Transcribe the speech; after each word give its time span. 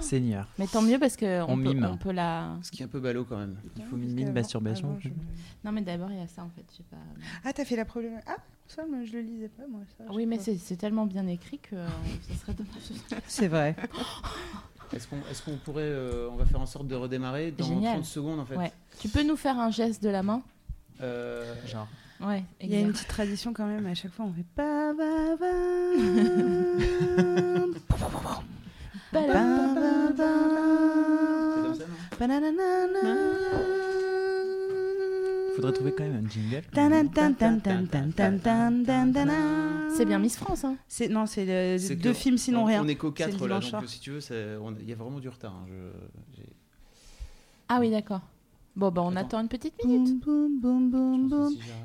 Seigneur. 0.00 0.46
Mais 0.58 0.66
tant 0.66 0.82
mieux 0.82 0.98
parce 0.98 1.16
que 1.16 1.42
on, 1.42 1.52
On 1.52 1.56
peut, 1.56 1.62
mime. 1.72 1.88
on 1.92 1.96
peut 1.96 2.12
la. 2.12 2.56
Ce 2.62 2.70
qui 2.70 2.82
est 2.82 2.84
un 2.84 2.88
peu 2.88 3.00
ballot 3.00 3.24
quand 3.24 3.38
même. 3.38 3.56
Il 3.76 3.84
faut 3.84 3.96
mine 3.96 4.32
masturbation. 4.32 4.90
avant, 4.90 5.00
je- 5.00 5.08
Non, 5.64 5.72
mais 5.72 5.82
d'abord 5.82 6.10
il 6.10 6.18
y 6.18 6.22
a 6.22 6.26
ça 6.26 6.42
en 6.42 6.50
fait. 6.50 6.64
Je 6.70 6.76
sais 6.78 6.82
pas. 6.90 6.96
Ah, 7.44 7.52
t'as 7.52 7.64
fait 7.64 7.76
la 7.76 7.84
problème. 7.84 8.20
Ah, 8.26 8.36
ça, 8.68 8.84
moi, 8.86 8.98
je 9.04 9.12
le 9.12 9.20
lisais 9.20 9.48
pas, 9.48 9.64
moi. 9.70 9.80
Ça, 9.98 10.04
Oui, 10.12 10.24
je 10.24 10.28
mais 10.28 10.38
sais 10.38 10.52
c'est 10.54 10.58
c'est 10.58 10.76
tellement 10.76 11.06
bien 11.06 11.26
écrit 11.26 11.58
que 11.58 11.76
euh, 11.76 11.86
ça 12.28 12.34
serait 12.40 12.54
dommage. 12.54 13.22
C'est 13.26 13.48
vrai. 13.48 13.76
Est-ce 14.92 15.08
qu'on 15.08 15.16
est 15.16 15.44
qu'on 15.44 15.56
pourrait. 15.58 15.82
euh, 15.84 16.28
on 16.30 16.36
va 16.36 16.44
faire 16.46 16.60
en 16.60 16.66
sorte 16.66 16.86
de 16.86 16.94
redémarrer 16.94 17.50
dans 17.50 17.66
Génial. 17.66 17.94
30 17.94 18.04
secondes 18.04 18.40
en 18.40 18.44
fait. 18.44 18.56
Ouais. 18.56 18.72
Tu 19.00 19.08
peux 19.08 19.22
nous 19.22 19.36
faire 19.36 19.58
un 19.58 19.70
geste 19.70 20.02
de 20.02 20.08
la 20.08 20.22
main? 20.22 20.42
Euh, 21.00 21.52
Genre. 21.66 21.88
Ouais. 22.20 22.44
Il 22.60 22.70
y 22.70 22.76
a 22.76 22.80
une 22.80 22.90
exact. 22.90 22.98
petite 22.98 23.08
tradition 23.08 23.52
quand 23.52 23.66
même. 23.66 23.86
À 23.86 23.94
chaque 23.94 24.12
fois, 24.12 24.26
on 24.26 24.32
fait 24.32 24.44
ba, 24.56 24.92
ba. 24.94 25.36
Ba, 25.36 25.46
Faudrait 35.54 35.72
trouver 35.72 35.92
quand 35.96 36.02
même 36.02 36.24
un 36.24 36.28
jingle. 36.28 36.62
C'est 39.96 40.04
bien 40.04 40.18
Miss 40.18 40.36
France. 40.36 40.64
Hein. 40.64 40.76
Non, 41.10 41.26
c'est 41.26 41.96
deux 41.96 42.12
films 42.12 42.38
sinon 42.38 42.64
rien. 42.64 42.82
On 42.82 42.88
est 42.88 42.96
qu'au 42.96 43.12
4 43.12 43.46
là, 43.46 43.60
donc 43.60 43.88
si 43.88 44.00
tu 44.00 44.10
veux, 44.10 44.20
il 44.80 44.88
y 44.88 44.92
a 44.92 44.96
vraiment 44.96 45.20
du 45.20 45.28
retard. 45.28 45.54
Hein, 45.54 45.68
ah 47.68 47.78
oui, 47.80 47.90
d'accord. 47.90 48.20
Bon, 48.76 48.90
bah, 48.90 49.02
on 49.04 49.14
attend. 49.16 49.40
une 49.40 49.48
petite 49.48 49.74
minute. 49.84 50.22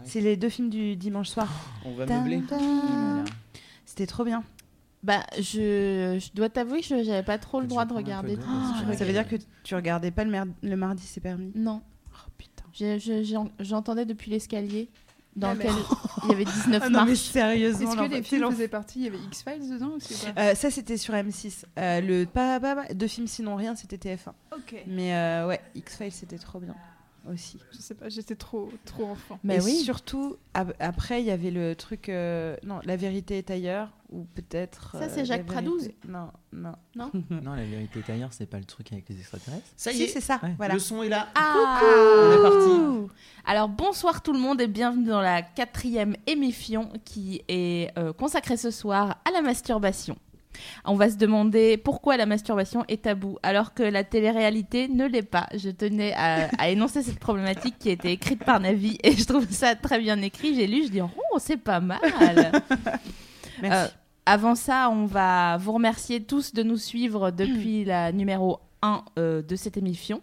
C'est 0.03 0.21
les 0.21 0.35
deux 0.35 0.49
films 0.49 0.69
du 0.69 0.95
dimanche 0.95 1.29
soir. 1.29 1.47
On 1.85 1.93
va 1.93 2.05
meubler. 2.05 2.41
C'était 3.85 4.07
trop 4.07 4.23
bien. 4.23 4.43
Bah, 5.01 5.25
je, 5.37 6.19
je 6.19 6.33
dois 6.35 6.49
t'avouer 6.49 6.81
que 6.81 7.03
j'avais 7.03 7.23
pas 7.23 7.37
trop 7.37 7.61
le 7.61 7.67
droit 7.67 7.85
de 7.85 7.93
regarder. 7.93 8.35
Ouais. 8.87 8.97
Ça 8.97 9.05
veut 9.05 9.13
dire 9.13 9.27
que 9.27 9.37
tu 9.63 9.73
regardais 9.75 10.11
pas 10.11 10.25
le, 10.25 10.31
mer- 10.31 10.45
le 10.61 10.75
mardi, 10.75 11.03
c'est 11.05 11.21
permis? 11.21 11.51
Non. 11.55 11.81
Oh 12.13 12.29
putain. 12.37 12.65
Je- 12.73 12.97
je- 12.99 13.23
j'en- 13.23 13.49
J'entendais 13.59 14.05
depuis 14.05 14.29
l'escalier 14.29 14.89
dans 15.37 15.49
Ah, 15.51 15.55
mais- 15.55 15.63
lequel 15.65 15.75
il 16.25 16.29
y 16.29 16.33
avait 16.33 16.43
19 16.45 16.83
Ah 16.85 16.89
non, 16.89 17.05
mais 17.05 17.15
sérieusement. 17.15 17.91
Est-ce 17.93 18.09
que 18.09 18.13
les 18.15 18.23
films 18.23 18.51
faisaient 18.51 18.67
partie? 18.67 18.99
Il 18.99 19.05
y 19.05 19.07
avait 19.07 19.19
X-Files 19.19 19.69
dedans 19.71 19.91
ou 19.95 19.99
c'est 20.01 20.33
pas? 20.33 20.41
Euh, 20.41 20.55
ça, 20.55 20.69
c'était 20.69 20.97
sur 20.97 21.13
M6. 21.13 21.63
Euh, 21.77 22.01
le 22.01 22.25
pas, 22.25 22.59
pas, 22.59 22.75
pas- 22.75 22.93
deux 22.93 23.07
films 23.07 23.27
sinon 23.27 23.55
rien, 23.55 23.75
c'était 23.75 23.95
TF1. 23.97 24.33
Ok. 24.53 24.83
Mais 24.85 25.15
euh, 25.15 25.47
ouais, 25.47 25.61
X-Files, 25.75 26.11
c'était 26.11 26.37
trop 26.39 26.59
bien 26.59 26.75
aussi. 27.31 27.59
Je 27.71 27.77
sais 27.77 27.93
pas, 27.95 28.09
j'étais 28.09 28.35
trop, 28.35 28.69
trop 28.85 29.05
enfant. 29.05 29.39
Mais 29.43 29.57
Et 29.57 29.61
oui. 29.61 29.75
surtout, 29.77 30.37
ab- 30.53 30.73
après, 30.79 31.21
il 31.21 31.25
y 31.27 31.31
avait 31.31 31.51
le 31.51 31.75
truc. 31.75 32.09
euh, 32.09 32.55
non, 32.63 32.79
la 32.83 32.95
vérité 32.95 33.37
est 33.37 33.49
ailleurs, 33.51 33.89
ou 34.11 34.25
peut-être. 34.35 34.91
Ça, 34.93 35.03
euh, 35.03 35.09
c'est 35.13 35.25
Jacques 35.25 35.47
la 35.47 35.53
Pradouze 35.53 35.81
vérité- 35.83 36.07
Non, 36.07 36.29
non. 36.51 37.11
Non, 37.29 37.53
la 37.53 37.63
vérité 37.65 37.99
est 37.99 38.11
ailleurs, 38.11 38.33
c'est 38.33 38.45
pas 38.45 38.57
le 38.59 38.65
truc 38.65 38.91
avec 38.91 39.07
les 39.09 39.17
extraterrestres. 39.19 39.67
Ça 39.77 39.91
y 39.91 39.95
si, 39.95 40.03
est, 40.03 40.07
c'est 40.07 40.21
ça. 40.21 40.39
Ouais. 40.43 40.53
Voilà. 40.57 40.73
le 40.73 40.79
son 40.79 41.03
est 41.03 41.09
là. 41.09 41.27
Ah 41.35 41.81
On 41.83 42.33
est 42.33 42.41
parti. 42.41 43.13
Alors 43.45 43.69
bonsoir 43.69 44.21
tout 44.21 44.33
le 44.33 44.39
monde 44.39 44.61
et 44.61 44.67
bienvenue 44.67 45.05
dans 45.05 45.21
la 45.21 45.41
quatrième 45.41 46.15
émission 46.27 46.91
qui 47.05 47.41
est 47.47 47.91
euh, 47.97 48.13
consacrée 48.13 48.57
ce 48.57 48.69
soir 48.71 49.17
à 49.25 49.31
la 49.31 49.41
masturbation. 49.41 50.15
On 50.85 50.95
va 50.95 51.09
se 51.09 51.15
demander 51.15 51.77
pourquoi 51.77 52.17
la 52.17 52.25
masturbation 52.25 52.85
est 52.87 53.03
tabou 53.03 53.37
alors 53.43 53.73
que 53.73 53.83
la 53.83 54.03
télé-réalité 54.03 54.87
ne 54.87 55.05
l'est 55.05 55.21
pas. 55.21 55.47
Je 55.55 55.69
tenais 55.69 56.13
à, 56.13 56.49
à 56.57 56.69
énoncer 56.69 57.01
cette 57.03 57.19
problématique 57.19 57.77
qui 57.79 57.89
a 57.89 57.93
été 57.93 58.11
écrite 58.11 58.43
par 58.43 58.59
Navi 58.59 58.97
et 59.03 59.11
je 59.13 59.25
trouve 59.25 59.49
ça 59.49 59.75
très 59.75 59.99
bien 59.99 60.21
écrit. 60.21 60.55
J'ai 60.55 60.67
lu, 60.67 60.85
je 60.85 60.91
dis 60.91 61.01
oh 61.01 61.37
c'est 61.39 61.57
pas 61.57 61.79
mal. 61.79 61.99
Merci. 63.61 63.91
Euh, 63.91 63.95
avant 64.25 64.55
ça, 64.55 64.89
on 64.91 65.05
va 65.05 65.57
vous 65.57 65.71
remercier 65.71 66.23
tous 66.23 66.53
de 66.53 66.61
nous 66.61 66.77
suivre 66.77 67.31
depuis 67.31 67.83
la 67.83 68.11
numéro 68.11 68.59
1 68.81 69.03
euh, 69.17 69.41
de 69.41 69.55
cette 69.55 69.75
émission. 69.75 70.21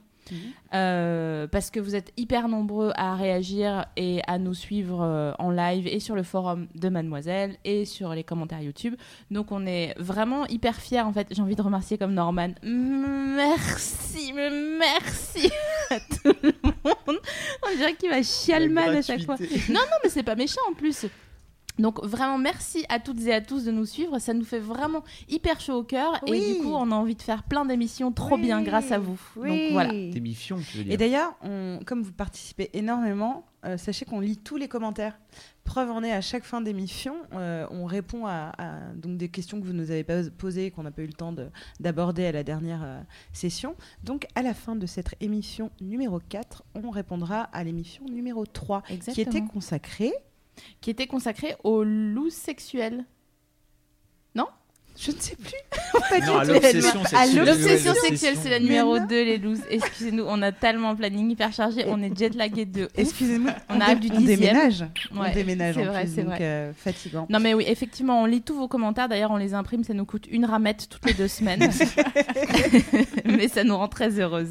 Euh, 0.75 1.46
parce 1.46 1.70
que 1.70 1.81
vous 1.81 1.94
êtes 1.94 2.12
hyper 2.17 2.49
nombreux 2.49 2.93
à 2.96 3.14
réagir 3.14 3.87
et 3.96 4.20
à 4.26 4.38
nous 4.38 4.55
suivre 4.55 5.02
euh, 5.02 5.32
en 5.38 5.50
live 5.50 5.87
et 5.87 6.00
sur 6.00 6.14
le 6.14 6.23
forum 6.23 6.67
de 6.75 6.88
Mademoiselle 6.88 7.56
et 7.64 7.84
sur 7.84 8.14
les 8.14 8.25
commentaires 8.25 8.61
YouTube. 8.61 8.94
Donc 9.31 9.52
on 9.52 9.67
est 9.67 9.94
vraiment 9.99 10.46
hyper 10.46 10.76
fiers 10.76 11.00
en 11.00 11.12
fait. 11.12 11.28
J'ai 11.31 11.43
envie 11.43 11.56
de 11.56 11.62
remercier 11.62 11.99
comme 11.99 12.14
Norman. 12.14 12.50
Merci, 12.62 14.32
mais 14.34 14.50
merci 14.50 15.50
à 15.90 16.00
tout 16.00 16.34
le 16.43 16.52
monde. 16.64 17.20
On 17.62 17.76
dirait 17.76 17.94
qu'il 17.94 18.11
va 18.11 18.22
chialman 18.22 18.96
à 18.96 19.02
chaque 19.02 19.22
fois. 19.22 19.37
Non, 19.69 19.81
non, 19.81 19.96
mais 20.02 20.11
c'est 20.11 20.22
pas 20.22 20.37
méchant 20.37 20.61
en 20.70 20.75
plus. 20.75 21.06
Donc 21.78 22.02
vraiment 22.05 22.38
merci 22.38 22.84
à 22.88 22.99
toutes 23.00 23.20
et 23.26 23.32
à 23.34 23.40
tous 23.40 23.64
de 23.64 23.70
nous 23.70 23.84
suivre, 23.87 24.19
ça 24.19 24.32
nous 24.34 24.44
fait 24.44 24.58
vraiment 24.58 25.05
hyper 25.28 25.61
chaud 25.61 25.75
au 25.75 25.82
cœur 25.82 26.20
et 26.26 26.55
du 26.55 26.62
coup 26.62 26.73
on 26.75 26.90
a 26.90 26.94
envie 26.94 27.14
de 27.17 27.23
faire 27.23 27.43
plein 27.43 27.64
d'émissions 27.64 28.12
trop 28.12 28.37
Oui. 28.37 28.43
bien 28.43 28.62
grâce 28.62 28.93
à 28.93 28.99
vous. 28.99 29.20
Oui. 29.37 29.49
Donc 29.49 29.73
voilà. 29.73 29.93
Tu 30.61 30.78
veux 30.78 30.84
dire. 30.84 30.93
Et 30.93 30.96
d'ailleurs, 30.96 31.34
on- 31.43 31.81
comme 31.84 32.02
vous 32.02 32.12
participez 32.12 32.70
énormément, 32.73 33.44
euh, 33.67 33.76
sachez 33.76 34.05
qu'on 34.05 34.20
lit 34.20 34.37
tous 34.38 34.56
les 34.56 34.69
commentaires. 34.69 35.19
Preuve 35.64 35.90
en 35.90 36.02
est, 36.05 36.12
à 36.12 36.20
chaque 36.20 36.44
fin 36.44 36.61
d'émission, 36.61 37.17
euh, 37.32 37.67
on 37.73 37.87
répond 37.87 38.25
à, 38.26 38.52
à, 38.56 38.79
donc 38.94 39.17
des 39.17 39.29
questions 39.29 39.61
que 39.61 39.67
vous 39.67 39.72
nous 39.72 39.90
avez 39.90 40.05
pas 40.05 40.22
posées, 40.38 40.70
qu'on 40.70 40.84
n'a 40.84 40.93
pas 40.93 41.02
eu 41.02 41.06
le 41.08 41.12
temps 41.12 41.32
de- 41.32 41.49
d'aborder 41.81 42.25
à 42.25 42.31
la 42.32 42.44
dernière 42.44 42.82
euh, 42.84 43.00
session. 43.32 43.75
Donc, 44.05 44.26
à 44.37 44.43
la 44.43 44.55
fin 44.55 44.76
de 44.76 44.87
cette 44.87 45.17
émission 45.20 45.70
numéro 45.81 46.20
4, 46.29 46.62
on 46.76 46.90
répondra 46.90 47.43
à 47.52 47.64
l'émission 47.64 48.05
numéro 48.05 48.46
3, 48.46 48.82
qui 49.12 49.20
était 49.22 49.43
consacrée. 49.43 50.12
Qui 50.81 50.91
était 50.91 51.06
consacré 51.06 51.56
aux 51.64 51.85
loups 51.85 52.31
sexuels. 52.31 53.05
Je 54.98 55.10
ne 55.10 55.16
sais 55.16 55.37
plus. 55.37 55.52
Non, 56.26 56.43
du 56.43 56.52
l'obsession 56.52 57.94
sexuelle. 57.94 58.37
C'est 58.40 58.50
la 58.50 58.60
numéro 58.60 58.98
non. 58.98 59.06
2, 59.06 59.25
les 59.25 59.38
looses. 59.38 59.60
Excusez-nous, 59.70 60.25
on 60.26 60.40
a 60.43 60.52
tellement 60.52 60.90
un 60.90 60.94
planning 60.94 61.31
hyper 61.31 61.52
chargé, 61.52 61.84
on 61.88 62.02
est 62.02 62.16
jet 62.16 62.34
lagué 62.34 62.64
de 62.64 62.84
ouf. 62.84 62.90
Excusez-moi, 62.96 63.52
On 63.69 63.81
arrive 63.81 64.00
du 64.00 64.08
on 64.12 64.19
dixième. 64.19 64.40
déménage. 64.40 64.84
on 65.14 65.32
déménage 65.32 65.75
c'est 65.75 65.82
en 65.82 65.90
vrai, 65.93 66.04
plus, 66.04 66.14
c'est 66.14 66.22
donc 66.22 66.34
vrai. 66.34 66.38
euh, 66.43 66.72
fatigant. 66.75 67.26
Non 67.31 67.40
mais 67.40 67.54
oui, 67.54 67.64
effectivement, 67.66 68.22
on 68.22 68.26
lit 68.26 68.43
tous 68.43 68.54
vos 68.54 68.69
commentaires. 68.69 69.08
D'ailleurs, 69.08 69.31
on 69.31 69.37
les 69.37 69.54
imprime, 69.54 69.84
ça 69.84 69.94
nous 69.94 70.04
coûte 70.04 70.26
une 70.31 70.44
ramette 70.44 70.88
toutes 70.88 71.04
les 71.06 71.14
deux 71.14 71.28
semaines. 71.28 71.60
mais 73.25 73.48
ça 73.48 73.64
nous 73.64 73.76
rend 73.76 73.88
très 73.88 74.19
heureuse. 74.20 74.50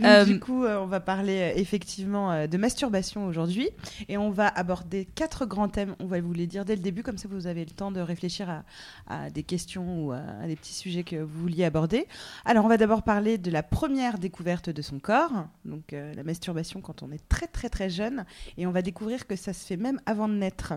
Donc, 0.00 0.08
Euh, 0.08 0.24
Du 0.24 0.40
coup, 0.40 0.64
euh, 0.64 0.78
on 0.80 0.86
va 0.86 1.00
parler 1.00 1.52
euh, 1.54 1.58
effectivement 1.60 2.32
euh, 2.32 2.46
de 2.46 2.56
masturbation 2.58 3.26
aujourd'hui 3.26 3.68
et 4.08 4.18
on 4.18 4.30
va 4.30 4.48
aborder 4.48 5.06
quatre 5.14 5.46
grands 5.46 5.68
thèmes. 5.68 5.94
On 6.00 6.06
va 6.06 6.20
vous 6.20 6.32
les 6.32 6.46
dire 6.46 6.64
dès 6.64 6.76
le 6.76 6.82
début, 6.82 7.02
comme 7.02 7.18
ça 7.18 7.28
vous 7.30 7.46
avez 7.46 7.64
le 7.64 7.70
temps 7.70 7.90
de 7.90 8.00
réfléchir 8.00 8.48
à, 8.50 8.64
à 9.06 9.30
des 9.30 9.42
questions 9.42 9.77
ou 9.78 10.12
à, 10.12 10.46
des 10.46 10.56
petits 10.56 10.74
sujets 10.74 11.04
que 11.04 11.16
vous 11.16 11.40
vouliez 11.40 11.64
aborder. 11.64 12.06
Alors, 12.44 12.64
on 12.64 12.68
va 12.68 12.76
d'abord 12.76 13.02
parler 13.02 13.38
de 13.38 13.50
la 13.50 13.62
première 13.62 14.18
découverte 14.18 14.70
de 14.70 14.82
son 14.82 14.98
corps, 14.98 15.46
donc 15.64 15.92
euh, 15.92 16.12
la 16.14 16.22
masturbation 16.24 16.80
quand 16.80 17.02
on 17.02 17.10
est 17.12 17.26
très 17.28 17.46
très 17.46 17.68
très 17.68 17.88
jeune 17.90 18.24
et 18.56 18.66
on 18.66 18.70
va 18.70 18.82
découvrir 18.82 19.26
que 19.26 19.36
ça 19.36 19.52
se 19.52 19.64
fait 19.66 19.76
même 19.76 20.00
avant 20.06 20.28
de 20.28 20.34
naître. 20.34 20.74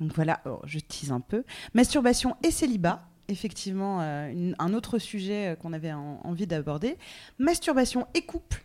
Donc 0.00 0.12
voilà, 0.14 0.40
oh, 0.46 0.60
je 0.64 0.78
tease 0.78 1.12
un 1.12 1.20
peu. 1.20 1.44
Masturbation 1.74 2.36
et 2.42 2.50
célibat. 2.50 3.04
Effectivement, 3.30 4.00
euh, 4.00 4.30
une- 4.30 4.54
un 4.58 4.72
autre 4.72 4.98
sujet 4.98 5.48
euh, 5.48 5.54
qu'on 5.54 5.74
avait 5.74 5.92
en- 5.92 6.18
envie 6.24 6.46
d'aborder. 6.46 6.96
Masturbation 7.38 8.06
et 8.14 8.22
couple. 8.22 8.64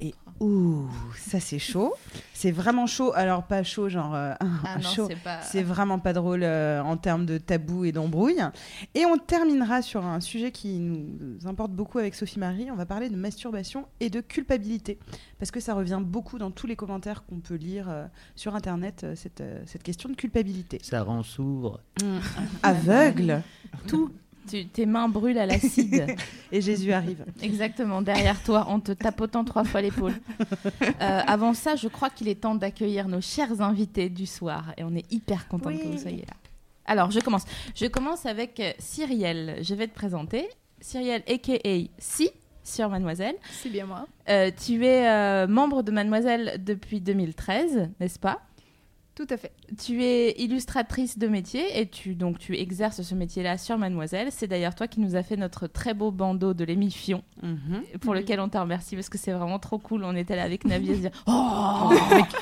Et 0.00 0.14
ouh, 0.40 0.88
ça 1.16 1.40
c'est 1.40 1.58
chaud. 1.58 1.94
C'est 2.34 2.50
vraiment 2.50 2.86
chaud. 2.86 3.12
Alors 3.14 3.44
pas 3.44 3.62
chaud 3.62 3.88
genre 3.88 4.14
euh, 4.14 4.34
Ah 4.40 4.78
non, 4.82 4.88
chaud. 4.88 5.06
c'est 5.08 5.22
pas. 5.22 5.42
C'est 5.42 5.62
vraiment 5.62 5.98
pas 5.98 6.12
drôle 6.12 6.42
euh, 6.42 6.82
en 6.82 6.96
termes 6.96 7.26
de 7.26 7.38
tabou 7.38 7.84
et 7.84 7.92
d'embrouille. 7.92 8.42
Et 8.94 9.06
on 9.06 9.16
terminera 9.18 9.82
sur 9.82 10.04
un 10.04 10.20
sujet 10.20 10.52
qui 10.52 10.78
nous 10.78 11.46
importe 11.46 11.72
beaucoup 11.72 11.98
avec 11.98 12.14
Sophie 12.14 12.38
Marie. 12.38 12.70
On 12.70 12.76
va 12.76 12.86
parler 12.86 13.08
de 13.08 13.16
masturbation 13.16 13.86
et 14.00 14.10
de 14.10 14.20
culpabilité. 14.20 14.98
Parce 15.38 15.50
que 15.50 15.60
ça 15.60 15.74
revient 15.74 16.00
beaucoup 16.02 16.38
dans 16.38 16.50
tous 16.50 16.66
les 16.66 16.76
commentaires 16.76 17.24
qu'on 17.26 17.40
peut 17.40 17.54
lire 17.56 17.86
euh, 17.88 18.06
sur 18.34 18.54
Internet, 18.54 19.02
euh, 19.04 19.14
cette, 19.14 19.40
euh, 19.40 19.62
cette 19.66 19.82
question 19.82 20.08
de 20.08 20.14
culpabilité. 20.14 20.78
Ça 20.82 21.02
rend 21.02 21.22
sourd. 21.22 21.80
Aveugle 22.62 23.42
tout. 23.86 24.10
Tu- 24.48 24.66
tes 24.66 24.86
mains 24.86 25.08
brûlent 25.08 25.38
à 25.38 25.46
l'acide. 25.46 26.06
et 26.52 26.60
Jésus 26.60 26.92
arrive. 26.92 27.24
Exactement, 27.42 28.02
derrière 28.02 28.42
toi, 28.42 28.66
en 28.68 28.80
te 28.80 28.92
tapotant 28.92 29.44
trois 29.44 29.64
fois 29.64 29.80
l'épaule. 29.80 30.14
Euh, 31.00 31.20
avant 31.26 31.52
ça, 31.54 31.76
je 31.76 31.88
crois 31.88 32.10
qu'il 32.10 32.28
est 32.28 32.40
temps 32.42 32.54
d'accueillir 32.54 33.08
nos 33.08 33.20
chers 33.20 33.60
invités 33.60 34.08
du 34.08 34.24
soir. 34.26 34.72
Et 34.76 34.84
on 34.84 34.94
est 34.94 35.10
hyper 35.12 35.46
contente 35.48 35.72
Oui. 35.74 35.80
que 35.82 35.88
vous 35.88 35.98
soyez 35.98 36.22
là. 36.26 36.34
Alors, 36.86 37.10
je 37.10 37.20
commence. 37.20 37.44
Je 37.74 37.86
commence 37.86 38.24
avec 38.26 38.60
euh, 38.60 38.72
Cyrielle. 38.78 39.58
Je 39.62 39.74
vais 39.74 39.86
te 39.88 39.94
présenter. 39.94 40.48
Cyrielle, 40.80 41.22
a.k.a. 41.28 41.78
Si, 41.98 42.30
sur 42.62 42.88
Mademoiselle. 42.88 43.34
C'est 43.62 43.68
bien 43.70 43.86
moi. 43.86 44.06
Euh, 44.28 44.50
tu 44.64 44.84
es 44.86 45.06
euh, 45.08 45.46
membre 45.46 45.82
de 45.82 45.90
Mademoiselle 45.90 46.60
depuis 46.64 47.00
2013, 47.00 47.90
n'est-ce 48.00 48.18
pas? 48.18 48.40
Tout 49.16 49.26
à 49.30 49.38
fait. 49.38 49.50
Tu 49.82 50.04
es 50.04 50.32
illustratrice 50.42 51.18
de 51.18 51.26
métier 51.26 51.80
et 51.80 51.88
tu, 51.88 52.14
donc, 52.14 52.38
tu 52.38 52.54
exerces 52.54 53.00
ce 53.00 53.14
métier-là 53.14 53.56
sur 53.56 53.78
Mademoiselle. 53.78 54.28
C'est 54.30 54.46
d'ailleurs 54.46 54.74
toi 54.74 54.88
qui 54.88 55.00
nous 55.00 55.16
as 55.16 55.22
fait 55.22 55.36
notre 55.38 55.66
très 55.68 55.94
beau 55.94 56.10
bandeau 56.10 56.52
de 56.52 56.64
l'émission 56.64 57.22
Mhm. 57.42 57.82
pour 58.00 58.12
lequel 58.12 58.40
on 58.40 58.48
te 58.50 58.58
remercie 58.58 58.94
parce 58.94 59.08
que 59.08 59.16
c'est 59.16 59.32
vraiment 59.32 59.58
trop 59.58 59.78
cool. 59.78 60.04
On 60.04 60.14
était 60.14 60.36
là 60.36 60.42
avec 60.42 60.66
Navi 60.66 60.90
à 60.90 60.94
se 60.94 61.00
dire 61.00 61.10
Oh, 61.26 61.90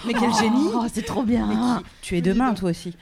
Mais 0.04 0.14
quel 0.14 0.34
génie 0.34 0.66
oh, 0.74 0.84
c'est 0.92 1.04
trop 1.06 1.22
bien 1.22 1.46
Mais 1.46 1.54
qui- 1.54 1.90
Tu 2.02 2.16
es 2.16 2.22
demain, 2.22 2.54
toi 2.54 2.70
aussi. 2.70 2.96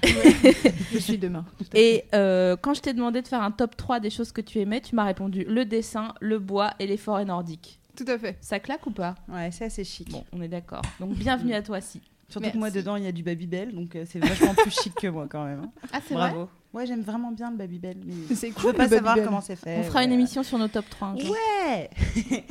Je 0.92 0.98
suis 0.98 1.16
demain. 1.16 1.46
Et 1.74 2.04
euh, 2.14 2.56
quand 2.60 2.74
je 2.74 2.82
t'ai 2.82 2.92
demandé 2.92 3.22
de 3.22 3.28
faire 3.28 3.42
un 3.42 3.50
top 3.52 3.74
3 3.78 4.00
des 4.00 4.10
choses 4.10 4.32
que 4.32 4.42
tu 4.42 4.58
aimais, 4.60 4.82
tu 4.82 4.94
m'as 4.94 5.04
répondu 5.04 5.44
le 5.48 5.64
dessin, 5.64 6.12
le 6.20 6.38
bois 6.38 6.72
et 6.78 6.86
les 6.86 6.98
forêts 6.98 7.24
nordiques. 7.24 7.78
Tout 7.96 8.04
à 8.08 8.18
fait. 8.18 8.36
Ça 8.42 8.60
claque 8.60 8.86
ou 8.86 8.90
pas? 8.90 9.14
Ouais, 9.28 9.50
c'est 9.50 9.64
assez 9.64 9.84
chic. 9.84 10.10
Bon, 10.10 10.24
on 10.32 10.42
est 10.42 10.48
d'accord. 10.48 10.82
Donc 11.00 11.14
bienvenue 11.14 11.54
à 11.54 11.62
toi, 11.62 11.80
si. 11.80 12.00
Surtout 12.32 12.50
que 12.50 12.56
moi, 12.58 12.68
Merci. 12.68 12.78
dedans, 12.78 12.96
il 12.96 13.04
y 13.04 13.06
a 13.06 13.12
du 13.12 13.22
Babybel, 13.22 13.74
donc 13.74 13.94
euh, 13.94 14.04
c'est 14.08 14.18
vachement 14.18 14.54
plus 14.54 14.70
chic 14.70 14.94
que 14.94 15.06
moi 15.06 15.26
quand 15.30 15.44
même. 15.44 15.60
hein. 15.64 15.70
Ah, 15.92 16.00
c'est 16.06 16.14
vrai 16.14 16.30
Bravo. 16.30 16.48
Ouais, 16.72 16.86
j'aime 16.86 17.02
vraiment 17.02 17.30
bien 17.32 17.50
le 17.50 17.56
Babybel. 17.58 17.98
Mais 18.04 18.34
C'est 18.34 18.48
je 18.48 18.54
cool. 18.54 18.70
veux 18.70 18.72
pas 18.72 18.84
le 18.84 18.88
savoir 18.90 19.14
Babybel. 19.14 19.24
comment 19.26 19.40
c'est 19.42 19.56
fait. 19.56 19.78
On 19.80 19.82
fera 19.84 20.02
une 20.04 20.08
ouais. 20.10 20.14
émission 20.16 20.42
sur 20.42 20.58
nos 20.58 20.68
top 20.68 20.86
3. 20.90 21.08
un 21.08 21.18
jour. 21.18 21.30
Ouais 21.30 21.90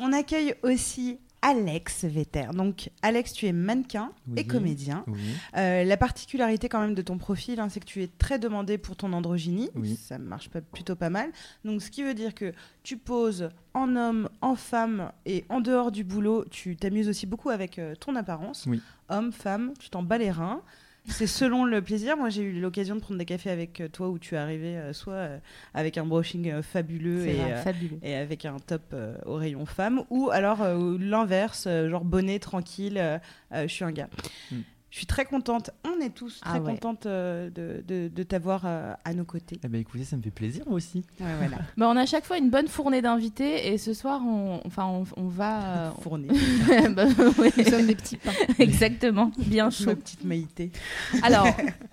On 0.00 0.12
accueille 0.12 0.54
aussi 0.62 1.18
Alex 1.48 2.04
Vetter. 2.04 2.48
Donc, 2.52 2.90
Alex, 3.00 3.32
tu 3.32 3.46
es 3.46 3.52
mannequin 3.52 4.12
et 4.36 4.46
comédien. 4.46 5.04
Oui. 5.06 5.18
Euh, 5.56 5.82
la 5.82 5.96
particularité 5.96 6.68
quand 6.68 6.80
même 6.80 6.94
de 6.94 7.00
ton 7.00 7.16
profil, 7.16 7.58
hein, 7.58 7.68
c'est 7.70 7.80
que 7.80 7.86
tu 7.86 8.02
es 8.02 8.06
très 8.06 8.38
demandé 8.38 8.76
pour 8.76 8.96
ton 8.96 9.14
androgynie. 9.14 9.70
Oui. 9.74 9.96
Ça 9.96 10.18
marche 10.18 10.50
pas, 10.50 10.60
plutôt 10.60 10.94
pas 10.94 11.08
mal. 11.08 11.30
Donc, 11.64 11.80
ce 11.80 11.90
qui 11.90 12.02
veut 12.02 12.12
dire 12.12 12.34
que 12.34 12.52
tu 12.82 12.98
poses 12.98 13.48
en 13.72 13.96
homme, 13.96 14.28
en 14.42 14.56
femme 14.56 15.10
et 15.24 15.46
en 15.48 15.60
dehors 15.62 15.90
du 15.90 16.04
boulot, 16.04 16.44
tu 16.50 16.76
t'amuses 16.76 17.08
aussi 17.08 17.26
beaucoup 17.26 17.48
avec 17.48 17.78
euh, 17.78 17.94
ton 17.94 18.14
apparence. 18.14 18.66
Oui. 18.68 18.82
Homme, 19.08 19.32
femme, 19.32 19.72
tu 19.78 19.88
t'en 19.88 20.02
bats 20.02 20.18
les 20.18 20.30
reins. 20.30 20.60
C'est 21.08 21.26
selon 21.26 21.64
le 21.64 21.82
plaisir. 21.82 22.16
Moi, 22.16 22.28
j'ai 22.28 22.42
eu 22.42 22.60
l'occasion 22.60 22.94
de 22.94 23.00
prendre 23.00 23.18
des 23.18 23.24
cafés 23.24 23.50
avec 23.50 23.80
euh, 23.80 23.88
toi 23.88 24.08
où 24.08 24.18
tu 24.18 24.34
es 24.34 24.38
arrivé 24.38 24.76
euh, 24.76 24.92
soit 24.92 25.12
euh, 25.14 25.38
avec 25.74 25.98
un 25.98 26.04
brushing 26.04 26.50
euh, 26.50 26.62
fabuleux 26.62 27.26
et, 27.26 27.34
vrai, 27.34 27.52
euh, 27.52 27.62
fabuleux. 27.62 27.98
et 28.02 28.14
avec 28.14 28.44
un 28.44 28.56
top 28.58 28.82
euh, 28.92 29.16
au 29.26 29.34
rayon 29.34 29.66
femme, 29.66 30.04
ou 30.10 30.30
alors 30.30 30.62
euh, 30.62 30.96
l'inverse, 31.00 31.64
euh, 31.66 31.88
genre 31.88 32.04
bonnet, 32.04 32.38
tranquille, 32.38 32.98
euh, 32.98 33.18
euh, 33.52 33.62
je 33.68 33.72
suis 33.72 33.84
un 33.84 33.92
gars. 33.92 34.08
Mm. 34.52 34.56
Je 34.90 34.96
suis 34.96 35.06
très 35.06 35.26
contente, 35.26 35.70
on 35.84 36.00
est 36.00 36.08
tous 36.08 36.40
Ah 36.42 36.50
très 36.52 36.60
ouais. 36.60 36.72
contentes 36.72 37.04
euh, 37.04 37.50
de, 37.50 37.84
de- 37.86 38.08
de 38.08 38.22
t'avoir 38.22 38.62
euh, 38.64 38.94
à 39.04 39.12
nos 39.12 39.24
côtés. 39.24 39.60
Eh 39.62 39.68
ben 39.68 39.80
écoutez, 39.82 40.04
ça 40.04 40.16
me 40.16 40.22
fait 40.22 40.30
plaisir 40.30 40.64
moi 40.66 40.76
aussi. 40.76 41.04
Ouais, 41.20 41.26
voilà. 41.36 41.58
Bah, 41.76 41.88
on 41.90 41.96
a 41.96 42.00
à 42.02 42.06
chaque 42.06 42.24
fois 42.24 42.38
une 42.38 42.48
bonne 42.48 42.68
fournée 42.68 43.02
d'invités 43.02 43.68
et 43.72 43.76
ce 43.76 43.92
soir, 43.92 44.22
on, 44.24 44.62
enfin, 44.64 44.86
on, 44.86 45.04
on 45.18 45.28
va. 45.28 45.60
euh, 45.88 45.90
Fournie, 46.00 46.28
bah, 46.90 47.04
ouais. 47.38 47.52
Nous 47.58 47.64
sommes 47.64 47.86
des 47.86 47.94
petits 47.96 48.16
pains. 48.16 48.32
Exactement, 48.58 49.30
bien 49.36 49.68
chaud. 49.68 49.86
ma 49.86 49.96
petite 49.96 50.24
Maïté. 50.24 50.72
Alors, 51.22 51.46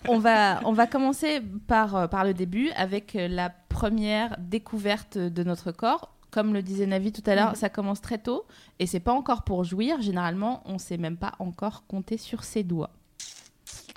on 0.08 0.18
va, 0.20 0.62
on 0.66 0.72
va 0.72 0.88
commencer 0.88 1.42
par, 1.68 1.96
euh, 1.98 2.08
par 2.08 2.24
le 2.24 2.34
début 2.34 2.70
avec 2.78 3.18
la 3.20 3.50
première 3.50 4.38
découverte 4.40 5.18
de 5.18 5.44
notre 5.44 5.74
corps. 5.74 6.15
Comme 6.36 6.54
le 6.54 6.62
disait 6.62 6.86
Navi 6.86 7.14
tout 7.14 7.24
à 7.28 7.34
l'heure, 7.34 7.56
ça 7.56 7.70
commence 7.70 8.02
très 8.02 8.18
tôt 8.18 8.46
et 8.80 8.88
c'est 8.88 9.00
pas 9.00 9.14
encore 9.14 9.46
pour 9.46 9.64
jouir. 9.64 10.02
Généralement, 10.02 10.62
on 10.66 10.78
sait 10.78 10.98
même 10.98 11.16
pas 11.16 11.32
encore 11.40 11.88
compter 11.88 12.18
sur 12.18 12.44
ses 12.44 12.62
doigts 12.64 12.92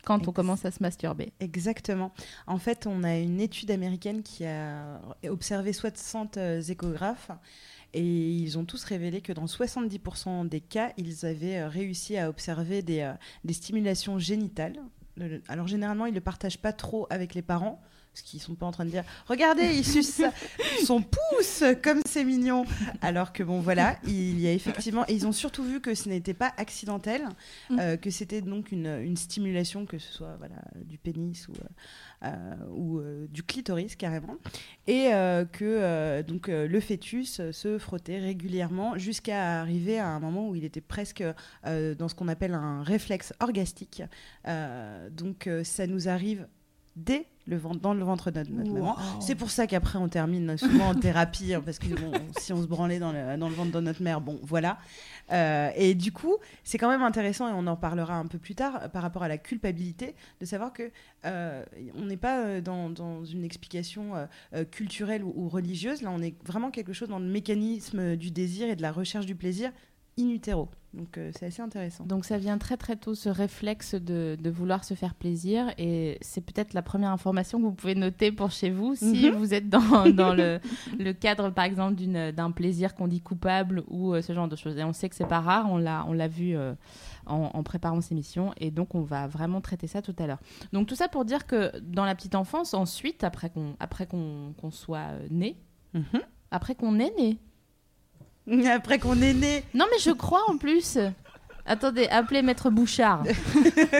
quand 0.04 0.28
on 0.28 0.32
commence 0.32 0.64
à 0.64 0.70
se 0.70 0.80
masturber. 0.80 1.32
Exactement. 1.40 2.12
En 2.46 2.58
fait, 2.58 2.86
on 2.86 3.02
a 3.02 3.16
une 3.18 3.40
étude 3.40 3.72
américaine 3.72 4.22
qui 4.22 4.44
a 4.46 5.00
observé 5.28 5.72
60 5.72 6.36
euh, 6.36 6.60
échographes 6.62 7.32
et 7.92 8.04
ils 8.04 8.56
ont 8.56 8.64
tous 8.64 8.84
révélé 8.84 9.20
que 9.20 9.32
dans 9.32 9.46
70% 9.46 10.48
des 10.48 10.60
cas, 10.60 10.92
ils 10.96 11.26
avaient 11.26 11.58
euh, 11.58 11.68
réussi 11.68 12.16
à 12.18 12.28
observer 12.28 12.82
des, 12.82 13.00
euh, 13.00 13.12
des 13.44 13.52
stimulations 13.52 14.20
génitales. 14.20 14.78
Le- 15.16 15.42
Alors 15.48 15.66
généralement, 15.66 16.06
ils 16.06 16.10
ne 16.10 16.14
le 16.14 16.20
partagent 16.20 16.58
pas 16.62 16.72
trop 16.72 17.08
avec 17.10 17.34
les 17.34 17.42
parents. 17.42 17.82
Parce 18.12 18.22
qu'ils 18.22 18.40
sont 18.40 18.54
pas 18.54 18.66
en 18.66 18.72
train 18.72 18.84
de 18.84 18.90
dire 18.90 19.04
Regardez, 19.26 19.74
il 19.76 19.84
suce 19.84 20.22
son 20.84 21.02
pouce, 21.02 21.62
comme 21.82 22.00
c'est 22.06 22.24
mignon. 22.24 22.64
Alors 23.00 23.32
que 23.32 23.42
bon, 23.42 23.60
voilà, 23.60 23.96
il 24.06 24.40
y 24.40 24.48
a 24.48 24.52
effectivement. 24.52 25.04
Et 25.08 25.14
ils 25.14 25.26
ont 25.26 25.32
surtout 25.32 25.62
vu 25.62 25.80
que 25.80 25.94
ce 25.94 26.08
n'était 26.08 26.34
pas 26.34 26.52
accidentel, 26.56 27.28
euh, 27.72 27.96
que 27.96 28.10
c'était 28.10 28.40
donc 28.40 28.72
une, 28.72 28.86
une 28.86 29.16
stimulation, 29.16 29.86
que 29.86 29.98
ce 29.98 30.12
soit 30.12 30.36
voilà, 30.38 30.56
du 30.84 30.98
pénis 30.98 31.48
ou, 31.48 31.52
euh, 31.52 32.24
euh, 32.24 32.54
ou 32.70 32.98
euh, 32.98 33.26
du 33.28 33.42
clitoris 33.42 33.96
carrément. 33.96 34.36
Et 34.86 35.10
que 35.52 36.22
donc, 36.22 36.48
le 36.48 36.80
fœtus 36.80 37.40
se 37.52 37.78
frottait 37.78 38.18
régulièrement 38.18 38.96
jusqu'à 38.96 39.60
arriver 39.60 39.98
à 39.98 40.08
un 40.08 40.20
moment 40.20 40.48
où 40.48 40.54
il 40.54 40.64
était 40.64 40.80
presque 40.80 41.22
dans 41.64 42.08
ce 42.08 42.14
qu'on 42.14 42.28
appelle 42.28 42.54
un 42.54 42.82
réflexe 42.82 43.34
orgastique. 43.40 44.02
Donc 45.12 45.48
ça 45.62 45.86
nous 45.86 46.08
arrive 46.08 46.46
dès 47.04 47.26
le 47.48 47.56
ventre, 47.56 47.80
dans 47.80 47.94
le 47.94 48.04
ventre 48.04 48.30
de 48.30 48.38
notre, 48.40 48.50
notre 48.52 48.72
maman. 48.72 48.96
C'est 49.20 49.34
pour 49.34 49.50
ça 49.50 49.66
qu'après 49.66 49.98
on 49.98 50.08
termine 50.08 50.56
souvent 50.56 50.88
en 50.88 50.94
thérapie 50.94 51.54
hein, 51.54 51.62
parce 51.64 51.78
que 51.78 51.88
bon, 51.88 52.12
si 52.38 52.52
on 52.52 52.62
se 52.62 52.66
branlait 52.66 52.98
dans 52.98 53.12
le, 53.12 53.36
dans 53.38 53.48
le 53.48 53.54
ventre 53.54 53.72
de 53.72 53.80
notre 53.80 54.02
mère, 54.02 54.20
bon 54.20 54.38
voilà. 54.42 54.78
Euh, 55.32 55.70
et 55.76 55.94
du 55.94 56.12
coup, 56.12 56.36
c'est 56.62 56.78
quand 56.78 56.90
même 56.90 57.02
intéressant 57.02 57.48
et 57.48 57.52
on 57.54 57.66
en 57.66 57.76
parlera 57.76 58.16
un 58.16 58.26
peu 58.26 58.38
plus 58.38 58.54
tard 58.54 58.80
euh, 58.82 58.88
par 58.88 59.02
rapport 59.02 59.22
à 59.22 59.28
la 59.28 59.38
culpabilité 59.38 60.14
de 60.40 60.46
savoir 60.46 60.72
que 60.72 60.90
euh, 61.24 61.64
on 61.96 62.04
n'est 62.04 62.16
pas 62.16 62.60
dans, 62.60 62.90
dans 62.90 63.24
une 63.24 63.44
explication 63.44 64.12
euh, 64.54 64.64
culturelle 64.64 65.24
ou, 65.24 65.32
ou 65.34 65.48
religieuse. 65.48 66.02
Là, 66.02 66.10
on 66.10 66.20
est 66.20 66.34
vraiment 66.44 66.70
quelque 66.70 66.92
chose 66.92 67.08
dans 67.08 67.18
le 67.18 67.26
mécanisme 67.26 68.16
du 68.16 68.30
désir 68.30 68.68
et 68.68 68.76
de 68.76 68.82
la 68.82 68.92
recherche 68.92 69.26
du 69.26 69.34
plaisir 69.34 69.72
in 70.18 70.28
utero. 70.30 70.68
Donc 70.94 71.18
euh, 71.18 71.30
c'est 71.38 71.46
assez 71.46 71.60
intéressant. 71.60 72.04
Donc 72.06 72.24
ça 72.24 72.38
vient 72.38 72.56
très 72.56 72.78
très 72.78 72.96
tôt, 72.96 73.14
ce 73.14 73.28
réflexe 73.28 73.94
de, 73.94 74.38
de 74.42 74.50
vouloir 74.50 74.84
se 74.84 74.94
faire 74.94 75.14
plaisir. 75.14 75.66
Et 75.76 76.16
c'est 76.22 76.40
peut-être 76.40 76.72
la 76.72 76.80
première 76.80 77.10
information 77.10 77.58
que 77.58 77.64
vous 77.64 77.72
pouvez 77.74 77.94
noter 77.94 78.32
pour 78.32 78.50
chez 78.50 78.70
vous 78.70 78.94
si 78.94 79.28
Mhm. 79.30 79.34
vous 79.36 79.52
êtes 79.52 79.68
dans, 79.68 80.08
dans 80.10 80.32
le, 80.34 80.60
le 80.98 81.12
cadre, 81.12 81.50
par 81.50 81.66
exemple, 81.66 81.94
d'un 82.32 82.50
plaisir 82.52 82.94
qu'on 82.94 83.06
dit 83.06 83.20
coupable 83.20 83.84
ou 83.88 84.14
euh, 84.14 84.22
ce 84.22 84.32
genre 84.32 84.48
de 84.48 84.56
choses. 84.56 84.78
Et 84.78 84.84
on 84.84 84.94
sait 84.94 85.10
que 85.10 85.14
c'est 85.14 85.26
pas 85.28 85.40
rare, 85.40 85.70
on 85.70 85.76
l'a 85.76 86.06
on 86.08 86.14
l'a 86.14 86.26
vu 86.28 86.56
euh, 86.56 86.72
en, 87.26 87.50
en 87.52 87.62
préparant 87.62 88.00
ces 88.00 88.14
missions. 88.14 88.52
Et 88.56 88.70
donc 88.70 88.94
on 88.94 89.02
va 89.02 89.26
vraiment 89.26 89.60
traiter 89.60 89.88
ça 89.88 90.00
tout 90.00 90.16
à 90.18 90.26
l'heure. 90.26 90.40
Donc 90.72 90.86
tout 90.88 90.96
ça 90.96 91.08
pour 91.08 91.26
dire 91.26 91.46
que 91.46 91.70
dans 91.80 92.06
la 92.06 92.14
petite 92.14 92.34
enfance, 92.34 92.72
ensuite, 92.72 93.24
après 93.24 93.50
qu'on 93.50 93.76
après 93.78 94.06
qu'on 94.06 94.54
qu'on 94.58 94.70
soit 94.70 95.10
né, 95.30 95.56
Mhm. 95.94 96.20
après 96.50 96.74
qu'on 96.74 96.98
est 96.98 97.12
né, 97.18 97.38
Après 98.72 98.98
qu'on 98.98 99.20
est 99.20 99.34
né, 99.34 99.64
non, 99.74 99.86
mais 99.90 99.98
je 99.98 100.10
crois 100.10 100.42
en 100.48 100.56
plus. 100.56 100.98
Attendez, 101.70 102.06
appelez 102.10 102.40
Maître 102.40 102.70
Bouchard. 102.70 103.24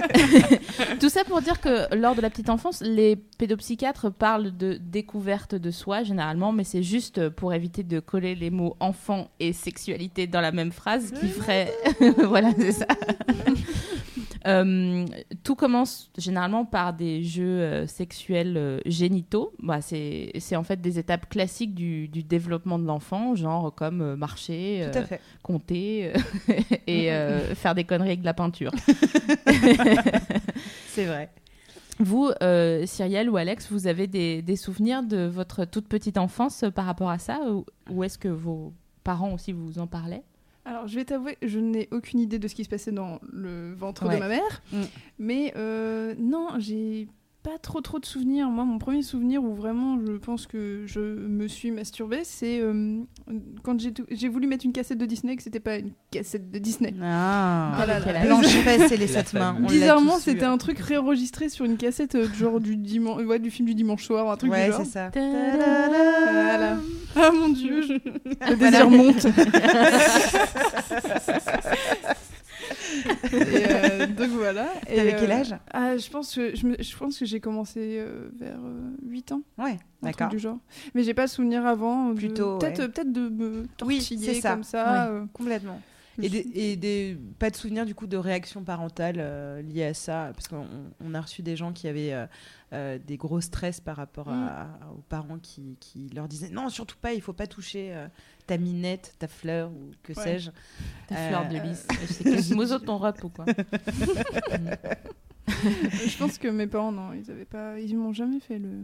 Tout 1.01 1.11
ça 1.11 1.23
pour 1.25 1.43
dire 1.43 1.61
que 1.61 1.95
lors 1.95 2.15
de 2.15 2.23
la 2.23 2.31
petite 2.31 2.49
enfance, 2.49 2.81
les 2.81 3.15
pédopsychiatres 3.17 4.11
parlent 4.11 4.57
de 4.57 4.79
découverte 4.81 5.55
de 5.55 5.71
soi 5.71 6.03
généralement, 6.03 6.51
mais 6.51 6.65
c'est 6.65 6.83
juste 6.83 7.29
pour 7.29 7.53
éviter 7.53 7.83
de 7.83 8.01
coller 8.01 8.35
les 8.35 8.49
mots 8.49 8.75
enfant 8.81 9.29
et 9.39 9.53
sexualité 9.53 10.27
dans 10.27 10.41
la 10.41 10.51
même 10.51 10.73
phrase 10.73 11.13
qui 11.13 11.29
ferait. 11.29 11.71
voilà, 12.17 12.53
c'est 12.59 12.73
ça. 12.73 12.87
Euh, 14.49 15.05
tout 15.45 15.55
commence 15.55 16.11
généralement 16.17 16.65
par 16.65 16.95
des 16.95 17.23
jeux 17.23 17.61
euh, 17.61 17.87
sexuels 17.87 18.57
euh, 18.57 18.81
génitaux. 18.87 19.53
Bah, 19.63 19.81
c'est 19.83 20.57
en 20.57 20.63
fait 20.63 20.81
des 20.81 20.99
étapes 20.99 21.29
classiques 21.29 21.75
du, 21.75 22.09
du 22.09 22.23
développement 22.23 22.79
de 22.79 22.87
l'enfant, 22.87 23.35
genre 23.35 23.75
comme 23.75 24.15
marcher, 24.15 24.91
compter 25.43 26.13
et 26.87 27.11
faire 27.55 27.75
des 27.75 27.85
conneries 27.85 28.09
avec 28.09 28.21
de 28.21 28.27
la 28.27 28.35
peinture. 28.35 28.73
C'est 30.89 31.05
vrai. 31.05 31.31
Vous, 31.99 32.31
Cyrielle 32.87 33.29
ou 33.29 33.37
Alex, 33.37 33.71
vous 33.71 33.87
avez 33.87 34.07
des, 34.07 34.41
des 34.41 34.57
souvenirs 34.57 35.03
de 35.03 35.27
votre 35.27 35.65
toute 35.65 35.89
petite 35.89 36.17
enfance 36.17 36.65
par 36.75 36.87
rapport 36.87 37.11
à 37.11 37.19
ça 37.19 37.41
Ou, 37.51 37.67
ou 37.91 38.05
est-ce 38.05 38.19
que 38.19 38.29
vos 38.29 38.73
parents 39.05 39.33
aussi 39.33 39.53
vous 39.53 39.79
en 39.79 39.87
parlaient? 39.87 40.23
Alors, 40.69 40.87
je 40.87 40.97
vais 40.97 41.05
t'avouer, 41.07 41.39
je 41.41 41.59
n'ai 41.59 41.89
aucune 41.93 42.21
idée 42.21 42.39
de 42.39 42.47
ce 42.47 42.55
qui 42.55 42.63
se 42.63 42.69
passait 42.69 42.93
dans 42.93 43.21
le 43.33 43.73
ventre 43.73 44.07
Ouais. 44.07 44.17
de 44.17 44.21
ma 44.21 44.29
mère. 44.29 44.63
Mm. 44.71 44.83
Mais 45.19 45.55
euh, 45.57 46.15
non, 46.19 46.49
j'ai 46.59 47.09
pas 47.51 47.59
trop 47.59 47.81
trop 47.81 47.99
de 47.99 48.05
souvenirs. 48.05 48.49
Moi, 48.51 48.65
mon 48.65 48.79
premier 48.79 49.03
souvenir 49.03 49.43
où 49.43 49.55
vraiment 49.55 49.99
je 50.07 50.13
pense 50.13 50.47
que 50.47 50.83
je 50.87 51.01
me 51.01 51.49
suis 51.49 51.71
masturbée, 51.71 52.21
c'est 52.25 52.61
euh, 52.61 53.01
quand 53.63 53.77
j'ai 54.11 54.29
voulu 54.29 54.47
mettre 54.47 54.67
une 54.67 54.73
cassette 54.73 54.99
de 54.99 55.07
Disney, 55.07 55.37
que 55.37 55.43
c'était 55.43 55.61
pas 55.61 55.79
une 55.79 55.93
cassette 56.11 56.51
de 56.51 56.59
Disney. 56.59 56.95
Ah, 57.03 57.73
Voilà, 57.77 58.01
quel 58.03 58.13
la- 58.15 58.27
Blanche 58.27 58.45
et 58.93 58.97
les 58.97 59.07
sept 59.07 59.33
mains. 59.35 59.57
Bizarrement, 59.61 60.19
c'était 60.19 60.45
un 60.45 60.59
truc 60.59 60.79
réenregistré 60.79 61.49
sur 61.49 61.65
une 61.65 61.77
cassette 61.79 62.15
euh, 62.17 62.29
genre 62.35 62.61
du 62.61 62.77
dimanche, 62.77 63.23
ouais, 63.25 63.39
du 63.39 63.51
film 63.51 63.67
du 63.69 63.75
dimanche 63.75 64.05
soir, 64.05 64.31
un 64.31 64.37
truc 64.37 64.51
Ouais, 64.53 64.67
du 64.67 64.73
genre. 64.73 64.83
c'est 64.85 64.91
ça. 64.91 65.11
Voilà. 65.15 66.77
Ah 67.17 67.31
mon 67.33 67.49
dieu, 67.49 67.81
je... 67.83 67.95
le 68.51 68.57
désir 68.57 68.91
monte. 68.91 69.27
Et, 73.33 73.65
euh, 73.67 74.07
donc 74.07 74.29
voilà. 74.31 74.69
Et, 74.89 74.97
T'avais 74.97 75.17
quel 75.19 75.31
euh, 75.33 75.35
âge? 75.35 75.55
ah, 75.73 75.97
je 75.97 76.09
pense 76.11 76.35
que 76.35 76.55
je, 76.57 76.67
me- 76.67 76.77
je 76.83 76.97
pense 76.97 77.19
que 77.19 77.25
j'ai 77.25 77.41
commencé 77.41 77.97
euh, 77.99 78.29
vers 78.39 78.59
euh, 78.59 78.91
8 79.07 79.33
ans, 79.33 79.43
Ouais, 79.59 79.77
d'accord. 80.03 80.29
du 80.29 80.39
genre. 80.39 80.59
Mais 80.95 81.03
j'ai 81.03 81.15
pas 81.15 81.27
souvenir 81.29 81.67
avant. 81.67 82.11
de- 82.11 82.15
Plutôt, 82.15 82.59
peut-être 82.59 82.81
ouais. 82.81 82.89
peut-être 82.89 83.13
de 83.13 83.29
me 83.29 83.67
Oui, 83.85 83.99
tortiller 83.99 84.35
c'est 84.35 84.41
ça. 84.41 84.53
comme 84.53 84.65
ça. 84.65 85.13
Complètement. 85.33 85.81
Et, 86.19 86.23
me 86.23 86.29
des, 86.29 86.43
suis- 86.43 86.59
et 86.59 86.77
des- 86.77 87.19
pas 87.39 87.51
de 87.51 87.57
souvenir 87.57 87.87
du 87.87 87.95
coup 87.95 88.07
de 88.07 88.17
réaction 88.17 88.63
parentale 88.65 89.17
euh, 89.19 89.63
liée 89.63 89.85
à 89.85 89.95
ça, 89.95 90.31
parce 90.35 90.49
qu'on 90.49 90.67
on 91.01 91.15
a 91.15 91.21
reçu 91.21 91.43
des 91.43 91.55
gens 91.57 91.73
qui 91.73 91.87
avaient 91.89 92.13
euh, 92.13 92.27
euh, 92.73 92.99
des 92.99 93.17
gros 93.17 93.41
stress 93.41 93.81
par 93.81 93.97
rapport 93.97 94.29
à- 94.29 94.69
aux 94.97 95.03
parents 95.09 95.39
qui, 95.39 95.77
qui 95.81 96.09
leur 96.15 96.29
disaient 96.29 96.51
non 96.51 96.69
surtout 96.71 96.97
pas, 97.01 97.13
il 97.15 97.21
faut 97.21 97.33
pas 97.33 97.47
toucher 97.47 97.95
euh, 97.95 98.09
ta 98.47 98.59
minette, 98.59 99.15
ta 99.19 99.29
fleur 99.29 99.71
ou 99.71 99.91
que 100.03 100.13
Ouais. 100.13 100.23
sais-je. 100.23 100.51
Ta 101.09 101.15
Euh, 101.17 101.29
fleur 101.29 101.49
de 101.49 101.57
lys. 101.59 101.87
C'est 102.09 102.25
Quasimodo 102.25 102.79
ton 102.79 102.99
rep 102.99 103.23
ou 103.25 103.29
quoi 103.29 103.45
je 105.49 106.19
pense 106.19 106.39
que 106.39 106.49
mes 106.49 106.67
parents 106.67 106.93
non, 106.93 107.13
ils 107.13 107.31
avaient 107.31 107.45
pas, 107.45 107.79
ils 107.81 107.97
m'ont 107.97 108.13
jamais 108.13 108.41
fait 108.41 108.59
le 108.59 108.83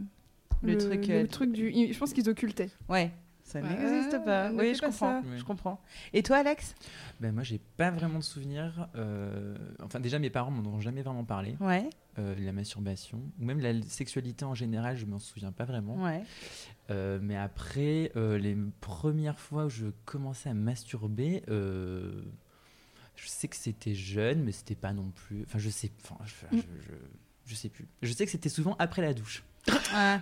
Le 0.63 0.77
truc, 0.77 1.09
euh, 1.09 1.27
truc 1.27 1.51
du. 1.51 1.71
Je 1.93 1.97
pense 1.97 2.13
qu'ils 2.13 2.29
occultaient. 2.29 2.69
Ouais, 2.89 3.11
ça 3.61 3.67
Ouais, 3.67 3.77
n'existe 3.77 4.23
pas. 4.23 4.49
ne 4.51 4.59
Oui, 4.59 4.75
je 4.75 4.81
pas 4.81 4.87
comprends. 4.87 5.21
Je 5.37 5.43
comprends. 5.43 5.81
Et 6.13 6.23
toi, 6.23 6.37
Alex? 6.37 6.75
Ben, 7.19 7.33
moi, 7.33 7.43
j'ai 7.43 7.59
pas 7.77 7.91
vraiment 7.91 8.19
de 8.19 8.23
souvenirs. 8.23 8.87
euh, 8.95 9.55
Enfin, 9.83 9.99
déjà, 9.99 10.19
mes 10.19 10.29
parents 10.29 10.51
m'en 10.51 10.69
ont 10.69 10.79
jamais 10.81 11.01
vraiment 11.01 11.23
parlé. 11.25 11.55
Ouais, 11.59 11.89
Euh, 12.17 12.33
la 12.39 12.53
masturbation, 12.53 13.21
ou 13.39 13.45
même 13.45 13.59
la 13.59 13.81
sexualité 13.83 14.45
en 14.45 14.55
général, 14.55 14.95
je 14.97 15.05
m'en 15.05 15.19
souviens 15.19 15.51
pas 15.51 15.65
vraiment. 15.65 15.95
ouais. 16.03 16.23
Euh, 16.91 17.19
mais 17.21 17.35
après, 17.35 18.11
euh, 18.15 18.37
les 18.37 18.55
premières 18.79 19.39
fois 19.39 19.65
où 19.65 19.69
je 19.69 19.87
commençais 20.05 20.49
à 20.49 20.53
masturber, 20.53 21.43
euh, 21.49 22.21
je 23.15 23.27
sais 23.27 23.47
que 23.47 23.55
c'était 23.55 23.95
jeune, 23.95 24.43
mais 24.43 24.51
c'était 24.51 24.75
pas 24.75 24.93
non 24.93 25.09
plus. 25.11 25.43
Enfin, 25.43 25.59
je 25.59 25.69
sais. 25.69 25.91
Enfin, 26.03 26.17
je, 26.25 26.55
Mm. 26.55 26.61
je, 26.61 26.81
je- 26.87 26.95
je 27.47 27.55
sais 27.55 27.69
plus. 27.69 27.87
Je 28.01 28.11
sais 28.13 28.25
que 28.25 28.31
c'était 28.31 28.49
souvent 28.49 28.75
après 28.79 29.01
la 29.01 29.13
douche. 29.13 29.43
Ah, 29.93 30.19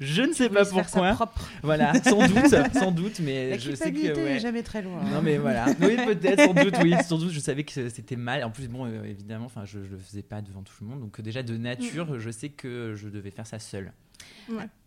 Je 0.00 0.22
ne 0.22 0.32
sais 0.32 0.48
pas 0.48 0.64
pourquoi. 0.64 1.16
Voilà, 1.62 1.94
sans 2.04 2.26
doute, 2.26 2.54
sans 2.74 2.92
doute, 2.92 3.20
mais 3.20 3.50
La 3.50 3.58
je 3.58 3.74
sais 3.74 3.92
que. 3.92 4.14
ouais. 4.14 4.34
n'est 4.34 4.38
jamais 4.40 4.62
très 4.62 4.82
loin. 4.82 5.02
Non 5.04 5.22
mais 5.22 5.38
voilà, 5.38 5.66
oui 5.80 5.96
peut-être, 6.06 6.40
sans 6.44 6.54
doute, 6.54 6.74
oui, 6.82 6.94
sans 7.04 7.18
doute, 7.18 7.30
je 7.30 7.40
savais 7.40 7.64
que 7.64 7.88
c'était 7.88 8.16
mal. 8.16 8.44
En 8.44 8.50
plus, 8.50 8.68
bon, 8.68 8.86
euh, 8.86 9.04
évidemment, 9.04 9.46
enfin, 9.46 9.64
je, 9.64 9.78
je 9.82 9.90
le 9.90 9.98
faisais 9.98 10.22
pas 10.22 10.42
devant 10.42 10.62
tout 10.62 10.74
le 10.82 10.86
monde, 10.86 11.00
donc 11.00 11.20
déjà 11.20 11.42
de 11.42 11.56
nature, 11.56 12.18
je 12.18 12.30
sais 12.30 12.50
que 12.50 12.94
je 12.94 13.08
devais 13.08 13.30
faire 13.30 13.46
ça 13.46 13.58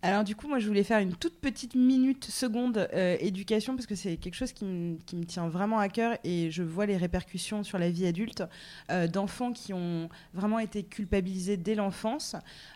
Alors 0.04 0.24
du 0.24 0.36
coup, 0.36 0.48
moi, 0.48 0.60
je 0.60 0.68
voulais 0.68 0.84
faire 0.84 1.00
une 1.00 1.14
toute 1.16 1.40
petite 1.42 1.76
minute, 1.76 2.26
seconde 2.26 2.88
euh, 2.94 3.18
éducation, 3.20 3.76
parce 3.76 3.88
que 3.88 3.96
c'est 3.96 4.18
quelque 4.18 4.36
chose 4.36 4.54
qui, 4.54 4.64
me- 4.64 5.24
tient 5.26 5.50
vraiment 5.50 5.80
à 5.80 5.90
cœur 5.90 6.18
et 6.24 6.52
je 6.52 6.64
vois 6.64 6.86
les 6.86 6.96
répercussions 6.98 7.64
sur 7.64 7.78
la 7.80 7.90
vie 7.90 8.06
adulte 8.06 8.44
euh, 8.92 9.08
d'enfants 9.08 9.52
qui 9.52 9.74
ont 9.74 10.08
vraiment 10.34 10.60
été 10.60 10.84
culpabilisés 10.84 11.58
dès 11.58 11.76
l'enfance. 11.76 12.36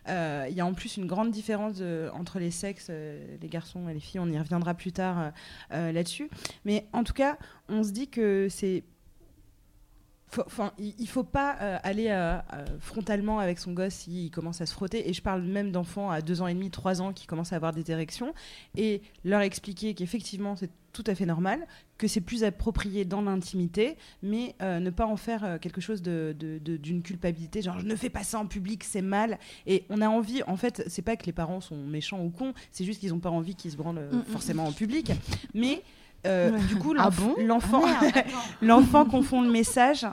Euh, 0.09 0.47
Il 0.49 0.55
y 0.55 0.61
a 0.61 0.65
en 0.65 0.73
plus 0.73 0.97
une 0.97 1.05
grande 1.05 1.31
différence 1.31 1.81
entre 2.13 2.39
les 2.39 2.51
sexes, 2.51 2.89
les 2.89 3.47
garçons 3.47 3.87
et 3.87 3.93
les 3.93 3.99
filles, 3.99 4.19
on 4.19 4.27
y 4.29 4.37
reviendra 4.37 4.73
plus 4.73 4.91
tard 4.91 5.31
là-dessus. 5.69 6.29
Mais 6.65 6.87
en 6.93 7.03
tout 7.03 7.13
cas, 7.13 7.37
on 7.69 7.83
se 7.83 7.91
dit 7.91 8.07
que 8.07 8.47
c'est 8.49 8.83
Enfin, 10.45 10.71
il 10.79 11.07
faut 11.09 11.23
pas 11.25 11.57
euh, 11.61 11.77
aller 11.83 12.07
euh, 12.07 12.37
euh, 12.53 12.65
frontalement 12.79 13.39
avec 13.39 13.59
son 13.59 13.73
gosse 13.73 13.93
s'il 13.93 14.31
commence 14.31 14.61
à 14.61 14.65
se 14.65 14.73
frotter. 14.73 15.09
Et 15.09 15.13
je 15.13 15.21
parle 15.21 15.41
même 15.43 15.71
d'enfants 15.71 16.09
à 16.09 16.21
2 16.21 16.41
ans 16.41 16.47
et 16.47 16.53
demi, 16.53 16.69
3 16.71 17.01
ans 17.01 17.11
qui 17.11 17.27
commencent 17.27 17.51
à 17.51 17.57
avoir 17.57 17.73
des 17.73 17.91
érections. 17.91 18.33
Et 18.77 19.01
leur 19.25 19.41
expliquer 19.41 19.93
qu'effectivement, 19.93 20.55
c'est 20.55 20.69
tout 20.93 21.03
à 21.07 21.15
fait 21.15 21.25
normal, 21.25 21.65
que 21.97 22.07
c'est 22.07 22.19
plus 22.21 22.43
approprié 22.43 23.05
dans 23.05 23.21
l'intimité, 23.21 23.95
mais 24.23 24.55
euh, 24.61 24.79
ne 24.79 24.89
pas 24.89 25.05
en 25.05 25.15
faire 25.15 25.57
quelque 25.61 25.79
chose 25.79 26.01
de- 26.01 26.35
de- 26.37 26.59
de- 26.59 26.75
d'une 26.77 27.01
culpabilité. 27.01 27.61
Genre, 27.61 27.79
je 27.79 27.85
ne 27.85 27.95
fais 27.95 28.09
pas 28.09 28.23
ça 28.23 28.39
en 28.39 28.45
public, 28.45 28.83
c'est 28.83 29.01
mal. 29.01 29.37
Et 29.67 29.85
on 29.89 30.01
a 30.01 30.07
envie, 30.09 30.43
en 30.43 30.57
fait, 30.57 30.83
c'est 30.87 31.01
pas 31.01 31.15
que 31.15 31.25
les 31.25 31.31
parents 31.33 31.61
sont 31.61 31.77
méchants 31.77 32.21
ou 32.23 32.29
cons, 32.29 32.53
c'est 32.71 32.83
juste 32.85 32.99
qu'ils 32.99 33.11
n'ont 33.11 33.19
pas 33.19 33.29
envie 33.29 33.55
qu'ils 33.55 33.71
se 33.71 33.77
branlent 33.77 34.09
Mm, 34.11 34.17
mm. 34.17 34.23
forcément 34.25 34.65
en 34.65 34.71
public. 34.73 35.11
Mais 35.53 35.81
euh, 36.25 36.51
du 36.69 36.75
coup, 36.75 36.93
Ah 36.97 37.09
bon? 37.09 37.35
L'enfant 38.61 39.05
confond 39.05 39.41
le 39.41 39.49
message 39.49 40.05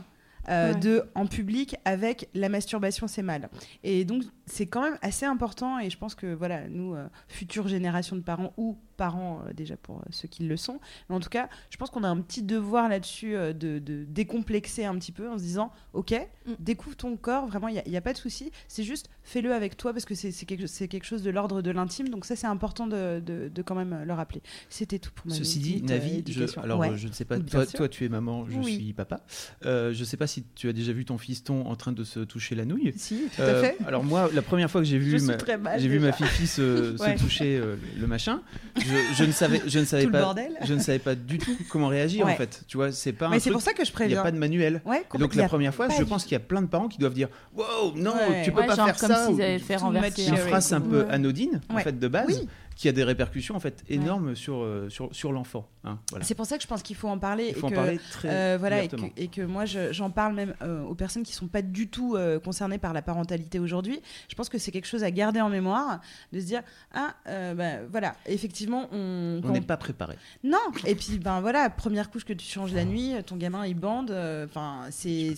euh, 0.48 0.72
Ouais. 0.72 0.80
de 0.80 1.04
en 1.14 1.26
public 1.26 1.76
avec 1.84 2.28
la 2.34 2.48
masturbation 2.48 3.06
c'est 3.06 3.22
mal 3.22 3.50
et 3.84 4.04
donc 4.06 4.22
c'est 4.48 4.66
quand 4.66 4.82
même 4.82 4.98
assez 5.02 5.26
important 5.26 5.78
et 5.78 5.90
je 5.90 5.98
pense 5.98 6.14
que 6.14 6.32
voilà 6.34 6.68
nous 6.68 6.94
euh, 6.94 7.06
futures 7.28 7.68
générations 7.68 8.16
de 8.16 8.22
parents 8.22 8.52
ou 8.56 8.76
parents 8.96 9.42
euh, 9.46 9.52
déjà 9.52 9.76
pour 9.76 9.98
euh, 9.98 10.02
ceux 10.10 10.26
qui 10.26 10.42
le 10.44 10.56
sont 10.56 10.80
mais 11.08 11.14
en 11.14 11.20
tout 11.20 11.28
cas 11.28 11.48
je 11.70 11.76
pense 11.76 11.90
qu'on 11.90 12.02
a 12.02 12.08
un 12.08 12.20
petit 12.20 12.42
devoir 12.42 12.88
là-dessus 12.88 13.36
euh, 13.36 13.52
de, 13.52 13.78
de 13.78 14.04
décomplexer 14.08 14.84
un 14.84 14.96
petit 14.98 15.12
peu 15.12 15.28
en 15.30 15.38
se 15.38 15.42
disant 15.42 15.70
ok 15.92 16.14
Mm. 16.48 16.52
découvre 16.60 16.96
ton 16.96 17.16
corps 17.18 17.46
vraiment 17.46 17.68
il 17.68 17.82
n'y 17.86 17.96
a, 17.98 18.00
pas 18.00 18.14
de 18.14 18.18
souci 18.18 18.50
c'est 18.68 18.82
juste 18.82 19.10
fais-le 19.22 19.52
avec 19.52 19.76
toi 19.76 19.92
parce 19.92 20.06
que 20.06 20.14
c'est 20.14 20.30
c'est 20.32 20.46
quelque, 20.46 20.64
quelque 20.86 21.04
chose 21.04 21.22
de 21.22 21.28
l'ordre 21.28 21.60
de 21.60 21.70
l'intime 21.70 22.08
donc 22.08 22.24
ça 22.24 22.36
c'est 22.36 22.46
important 22.46 22.86
de, 22.86 23.20
de- 23.20 23.48
de 23.54 23.62
quand 23.62 23.74
même 23.74 24.02
le 24.04 24.12
rappeler 24.14 24.40
c'était 24.70 24.98
tout 24.98 25.10
pour 25.14 25.26
ma 25.26 25.34
Ceci 25.34 25.58
dit, 25.58 25.82
euh, 25.84 25.86
Navi, 25.86 26.24
je, 26.26 26.58
alors 26.60 26.78
Ouais. 26.80 26.96
je 26.96 27.06
ne 27.08 27.12
sais 27.12 27.26
pas, 27.26 27.38
toi, 27.38 27.66
toi 27.66 27.86
tu 27.88 28.06
es 28.06 28.08
maman, 28.08 28.46
je 28.48 28.58
Oui. 28.60 28.74
suis 28.76 28.92
papa. 28.94 29.20
Euh, 29.66 29.92
je 29.92 30.00
ne 30.00 30.04
sais 30.06 30.16
pas 30.16 30.26
si 30.26 30.44
tu 30.54 30.68
as 30.70 30.72
déjà 30.72 30.92
vu 30.92 31.04
ton 31.04 31.18
fiston 31.18 31.66
en 31.66 31.76
train 31.76 31.92
de 31.92 32.02
se 32.04 32.20
toucher 32.20 32.54
la 32.54 32.64
nouille. 32.64 32.94
si 32.96 33.24
tout 33.36 33.42
Euh, 33.42 33.60
à 33.60 33.64
fait 33.64 33.76
Alors 33.86 34.04
moi, 34.04 34.30
la 34.38 34.42
première 34.42 34.70
fois 34.70 34.80
que 34.80 34.86
j'ai 34.86 34.98
vu 34.98 35.18
ma, 35.20 35.56
mal, 35.58 35.80
vu 35.80 35.98
ma 35.98 36.12
fifi 36.12 36.46
se, 36.46 36.96
toucher 37.18 37.56
euh, 37.58 37.74
le 38.00 38.06
machin, 38.06 38.40
je, 38.76 38.84
je 39.16 39.24
ne 39.24 39.32
savais, 39.32 39.60
je 39.66 39.78
ne 39.80 39.84
savais 39.84 40.04
Tout 40.04 40.10
pas, 40.12 40.34
je 40.64 40.74
ne 40.74 40.78
savais 40.78 40.98
pas 41.00 41.14
du 41.16 41.38
tout 41.38 41.56
comment 41.70 41.88
réagir 41.88 42.24
Ouais. 42.24 42.32
en 42.32 42.36
fait. 42.36 42.62
Tu 42.68 42.76
vois, 42.76 42.92
c'est 42.92 43.12
pas 43.12 43.28
Mais 43.28 43.40
c'est 43.40 43.50
pour 43.50 43.60
ça 43.62 43.72
que 43.72 43.84
je 43.84 43.88
Il 43.88 43.92
n'y 43.92 43.94
préviens. 43.94 44.20
a 44.20 44.22
pas 44.22 44.30
de 44.30 44.38
manuel. 44.38 44.80
Ouais, 44.84 45.04
donc 45.18 45.34
la 45.34 45.44
a 45.44 45.48
première 45.48 45.74
fois, 45.74 45.88
je 45.88 45.96
du- 45.96 46.04
pense 46.04 46.22
qu'il 46.22 46.32
y 46.32 46.36
a 46.36 46.40
plein 46.40 46.62
de 46.62 46.68
parents 46.68 46.88
qui 46.88 46.98
doivent 46.98 47.14
dire 47.14 47.28
Wow, 47.56 47.94
non, 47.96 48.12
Ouais. 48.12 48.42
tu 48.44 48.52
peux 48.52 48.60
Ouais, 48.60 48.66
pas 48.66 48.76
genre 48.76 48.86
faire 48.86 48.96
comme 48.98 49.08
ça. 49.10 49.26
s'ils 49.26 49.34
ou- 49.36 49.40
avaient 49.42 49.58
fait 49.58 49.76
renverser. 49.76 50.22
much 50.22 50.28
une 50.30 50.36
phrase 50.36 50.72
un 50.72 50.80
peu 50.80 51.06
anodine 51.10 51.60
en 51.68 51.78
fait 51.78 51.98
de 51.98 52.08
base. 52.08 52.46
Qui 52.78 52.88
a 52.88 52.92
des 52.92 53.02
répercussions 53.02 53.56
en 53.56 53.60
fait 53.60 53.82
énormes 53.88 54.36
sur, 54.36 54.62
euh, 54.62 54.88
sur, 54.88 55.12
sur 55.12 55.32
l'enfant. 55.32 55.68
hein, 55.82 55.98
voilà. 56.10 56.24
C'est 56.24 56.36
pour 56.36 56.46
ça 56.46 56.56
que 56.56 56.62
je 56.62 56.68
pense 56.68 56.82
qu'il 56.84 56.94
faut 56.94 57.08
en 57.08 57.18
parler. 57.18 57.48
Il 57.48 57.54
faut 57.56 57.62
et 57.62 57.64
en 57.66 57.70
que, 57.70 57.74
parler 57.74 57.98
très 58.12 58.28
euh, 58.30 58.56
voilà, 58.58 58.84
et 58.84 58.88
que, 58.88 58.94
ouvertement. 58.94 59.12
et 59.16 59.26
que 59.28 59.42
moi 59.42 59.64
je- 59.64 59.92
j'en 59.92 60.10
parle 60.10 60.34
même 60.36 60.54
euh, 60.62 60.84
aux 60.84 60.94
personnes 60.94 61.24
qui 61.24 61.32
sont 61.32 61.48
pas 61.48 61.60
du 61.60 61.88
tout 61.88 62.14
euh, 62.14 62.38
concernées 62.38 62.78
par 62.78 62.92
la 62.92 63.02
parentalité 63.02 63.58
aujourd'hui. 63.58 64.00
Je 64.28 64.34
pense 64.36 64.48
que 64.48 64.58
c'est 64.58 64.70
quelque 64.70 64.86
chose 64.86 65.02
à 65.02 65.10
garder 65.10 65.40
en 65.40 65.48
mémoire, 65.48 66.00
de 66.32 66.38
se 66.38 66.46
dire 66.46 66.62
ah 66.94 67.14
bah, 67.26 67.82
voilà 67.90 68.14
effectivement 68.26 68.86
on, 68.92 69.40
On 69.42 69.50
n'est 69.50 69.60
pas 69.60 69.76
préparé. 69.76 70.14
non 70.44 70.56
et 70.86 70.94
puis 70.94 71.18
ben 71.18 71.40
voilà 71.40 71.70
première 71.70 72.10
couche 72.10 72.24
que 72.24 72.32
tu 72.32 72.46
changes 72.46 72.72
la 72.72 72.84
nuit, 72.84 73.12
ton 73.26 73.34
gamin 73.36 73.66
il 73.66 73.74
bande, 73.74 74.12
enfin 74.44 74.82
c'est 74.90 75.34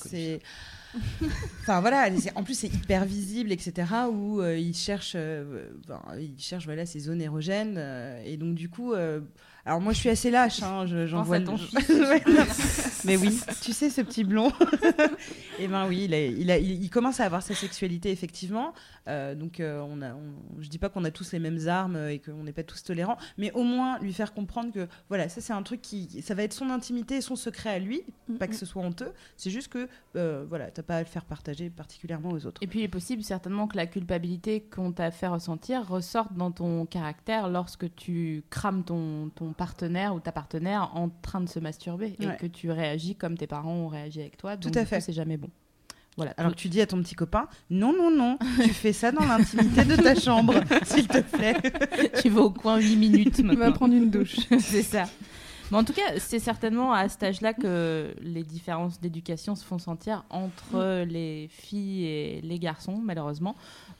Enfin 1.61 1.81
voilà, 1.81 2.09
en 2.35 2.43
plus 2.43 2.55
c'est 2.55 2.69
hyper 2.69 3.05
visible, 3.05 3.53
etc. 3.53 3.87
Où 4.11 4.41
euh, 4.41 4.59
il 4.59 4.75
cherche, 4.75 5.13
euh, 5.15 5.69
voilà 6.65 6.87
ces 6.87 7.01
zones 7.01 7.23
érogènes 7.23 7.77
euh, 7.79 8.23
et 8.25 8.37
donc 8.37 8.55
du 8.55 8.69
coup, 8.69 8.93
euh, 8.93 9.21
alors 9.67 9.81
moi 9.81 9.93
je 9.93 9.99
suis 9.99 10.09
assez 10.09 10.31
lâche, 10.31 10.63
hein, 10.63 10.87
je- 10.87 11.07
j'en 11.07 11.19
Pense 11.19 11.27
vois 11.27 11.37
à 11.37 11.39
le- 11.41 11.45
ton 11.45 11.53
non. 12.33 12.45
Mais 13.05 13.17
oui, 13.17 13.39
tu 13.63 13.73
sais 13.73 13.91
ce 13.91 14.01
petit 14.03 14.25
blond. 14.25 14.53
et 15.59 15.69
ben 15.69 15.87
oui, 15.89 16.05
il, 16.05 16.15
a- 16.15 16.27
il, 16.27 16.51
a- 16.51 16.59
il- 16.59 16.83
il 16.83 16.91
commence 16.91 17.21
à 17.21 17.25
avoir 17.25 17.43
sa 17.43 17.55
sexualité 17.55 18.11
effectivement. 18.11 18.73
Euh, 19.09 19.35
donc 19.35 19.61
euh, 19.61 19.81
on 19.89 20.03
a, 20.03 20.15
on- 20.15 20.61
je 20.61 20.69
dis 20.69 20.79
pas 20.79 20.89
qu'on 20.89 21.05
a 21.05 21.11
tous 21.11 21.33
les 21.33 21.39
mêmes 21.39 21.67
armes 21.69 21.97
et 22.09 22.19
qu'on 22.19 22.45
n'est 22.45 22.53
pas 22.53 22.63
tous 22.63 22.83
tolérants, 22.83 23.17
mais 23.39 23.51
au 23.53 23.63
moins 23.63 23.99
lui 24.01 24.13
faire 24.13 24.33
comprendre 24.35 24.73
que 24.73 24.87
voilà, 25.09 25.29
ça 25.29 25.41
c'est 25.41 25.53
un 25.53 25.63
truc 25.63 25.81
qui, 25.83 26.23
ça 26.23 26.35
va 26.35 26.43
être 26.43 26.53
son 26.53 26.71
intimité 26.71 27.17
et 27.17 27.21
son 27.21 27.37
secret 27.37 27.71
à 27.71 27.79
lui, 27.79 28.03
pas 28.39 28.47
que 28.47 28.55
ce 28.55 28.67
soit 28.67 28.83
honteux. 28.83 29.13
C'est 29.37 29.51
juste 29.51 29.69
que 29.69 29.89
euh, 30.17 30.45
voilà, 30.49 30.71
t'as 30.71 30.83
pas 30.83 30.97
à 30.97 31.01
le 31.01 31.07
faire 31.07 31.25
partager 31.25 31.71
particulièrement 31.71 32.31
aux 32.31 32.47
autres. 32.47 32.61
Et 32.63 32.67
puis 32.67 32.81
il 32.81 32.83
est 32.85 32.89
possible 32.89 33.23
certainement 33.23 33.67
que 33.67 33.77
la 33.77 33.87
culpabilité 33.87 34.61
qu'on 34.63 34.93
t'a 34.93 35.11
fait 35.11 35.27
ressentir 35.29 35.87
ressorte 35.89 36.33
dans 36.35 36.51
ton 36.51 36.87
caractère 36.87 37.49
lorsque 37.49 37.95
tu 37.95 38.43
crames 38.51 38.85
ton, 38.85 39.31
ton 39.35 39.50
partenaire 39.53 40.15
ou 40.15 40.21
ta 40.21 40.33
partenaire 40.33 40.91
en 40.95 41.09
train 41.23 41.41
de 41.41 41.49
se 41.49 41.59
masturber 41.59 42.17
Ouais. 42.21 42.35
et 42.35 42.37
que 42.37 42.47
tu 42.47 42.71
réagis 42.71 43.15
comme 43.17 43.37
tes 43.37 43.47
parents 43.47 43.73
ont 43.75 43.89
réagi 43.89 44.21
avec 44.21 44.37
toi. 44.37 44.57
Tout 44.57 44.69
Donc, 44.69 44.77
à 44.77 44.81
du 44.81 44.87
coup, 44.87 44.91
fait. 44.95 45.01
c'est 45.01 45.13
jamais 45.13 45.37
bon. 45.37 45.49
Voilà. 46.17 46.35
Alors 46.37 46.53
que 46.53 46.57
tu 46.57 46.69
dis 46.69 46.81
à 46.81 46.87
ton 46.87 47.01
petit 47.03 47.15
copain, 47.15 47.47
non, 47.71 47.93
non, 47.97 48.11
non, 48.11 48.37
tu 48.63 48.71
fais 48.75 48.93
ça 48.93 49.13
dans 49.13 49.25
l'intimité 49.25 49.85
de 49.85 49.97
ta 49.97 50.15
chambre, 50.15 50.55
s'il 50.85 51.07
te 51.09 51.21
plaît. 51.21 51.57
tu 52.21 52.29
vas 52.29 52.43
au 52.43 52.51
coin 52.51 52.79
8 52.79 52.97
minutes 52.97 53.39
Il 53.39 53.47
va 53.47 53.55
maintenant. 53.55 53.73
prendre 53.73 53.95
une 53.95 54.11
douche. 54.11 54.37
c'est 54.59 54.83
ça. 54.83 55.05
Mais 55.71 55.79
en 55.79 55.85
tout 55.85 55.93
cas, 55.93 56.19
c'est 56.19 56.41
certainement 56.41 56.93
à 56.93 57.09
cet 57.09 57.23
âge-là 57.23 57.55
que 57.55 58.13
les 58.21 58.43
différences 58.43 59.01
d'éducation 59.01 59.55
se 59.55 59.65
font 59.65 59.79
sentir 59.79 60.25
entre 60.31 61.05
les 61.05 61.47
filles 61.49 62.05
et 62.05 62.41
les 62.43 62.59
garçons, 62.59 62.99
malheureusement. 63.03 63.55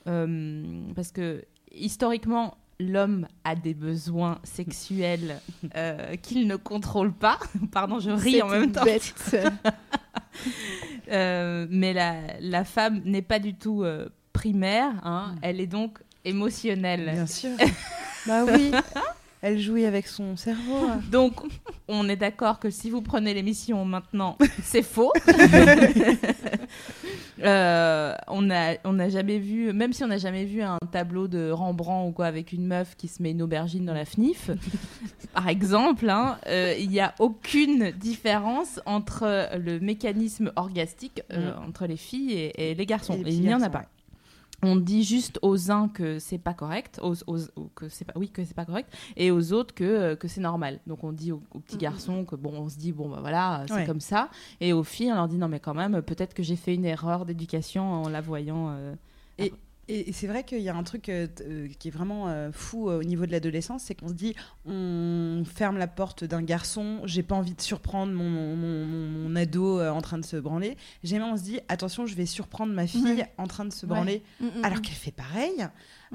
Euh, 0.07 0.83
parce 0.95 1.13
que 1.13 1.45
historiquement, 1.73 2.57
l'homme 2.81 3.27
a 3.43 3.55
des 3.55 3.73
besoins 3.73 4.39
sexuels 4.43 5.39
euh, 5.75 6.15
qu'il 6.17 6.47
ne 6.47 6.55
contrôle 6.55 7.13
pas. 7.13 7.39
Pardon, 7.71 7.99
je 7.99 8.11
ris 8.11 8.41
en 8.41 8.47
même 8.47 8.71
temps. 8.71 8.83
bête. 8.83 9.13
Euh, 11.11 11.67
mais 11.69 11.91
la, 11.91 12.15
la 12.39 12.63
femme 12.63 13.01
n'est 13.03 13.21
pas 13.21 13.39
du 13.39 13.53
tout 13.53 13.83
euh, 13.83 14.07
primaire, 14.31 14.93
hein. 15.03 15.35
elle 15.41 15.59
est 15.59 15.67
donc 15.67 15.99
émotionnelle. 16.23 17.09
Bien 17.11 17.27
sûr. 17.27 17.49
bah 18.25 18.45
oui, 18.45 18.71
elle 19.41 19.59
jouit 19.59 19.85
avec 19.85 20.07
son 20.07 20.35
cerveau. 20.37 20.87
Donc, 21.11 21.33
on 21.87 22.07
est 22.09 22.15
d'accord 22.15 22.59
que 22.59 22.69
si 22.69 22.89
vous 22.89 23.01
prenez 23.01 23.33
l'émission 23.33 23.83
maintenant, 23.85 24.37
c'est 24.63 24.83
faux. 24.83 25.11
Euh, 27.43 28.13
on 28.27 28.43
n'a 28.43 28.75
on 28.83 28.93
n'a 28.93 29.09
jamais 29.09 29.39
vu, 29.39 29.73
même 29.73 29.93
si 29.93 30.03
on 30.03 30.07
n'a 30.07 30.19
jamais 30.19 30.45
vu 30.45 30.61
un 30.61 30.77
tableau 30.91 31.27
de 31.27 31.49
Rembrandt 31.49 32.09
ou 32.09 32.11
quoi 32.11 32.27
avec 32.27 32.51
une 32.53 32.67
meuf 32.67 32.95
qui 32.95 33.07
se 33.07 33.23
met 33.23 33.31
une 33.31 33.41
aubergine 33.41 33.83
dans 33.83 33.95
la 33.95 34.05
FNIF, 34.05 34.51
par 35.33 35.47
exemple, 35.47 36.07
hein, 36.07 36.37
euh, 36.45 36.75
il 36.77 36.89
n'y 36.89 36.99
a 36.99 37.15
aucune 37.17 37.91
différence 37.91 38.79
entre 38.85 39.49
le 39.57 39.79
mécanisme 39.79 40.51
orgastique 40.55 41.23
euh, 41.33 41.53
entre 41.67 41.87
les 41.87 41.97
filles 41.97 42.33
et, 42.33 42.71
et 42.71 42.75
les 42.75 42.85
garçons. 42.85 43.13
Et 43.13 43.17
les 43.17 43.21
Et 43.21 43.23
petits 43.23 43.37
il 43.37 43.47
n'y 43.47 43.53
en 43.55 43.61
a 43.63 43.69
pas. 43.69 43.85
On 44.63 44.75
dit 44.75 45.03
juste 45.03 45.39
aux 45.41 45.71
uns 45.71 45.87
que 45.89 46.19
c'est 46.19 46.37
pas 46.37 46.53
correct, 46.53 46.99
aux, 47.01 47.15
que 47.75 47.89
c'est 47.89 48.05
pas, 48.05 48.13
oui 48.15 48.29
que 48.29 48.43
c'est 48.45 48.53
pas 48.53 48.65
correct, 48.65 48.93
et 49.17 49.31
aux 49.31 49.53
autres 49.53 49.73
que, 49.73 49.83
euh, 49.83 50.15
que 50.15 50.27
c'est 50.27 50.41
normal. 50.41 50.79
Donc 50.85 51.03
on 51.03 51.11
dit 51.11 51.31
aux, 51.31 51.41
aux 51.53 51.59
petits 51.59 51.77
garçons 51.77 52.25
que 52.25 52.35
bon, 52.35 52.53
on 52.53 52.69
se 52.69 52.77
dit 52.77 52.91
bon 52.91 53.09
bah 53.09 53.17
voilà, 53.21 53.63
c'est 53.67 53.73
Ouais. 53.73 53.85
comme 53.85 53.99
ça, 54.01 54.29
et 54.59 54.71
aux 54.73 54.83
filles 54.83 55.11
on 55.11 55.15
leur 55.15 55.27
dit 55.27 55.37
non 55.37 55.47
mais 55.47 55.59
quand 55.59 55.73
même 55.73 56.01
peut-être 56.03 56.33
que 56.35 56.43
j'ai 56.43 56.55
fait 56.55 56.75
une 56.75 56.85
erreur 56.85 57.25
d'éducation 57.25 58.03
en 58.03 58.09
la 58.09 58.21
voyant. 58.21 58.69
euh, 58.69 58.93
Et, 59.39 59.51
et 59.87 60.13
c'est 60.13 60.27
vrai 60.27 60.43
qu'il 60.43 60.61
y 60.61 60.69
a 60.69 60.75
un 60.75 60.83
truc 60.83 61.09
euh, 61.09 61.27
euh, 61.41 61.67
qui 61.79 61.87
est 61.89 61.91
vraiment 61.91 62.27
euh, 62.29 62.51
fou 62.53 62.89
euh, 62.89 62.99
au 62.99 63.03
niveau 63.03 63.25
de 63.25 63.31
l'adolescence, 63.31 63.83
c'est 63.83 63.95
qu'on 63.95 64.07
se 64.07 64.13
dit 64.13 64.35
on 64.65 65.43
ferme 65.45 65.77
la 65.77 65.87
porte 65.87 66.23
d'un 66.23 66.41
garçon, 66.41 67.01
j'ai 67.05 67.23
pas 67.23 67.35
envie 67.35 67.53
de 67.53 67.61
surprendre 67.61 68.13
mon, 68.13 68.29
mon, 68.29 68.55
mon- 68.55 68.85
mon 69.29 69.35
ado 69.35 69.81
en 69.81 70.01
train 70.01 70.17
de 70.17 70.25
se 70.25 70.37
branler. 70.37 70.77
Jamais 71.03 71.25
on 71.25 71.35
se 71.37 71.43
dit 71.43 71.59
attention, 71.67 72.05
je 72.05 72.15
vais 72.15 72.25
surprendre 72.25 72.73
ma 72.73 72.87
fille 72.87 73.01
Ouais. 73.03 73.31
en 73.37 73.47
train 73.47 73.65
de 73.65 73.73
se 73.73 73.85
branler, 73.85 74.23
Mm, 74.39 74.45
mm, 74.45 74.63
alors 74.63 74.77
mm. 74.77 74.81
qu'elle 74.81 74.95
fait 74.95 75.11
pareil. 75.11 75.67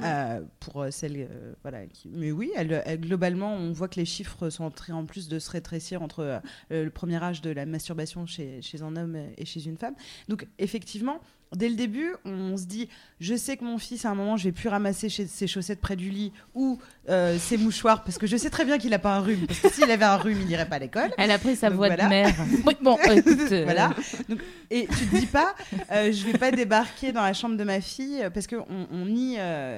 Euh, 0.03 0.41
pour 0.61 0.83
euh, 0.83 0.91
celle 0.91 1.17
euh, 1.17 1.53
voilà 1.63 1.87
qui... 1.87 2.09
mais 2.13 2.31
oui 2.33 2.51
elle, 2.57 2.83
elle- 2.85 3.01
globalement 3.01 3.55
on 3.55 3.73
voit 3.73 3.89
que 3.89 3.99
les 3.99 4.05
chiffres 4.05 4.51
sont 4.51 4.65
en 4.65 4.71
train 4.71 4.95
en 4.95 5.05
plus 5.07 5.29
de 5.29 5.39
se 5.39 5.51
rétrécir 5.51 6.03
entre 6.03 6.21
euh, 6.21 6.85
le 6.85 6.91
premier 6.91 7.23
âge 7.23 7.41
de 7.41 7.51
la 7.51 7.65
masturbation 7.67 8.27
chez, 8.27 8.61
chez 8.63 8.83
un 8.83 8.95
homme 8.97 9.17
et 9.39 9.45
chez 9.45 9.65
une 9.67 9.77
femme 9.79 9.95
donc 10.29 10.47
effectivement 10.59 11.21
dès 11.55 11.69
le 11.69 11.77
début 11.77 12.11
on 12.25 12.57
se 12.57 12.65
dit 12.67 12.89
je 13.21 13.35
sais 13.37 13.57
que 13.57 13.65
mon 13.65 13.79
fils 13.79 14.05
à 14.05 14.11
un 14.11 14.15
moment 14.17 14.37
je 14.37 14.45
vais 14.45 14.53
plus 14.53 14.69
ramasser 14.69 15.09
chez- 15.09 15.27
ses 15.29 15.47
chaussettes 15.47 15.81
près 15.81 15.95
du 15.97 16.11
lit 16.11 16.33
ou 16.55 16.79
euh, 17.09 17.39
ses 17.39 17.57
mouchoirs 17.57 18.03
parce 18.03 18.19
que 18.19 18.27
je 18.27 18.37
sais 18.37 18.51
très 18.51 18.65
bien 18.65 18.79
qu'il 18.79 18.93
a 18.95 18.99
pas 18.99 19.15
un 19.17 19.21
rhume 19.21 19.47
parce 19.47 19.61
que 19.61 19.71
s'il 19.71 19.89
avait 19.91 20.05
un 20.05 20.17
rhume 20.17 20.39
il 20.43 20.51
irait 20.51 20.69
pas 20.69 20.77
à 20.77 20.81
l'école 20.81 21.11
Elle 21.17 21.31
a 21.31 21.39
pris 21.39 21.55
sa 21.55 21.69
Donc 21.69 21.77
voix 21.79 21.87
voilà. 21.87 22.05
de 22.05 22.09
mère. 22.09 22.35
Bon, 22.83 22.99
écoute, 23.11 23.39
euh, 23.53 23.63
voilà. 23.65 23.95
Donc, 24.29 24.41
et 24.71 24.87
tu 24.87 25.07
te 25.07 25.17
dis 25.17 25.27
pas, 25.27 25.55
euh, 25.93 26.13
je 26.13 26.25
vais 26.27 26.37
pas 26.39 26.51
débarquer 26.51 27.11
dans 27.13 27.23
la 27.23 27.33
chambre 27.33 27.57
de 27.57 27.65
ma 27.65 27.81
fille 27.81 28.23
parce 28.35 28.47
que 28.47 28.57
on, 28.57 28.87
on 28.93 29.07
nie. 29.07 29.37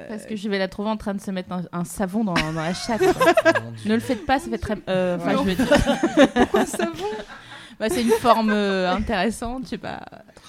Euh, 0.09 0.14
Parce 0.16 0.27
que 0.27 0.37
je 0.37 0.49
vais 0.49 0.59
la 0.59 0.68
trouver 0.68 0.90
en 0.90 0.97
train 0.97 1.14
de 1.14 1.21
se 1.21 1.31
mettre 1.31 1.53
un, 1.53 1.62
un 1.73 1.85
savon 1.85 2.25
dans, 2.25 2.35
dans 2.35 2.53
la 2.53 2.75
chatte. 2.75 3.03
ne 3.85 3.94
le 3.94 4.01
faites 4.01 4.25
pas, 4.27 4.38
ça 4.38 4.49
fait 4.51 4.59
très. 4.59 4.77
euh, 4.88 5.16
Enfin, 5.16 5.37
Ouais. 5.37 5.55
je 5.57 5.57
veux 5.57 5.64
dire. 5.64 6.29
Pourquoi 6.35 6.66
savon? 6.66 7.05
Bah, 7.81 7.87
c'est 7.88 8.03
une 8.03 8.11
forme 8.11 8.51
euh, 8.51 8.90
intéressante, 8.90 9.62
je 9.64 9.68
sais 9.71 9.79
pas. 9.79 10.01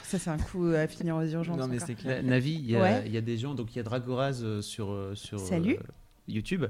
ça 0.04 0.18
c'est 0.18 0.32
un 0.32 0.38
coup 0.40 0.66
à 0.76 0.88
finir 0.88 1.16
aux 1.16 1.24
urgences. 1.24 1.60
Non, 1.60 1.68
mais 1.68 1.78
c'est 1.80 1.94
clair. 1.94 2.24
Navi, 2.24 2.54
il 2.56 2.72
y, 2.72 2.76
a- 2.76 2.82
Ouais. 2.82 3.04
il 3.06 3.14
y 3.14 3.18
a 3.18 3.22
des 3.22 3.38
gens, 3.38 3.54
donc 3.54 3.68
il 3.76 3.78
y 3.78 3.80
a 3.80 3.84
Dragoraz 3.84 4.42
euh, 4.44 4.62
sur, 4.64 4.90
euh, 4.92 5.14
sur 5.14 5.40
Salut. 5.40 5.76
euh, 5.76 5.84
YouTube, 6.28 6.66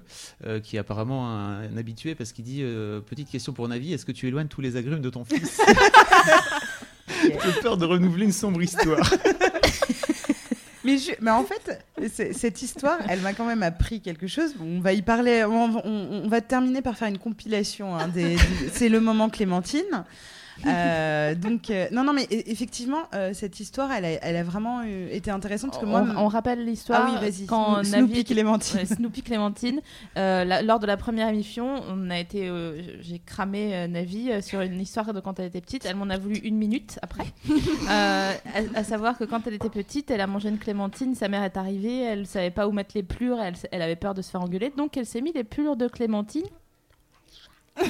euh, 0.45 0.59
qui 0.59 0.75
est 0.75 0.79
apparemment 0.79 1.29
un, 1.29 1.61
un 1.63 1.77
habitué 1.77 2.13
parce 2.13 2.33
qu'il 2.33 2.43
dit 2.43 2.59
euh, 2.61 2.99
Petite 2.99 3.29
question 3.29 3.53
pour 3.53 3.67
Navi, 3.69 3.93
est-ce 3.93 4.05
que 4.05 4.11
tu 4.11 4.27
éloignes 4.27 4.47
tous 4.47 4.59
les 4.59 4.75
agrumes 4.75 4.99
de 5.01 5.09
ton 5.09 5.23
fils? 5.23 5.61
J'ai 7.23 7.61
peur 7.61 7.77
de 7.77 7.85
renouveler 7.85 8.25
une 8.25 8.31
sombre 8.33 8.61
histoire. 8.61 9.09
Mais, 11.21 11.31
en 11.31 11.43
fait, 11.43 11.85
cette 12.33 12.61
histoire, 12.61 12.99
elle 13.07 13.21
m'a 13.21 13.33
quand 13.33 13.45
même 13.45 13.63
appris 13.63 14.01
quelque 14.01 14.27
chose. 14.27 14.55
On 14.61 14.79
va 14.79 14.93
y 14.93 15.01
parler. 15.01 15.43
On, 15.43 16.27
va 16.27 16.41
terminer 16.41 16.81
par 16.81 16.97
faire 16.97 17.07
une 17.07 17.17
compilation. 17.17 17.95
hein, 17.95 18.09
c'est 18.71 18.89
le 18.89 18.99
moment 18.99 19.29
Clémentine. 19.29 20.05
Euh, 20.67 21.35
donc 21.35 21.69
euh, 21.69 21.87
non 21.91 22.03
non 22.03 22.11
mais 22.13 22.23
e- 22.25 22.43
effectivement 22.47 23.03
euh, 23.13 23.33
cette 23.33 23.59
histoire 23.59 23.91
elle 23.91 24.03
a, 24.05 24.09
elle 24.23 24.35
a 24.35 24.43
vraiment 24.43 24.83
eu- 24.83 25.07
été 25.09 25.31
intéressante 25.31 25.71
parce 25.71 25.81
que 25.81 25.87
moi 25.89 26.05
on, 26.15 26.25
on 26.25 26.27
rappelle 26.27 26.65
l'histoire. 26.65 27.07
ah 27.15 27.19
oui 27.23 27.45
Quand 27.47 27.81
Sno- 27.81 27.91
Navi 27.91 28.05
Snoopy 28.07 28.19
était- 28.19 28.33
Clémentine 28.33 28.79
Ouais, 28.79 28.85
Snoopy 28.85 29.21
Clémentine. 29.21 29.79
La- 30.15 30.61
lors 30.61 30.79
de 30.79 30.85
la 30.87 30.97
première 30.97 31.29
émission, 31.29 31.81
on 31.89 32.09
a 32.09 32.19
été, 32.19 32.51
j'ai 33.01 33.19
cramé 33.19 33.87
Navi 33.87 34.29
sur 34.41 34.61
une 34.61 34.79
histoire 34.81 35.13
de 35.13 35.19
quand 35.19 35.39
elle 35.39 35.45
était 35.47 35.61
petite. 35.61 35.85
Elle 35.85 35.95
m'en 35.95 36.09
a 36.09 36.17
voulu 36.17 36.35
une 36.37 36.55
minute 36.57 36.99
après. 37.01 37.25
À, 37.89 38.31
à 38.75 38.83
savoir 38.83 39.17
que 39.17 39.23
quand 39.23 39.47
elle 39.47 39.53
était 39.53 39.69
petite, 39.69 40.11
elle 40.11 40.21
a 40.21 40.27
mangé 40.27 40.49
une 40.49 40.57
clémentine. 40.59 41.15
Sa 41.15 41.27
mère 41.27 41.43
est 41.43 41.57
arrivée, 41.57 42.01
elle 42.01 42.25
savait 42.27 42.51
pas 42.51 42.67
où 42.67 42.71
mettre 42.71 42.91
les 42.95 43.03
plures. 43.03 43.39
Elle, 43.41 43.55
elle 43.71 43.81
avait 43.81 43.95
peur 43.95 44.13
de 44.13 44.21
se 44.21 44.29
faire 44.31 44.41
engueuler, 44.41 44.71
donc 44.75 44.97
elle 44.97 45.05
s'est 45.05 45.21
mis 45.21 45.31
les 45.33 45.43
plures 45.43 45.75
de 45.75 45.87
clémentine. 45.87 46.43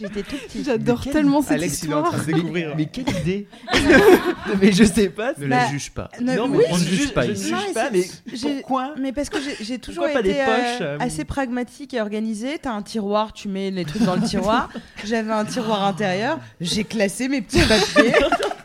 j'étais 0.00 0.22
toute 0.22 0.40
petite 0.40 0.64
J'adore 0.64 1.02
tellement 1.04 1.42
cette 1.42 1.52
Alex, 1.52 1.82
il 1.82 1.90
est 1.90 1.94
en 1.94 1.98
histoire. 2.02 2.12
train 2.22 2.26
de 2.26 2.32
découvrir. 2.32 2.74
Mais 2.76 2.86
quelle 2.86 3.08
idée 3.20 3.46
Mais 4.60 4.72
je 4.72 4.84
sais 4.84 5.08
pas. 5.10 5.32
Ne 5.38 5.46
Bah, 5.46 5.56
la 5.64 5.68
juge 5.70 5.90
pas. 5.90 6.08
Ne- 6.20 6.36
Non, 6.36 6.48
mais 6.48 6.58
oui, 6.58 6.64
on 6.70 6.76
ne 6.78 6.82
je- 6.84 6.88
juge 6.88 7.12
pas 7.12 7.26
je 7.26 7.32
ici. 7.32 7.46
ne 7.46 7.50
Non, 7.52 7.58
juge 7.58 7.66
mais 7.68 7.74
pas, 7.74 7.90
c'est- 7.92 8.22
mais 8.30 8.36
j'ai- 8.36 8.54
pourquoi 8.60 8.94
Mais 8.98 9.12
parce 9.12 9.28
que 9.28 9.38
j'ai- 9.40 9.64
j'ai 9.64 9.78
toujours 9.78 10.04
Pourquoi 10.04 10.22
pas 10.22 10.28
été 10.28 10.38
des 10.38 10.44
poches, 10.44 10.80
euh, 10.80 10.96
euh, 10.96 10.98
assez 11.00 11.24
pragmatique 11.24 11.94
et 11.94 12.00
organisée. 12.00 12.58
T'as 12.60 12.72
un 12.72 12.82
tiroir, 12.82 13.32
tu 13.32 13.48
mets 13.48 13.70
les 13.70 13.84
trucs 13.84 14.02
dans 14.02 14.16
le 14.16 14.22
tiroir. 14.22 14.70
J'avais 15.04 15.32
un 15.32 15.44
tiroir 15.44 15.84
intérieur. 15.84 16.38
J'ai 16.60 16.84
classé 16.84 17.28
mes 17.28 17.42
petits 17.42 17.60
papiers 17.62 18.12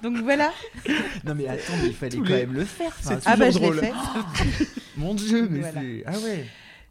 Donc 0.04 0.18
voilà. 0.18 0.52
Non 1.26 1.34
mais 1.36 1.48
attends, 1.48 1.74
mais 1.82 1.88
il 1.90 1.94
fallait 1.96 2.12
Tous 2.18 2.24
quand 2.24 2.30
les- 2.30 2.46
même 2.46 2.54
le 2.54 2.66
faire. 2.66 2.92
Enfin, 3.00 3.18
C'est 3.20 3.28
Ah 3.30 3.36
bah 3.36 3.50
je 3.50 3.58
l'ai 3.60 3.66
drôle. 3.66 3.80
fait. 3.80 3.94
Mon 4.98 5.14
dieu, 5.14 5.48
mais 5.50 5.60
Voilà. 5.60 5.82
c'est. 5.82 6.04
Ah 6.06 6.12
ouais. 6.20 6.46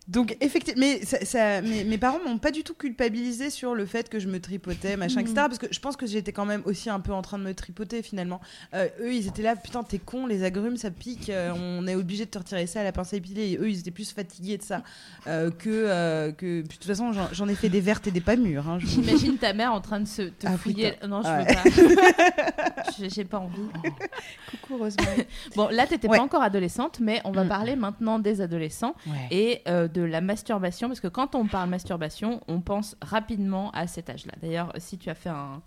Donc 0.06 0.36
effectivement, 0.42 0.80
mais 0.80 1.02
ça, 1.04 1.24
ça- 1.24 1.62
mes, 1.62 1.82
mes 1.84 1.96
parents 1.96 2.18
m'ont 2.26 2.36
pas 2.36 2.50
du 2.50 2.62
tout 2.62 2.74
culpabilisé 2.74 3.48
sur 3.48 3.74
le 3.74 3.86
fait 3.86 4.10
que 4.10 4.18
je 4.18 4.28
me 4.28 4.38
tripotais, 4.38 4.98
machin, 4.98 5.20
etc. 5.20 5.34
Parce 5.36 5.56
que 5.58 5.66
je 5.70 5.80
pense 5.80 5.96
que 5.96 6.04
j'étais 6.06 6.32
quand 6.32 6.44
même 6.44 6.60
aussi 6.66 6.90
un 6.90 7.00
peu 7.00 7.12
en 7.14 7.22
train 7.22 7.38
de 7.38 7.44
me 7.44 7.54
tripoter 7.54 8.02
finalement. 8.02 8.40
Euh, 8.74 8.86
eux, 9.00 9.14
ils 9.14 9.26
étaient 9.28 9.40
là, 9.42 9.56
putain, 9.56 9.82
t'es 9.82 9.98
con, 9.98 10.26
les 10.26 10.44
agrumes, 10.44 10.76
ça 10.76 10.90
pique, 10.90 11.30
euh, 11.30 11.52
on 11.56 11.86
est 11.86 11.94
obligé 11.94 12.26
de 12.26 12.30
te 12.30 12.36
retirer 12.36 12.66
ça 12.66 12.80
à 12.80 12.84
la 12.84 12.92
pince 12.92 13.14
à 13.14 13.16
épiler. 13.16 13.52
Et 13.52 13.56
eux, 13.58 13.70
ils 13.70 13.78
étaient 13.78 13.90
plus 13.90 14.12
fatigués 14.12 14.58
de 14.58 14.62
ça 14.62 14.82
euh, 15.26 15.50
que 15.50 16.30
que. 16.32 16.60
puis, 16.62 16.62
De 16.62 16.82
toute 16.82 16.84
façon, 16.84 17.12
j'en- 17.32 17.48
ai 17.48 17.54
fait 17.54 17.68
des 17.70 17.80
vertes 17.80 18.06
et 18.06 18.10
des 18.10 18.20
pas 18.20 18.36
mûres. 18.36 18.68
hein, 18.68 18.78
J'imagine 18.80 19.38
ta 19.38 19.52
mère 19.54 19.72
en 19.72 19.80
train 19.80 20.00
de 20.00 20.06
se 20.08 20.22
te 20.22 20.46
Ah, 20.46 20.58
fouiller. 20.58 20.92
putain. 20.92 21.08
Non, 21.08 21.22
je 21.22 21.28
Ouais. 21.28 21.46
veux 21.88 21.94
pas. 21.94 22.82
J'ai- 23.08 23.24
pas 23.24 23.38
envie. 23.38 23.56
Coucou 24.60 24.78
Rosemary. 24.78 25.24
Bon, 25.56 25.68
là, 25.68 25.86
t'étais 25.86 26.08
Ouais. 26.08 26.18
pas 26.18 26.22
encore 26.22 26.42
adolescente, 26.42 27.00
mais 27.00 27.20
on 27.24 27.32
va 27.32 27.44
Mm. 27.44 27.48
parler 27.48 27.76
maintenant 27.76 28.18
des 28.18 28.40
adolescents 28.40 28.94
Ouais. 29.06 29.28
et 29.30 29.62
de 29.94 30.02
la 30.02 30.20
masturbation, 30.20 30.88
parce 30.88 31.00
que 31.00 31.08
quand 31.08 31.34
on 31.34 31.46
parle 31.46 31.70
masturbation, 31.70 32.42
on 32.48 32.60
pense 32.60 32.96
rapidement 33.00 33.70
à 33.70 33.86
cet 33.86 34.10
âge-là. 34.10 34.34
D'ailleurs, 34.42 34.72
si 34.78 34.98
tu 34.98 35.08
as 35.08 35.14
fait 35.14 35.30
un, 35.30 35.62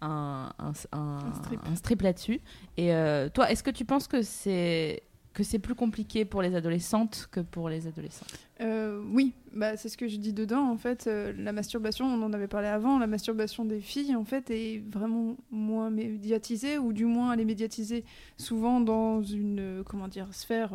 un, 0.00 0.52
un, 0.58 0.72
un- 0.92 1.34
strip. 1.34 1.60
un 1.70 1.76
strip 1.76 2.02
là-dessus, 2.02 2.40
et 2.76 2.94
euh, 2.94 3.28
toi, 3.28 3.50
est-ce 3.50 3.62
que 3.62 3.70
tu 3.70 3.84
penses 3.84 4.08
que 4.08 4.22
c'est 4.22 5.02
que 5.34 5.42
c'est 5.42 5.58
plus 5.58 5.74
compliqué 5.74 6.24
pour 6.24 6.40
les 6.40 6.54
adolescentes 6.54 7.28
que 7.30 7.40
pour 7.40 7.68
les 7.68 7.86
adolescents? 7.86 8.26
Euh, 8.62 9.02
oui, 9.12 9.34
bah, 9.52 9.76
c'est 9.76 9.88
ce 9.88 9.96
que 9.96 10.08
je 10.08 10.16
dis 10.16 10.32
dedans. 10.32 10.70
En 10.70 10.76
fait, 10.76 11.06
euh, 11.06 11.32
la 11.36 11.52
masturbation, 11.52 12.06
on 12.06 12.22
en 12.22 12.32
avait 12.32 12.48
parlé 12.48 12.68
avant, 12.68 12.98
la 12.98 13.06
masturbation 13.06 13.64
des 13.64 13.80
filles, 13.80 14.16
en 14.16 14.24
fait, 14.24 14.50
est 14.50 14.82
vraiment 14.90 15.36
moins 15.50 15.90
médiatisée, 15.90 16.78
ou 16.78 16.92
du 16.92 17.04
moins 17.04 17.32
elle 17.32 17.40
est 17.40 17.44
médiatisée 17.44 18.04
souvent 18.38 18.80
dans 18.80 19.22
une, 19.22 19.60
euh, 19.60 19.82
comment 19.82 20.08
dire, 20.08 20.28
sphère 20.32 20.72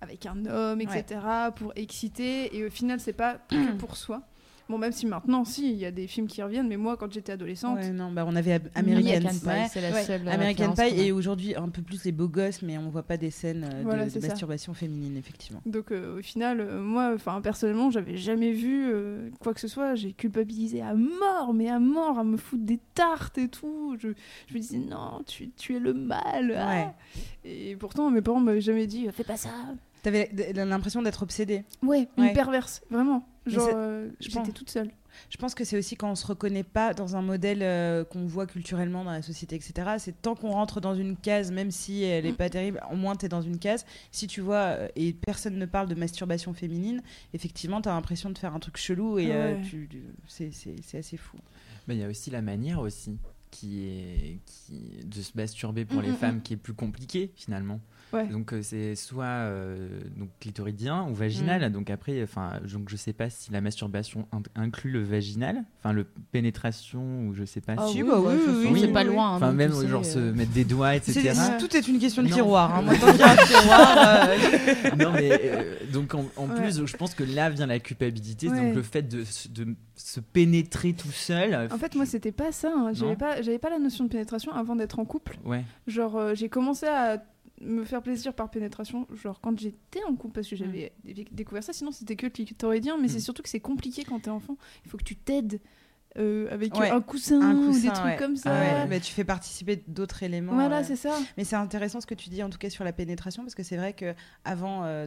avec 0.00 0.26
un 0.26 0.46
homme, 0.46 0.80
etc., 0.80 1.20
pour 1.54 1.72
exciter. 1.76 2.56
Et 2.56 2.64
au 2.64 2.70
final, 2.70 3.00
c'est 3.00 3.12
pas 3.12 3.34
que 3.48 3.72
pour 3.78 3.96
soi. 3.96 4.22
Bon, 4.70 4.78
même 4.78 4.92
si 4.92 5.04
maintenant, 5.06 5.44
si, 5.44 5.70
il 5.72 5.78
y 5.78 5.84
a 5.84 5.90
des 5.90 6.06
films 6.06 6.28
qui 6.28 6.42
reviennent, 6.42 6.68
mais 6.68 6.76
moi, 6.76 6.96
quand 6.96 7.12
j'étais 7.12 7.32
adolescente, 7.32 7.78
Ouais, 7.78 7.90
non, 7.90 8.12
bah, 8.12 8.24
on 8.26 8.36
avait 8.36 8.52
Ab- 8.52 8.68
American, 8.76 9.28
Pie. 9.28 9.68
c'est 9.70 9.80
la 9.80 9.90
Ouais. 9.90 10.04
seule 10.04 10.28
American 10.28 10.72
Pie 10.74 11.00
et 11.00 11.10
aujourd'hui 11.12 11.56
un 11.56 11.68
peu 11.68 11.82
plus 11.82 12.04
les 12.04 12.12
beaux 12.12 12.28
gosses, 12.28 12.62
mais 12.62 12.78
on 12.78 12.88
voit 12.88 13.02
pas 13.02 13.16
des 13.16 13.30
scènes 13.30 13.64
euh, 13.64 13.82
Voilà, 13.82 14.06
de, 14.08 14.20
masturbation 14.20 14.72
féminine, 14.72 15.16
effectivement. 15.16 15.60
Donc 15.66 15.90
euh, 15.90 16.18
au 16.20 16.22
final, 16.22 16.60
euh, 16.60 16.80
moi, 16.80 17.10
enfin 17.14 17.40
personnellement, 17.40 17.90
j'avais 17.90 18.16
jamais 18.16 18.52
vu 18.52 18.92
quoi 19.40 19.54
que 19.54 19.60
ce 19.60 19.66
soit. 19.68 19.96
J'ai 19.96 20.12
culpabilisé 20.12 20.80
à 20.82 20.94
mort, 20.94 21.52
mais 21.52 21.68
à 21.68 21.80
mort, 21.80 22.18
à 22.18 22.24
me 22.24 22.36
foutre 22.36 22.64
des 22.64 22.78
tartes 22.94 23.38
et 23.38 23.48
tout. 23.48 23.96
Je, 23.98 24.10
je 24.46 24.54
me 24.54 24.58
disais 24.60 24.78
non, 24.78 25.22
tu, 25.26 25.50
tu 25.50 25.74
es 25.74 25.80
le 25.80 25.94
mal. 25.94 26.54
ah. 26.56 26.92
Et 27.44 27.74
pourtant, 27.76 28.10
mes 28.10 28.20
parents 28.22 28.38
m'avaient 28.40 28.60
jamais 28.60 28.86
dit 28.86 29.08
fais 29.12 29.24
pas 29.24 29.36
ça. 29.36 29.50
T'avais 30.02 30.30
l'impression 30.54 31.02
d'être 31.02 31.22
obsédée. 31.22 31.64
Ouais, 31.82 32.08
Ouais. 32.16 32.28
une 32.28 32.32
perverse, 32.32 32.82
vraiment. 32.90 33.26
Genre, 33.46 33.68
euh, 33.74 34.08
je 34.20 34.24
j'étais 34.28 34.38
pense. 34.38 34.52
toute 34.54 34.70
seule. 34.70 34.90
Je 35.28 35.36
pense 35.38 35.54
que 35.54 35.64
c'est 35.64 35.76
aussi 35.76 35.96
quand 35.96 36.10
on 36.10 36.14
se 36.14 36.26
reconnaît 36.26 36.62
pas 36.62 36.94
dans 36.94 37.16
un 37.16 37.22
modèle 37.22 37.62
euh, 37.62 38.04
qu'on 38.04 38.26
voit 38.26 38.46
culturellement 38.46 39.02
dans 39.04 39.10
la 39.10 39.22
société, 39.22 39.56
etc. 39.56 39.72
C'est 39.98 40.20
tant 40.22 40.34
qu'on 40.36 40.50
rentre 40.52 40.80
dans 40.80 40.94
une 40.94 41.16
case, 41.16 41.50
même 41.50 41.70
si 41.70 42.02
elle 42.04 42.26
est 42.26 42.32
pas 42.32 42.48
terrible, 42.48 42.80
au 42.92 42.96
moins 42.96 43.16
tu 43.16 43.26
es 43.26 43.28
dans 43.28 43.42
une 43.42 43.58
case. 43.58 43.84
Si 44.12 44.26
tu 44.28 44.40
vois, 44.40 44.56
euh, 44.76 44.88
et 44.94 45.12
personne 45.12 45.56
ne 45.58 45.66
parle 45.66 45.88
de 45.88 45.94
masturbation 45.96 46.52
féminine, 46.54 47.02
effectivement, 47.34 47.80
tu 47.82 47.88
as 47.88 47.92
l'impression 47.92 48.30
de 48.30 48.38
faire 48.38 48.54
un 48.54 48.60
truc 48.60 48.76
chelou 48.76 49.18
et 49.18 49.32
euh, 49.32 49.54
Ouais. 49.54 49.62
tu- 49.62 49.88
tu- 49.90 50.04
c'est- 50.28 50.96
assez 50.98 51.16
fou. 51.16 51.38
Mais 51.88 51.96
il 51.96 52.00
y 52.00 52.04
a 52.04 52.08
aussi 52.08 52.30
la 52.30 52.42
manière 52.42 52.78
aussi 52.80 53.18
qui 53.50 53.84
est 53.84 54.38
qui 54.46 55.04
de 55.04 55.20
se 55.22 55.32
masturber 55.34 55.84
pour 55.84 55.98
Mm, 55.98 56.04
les 56.04 56.10
mm, 56.10 56.14
femmes 56.16 56.42
qui 56.42 56.52
est 56.52 56.56
plus 56.56 56.74
compliquée 56.74 57.32
finalement. 57.34 57.80
Ouais. 58.12 58.26
Donc 58.26 58.52
euh, 58.52 58.60
c'est 58.62 58.94
soit 58.96 59.24
euh, 59.24 59.88
donc 60.16 60.28
clitoridien 60.40 61.06
ou 61.10 61.14
vaginal. 61.14 61.68
Mm. 61.68 61.72
Donc 61.72 61.90
après, 61.90 62.22
enfin, 62.22 62.52
donc 62.72 62.88
je 62.88 62.96
sais 62.96 63.12
pas 63.12 63.30
si 63.30 63.52
la 63.52 63.60
masturbation 63.60 64.26
in- 64.32 64.42
inclut 64.62 64.90
le 64.90 65.02
vaginal, 65.02 65.62
enfin 65.78 65.92
le 65.92 66.06
pénétration 66.32 67.26
ou 67.26 67.34
je 67.34 67.44
sais 67.44 67.60
pas. 67.60 67.74
Ah 67.78 67.86
si. 67.88 68.02
Bah 68.02 68.18
oui, 68.20 68.34
oui, 68.48 68.68
oui, 68.72 68.80
c'est 68.80 68.88
pas 68.92 69.04
loin. 69.04 69.32
hein, 69.32 69.36
Enfin 69.36 69.52
même 69.52 69.72
sais, 69.72 69.86
genre 69.88 70.00
euh, 70.00 70.04
se 70.04 70.18
mettre 70.18 70.52
des 70.52 70.64
doigts, 70.64 70.94
etc. 70.96 71.32
Tout 71.58 71.76
est 71.76 71.86
une 71.88 71.98
question 71.98 72.22
de 72.22 72.28
Non. 72.28 72.34
tiroir. 72.34 72.74
hein. 72.74 72.82
Moi, 72.90 72.94
tant 72.96 73.10
qu'il 73.10 73.20
y 73.20 73.22
a 73.22 73.30
un 73.32 73.36
tiroir, 73.36 73.96
euh, 73.98 74.96
non 74.98 75.12
mais 75.12 75.30
euh, 75.44 75.74
donc 75.92 76.14
en, 76.14 76.24
en 76.36 76.48
Ouais. 76.48 76.56
plus 76.62 76.84
je 76.84 76.96
pense 76.96 77.14
que 77.14 77.22
là 77.22 77.48
vient 77.50 77.66
la 77.66 77.78
culpabilité 77.78 78.48
Ouais. 78.48 78.56
donc 78.60 78.74
le 78.74 78.82
fait 78.82 79.02
de, 79.02 79.22
se- 79.24 79.48
de 79.48 79.74
se 79.94 80.18
pénétrer 80.20 80.92
tout 80.94 81.10
seul 81.12 81.68
En 81.72 81.78
fait, 81.78 81.94
moi, 81.94 82.06
c'était 82.06 82.32
pas 82.32 82.52
ça. 82.52 82.72
hein. 82.74 82.90
J'avais 82.92 83.16
pas, 83.16 83.42
j'avais 83.42 83.58
pas 83.58 83.70
la 83.70 83.78
notion 83.78 84.04
de 84.04 84.08
pénétration 84.08 84.52
avant 84.52 84.74
d'être 84.74 84.98
en 84.98 85.04
couple. 85.04 85.36
ouais 85.44 85.62
Genre, 85.86 86.16
euh, 86.16 86.34
j'ai 86.34 86.48
commencé 86.48 86.86
à 86.86 87.22
me 87.60 87.84
faire 87.84 88.02
plaisir 88.02 88.32
par 88.34 88.50
pénétration, 88.50 89.06
genre 89.14 89.40
quand 89.40 89.58
j'étais 89.58 90.02
en 90.04 90.14
couple, 90.16 90.34
parce 90.34 90.48
que 90.48 90.56
j'avais 90.56 90.92
dé- 91.04 91.26
découvert 91.30 91.62
ça, 91.62 91.72
sinon 91.72 91.90
c'était 91.92 92.16
que 92.16 92.26
le 92.26 92.30
clitoridien, 92.30 92.96
mais 92.96 93.06
Mm. 93.06 93.10
c'est 93.10 93.20
surtout 93.20 93.42
que 93.42 93.48
c'est 93.48 93.60
compliqué 93.60 94.02
quand 94.04 94.20
t'es 94.20 94.30
enfant. 94.30 94.56
Il 94.84 94.90
faut 94.90 94.96
que 94.96 95.04
tu 95.04 95.16
t'aides 95.16 95.60
euh, 96.18 96.48
avec 96.50 96.76
Ouais. 96.76 96.90
euh, 96.90 96.96
un 96.96 97.00
coussin, 97.00 97.40
un 97.40 97.54
ou 97.54 97.72
des 97.72 97.88
trucs 97.88 98.04
ouais. 98.04 98.16
comme 98.16 98.34
ça. 98.36 98.50
Ah 98.52 98.82
ouais, 98.82 98.86
bah, 98.88 98.98
tu 99.00 99.12
fais 99.12 99.22
participer 99.24 99.82
d'autres 99.86 100.22
éléments. 100.24 100.54
Voilà, 100.54 100.78
euh, 100.78 100.82
c'est 100.84 100.96
ça. 100.96 101.10
Mais 101.38 101.44
c'est 101.44 101.56
intéressant 101.56 102.00
ce 102.00 102.06
que 102.06 102.14
tu 102.14 102.30
dis, 102.30 102.42
en 102.42 102.50
tout 102.50 102.58
cas 102.58 102.68
sur 102.68 102.82
la 102.84 102.92
pénétration, 102.92 103.42
parce 103.44 103.54
que 103.54 103.62
c'est 103.62 103.76
vrai 103.76 103.92
que 103.92 104.12
avant 104.44 104.82
euh, 104.84 105.06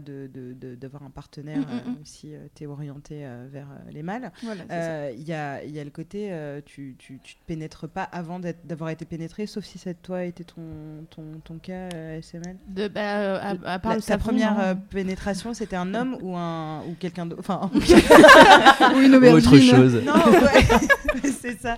d'avoir 0.79 1.03
un 1.03 1.09
partenaire, 1.09 1.57
Mm, 1.59 1.61
mm, 1.61 1.65
euh, 1.71 1.89
mm. 1.89 1.93
même 1.93 2.05
si 2.05 2.33
tu 2.55 2.63
es 2.63 2.67
orienté 2.67 3.25
euh, 3.25 3.47
vers 3.51 3.67
euh, 3.71 3.91
les 3.91 4.01
mâles, 4.03 4.31
Voilà, 4.43 4.63
c'est 4.69 4.73
euh, 4.75 5.11
il 5.17 5.23
y, 5.23 5.33
a, 5.33 5.63
il 5.63 5.71
y 5.71 5.79
a 5.79 5.83
le 5.83 5.89
côté, 5.89 6.29
euh, 6.31 6.61
tu, 6.65 6.95
tu, 6.97 7.19
tu 7.21 7.35
te 7.35 7.39
pénètres 7.45 7.87
pas 7.87 8.03
avant 8.03 8.39
d'avoir 8.63 8.89
été 8.89 9.03
pénétré, 9.05 9.45
sauf 9.45 9.65
si 9.65 9.77
ça 9.77 9.93
toi 9.93 10.23
était 10.23 10.43
ton, 10.45 10.61
ton, 11.09 11.23
ton 11.43 11.57
cas 11.57 11.89
euh, 11.95 12.19
SML. 12.21 12.55
De, 12.69 12.87
bah, 12.87 13.01
euh, 13.19 13.39
à, 13.65 13.73
à 13.73 13.79
part 13.79 13.91
La- 13.91 13.95
le 13.97 14.01
ta 14.01 14.07
savon, 14.07 14.23
première 14.23 14.59
euh, 14.59 14.73
pénétration, 14.75 15.53
c'était 15.53 15.75
un 15.75 15.93
homme 15.93 16.17
ou, 16.21 16.35
un, 16.37 16.79
ou 16.87 16.95
quelqu'un 16.99 17.25
d'autre? 17.25 17.41
Enfin, 17.45 17.69
Ou 18.95 18.99
une 19.01 19.15
aubergine. 19.15 19.37
autre 19.49 19.57
chose 19.59 20.01
non, 20.05 20.13
ouais, 20.13 20.87
c'est 21.41 21.59
ça. 21.59 21.75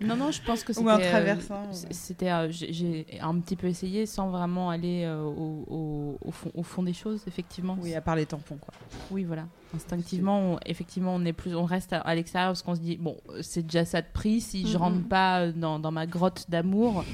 Non, 0.00 0.16
non, 0.16 0.30
je 0.30 0.40
pense 0.42 0.62
que 0.64 0.72
c'était. 0.72 0.84
Ou 0.86 0.90
euh, 0.90 0.96
c- 1.40 1.52
ouais. 1.52 1.88
C'était. 1.92 2.30
euh, 2.30 2.48
j'ai- 2.50 3.06
un 3.20 3.38
petit 3.40 3.56
peu 3.56 3.66
essayé 3.66 4.06
sans 4.06 4.30
vraiment 4.30 4.70
aller 4.70 5.04
euh, 5.04 5.22
au, 5.22 6.16
au- 6.20 6.30
fond, 6.30 6.50
au 6.54 6.62
fond 6.62 6.82
des 6.82 6.92
choses, 6.92 7.22
effectivement. 7.26 7.76
Oui, 7.80 7.94
à 7.94 8.00
part 8.00 8.16
les 8.16 8.26
tampons, 8.26 8.56
quoi. 8.60 8.72
Oui, 9.10 9.24
voilà. 9.24 9.44
Instinctivement, 9.74 10.54
on- 10.54 10.58
effectivement, 10.66 11.14
on 11.14 11.24
est 11.24 11.32
plus, 11.32 11.54
on 11.54 11.64
reste 11.64 11.92
à, 11.92 12.00
à 12.00 12.14
l'extérieur 12.14 12.50
parce 12.50 12.62
qu'on 12.62 12.74
se 12.74 12.80
dit 12.80 12.96
bon, 12.96 13.16
c'est 13.42 13.62
déjà 13.62 13.84
ça 13.84 14.00
de 14.00 14.06
prix. 14.12 14.40
Si 14.40 14.66
je 14.66 14.76
rentre 14.78 15.02
pas 15.08 15.48
dans, 15.52 15.78
dans 15.78 15.92
ma 15.92 16.06
grotte 16.06 16.46
d'amour, 16.48 17.04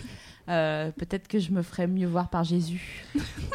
euh, 0.49 0.91
peut-être 0.93 1.29
que 1.29 1.39
je 1.39 1.51
me 1.53 1.63
ferais 1.63 1.87
mieux 1.87 2.07
voir 2.07 2.29
par 2.31 2.45
Jésus. 2.45 3.05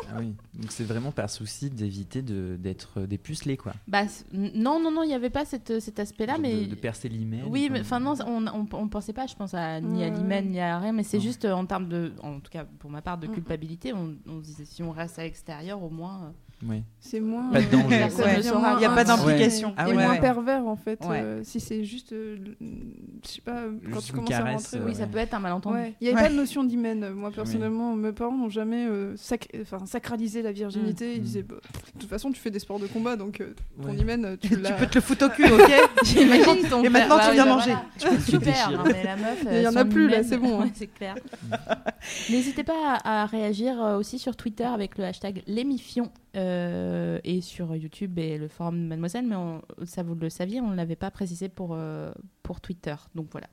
Ah 0.10 0.15
oui, 0.19 0.36
donc 0.54 0.71
c'est 0.71 0.84
vraiment 0.84 1.12
par 1.12 1.30
souci 1.30 1.69
d'éviter 1.69 2.21
de- 2.21 2.58
d'être 2.60 2.99
euh, 3.01 3.08
dépucelé, 3.08 3.56
quoi. 3.58 3.73
Bah 3.88 4.04
non, 4.34 4.80
non, 4.82 4.91
non, 4.91 5.04
il 5.04 5.08
n'y 5.08 5.13
avait 5.13 5.30
pas 5.30 5.45
cette, 5.45 5.80
cet 5.80 5.99
aspect-là, 5.99 6.38
mais 6.38 6.65
de, 6.65 6.69
de 6.71 6.75
percer 6.75 7.08
l'hymen. 7.10 7.43
Oui, 7.47 7.69
mais 7.71 7.80
enfin 7.82 7.99
non, 7.99 8.15
on, 8.25 8.45
on, 8.47 8.67
on 8.73 8.88
pensait 8.89 9.13
pas, 9.13 9.25
je 9.27 9.36
pense, 9.36 9.54
à, 9.54 9.80
ni 9.80 10.04
à 10.04 10.10
l'hymen, 10.10 10.49
ni 10.49 10.60
à 10.60 10.80
rien, 10.80 10.91
mais 10.91 11.04
c'est 11.04 11.17
Non. 11.17 11.23
juste 11.23 11.45
euh, 11.45 11.54
en 11.54 11.65
termes 11.65 11.88
de, 11.88 12.12
en 12.21 12.39
tout 12.39 12.51
cas 12.51 12.65
pour 12.80 12.89
ma 12.89 13.01
part, 13.01 13.17
de 13.17 13.27
Mm. 13.27 13.32
culpabilité, 13.34 13.93
on, 13.93 14.15
on 14.27 14.39
se 14.41 14.45
disait 14.45 14.65
si 14.65 14.84
on 14.84 14.91
reste 14.91 15.17
à 15.19 15.23
l'extérieur, 15.23 15.82
au 15.82 15.89
moins. 15.89 16.23
euh, 16.25 16.30
Oui. 16.67 16.84
C'est 17.00 17.19
moins. 17.19 17.50
Pas 17.52 17.62
de 17.62 17.65
danger. 17.71 18.08
Il 18.78 18.82
y 18.82 18.86
a 18.86 18.89
pas 18.89 19.02
intime 19.02 19.15
d'implication. 19.26 19.69
Et 19.69 19.74
Ah 19.78 19.91
moins 19.91 20.10
ouais. 20.12 20.19
pervers 20.19 20.65
en 20.67 20.76
fait. 20.76 21.00
Ouais. 21.06 21.21
euh, 21.21 21.43
si 21.43 21.60
c'est 21.60 21.84
juste, 21.84 22.13
euh, 22.13 22.38
je 23.24 23.28
sais 23.30 23.41
pas, 23.41 23.63
quand 23.86 23.93
Juste 23.95 24.08
tu 24.08 24.13
commences 24.13 24.32
à 24.34 24.43
rentrer. 24.43 24.78
euh, 24.78 24.82
Oui, 24.84 24.91
ouais. 24.91 24.93
ça 24.97 25.08
peut 25.08 25.17
être 25.17 25.34
un 25.34 25.39
malentendu. 25.39 25.76
Ouais. 25.78 25.93
Il 26.00 26.06
n'y 26.06 26.10
avait 26.13 26.21
Ouais. 26.21 26.28
pas 26.28 26.34
de 26.34 26.38
notion 26.38 26.63
d'hymen. 26.63 27.10
Moi, 27.15 27.32
personnellement, 27.32 27.95
mes 27.95 28.12
parents 28.12 28.38
n'ont 28.38 28.50
jamais 28.50 28.86
euh, 28.88 29.15
sacralisé 29.86 30.41
la 30.43 30.52
virginité. 30.52 31.15
Ils 31.15 31.21
Mm. 31.21 31.24
disaient, 31.24 31.43
bah, 31.43 31.56
de 31.95 32.00
toute 32.00 32.10
façon, 32.10 32.32
tu 32.32 32.39
fais 32.39 32.52
des 32.52 32.60
sports 32.60 32.80
de 32.80 32.88
combat, 32.88 33.15
donc 33.15 33.41
euh, 33.41 33.54
ton 33.82 33.89
Ouais. 33.89 33.97
hymen, 33.97 34.38
tu 34.39 34.50
Tu 34.50 34.74
peux 34.74 34.86
te 34.88 34.95
le 34.95 35.02
foutre 35.02 35.26
au 35.26 35.30
cul, 35.30 35.45
ok 35.52 35.71
J'imagine 36.04 36.69
ton 36.69 36.84
Et 36.84 36.89
maintenant, 36.89 37.17
bah 37.17 37.24
tu 37.28 37.34
viens 37.34 37.45
bah 37.45 37.56
manger. 37.56 37.74
Super, 38.24 38.69
hein, 38.69 38.84
mais 38.86 39.04
la 39.04 39.15
meuf. 39.15 39.45
Il 39.52 39.62
y 39.62 39.67
en 39.67 39.76
a 39.76 39.86
plus, 39.86 40.08
là, 40.08 40.24
c'est 40.24 40.38
bon, 40.38 40.62
hein. 40.62 40.69
C'est 40.76 40.88
clair. 40.88 41.15
N'hésitez 42.30 42.63
pas 42.63 42.97
à, 43.04 43.26
réagir 43.26 43.78
aussi 43.97 44.19
sur 44.19 44.36
Twitter 44.36 44.65
avec 44.65 44.97
le 44.97 45.06
hashtag 45.06 45.41
l'émifion 45.47 46.12
euh, 46.38 47.20
et 47.26 47.41
sur 47.41 47.76
YouTube 47.76 48.17
et 48.17 48.38
le 48.38 48.48
forum 48.48 48.84
de 48.84 48.88
Mademoiselle, 48.88 49.26
mais 49.26 49.36
ça 49.86 50.02
vous 50.02 50.15
le 50.15 50.30
saviez, 50.30 50.62
on 50.62 50.70
ne 50.70 50.76
l'avait 50.76 50.96
pas 50.96 51.12
précisé 51.12 51.50
pour, 51.50 51.72
euh, 51.74 52.12
pour 52.41 52.62
Twitter. 52.62 52.96
Donc 53.15 53.28
voilà. 53.32 53.48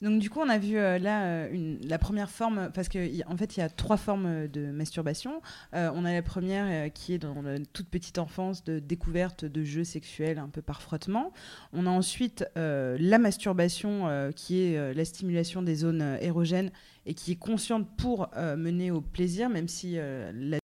Donc 0.00 0.18
du 0.20 0.30
coup, 0.30 0.40
on 0.40 0.48
a 0.48 0.56
vu 0.56 0.78
euh, 0.78 0.98
là 0.98 1.48
la 1.50 1.98
première 1.98 2.30
forme, 2.30 2.70
parce 2.72 2.88
qu'en 2.88 3.00
en 3.26 3.36
fait, 3.36 3.56
il 3.56 3.60
y 3.60 3.62
a 3.62 3.68
trois 3.68 3.98
formes 3.98 4.48
de 4.48 4.70
masturbation. 4.70 5.42
On 5.74 6.04
a 6.06 6.12
la 6.12 6.22
première 6.22 6.90
qui 6.94 7.12
est 7.12 7.18
dans 7.18 7.42
la 7.42 7.58
toute 7.58 7.88
petite 7.88 8.18
enfance 8.18 8.64
de 8.64 8.78
découverte 8.78 9.44
de 9.44 9.62
jeux 9.62 9.84
sexuels 9.84 10.38
un 10.38 10.48
peu 10.48 10.62
par 10.62 10.80
frottement. 10.80 11.32
On 11.74 11.86
a 11.86 11.90
ensuite 11.90 12.46
la 12.56 13.18
masturbation 13.18 14.32
qui 14.34 14.62
est 14.62 14.94
la 14.94 15.04
stimulation 15.04 15.60
des 15.60 15.74
zones 15.74 16.16
érogènes 16.22 16.70
et 17.04 17.12
qui 17.12 17.32
est 17.32 17.38
consciente 17.38 17.86
pour 17.98 18.30
mener 18.36 18.90
au 18.90 19.02
plaisir, 19.02 19.50
même 19.50 19.68
si 19.68 19.96
la 19.96 20.58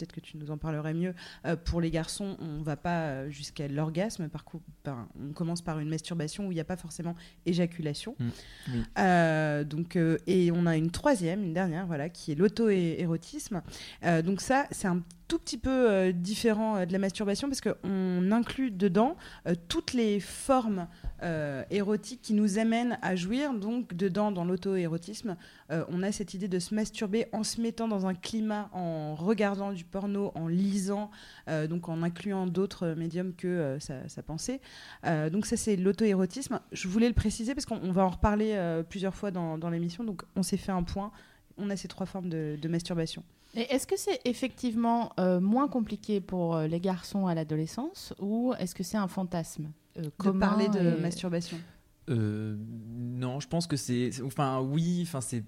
peut-être 0.00 0.12
que 0.12 0.20
tu 0.20 0.38
nous 0.38 0.50
en 0.50 0.58
parlerais 0.58 0.94
mieux. 0.94 1.14
Euh, 1.44 1.56
pour 1.56 1.80
les 1.80 1.90
garçons, 1.90 2.36
on 2.40 2.62
va 2.62 2.76
pas 2.76 3.02
euh, 3.02 3.30
jusqu'à 3.30 3.68
l'orgasme. 3.68 4.28
Par 4.28 4.44
contre, 4.44 4.64
ben, 4.84 5.08
on 5.20 5.32
commence 5.32 5.60
par 5.60 5.78
une 5.78 5.88
masturbation 5.88 6.46
où 6.46 6.52
il 6.52 6.54
n'y 6.54 6.60
a 6.60 6.64
pas 6.64 6.76
forcément 6.76 7.14
éjaculation. 7.44 8.16
Mm, 8.18 8.28
oui. 8.72 8.82
Euh, 8.98 9.64
donc, 9.64 9.96
euh, 9.96 10.18
et 10.26 10.50
on 10.52 10.66
a 10.66 10.76
une 10.76 10.90
troisième, 10.90 11.42
une 11.42 11.54
dernière, 11.54 11.86
voilà, 11.86 12.08
qui 12.08 12.32
est 12.32 12.34
l'auto-érotisme. 12.34 13.62
Donc 14.24 14.40
ça, 14.40 14.66
c'est 14.70 14.88
un 14.88 15.02
tout 15.30 15.38
petit 15.38 15.58
peu 15.58 15.88
euh, 15.88 16.12
différent 16.12 16.76
euh, 16.76 16.86
de 16.86 16.92
la 16.92 16.98
masturbation 16.98 17.48
parce 17.48 17.60
qu'on 17.60 18.32
inclut 18.32 18.72
dedans 18.72 19.16
euh, 19.46 19.54
toutes 19.68 19.92
les 19.92 20.18
formes 20.18 20.88
érotiques 21.68 22.22
qui 22.22 22.32
nous 22.32 22.58
amènent 22.58 22.98
à 23.02 23.14
jouir. 23.14 23.52
Donc 23.52 23.92
dedans, 23.92 24.32
dans 24.32 24.46
l'auto-érotisme, 24.46 25.36
on 25.68 26.02
a 26.02 26.12
cette 26.12 26.32
idée 26.32 26.48
de 26.48 26.58
se 26.58 26.74
masturber 26.74 27.26
en 27.32 27.44
se 27.44 27.60
mettant 27.60 27.88
dans 27.88 28.06
un 28.06 28.14
climat, 28.14 28.70
en 28.72 29.14
regardant 29.14 29.72
du 29.72 29.84
porno, 29.84 30.32
en 30.34 30.48
lisant, 30.48 31.10
donc 31.68 31.90
en 31.90 32.02
incluant 32.02 32.46
d'autres 32.46 32.94
médiums 32.94 33.34
que 33.34 33.76
sa, 33.80 34.22
pensée. 34.22 34.62
Donc 35.04 35.44
ça, 35.44 35.58
c'est 35.58 35.76
l'auto-érotisme. 35.76 36.58
Je 36.72 36.88
voulais 36.88 37.08
le 37.08 37.14
préciser 37.14 37.54
parce 37.54 37.66
qu'on 37.66 37.82
on 37.82 37.92
va 37.92 38.06
en 38.06 38.10
reparler 38.10 38.82
plusieurs 38.88 39.14
fois 39.14 39.30
dans, 39.30 39.68
l'émission. 39.68 40.04
Donc 40.04 40.22
on 40.36 40.42
s'est 40.42 40.56
fait 40.56 40.72
un 40.72 40.84
point. 40.84 41.12
On 41.58 41.68
a 41.68 41.76
ces 41.76 41.88
trois 41.88 42.06
formes 42.06 42.30
de 42.30 42.68
masturbation. 42.68 43.22
Et 43.54 43.62
est-ce 43.72 43.86
que 43.86 43.96
c'est 43.96 44.20
effectivement 44.24 45.12
euh, 45.18 45.40
moins 45.40 45.66
compliqué 45.68 46.20
pour 46.20 46.54
euh, 46.56 46.66
les 46.66 46.80
garçons 46.80 47.26
à 47.26 47.34
l'adolescence 47.34 48.14
ou 48.20 48.52
est-ce 48.58 48.74
que 48.74 48.82
c'est 48.84 48.96
un 48.96 49.08
fantasme 49.08 49.72
euh, 49.98 50.02
De 50.24 50.30
parler 50.30 50.68
de 50.68 50.96
et- 50.96 51.00
masturbation. 51.00 51.56
Euh, 52.08 52.56
non, 52.96 53.40
je 53.40 53.48
pense 53.48 53.66
que 53.66 53.76
c'est. 53.76 54.10
Enfin, 54.24 54.60
oui, 54.60 55.00
enfin, 55.02 55.20
c'est. 55.20 55.44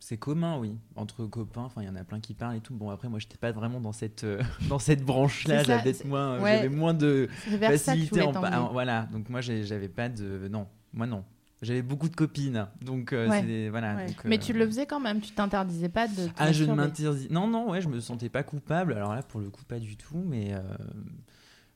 C'est 0.00 0.18
commun, 0.18 0.58
oui, 0.58 0.76
entre 0.96 1.24
copains. 1.24 1.62
Enfin, 1.62 1.80
il 1.80 1.86
y 1.86 1.88
en 1.88 1.96
a 1.96 2.04
plein 2.04 2.20
qui 2.20 2.34
parlent 2.34 2.56
et 2.56 2.60
tout. 2.60 2.74
Bon, 2.74 2.90
après, 2.90 3.08
moi, 3.08 3.18
j'étais 3.18 3.38
pas 3.38 3.52
vraiment 3.52 3.80
dans 3.80 3.92
cette 3.92 4.22
euh, 4.24 4.42
dans 4.68 4.78
cette 4.78 5.02
branche-là. 5.02 5.62
J'avais 5.62 5.94
moins, 6.04 6.38
ouais. 6.42 6.56
j'avais 6.56 6.68
moins 6.68 6.92
de 6.92 7.26
facilité 7.58 8.20
en, 8.20 8.34
en- 8.34 8.70
voilà. 8.72 9.08
Donc 9.12 9.30
moi, 9.30 9.40
j'avais 9.40 9.88
pas 9.88 10.10
de 10.10 10.46
non, 10.48 10.66
moi 10.92 11.06
non. 11.06 11.24
J'avais 11.64 11.82
beaucoup 11.82 12.08
de 12.08 12.14
copines, 12.14 12.66
donc 12.80 13.12
euh, 13.12 13.28
Ouais. 13.28 13.42
c'est- 13.42 13.68
voilà. 13.70 13.96
Ouais. 13.96 14.06
donc, 14.06 14.24
Mais 14.24 14.36
euh, 14.36 14.40
tu 14.40 14.52
le 14.52 14.64
faisais 14.66 14.86
quand 14.86 15.00
même, 15.00 15.20
tu 15.20 15.32
t'interdisais 15.32 15.88
pas 15.88 16.06
de. 16.06 16.28
Ah, 16.38 16.52
je 16.52 16.64
ne 16.64 16.74
m'interdis. 16.74 17.26
Non, 17.30 17.48
non, 17.48 17.70
ouais, 17.70 17.80
je 17.80 17.88
me 17.88 17.98
sentais 18.00 18.28
pas 18.28 18.42
coupable. 18.42 18.92
Alors 18.92 19.14
là, 19.14 19.22
pour 19.22 19.40
le 19.40 19.50
coup, 19.50 19.64
pas 19.64 19.78
du 19.80 19.96
tout. 19.96 20.22
Mais 20.24 20.54
euh, 20.54 20.60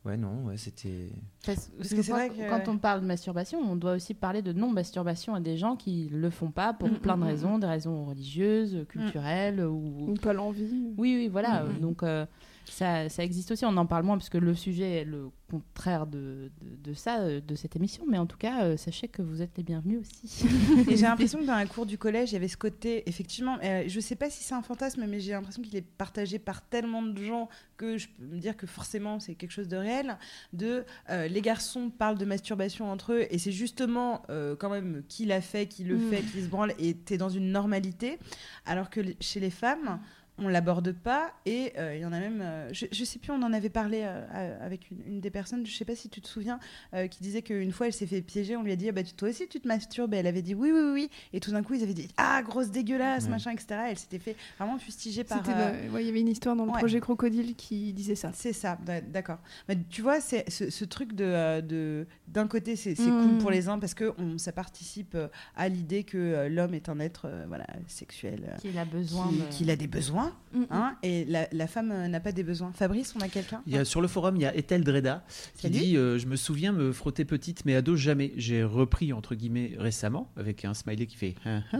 ouais, 0.04 0.16
non, 0.16 0.44
ouais, 0.44 0.56
c'était. 0.56 1.10
Parce, 1.44 1.68
Parce 1.76 1.90
que 1.90 2.08
moi, 2.08 2.18
vrai 2.26 2.28
que- 2.30 2.48
quand 2.48 2.68
on 2.70 2.78
parle 2.78 3.00
de 3.00 3.06
masturbation, 3.06 3.58
on 3.60 3.76
doit 3.76 3.92
aussi 3.94 4.14
parler 4.14 4.42
de 4.42 4.52
non-masturbation 4.52 5.34
à 5.34 5.40
des 5.40 5.56
gens 5.56 5.76
qui 5.76 6.08
le 6.12 6.30
font 6.30 6.50
pas 6.50 6.72
pour 6.72 6.88
Mm, 6.88 6.98
plein 6.98 7.16
de 7.16 7.20
mm, 7.22 7.24
mm. 7.24 7.28
raisons, 7.28 7.58
des 7.58 7.66
raisons 7.66 8.04
religieuses, 8.04 8.84
culturelles 8.88 9.60
ou. 9.60 10.10
Ou 10.10 10.14
pas 10.14 10.32
l'envie. 10.32 10.92
Oui, 10.96 11.14
oui, 11.16 11.28
voilà. 11.28 11.64
Donc 11.80 12.02
euh, 12.02 12.26
ça, 12.72 13.08
ça 13.08 13.22
existe 13.22 13.50
aussi. 13.50 13.64
On 13.64 13.76
en 13.76 13.86
parle 13.86 14.04
moins 14.04 14.16
parce 14.16 14.30
que 14.30 14.38
le 14.38 14.54
sujet 14.54 15.00
est 15.00 15.04
le 15.04 15.30
contraire 15.50 16.06
de, 16.06 16.50
de, 16.60 16.90
de 16.90 16.94
ça, 16.94 17.20
euh, 17.20 17.40
de 17.40 17.54
cette 17.54 17.76
émission. 17.76 18.04
Mais 18.08 18.18
en 18.18 18.26
tout 18.26 18.36
cas, 18.36 18.64
euh, 18.64 18.76
sachez 18.76 19.08
que 19.08 19.22
vous 19.22 19.42
êtes 19.42 19.56
les 19.56 19.62
bienvenus 19.62 20.00
aussi. 20.00 20.46
Et 20.88 20.96
j'ai 20.96 21.02
l'impression 21.06 21.38
que 21.38 21.44
dans 21.46 21.54
la 21.56 21.66
cour 21.66 21.86
du 21.86 21.98
collège, 21.98 22.30
il 22.30 22.34
y 22.34 22.36
avait 22.36 22.48
ce 22.48 22.56
côté, 22.56 23.08
effectivement, 23.08 23.58
euh, 23.62 23.84
je 23.86 24.00
sais 24.00 24.16
pas 24.16 24.30
si 24.30 24.42
c'est 24.42 24.54
un 24.54 24.62
fantasme, 24.62 25.04
mais 25.06 25.20
j'ai 25.20 25.32
l'impression 25.32 25.62
qu'il 25.62 25.76
est 25.76 25.82
partagé 25.82 26.38
par 26.38 26.62
tellement 26.62 27.02
de 27.02 27.22
gens 27.22 27.48
que 27.76 27.96
je 27.96 28.08
peux 28.08 28.24
me 28.24 28.38
dire 28.40 28.56
que 28.56 28.66
forcément 28.66 29.20
c'est 29.20 29.34
quelque 29.36 29.52
chose 29.52 29.68
de 29.68 29.76
réel. 29.76 30.16
De 30.52 30.84
euh, 31.10 31.28
les 31.28 31.40
garçons 31.42 31.90
parlent 31.90 32.18
de 32.18 32.24
masturbation 32.24 32.90
entre 32.90 33.12
eux 33.12 33.26
et 33.30 33.38
c'est 33.38 33.52
justement 33.52 34.22
quand 34.58 34.70
même 34.70 35.02
qui 35.08 35.24
l'a 35.26 35.40
fait, 35.40 35.66
qui 35.66 35.84
le 35.84 35.98
Mm. 35.98 36.10
fait, 36.10 36.22
qui 36.22 36.42
se 36.42 36.48
branle 36.48 36.72
et 36.78 36.94
t'es 36.94 37.18
dans 37.18 37.28
une 37.28 37.50
normalité. 37.50 38.18
Alors 38.66 38.90
que 38.90 39.00
chez 39.20 39.40
les 39.40 39.50
femmes, 39.50 40.00
on 40.38 40.48
l'aborde 40.48 40.92
pas 40.92 41.32
et 41.46 41.72
euh, 41.78 41.94
il 41.96 42.00
y 42.02 42.04
en 42.04 42.12
a 42.12 42.20
même, 42.20 42.40
euh, 42.42 42.68
je, 42.72 42.86
je 42.92 43.04
sais 43.04 43.18
plus, 43.18 43.32
on 43.32 43.42
en 43.42 43.52
avait 43.52 43.68
parlé 43.70 44.02
euh, 44.04 44.64
avec 44.64 44.90
une, 44.90 44.98
une 45.06 45.20
des 45.20 45.30
personnes, 45.30 45.66
je 45.66 45.74
sais 45.76 45.84
pas 45.84 45.96
si 45.96 46.08
tu 46.08 46.20
te 46.20 46.28
souviens, 46.28 46.58
euh, 46.94 47.06
qui 47.08 47.20
disait 47.22 47.42
qu'une 47.42 47.72
fois 47.72 47.86
elle 47.86 47.92
s'est 47.92 48.06
fait 48.06 48.22
piéger, 48.22 48.56
on 48.56 48.62
lui 48.62 48.72
a 48.72 48.76
dit 48.76 48.88
ah 48.88 48.92
bah 48.92 49.02
tu- 49.02 49.14
toi 49.14 49.28
aussi 49.28 49.48
tu 49.48 49.60
te 49.60 49.66
masturbes 49.68 50.14
et 50.14 50.18
elle 50.18 50.26
avait 50.26 50.42
dit 50.42 50.54
oui 50.54 50.70
oui 50.72 50.80
oui 50.92 51.10
et 51.32 51.40
tout 51.40 51.50
d'un 51.50 51.62
coup 51.62 51.74
ils 51.74 51.82
avaient 51.82 51.94
dit 51.94 52.08
ah 52.16 52.42
grosse 52.42 52.70
dégueulasse 52.70 53.24
Ouais. 53.24 53.30
machin 53.30 53.50
etc. 53.50 53.80
Elle 53.90 53.98
s'était 53.98 54.18
fait 54.18 54.36
vraiment 54.58 54.78
fustiger 54.78 55.24
par. 55.24 55.42
Euh, 55.48 55.90
ouais, 55.90 56.02
Il 56.02 56.06
y 56.06 56.10
avait 56.10 56.20
une 56.20 56.28
histoire 56.28 56.54
dans 56.56 56.64
le 56.64 56.70
ouais. 56.70 56.78
projet 56.78 57.00
Crocodile 57.00 57.54
qui 57.56 57.92
disait 57.92 58.14
ça. 58.14 58.30
C'est 58.34 58.52
ça, 58.52 58.78
d'a- 58.84 59.00
d'accord. 59.00 59.38
Mais 59.68 59.76
tu 59.90 60.02
vois, 60.02 60.20
c'est 60.20 60.48
ce, 60.50 60.70
ce 60.70 60.84
truc 60.84 61.14
de, 61.14 61.60
de 61.62 62.06
d'un 62.28 62.46
côté, 62.46 62.76
c'est 62.76 62.98
Mm. 62.98 63.28
cool 63.28 63.38
pour 63.38 63.50
les 63.50 63.68
uns 63.68 63.78
parce 63.78 63.94
que 63.94 64.12
on, 64.18 64.38
ça 64.38 64.52
participe 64.52 65.16
à 65.56 65.68
l'idée 65.68 66.04
que 66.04 66.46
l'homme 66.48 66.74
est 66.74 66.88
un 66.88 66.98
être 67.00 67.26
euh, 67.26 67.44
voilà 67.48 67.66
sexuel, 67.86 68.56
Qu'il 68.60 68.78
a 68.78 68.84
besoin 68.84 69.28
qui- 69.28 69.38
de- 69.38 69.44
qu'il 69.50 69.70
a 69.70 69.76
des 69.76 69.86
besoins, 69.86 70.27
Mm, 70.52 70.60
mm. 70.60 70.66
hein, 70.70 70.96
et 71.02 71.24
la, 71.26 71.46
la 71.52 71.66
femme 71.66 71.90
euh, 71.92 72.08
n'a 72.08 72.20
pas 72.20 72.32
des 72.32 72.42
besoins. 72.42 72.72
Fabrice, 72.74 73.14
on 73.16 73.20
a 73.20 73.28
quelqu'un 73.28 73.62
Il 73.66 73.74
y 73.74 73.78
a, 73.78 73.84
sur 73.84 74.00
le 74.00 74.08
forum, 74.08 74.36
il 74.36 74.42
y 74.42 74.46
a 74.46 74.56
Ethel 74.56 74.82
Dreda 74.82 75.24
qui 75.56 75.62
Salut. 75.62 75.74
dit 75.78 75.96
euh, 75.96 76.18
Je 76.18 76.26
me 76.26 76.36
souviens 76.36 76.72
me 76.72 76.92
frotter 76.92 77.24
petite, 77.24 77.64
mais 77.66 77.74
ado 77.74 77.96
jamais. 77.96 78.32
J'ai 78.36 78.64
repris, 78.64 79.12
entre 79.12 79.34
guillemets, 79.34 79.72
récemment, 79.78 80.30
avec 80.36 80.64
un 80.64 80.72
smiley 80.74 81.06
qui 81.06 81.16
fait 81.16 81.34
Ah, 81.44 81.60
ah. 81.72 81.78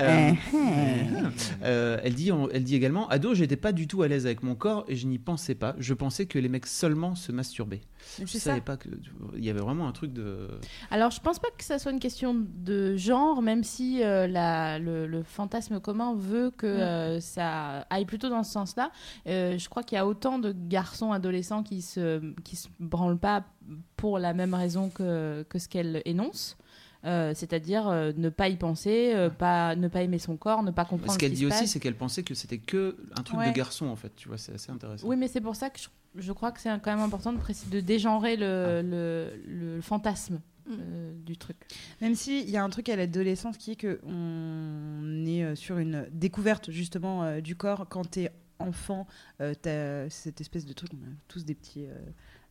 Euh, 0.00 0.32
euh, 1.64 1.98
elle, 2.02 2.14
dit, 2.14 2.32
on- 2.32 2.48
elle 2.50 2.64
dit 2.64 2.74
également 2.76 3.08
Ado, 3.08 3.34
j'étais 3.34 3.56
pas 3.56 3.72
du 3.72 3.86
tout 3.86 4.02
à 4.02 4.08
l'aise 4.08 4.26
avec 4.26 4.42
mon 4.42 4.54
corps 4.54 4.84
et 4.88 4.96
je 4.96 5.06
n'y 5.06 5.18
pensais 5.18 5.54
pas. 5.54 5.74
Je 5.78 5.94
pensais 5.94 6.26
que 6.26 6.38
les 6.38 6.48
mecs 6.48 6.66
seulement 6.66 7.14
se 7.14 7.32
masturbaient. 7.32 7.82
Je 8.20 8.26
savais 8.38 8.56
ça. 8.58 8.62
pas 8.64 8.76
que. 8.76 8.88
Il 9.36 9.44
y 9.44 9.50
avait 9.50 9.60
vraiment 9.60 9.88
un 9.88 9.92
truc 9.92 10.12
de. 10.12 10.48
Alors, 10.90 11.10
je 11.10 11.20
pense 11.20 11.38
pas 11.38 11.48
que 11.56 11.64
ça 11.64 11.78
soit 11.78 11.92
une 11.92 12.00
question 12.00 12.34
de 12.34 12.96
genre, 12.96 13.42
même 13.42 13.64
si 13.64 14.02
euh, 14.02 14.26
la- 14.26 14.78
le, 14.78 15.06
le 15.06 15.22
fantasme 15.22 15.80
commun 15.80 16.14
veut 16.16 16.50
que 16.56 16.66
euh, 17.16 17.20
ça 17.20 17.86
aille 17.90 18.04
plutôt 18.04 18.28
dans 18.28 18.42
ce 18.42 18.52
sens-là. 18.52 18.90
Euh, 19.26 19.58
je 19.58 19.68
crois 19.68 19.82
qu'il 19.82 19.96
y 19.96 19.98
a 19.98 20.06
autant 20.06 20.38
de 20.38 20.52
garçons 20.52 21.12
adolescents 21.12 21.62
qui 21.62 21.82
se 21.82 22.32
qui 22.42 22.56
se 22.56 22.68
branlent 22.80 23.18
pas 23.18 23.44
pour 23.96 24.18
la 24.18 24.32
même 24.34 24.54
raison 24.54 24.88
que, 24.90 25.44
que 25.48 25.58
ce 25.58 25.68
qu'elle 25.68 26.02
énonce. 26.04 26.56
Euh, 27.04 27.32
c'est-à-dire 27.34 27.88
euh, 27.88 28.12
ne 28.16 28.28
pas 28.28 28.48
y 28.48 28.54
penser, 28.56 29.10
euh, 29.12 29.28
pas, 29.28 29.74
ne 29.74 29.88
pas 29.88 30.02
aimer 30.02 30.20
son 30.20 30.36
corps, 30.36 30.62
ne 30.62 30.70
pas 30.70 30.84
comprendre 30.84 31.12
Ce 31.12 31.18
qu'elle 31.18 31.32
dit 31.32 31.46
aussi, 31.46 31.66
c'est 31.66 31.80
qu'elle 31.80 31.96
pensait 31.96 32.22
que 32.22 32.32
c'était 32.32 32.58
que 32.58 32.96
un 33.18 33.22
truc 33.24 33.40
Ouais. 33.40 33.50
de 33.50 33.56
garçon, 33.56 33.86
en 33.86 33.96
fait. 33.96 34.14
Tu 34.14 34.28
vois, 34.28 34.38
c'est 34.38 34.54
assez 34.54 34.70
intéressant. 34.70 35.08
Oui, 35.08 35.16
mais 35.16 35.26
c'est 35.26 35.40
pour 35.40 35.56
ça 35.56 35.68
que 35.68 35.80
je, 35.80 35.88
je 36.14 36.30
crois 36.30 36.52
que 36.52 36.60
c'est 36.60 36.68
quand 36.80 36.92
même 36.94 37.00
important 37.04 37.32
de, 37.32 37.38
préciser, 37.38 37.68
de 37.74 37.80
dégenrer 37.80 38.36
le, 38.36 38.64
Ah. 38.78 38.82
le, 38.82 39.32
le 39.48 39.80
fantasme 39.80 40.38
euh, 40.80 41.12
du 41.24 41.36
truc. 41.36 41.56
Même 42.00 42.14
s'il 42.14 42.48
y 42.48 42.56
a 42.56 42.64
un 42.64 42.70
truc 42.70 42.88
à 42.88 42.96
l'adolescence 42.96 43.56
qui 43.56 43.72
est 43.72 43.76
que 43.76 44.00
on 44.04 45.24
est 45.26 45.44
euh, 45.44 45.54
sur 45.54 45.78
une 45.78 46.06
découverte 46.12 46.70
justement 46.70 47.22
euh, 47.22 47.40
du 47.40 47.56
corps 47.56 47.86
quand 47.88 48.10
t'es 48.10 48.30
enfant, 48.58 49.06
euh, 49.40 49.54
t'as 49.60 50.08
cette 50.08 50.40
espèce 50.40 50.64
de 50.66 50.72
truc, 50.72 50.90
on 50.94 51.04
a 51.04 51.10
tous 51.28 51.44
des 51.44 51.54
petits. 51.54 51.86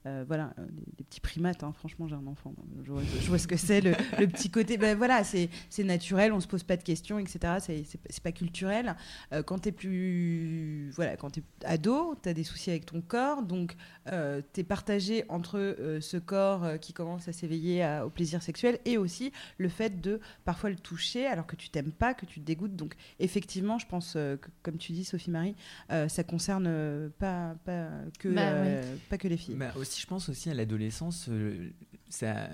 Euh, 0.06 0.24
voilà, 0.28 0.54
euh, 0.60 0.66
des, 0.72 0.84
des 0.98 1.04
petits 1.04 1.20
primates. 1.22 1.64
hein. 1.64 1.74
Franchement, 1.78 2.08
j'ai 2.08 2.16
un 2.16 2.26
enfant. 2.28 2.54
Je 2.84 2.92
vois, 2.92 3.02
je 3.22 3.28
vois 3.28 3.38
ce 3.38 3.48
que 3.48 3.58
c'est, 3.58 3.82
le, 3.82 3.92
le 4.20 4.28
petit 4.28 4.50
côté. 4.50 4.78
Ben 4.78 4.98
voilà, 4.98 5.24
c'est 5.24 5.50
c'est 5.70 5.84
naturel, 5.84 6.34
on 6.34 6.40
se 6.40 6.48
pose 6.48 6.64
pas 6.64 6.78
de 6.78 6.84
questions, 6.84 7.20
etc. 7.20 7.56
C'est- 7.60 8.22
pas 8.22 8.32
culturel. 8.32 8.96
Euh, 9.34 9.42
quand 9.44 9.60
t'es 9.60 9.72
plus. 9.72 10.92
Voilà, 10.96 11.18
quand 11.18 11.30
t'es 11.32 11.44
ado, 11.66 12.16
t'as 12.22 12.34
des 12.34 12.44
soucis 12.44 12.70
avec 12.70 12.86
ton 12.86 13.02
corps. 13.02 13.44
Donc, 13.44 13.76
euh, 14.12 14.42
t'es 14.54 14.64
partagé 14.64 15.26
entre 15.30 15.58
euh, 15.60 16.02
ce 16.02 16.18
corps 16.18 16.64
euh, 16.64 16.78
qui 16.78 16.94
commence 16.94 17.28
à 17.28 17.34
s'éveiller 17.34 17.84
au 18.06 18.10
plaisir 18.10 18.42
sexuel 18.44 18.80
et 18.86 18.98
aussi 18.98 19.32
le 19.58 19.70
fait 19.70 20.02
de 20.02 20.20
parfois 20.46 20.70
le 20.70 20.76
toucher 20.76 21.26
alors 21.28 21.48
que 21.48 21.56
tu 21.56 21.70
t'aimes 21.70 21.92
pas, 21.92 22.14
que 22.14 22.26
tu 22.26 22.40
te 22.40 22.46
dégoûtes. 22.46 22.76
Donc, 22.76 22.96
effectivement, 23.20 23.80
je 23.80 23.88
pense, 23.88 24.14
euh, 24.16 24.38
que, 24.38 24.48
comme 24.64 24.78
tu 24.78 24.92
dis, 24.92 25.04
Sophie-Marie, 25.04 25.56
euh, 25.92 26.08
ça 26.08 26.24
concerne 26.24 27.10
pas, 27.20 27.56
pas, 27.66 27.90
que, 28.20 28.30
Bah, 28.30 28.42
euh, 28.52 28.96
pas 29.10 29.18
que 29.18 29.28
les 29.28 29.38
filles. 29.38 29.56
Bah, 29.56 29.74
aussi, 29.78 29.91
je 30.00 30.06
pense 30.08 30.30
aussi 30.30 30.50
à 30.50 30.54
l'adolescence, 30.54 31.28
euh, 31.30 31.72
ça. 32.10 32.50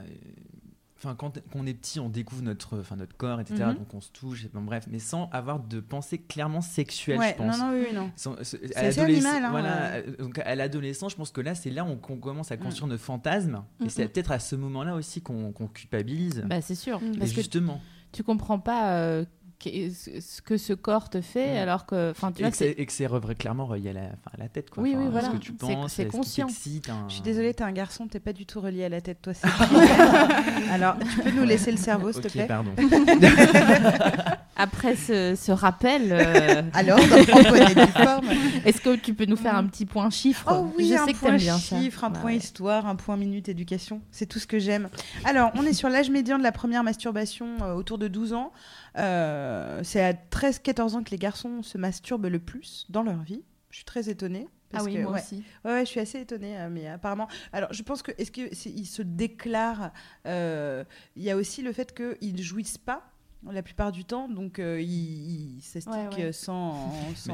Enfin, 0.99 1.13
quand, 1.13 1.35
quand 1.51 1.59
on 1.59 1.67
est 1.67 1.75
petit, 1.75 1.99
on 1.99 2.09
découvre 2.09 2.41
notre, 2.41 2.79
enfin, 2.79 2.95
notre 2.95 3.15
corps, 3.15 3.39
etc. 3.39 3.65
Mhm. 3.67 3.75
Donc 3.75 3.93
on 3.93 4.01
se 4.01 4.09
touche, 4.09 4.47
bon, 4.51 4.61
bref, 4.61 4.85
mais 4.89 4.97
sans 4.97 5.29
avoir 5.29 5.59
de 5.59 5.79
pensée 5.79 6.17
clairement 6.17 6.61
sexuelle, 6.61 7.19
Ouais, 7.19 7.29
je 7.33 7.35
pense. 7.35 7.59
non, 7.59 7.71
non, 7.71 7.79
oui, 7.79 7.93
non. 7.93 8.11
C'est 8.41 8.99
animal, 8.99 9.43
hein, 9.43 9.51
voilà, 9.51 9.91
ouais. 9.91 10.05
euh, 10.07 10.17
donc 10.17 10.39
à 10.39 10.55
l'adolescence, 10.55 11.11
je 11.11 11.17
pense 11.17 11.29
que 11.29 11.41
là, 11.41 11.53
c'est 11.53 11.69
là 11.69 11.83
où 11.83 11.89
on, 11.89 11.97
qu'on 11.97 12.17
commence 12.17 12.51
à 12.51 12.57
construire 12.57 12.87
nos 12.87 12.97
fantasmes. 12.97 13.63
Mm, 13.79 13.85
Et 13.85 13.89
c'est 13.89 14.05
mm. 14.05 14.09
peut-être 14.09 14.31
à 14.31 14.39
ce 14.39 14.55
moment-là 14.55 14.95
aussi 14.95 15.21
qu'on 15.21 15.51
culpabilise. 15.71 16.43
Bah, 16.47 16.61
c'est 16.61 16.73
sûr. 16.73 16.99
Mm. 16.99 17.17
Parce 17.19 17.29
que 17.29 17.41
justement. 17.41 17.79
tu 18.11 18.23
comprends 18.23 18.57
pas 18.57 18.93
euh, 18.97 19.25
ce 19.63 20.41
que 20.41 20.57
ce 20.57 20.73
corps 20.73 21.09
te 21.09 21.19
fait, 21.21 21.57
alors 21.57 21.85
que. 21.85 22.11
Enfin, 22.11 22.31
tu 22.31 22.41
Et 22.41 22.43
vois, 22.45 22.51
que 22.51 22.63
et 22.63 22.85
que 22.85 22.91
c'est 22.91 23.07
re- 23.07 23.35
clairement 23.35 23.65
relié 23.65 23.89
à 23.89 23.93
la, 23.93 24.01
enfin, 24.01 24.31
à 24.33 24.37
la 24.37 24.49
tête. 24.49 24.69
Quoi. 24.69 24.83
Oui, 24.83 24.91
Enfin, 24.95 25.03
oui, 25.03 25.09
voilà. 25.11 25.27
Ce 25.27 25.33
que 25.33 25.37
tu 25.37 25.51
C'est- 25.59 26.05
penses, 26.05 26.11
conscient. 26.11 26.47
un- 26.47 27.07
Je 27.09 27.13
suis 27.13 27.21
désolée, 27.23 27.53
t'es 27.53 27.63
un 27.63 27.71
garçon, 27.71 28.07
t'es 28.07 28.19
pas 28.19 28.33
du 28.33 28.45
tout 28.45 28.61
relié 28.61 28.85
à 28.85 28.89
la 28.89 29.01
tête, 29.01 29.21
toi. 29.21 29.33
c'est- 29.33 29.47
Alors, 30.71 30.95
tu 30.99 31.21
peux 31.21 31.31
nous 31.31 31.43
laisser 31.43 31.71
le 31.71 31.77
cerveau, 31.77 32.11
s'il 32.11 32.21
te 32.21 32.27
plaît 32.29 32.45
pardon. 32.47 32.71
Après 34.59 34.95
ce, 34.95 35.35
ce 35.35 35.51
rappel, 35.51 36.09
euh, 36.11 36.63
Alors, 36.73 36.97
est-ce 38.65 38.81
que 38.81 38.95
tu 38.95 39.13
peux 39.13 39.25
nous 39.25 39.35
faire 39.35 39.55
un 39.55 39.65
petit 39.67 39.85
point 39.85 40.09
chiffre? 40.09 40.47
Oh 40.51 40.71
oui, 40.77 40.89
Je 40.89 40.95
un 40.95 41.05
sais 41.05 41.13
que 41.13 41.17
point 41.19 41.29
t'aimes 41.29 41.37
bien 41.39 41.57
ça. 41.57 41.79
chiffre, 41.79 42.03
un 42.03 42.09
Bah 42.09 42.19
point 42.19 42.31
histoire, 42.33 42.87
un 42.87 42.95
point 42.95 43.17
minute 43.17 43.49
éducation. 43.49 44.01
C'est 44.11 44.25
tout 44.25 44.39
ce 44.39 44.47
que 44.47 44.59
j'aime. 44.59 44.89
Alors, 45.25 45.51
on 45.55 45.63
est 45.63 45.73
sur 45.73 45.89
l'âge 45.89 46.09
médian 46.09 46.37
de 46.37 46.43
la 46.43 46.51
première 46.51 46.83
masturbation 46.83 47.47
euh, 47.61 47.73
autour 47.75 47.97
de 47.97 48.07
12 48.07 48.33
ans. 48.33 48.51
Euh, 48.97 49.81
c'est 49.83 50.03
à 50.03 50.13
13-14 50.13 50.95
ans 50.95 51.03
que 51.03 51.11
les 51.11 51.17
garçons 51.17 51.61
se 51.63 51.77
masturbent 51.77 52.25
le 52.27 52.39
plus 52.39 52.85
dans 52.89 53.03
leur 53.03 53.21
vie. 53.21 53.43
Je 53.69 53.77
suis 53.77 53.85
très 53.85 54.09
étonnée. 54.09 54.47
Ah 54.73 54.83
oui, 54.83 54.95
que- 54.95 55.01
moi 55.03 55.11
ouais. 55.13 55.21
aussi. 55.21 55.43
Ouais, 55.63 55.71
ouais, 55.71 55.81
je 55.85 55.89
suis 55.91 55.99
assez 55.99 56.19
étonnée, 56.19 56.57
euh, 56.57 56.67
mais 56.69 56.87
apparemment. 56.87 57.27
Alors, 57.53 57.71
je 57.71 57.83
pense 57.83 58.01
que 58.01 58.11
est-ce 58.17 58.31
que 58.31 58.41
il 58.67 58.85
se 58.85 59.01
déclare 59.01 59.91
euh, 60.25 60.83
Il 61.15 61.23
y 61.23 61.31
a 61.31 61.37
aussi 61.37 61.61
le 61.61 61.71
fait 61.71 61.95
qu'ils 61.95 62.41
jouissent 62.41 62.77
pas 62.77 63.03
la 63.51 63.61
plupart 63.63 63.91
du 63.91 64.03
temps, 64.05 64.27
donc 64.29 64.59
euh, 64.59 64.81
ils, 64.81 65.59
Ouais, 65.87 66.07
ouais. 66.15 66.23
euh, 66.25 66.31
sans, 66.31 66.91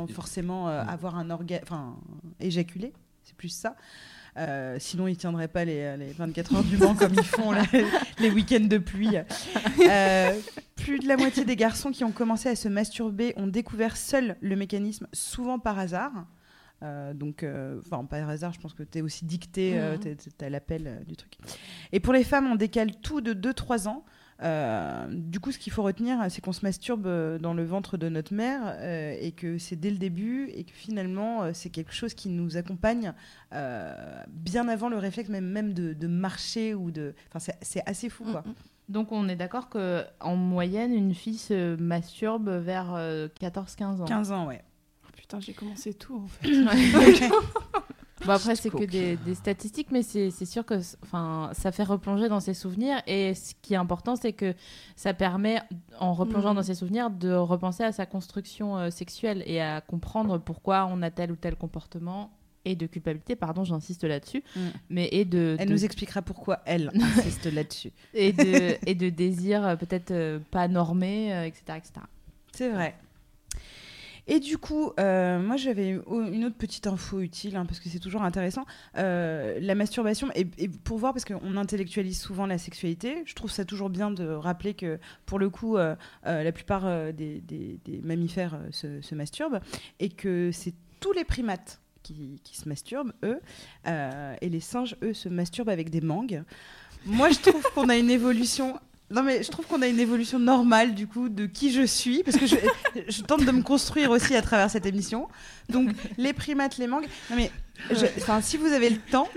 forcément 0.13 0.69
euh, 0.69 0.81
avoir 0.83 1.15
un 1.17 1.29
organe, 1.29 1.61
enfin 1.63 1.95
éjaculer. 2.39 2.93
C'est 3.23 3.35
plus 3.35 3.49
ça. 3.49 3.75
Euh, 4.35 4.77
sinon, 4.79 5.07
ils 5.07 5.15
tiendraient 5.15 5.47
pas 5.47 5.63
les, 5.63 5.95
les 5.95 6.11
24 6.11 6.55
heures 6.55 6.63
du 6.63 6.77
Mans 6.77 6.95
comme 6.95 7.13
ils 7.13 7.23
font 7.23 7.51
là, 7.51 7.63
les 8.19 8.31
week-ends 8.31 8.65
de 8.67 8.77
pluie. 8.79 9.15
Euh, 9.87 10.39
plus 10.75 10.99
de 10.99 11.07
la 11.07 11.17
moitié 11.17 11.45
des 11.45 11.55
garçons 11.55 11.91
qui 11.91 12.03
ont 12.03 12.11
commencé 12.11 12.49
à 12.49 12.55
se 12.55 12.67
masturber 12.67 13.33
ont 13.37 13.47
découvert 13.47 13.95
seuls 13.95 14.35
le 14.41 14.55
mécanisme, 14.55 15.07
souvent 15.13 15.59
par 15.59 15.77
hasard. 15.79 16.11
Euh, 16.81 17.13
donc, 17.13 17.43
euh, 17.43 17.79
enfin, 17.85 18.03
par 18.03 18.27
hasard, 18.27 18.51
je 18.53 18.59
pense 18.59 18.73
que 18.73 18.83
tu 18.83 18.97
es 18.97 19.01
aussi 19.01 19.23
dicté, 19.23 19.79
euh, 19.79 19.97
t'es- 19.97 20.15
t'es 20.15 20.45
à 20.45 20.49
l'appel 20.49 20.83
euh, 20.87 21.03
du 21.05 21.15
truc. 21.15 21.37
Et 21.93 21.99
pour 22.01 22.11
les 22.11 22.23
femmes, 22.25 22.47
on 22.51 22.55
décale 22.55 22.95
tout 23.01 23.21
de 23.21 23.33
2-3 23.33 23.87
ans. 23.87 24.03
Euh, 24.41 25.05
du 25.09 25.39
coup, 25.39 25.51
ce 25.51 25.59
qu'il 25.59 25.71
faut 25.71 25.83
retenir, 25.83 26.17
c'est 26.29 26.41
qu'on 26.41 26.51
se 26.53 26.65
masturbe 26.65 27.05
euh, 27.07 27.37
dans 27.37 27.53
le 27.53 27.63
ventre 27.63 27.97
de 27.97 28.09
notre 28.09 28.33
mère 28.33 28.61
euh, 28.65 29.15
et 29.19 29.31
que 29.31 29.57
c'est 29.57 29.75
dès 29.75 29.91
le 29.91 29.97
début 29.97 30.49
et 30.53 30.63
que 30.63 30.71
finalement, 30.73 31.53
c'est 31.53 31.69
quelque 31.69 31.93
chose 31.93 32.13
qui 32.13 32.29
nous 32.29 32.57
accompagne 32.57 33.13
euh, 33.53 33.93
bien 34.29 34.67
avant 34.67 34.89
le 34.89 34.97
réflexe 34.97 35.29
même, 35.29 35.45
même 35.47 35.73
de, 35.73 35.93
de 35.93 36.07
marcher 36.07 36.73
ou 36.73 36.91
de... 36.91 37.13
Enfin, 37.33 37.53
c'est- 37.61 37.83
assez 37.87 38.09
fou, 38.09 38.23
quoi. 38.25 38.43
Donc 38.89 39.11
on 39.11 39.29
est 39.29 39.35
d'accord 39.35 39.69
que 39.69 40.03
en 40.19 40.35
moyenne, 40.35 40.93
une 40.93 41.13
fille 41.13 41.37
se 41.37 41.75
masturbe 41.77 42.49
vers 42.49 42.93
euh, 42.95 43.27
14-15 43.39 44.01
ans. 44.01 44.05
15 44.05 44.31
ans, 44.31 44.47
ouais. 44.47 44.61
Oh, 45.05 45.09
putain, 45.15 45.39
j'ai 45.39 45.53
commencé 45.53 45.93
tout 45.93 46.15
en 46.17 46.27
fait. 46.27 46.49
Bon 48.25 48.31
après 48.31 48.55
c'est 48.55 48.69
que 48.69 48.85
des, 48.85 49.17
des 49.17 49.35
statistiques, 49.35 49.87
mais 49.91 50.01
c'est 50.01 50.31
c'est 50.31 50.45
sûr 50.45 50.65
que 50.65 50.79
ça 50.79 51.71
fait 51.71 51.83
replonger 51.83 52.29
dans 52.29 52.39
ses 52.39 52.53
souvenirs 52.53 53.01
et 53.05 53.33
ce 53.33 53.53
qui 53.61 53.73
est 53.73 53.77
important 53.77 54.15
c'est 54.15 54.31
que 54.33 54.53
ça 54.95 55.13
permet 55.13 55.59
en 55.99 56.13
replongeant 56.13 56.51
Mhm. 56.51 56.55
dans 56.55 56.63
ses 56.63 56.75
souvenirs 56.75 57.09
de 57.09 57.33
repenser 57.33 57.83
à 57.83 57.91
sa 57.91 58.05
construction 58.05 58.77
euh, 58.77 58.89
sexuelle 58.91 59.43
et 59.45 59.59
à 59.61 59.81
comprendre 59.81 60.37
pourquoi 60.37 60.87
on 60.89 61.01
a 61.01 61.11
tel 61.11 61.31
ou 61.31 61.35
tel 61.35 61.55
comportement 61.57 62.31
et 62.65 62.77
de 62.77 62.87
culpabilité, 62.87 63.35
pardon, 63.35 63.65
j'insiste 63.65 64.05
là-dessus, 64.05 64.41
Mm. 64.55 64.59
mais 64.89 65.09
et 65.11 65.25
de, 65.25 65.57
Elle 65.59 65.67
de- 65.67 65.73
nous 65.73 65.83
expliquera 65.83 66.21
pourquoi 66.21 66.59
elle 66.65 66.91
insiste 67.01 67.45
là-dessus. 67.51 67.91
et 68.13 68.31
de 68.31 68.77
et 68.89 68.95
de 68.95 69.09
désir 69.09 69.65
euh, 69.65 69.75
peut-être 69.75 70.11
euh, 70.11 70.39
pas 70.49 70.69
normé, 70.69 71.33
euh, 71.33 71.43
etc., 71.45 71.63
etc. 71.77 71.91
C'est 72.53 72.69
vrai. 72.69 72.95
Et 74.27 74.39
du 74.39 74.57
coup, 74.57 74.93
euh, 74.99 75.39
moi 75.39 75.57
j'avais 75.57 75.89
une 75.89 76.45
autre 76.45 76.55
petite 76.55 76.87
info 76.87 77.19
utile, 77.19 77.55
hein, 77.57 77.65
parce 77.65 77.79
que 77.79 77.89
c'est 77.89 77.99
toujours 77.99 78.23
intéressant. 78.23 78.65
Euh, 78.97 79.57
la 79.59 79.75
masturbation, 79.75 80.29
et, 80.35 80.45
pour 80.69 80.97
voir, 80.97 81.13
parce 81.13 81.25
qu'on 81.25 81.57
intellectualise 81.57 82.19
souvent 82.19 82.45
la 82.45 82.57
sexualité, 82.57 83.23
je 83.25 83.35
trouve 83.35 83.51
ça 83.51 83.65
toujours 83.65 83.89
bien 83.89 84.11
de 84.11 84.27
rappeler 84.27 84.73
que 84.73 84.99
pour 85.25 85.39
le 85.39 85.49
coup, 85.49 85.77
euh, 85.77 85.95
la 86.23 86.51
plupart 86.51 87.13
des, 87.13 87.79
mammifères 88.03 88.59
se, 88.71 89.15
masturbent, 89.15 89.59
et 89.99 90.09
que 90.09 90.51
c'est 90.51 90.73
tous 90.99 91.11
les 91.11 91.25
primates 91.25 91.81
qui, 92.01 92.39
se 92.43 92.67
masturbent, 92.67 93.13
eux, 93.23 93.39
et 93.85 94.49
les 94.49 94.59
singes, 94.59 94.95
eux, 95.03 95.13
se 95.13 95.29
masturbent 95.29 95.69
avec 95.69 95.89
des 95.89 96.01
mangues. 96.01 96.43
Moi 97.05 97.29
je 97.31 97.39
trouve 97.39 97.63
qu'on 97.73 97.89
a 97.89 97.97
une 97.97 98.09
évolution 98.09 98.79
non 99.13 99.23
mais 99.23 99.43
je 99.43 99.49
trouve 99.51 99.65
qu'on 99.67 99.81
a 99.81 99.87
une 99.87 99.99
évolution 99.99 100.39
normale 100.39 100.93
du 100.95 101.07
coup 101.07 101.29
de 101.29 101.45
qui 101.45 101.71
je 101.71 101.83
suis 101.85 102.23
parce 102.23 102.37
que 102.37 102.45
je, 102.47 102.55
je 103.07 103.21
tente 103.21 103.45
de 103.45 103.51
me 103.51 103.61
construire 103.61 104.09
aussi 104.11 104.35
à 104.35 104.41
travers 104.41 104.69
cette 104.69 104.85
émission. 104.85 105.27
Donc 105.69 105.89
les 106.17 106.33
primates, 106.33 106.77
les 106.77 106.87
mangues. 106.87 107.07
Non 107.29 107.35
mais 107.37 107.51
je- 107.91 108.05
si 108.41 108.57
vous 108.57 108.67
avez 108.67 108.89
le 108.89 108.97
temps, 108.97 109.27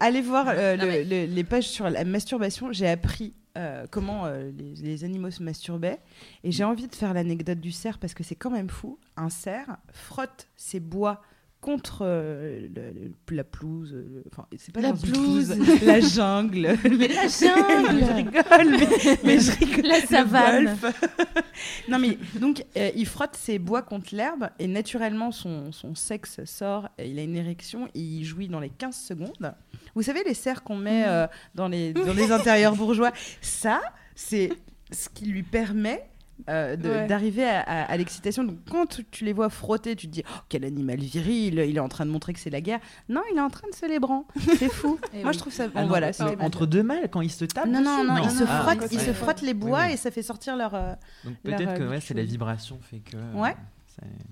allez 0.00 0.20
voir 0.22 0.46
euh, 0.48 0.76
Non, 0.76 0.84
le- 0.84 0.90
mais- 0.90 1.04
le- 1.04 1.26
les 1.32 1.44
pages 1.44 1.68
sur 1.68 1.88
la 1.90 2.04
masturbation. 2.04 2.72
J'ai 2.72 2.88
appris 2.88 3.34
euh, 3.56 3.86
comment 3.90 4.26
euh, 4.26 4.50
les, 4.56 4.74
les 4.76 5.04
animaux 5.04 5.30
se 5.30 5.42
masturbaient 5.42 5.98
et 6.44 6.52
j'ai 6.52 6.64
envie 6.64 6.86
de 6.86 6.94
faire 6.94 7.12
l'anecdote 7.12 7.58
du 7.60 7.72
cerf 7.72 7.98
parce 7.98 8.14
que 8.14 8.22
c'est 8.22 8.36
quand 8.36 8.50
même 8.50 8.68
fou. 8.70 8.98
Un 9.16 9.30
cerf 9.30 9.76
frotte 9.92 10.48
ses 10.56 10.80
bois 10.80 11.22
contre 11.60 12.02
euh, 12.02 12.60
le- 12.74 12.92
le- 12.92 13.36
la 13.36 13.42
pelouse, 13.44 13.92
euh, 13.92 14.22
enfin 14.32 14.46
c'est 14.56 14.72
pas 14.72 14.80
La 14.80 14.92
pelouse. 14.92 15.54
la 15.84 15.98
jungle, 16.00 16.76
mais 16.84 17.08
La 17.08 17.26
jungle. 17.26 17.98
je 18.00 18.12
rigole, 18.12 18.70
mais, 18.78 19.18
mais 19.24 19.40
je 19.40 19.58
rigole. 19.58 19.86
La 19.86 19.98
Le 20.00 20.06
savane. 20.06 20.64
golf. 20.80 21.00
non 21.88 21.98
mais 21.98 22.16
donc 22.38 22.64
euh, 22.76 22.90
il 22.94 23.06
frotte 23.06 23.34
ses 23.34 23.58
bois 23.58 23.82
contre 23.82 24.14
l'herbe 24.14 24.48
et 24.60 24.68
naturellement 24.68 25.32
son, 25.32 25.72
son 25.72 25.94
sexe 25.96 26.44
sort, 26.44 26.88
et 26.96 27.08
il 27.10 27.18
a 27.18 27.22
une 27.24 27.36
érection 27.36 27.88
et 27.88 28.00
il 28.00 28.24
jouit 28.24 28.46
dans 28.48 28.60
les 28.60 28.70
15 28.70 28.94
secondes. 28.96 29.52
Vous 29.96 30.02
savez 30.02 30.22
les 30.24 30.34
cerfs 30.34 30.62
qu'on 30.62 30.76
met 30.76 31.04
euh, 31.08 31.26
dans, 31.56 31.66
les, 31.68 31.92
dans 31.92 32.14
les 32.14 32.30
intérieurs 32.30 32.76
bourgeois, 32.76 33.12
ça 33.40 33.80
c'est 34.14 34.50
ce 34.92 35.08
qui 35.08 35.26
lui 35.26 35.42
permet 35.42 36.08
euh, 36.48 36.76
Ouais. 36.76 37.06
d'arriver 37.06 37.44
à, 37.44 37.60
à- 37.60 37.82
à 37.84 37.96
l'excitation. 37.96 38.42
Donc 38.44 38.56
quand 38.70 38.86
tu, 38.86 39.04
tu 39.04 39.24
les 39.24 39.32
vois 39.32 39.50
frotter, 39.50 39.94
tu 39.96 40.06
te 40.06 40.12
dis 40.12 40.22
oh, 40.26 40.38
quel 40.48 40.64
animal 40.64 40.98
viril, 40.98 41.58
il 41.68 41.76
est 41.76 41.80
en 41.80 41.88
train 41.88 42.06
de 42.06 42.10
montrer 42.10 42.32
que 42.32 42.40
c'est 42.40 42.50
la 42.50 42.60
guerre. 42.60 42.80
Non, 43.08 43.20
il 43.32 43.36
est 43.36 43.40
en 43.40 43.50
train 43.50 43.68
de 43.68 43.74
se 43.74 43.86
les. 43.86 43.98
C'est 44.58 44.68
fou. 44.72 44.98
Eh 45.12 45.18
Moi 45.22 45.28
oui. 45.30 45.34
je 45.34 45.38
trouve 45.38 45.52
ça 45.52 45.66
bon 45.66 45.72
Ah 45.76 45.82
non, 45.82 45.88
voilà, 45.88 46.10
entre 46.40 46.66
deux 46.66 46.82
mâles 46.82 47.08
quand 47.10 47.20
ils 47.20 47.30
se 47.30 47.44
tapent 47.44 47.66
non, 47.66 47.82
non, 47.82 48.04
non, 48.04 48.16
ils 48.22 48.30
se 48.30 48.44
Ah, 48.48 48.62
frottent, 48.62 48.80
ouais. 48.82 48.88
ils 48.92 49.00
se 49.00 49.12
frottent 49.12 49.42
les 49.42 49.54
bois 49.54 49.80
Oui, 49.80 49.84
oui. 49.88 49.92
et 49.94 49.96
ça 49.96 50.10
fait 50.10 50.22
sortir 50.22 50.56
leur. 50.56 50.74
euh, 50.74 50.92
Donc 51.24 51.34
peut-être 51.42 51.74
que 51.74 51.82
euh, 51.82 51.90
ouais, 51.90 52.00
c'est 52.00 52.14
la 52.14 52.22
vibration 52.22 52.78
fait 52.80 52.98
que. 53.00 53.16
euh, 53.16 53.32
Ouais. 53.34 53.54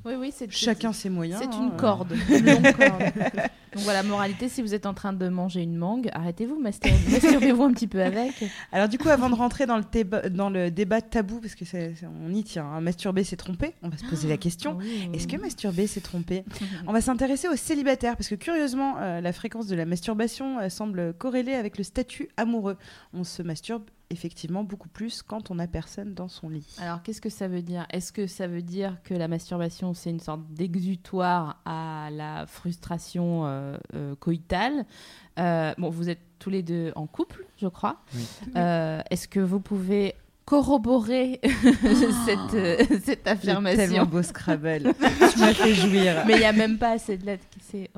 Oui, 0.05 0.15
oui, 0.19 0.33
c'est 0.35 0.51
Chacun 0.51 0.93
ses 0.93 1.11
moyens. 1.11 1.41
C'est 1.43 1.49
hein, 1.49 1.63
une 1.63 1.75
euh. 1.75 1.77
corde, 1.77 2.13
une 2.29 2.47
longue 2.47 2.73
corde. 2.77 3.13
Donc 3.77 3.85
voilà, 3.85 4.03
moralité, 4.03 4.49
si 4.49 4.63
vous 4.63 4.73
êtes 4.73 4.87
en 4.87 4.95
train 4.95 5.13
de 5.13 5.29
manger 5.29 5.63
une 5.63 5.77
mangue, 5.77 6.09
arrêtez-vous, 6.13 6.63
mastur- 6.63 6.95
masturbez-vous 7.11 7.63
un 7.63 7.73
petit 7.73 7.87
peu 7.87 8.03
avec. 8.03 8.45
Alors 8.73 8.89
du 8.89 8.97
coup, 8.99 9.09
avant 9.09 9.29
de 9.29 9.35
rentrer 9.35 9.67
dans 9.67 9.77
le, 9.77 9.85
débat, 9.91 10.29
dans 10.29 10.49
le 10.49 10.71
débat 10.71 11.03
tabou, 11.03 11.41
parce 11.41 11.55
que 11.55 11.65
on 12.25 12.33
y 12.33 12.43
tient, 12.45 12.65
hein, 12.65 12.81
masturber 12.81 13.25
c'est 13.25 13.37
tromper, 13.37 13.75
on 13.83 13.89
va 13.89 13.99
se 13.99 14.05
poser 14.05 14.29
la 14.29 14.37
question. 14.37 14.79
Ah 14.81 14.83
oui. 14.83 15.11
Est-ce 15.13 15.27
que 15.27 15.37
masturber 15.37 15.87
c'est 15.87 16.01
tromper? 16.01 16.45
On 16.87 16.93
va 16.93 17.01
s'intéresser 17.01 17.49
aux 17.49 17.57
célibataires, 17.57 18.17
parce 18.17 18.29
que 18.29 18.35
curieusement, 18.35 18.97
euh, 19.01 19.21
la 19.21 19.33
fréquence 19.33 19.67
de 19.67 19.75
la 19.75 19.85
masturbation 19.85 20.61
euh, 20.61 20.69
semble 20.69 21.13
corrélée 21.15 21.55
avec 21.55 21.79
le 21.79 21.85
statut 21.85 22.29
amoureux. 22.37 22.77
On 23.13 23.25
se 23.25 23.43
masturbe 23.43 23.83
effectivement 24.11 24.63
beaucoup 24.65 24.89
plus 24.89 25.23
quand 25.23 25.51
on 25.51 25.57
n'a 25.57 25.67
personne 25.67 26.15
dans 26.15 26.29
son 26.29 26.49
lit. 26.49 26.77
Alors, 26.81 27.03
qu'est-ce 27.03 27.21
que 27.21 27.29
ça 27.29 27.49
veut 27.49 27.63
dire? 27.63 27.87
Est-ce 27.91 28.13
que 28.13 28.27
ça 28.27 28.47
veut 28.47 28.63
dire 28.63 28.99
que 29.05 29.15
la 29.15 29.27
masturbation, 29.29 29.95
c'est 29.95 30.11
une 30.11 30.21
sorte 30.21 30.43
d'exutoire 30.51 31.61
à 31.65 32.09
la 32.13 32.47
frustration 32.47 33.47
euh, 33.47 33.77
euh, 33.95 34.15
coïtale? 34.17 34.85
Euh, 35.39 35.75
Bon, 35.79 35.91
vous 35.91 36.09
êtes 36.09 36.21
tous 36.39 36.51
les 36.51 36.63
deux 36.63 36.93
en 36.97 37.07
couple, 37.07 37.45
je 37.61 37.67
crois. 37.69 37.97
Oui. 38.15 38.27
Euh, 38.57 39.01
Est-ce 39.11 39.27
que 39.29 39.41
vous 39.41 39.61
pouvez 39.61 40.15
corroborer 40.45 41.41
cette, 41.43 42.55
euh, 42.55 42.77
cette 42.89 43.05
C'est 43.05 43.17
tellement 43.43 43.69
affirmation? 43.69 44.05
beau 44.07 44.23
Scrabble. 44.23 44.95
tu 45.33 45.39
m'as 45.41 45.53
fait 45.53 45.75
jouir. 45.75 46.23
mais 46.27 46.35
il 46.35 46.39
n'y 46.39 46.45
a 46.45 46.53
même 46.53 46.79
pas 46.79 46.93
assez 46.93 47.17
de 47.19 47.27
lettres. 47.27 47.45
qui- 47.51 47.59
c'est- 47.61 47.91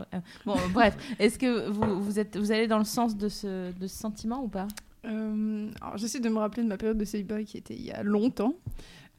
Bon, 0.47 0.57
bref, 0.73 0.97
est-ce 1.19 1.39
que 1.39 1.69
vous, 1.69 2.01
vous, 2.03 2.19
êtes, 2.19 2.37
vous 2.39 2.51
allez 2.51 2.67
dans 2.67 2.79
le 2.79 2.85
sens 2.85 3.17
de 3.17 3.29
ce, 3.29 3.71
de 3.73 3.87
ce 3.87 3.97
sentiment 3.99 4.43
ou 4.43 4.49
pas? 4.49 4.67
Euh, 5.05 5.71
alors, 5.81 5.97
j'essaie 5.97 6.21
de 6.21 6.29
me 6.29 6.39
rappeler 6.39 6.63
de 6.63 6.69
ma 6.69 6.77
période 6.77 6.99
de 6.99 7.05
célibat 7.05 7.43
qui 7.45 7.57
était 7.57 7.75
il 7.75 7.83
y 7.85 7.91
a 7.93 8.03
longtemps. 8.03 8.55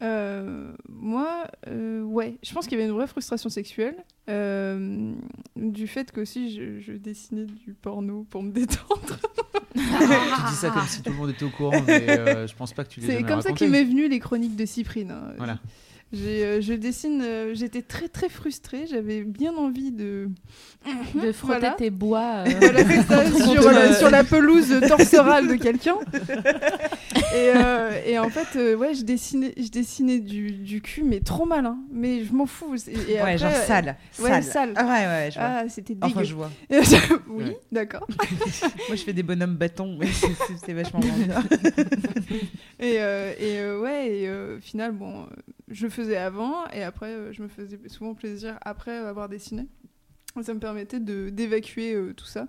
Euh, 0.02 0.72
moi, 0.88 1.46
euh, 1.68 2.02
ouais, 2.04 2.38
je 2.42 2.54
pense 2.54 2.66
qu'il 2.68 2.78
y 2.78 2.82
avait 2.82 2.90
une 2.90 2.96
vraie 2.96 3.08
frustration 3.08 3.50
sexuelle 3.50 3.96
du 5.56 5.88
fait 5.88 6.12
qu'aussi 6.12 6.56
je, 6.56 6.80
je 6.80 6.94
dessinais 6.94 7.46
du 7.46 7.74
porno 7.74 8.26
pour 8.30 8.44
me 8.44 8.52
détendre. 8.54 9.20
tu 9.74 9.80
dis 9.82 10.56
ça 10.56 10.70
comme 10.70 10.84
si 10.88 11.02
tout 11.02 11.12
le 11.12 11.18
monde 11.18 11.32
était 11.32 11.44
au 11.44 11.50
courant, 11.50 11.82
mais 11.86 12.48
je 12.48 12.56
pense 12.56 12.74
pas 12.74 12.84
que 12.84 12.90
tu 12.90 13.00
l'aies 13.02 13.08
C'est 13.08 13.24
comme 13.24 13.42
ça 13.42 13.52
qu'est 13.52 13.68
m'est 13.68 13.84
venu 13.84 14.08
les 14.08 14.20
chroniques 14.20 14.56
de 14.56 14.66
Cyprine. 14.66 15.12
hein. 15.12 15.34
Voilà. 15.38 15.60
J'ai, 16.12 16.44
euh, 16.44 16.60
je 16.62 16.74
dessine, 16.74 17.22
euh, 17.24 17.54
j'étais 17.54 17.84
très 17.84 18.08
très 18.08 18.30
frustrée, 18.30 18.88
j'avais 18.90 19.22
bien 19.24 19.54
envie 19.56 19.92
de. 19.92 20.30
De 21.14 21.32
frotter 21.32 21.60
Voilà. 21.60 21.72
tes 21.76 21.90
bois. 21.92 22.46
euh, 22.48 22.52
Voilà, 22.60 23.04
ça, 23.04 23.26
sur, 23.62 23.72
la, 23.72 23.78
euh, 23.82 23.94
sur 23.94 24.10
la 24.10 24.24
pelouse 24.24 24.74
torsorale 24.88 25.48
de 25.48 25.56
quelqu'un. 25.56 25.96
et, 27.36 27.52
euh, 27.56 27.92
et 28.08 28.18
en 28.18 28.30
fait, 28.30 28.48
euh, 28.58 28.76
ouais, 28.76 28.94
je 28.96 29.04
dessinais, 29.04 29.54
je 29.58 29.68
dessinais 29.70 30.20
du, 30.20 30.52
du 30.52 30.82
cul, 30.82 31.04
mais 31.04 31.20
trop 31.20 31.46
mal, 31.46 31.66
hein. 31.68 31.78
Mais 31.92 32.24
je 32.24 32.34
m'en 32.34 32.46
fous. 32.48 32.76
Et, 32.88 32.92
et 32.92 33.14
ouais, 33.16 33.20
après, 33.20 33.38
genre 33.38 33.52
sale. 33.52 33.96
Ouais, 34.20 34.30
sale. 34.30 34.44
sale. 34.44 34.74
Ah 34.78 34.86
ouais, 34.86 35.06
ouais, 35.06 35.30
je 35.32 35.40
vois. 35.40 35.48
Ah, 35.48 35.70
c'était 35.70 35.96
enfin, 36.02 36.22
dégueu. 36.22 36.24
je 36.30 36.34
vois. 36.34 36.50
oui, 37.30 37.44
Ouais. 37.44 37.58
d'accord. 37.72 38.08
Moi, 38.88 38.96
je 38.96 39.04
fais 39.04 39.14
des 39.14 39.24
bonhommes 39.24 39.58
bâtons, 39.58 39.96
mais 40.00 40.08
c'est- 40.08 40.74
vachement 40.74 41.00
bien. 41.02 41.12
Et, 42.80 43.00
euh, 43.00 43.34
euh, 43.42 43.80
ouais, 43.80 44.10
et 44.10 44.30
euh, 44.30 44.58
au 44.58 44.62
final, 44.62 44.94
bon, 44.94 45.28
je 45.68 45.88
faisais 45.88 46.16
avant, 46.16 46.66
et 46.70 46.84
après, 46.84 47.08
euh, 47.12 47.34
je 47.34 47.44
me 47.44 47.50
faisais 47.50 47.78
souvent 47.88 48.14
plaisir 48.14 48.58
après 48.62 48.96
avoir 48.96 49.28
dessiné. 49.28 49.68
Ça 50.42 50.54
me 50.54 50.60
permettait 50.60 51.00
d'évacuer 51.00 51.98
tout 52.16 52.26
ça. 52.26 52.48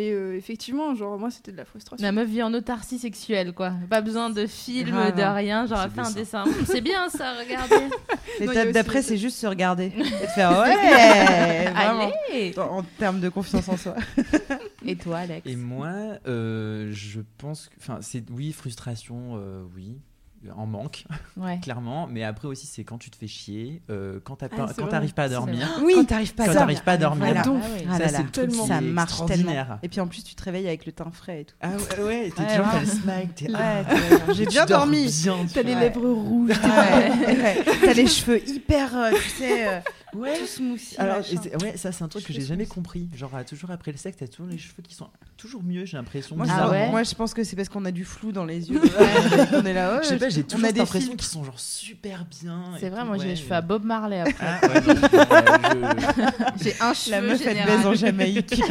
Et 0.00 0.12
euh, 0.12 0.34
effectivement, 0.34 0.94
genre, 0.94 1.18
moi, 1.18 1.30
c'était 1.30 1.52
de 1.52 1.58
la 1.58 1.66
frustration. 1.66 2.02
La 2.02 2.10
meuf 2.10 2.26
vit 2.26 2.42
en 2.42 2.54
autarcie 2.54 2.98
sexuelle, 2.98 3.52
quoi. 3.52 3.74
Pas 3.90 4.00
besoin 4.00 4.30
de 4.30 4.46
film, 4.46 4.96
de 5.14 5.34
rien. 5.34 5.66
Genre, 5.66 5.78
elle 5.84 5.90
fait 5.90 6.00
un 6.00 6.04
bien 6.04 6.12
dessin. 6.12 6.44
C'est 6.64 6.80
bien 6.80 7.10
ça, 7.10 7.34
regardez. 7.38 7.94
L'étape 8.38 8.70
d'après, 8.70 9.02
c'est 9.02 9.18
juste 9.18 9.36
se 9.36 9.46
regarder 9.46 9.92
et 9.96 10.00
de 10.02 10.30
faire 10.34 10.52
ouais, 10.52 11.70
vraiment. 11.70 12.10
Allez 12.30 12.54
En, 12.58 12.78
en 12.78 12.82
termes 12.82 13.20
de 13.20 13.28
confiance 13.28 13.68
en 13.68 13.76
soi. 13.76 13.94
Et 14.86 14.96
toi, 14.96 15.18
Alex? 15.18 15.46
Et 15.46 15.56
moi, 15.56 15.92
euh, 16.26 16.88
je 16.92 17.20
pense 17.36 17.68
que. 17.68 17.74
Enfin, 17.78 17.98
c'est. 18.00 18.24
Oui, 18.30 18.52
frustration, 18.52 19.34
euh, 19.36 19.62
oui. 19.76 19.98
En 20.56 20.64
manque, 20.64 21.04
Ouais. 21.36 21.58
clairement. 21.62 22.06
Mais 22.10 22.24
après 22.24 22.48
aussi, 22.48 22.66
c'est 22.66 22.82
quand 22.82 22.96
tu 22.96 23.10
te 23.10 23.16
fais 23.16 23.26
chier, 23.26 23.82
euh, 23.90 24.20
quand 24.24 24.36
t'as 24.36 24.46
Ah, 24.52 24.56
pas- 24.56 24.68
c'est 24.68 24.80
quand 24.80 24.88
t'arrives 24.88 25.12
pas 25.12 25.24
à 25.24 25.28
dormir. 25.28 25.68
Oui, 25.84 25.92
quand 25.96 26.04
t'arrives 26.06 26.34
pas 26.34 26.44
Quand 26.46 26.50
à 26.52 26.54
t'arrives 26.54 26.76
dormir. 26.78 26.84
pas 26.84 26.92
à 26.92 26.96
dormir. 26.96 27.24
Voilà. 27.26 27.42
Ah 27.44 27.50
ouais. 27.50 27.86
Ah 27.90 27.92
Ça, 27.92 27.98
là 27.98 28.08
c'est 28.08 28.32
tellement. 28.32 28.66
Ça 28.66 28.80
marche 28.80 29.26
tellement. 29.26 29.52
Et 29.82 29.88
puis 29.90 30.00
en 30.00 30.06
plus, 30.06 30.24
tu 30.24 30.34
te 30.34 30.42
réveilles 30.42 30.66
avec 30.68 30.86
le 30.86 30.92
teint 30.92 31.10
frais 31.12 31.42
et 31.42 31.44
tout. 31.44 31.54
Ah 31.60 31.68
ouais, 31.98 32.02
ouais, 32.04 32.32
t'es 32.34 32.42
Ouais, 32.42 32.56
toujours 32.56 32.80
le 32.80 32.86
smile, 32.86 33.28
t'es 33.36 33.50
Ouais, 33.50 33.56
ah, 33.58 34.32
j'ai 34.32 34.44
tu 34.46 34.50
bien 34.52 34.64
dormi. 34.64 35.12
T'as 35.52 35.62
les 35.62 35.74
lèvres 35.74 36.08
rouges. 36.08 36.50
T'as 37.84 37.92
les 37.92 38.06
cheveux 38.06 38.46
hyper, 38.48 38.96
euh, 38.96 39.10
tu 39.12 39.30
sais, 39.30 39.68
euh, 39.68 39.80
Ouais. 40.14 40.38
tout 40.38 40.46
smoothie. 40.46 40.96
Alors, 40.98 41.18
ouais, 41.62 41.76
ça 41.76 41.92
c'est 41.92 42.02
un 42.04 42.08
truc 42.08 42.24
que 42.24 42.32
j'ai 42.32 42.40
jamais 42.40 42.66
compris. 42.66 43.08
Genre, 43.14 43.30
euh, 43.34 43.42
toujours 43.44 43.70
après 43.70 43.92
le 43.92 43.96
sexe, 43.98 44.16
t'as 44.18 44.26
toujours 44.28 44.46
les 44.50 44.58
cheveux 44.58 44.82
qui 44.82 44.94
sont 44.94 45.08
toujours 45.36 45.62
mieux, 45.62 45.84
j'ai 45.84 45.96
l'impression. 45.96 46.36
Moi, 46.36 46.46
Ah 46.50 46.64
je- 46.66 46.70
ouais 46.70 46.90
moi, 46.90 47.02
je 47.02 47.14
pense 47.14 47.32
que 47.34 47.44
c'est 47.44 47.56
parce 47.56 47.68
qu'on 47.68 47.84
a 47.84 47.90
du 47.90 48.04
flou 48.04 48.32
dans 48.32 48.44
les 48.44 48.70
yeux. 48.70 48.80
on 49.52 49.64
est 49.64 49.72
là, 49.74 49.94
ouais, 49.96 50.02
Je 50.02 50.08
sais 50.08 50.18
pas, 50.18 50.28
j'ai 50.28 50.42
toujours 50.42 50.64
a 50.64 50.66
cette 50.68 50.74
des 50.74 50.80
impression 50.82 51.16
qu'ils 51.16 51.28
sont 51.28 51.44
genre 51.44 51.58
super 51.60 52.24
bien. 52.24 52.62
C'est 52.80 52.88
vrai, 52.90 53.00
tout, 53.02 53.06
moi 53.06 53.18
j'ai 53.18 53.28
les 53.28 53.36
cheveux 53.36 53.52
à 53.54 53.60
Bob 53.60 53.84
Marley 53.84 54.20
après. 54.20 54.34
Ah, 54.40 54.60
je- 56.58 56.64
J'ai 56.64 56.74
un 56.80 56.94
cheveu 56.94 57.10
La 57.12 57.20
meuf, 57.22 57.46
elle 57.46 57.64
baise 57.66 57.86
en 57.86 57.94
Jamaïque. 57.94 58.60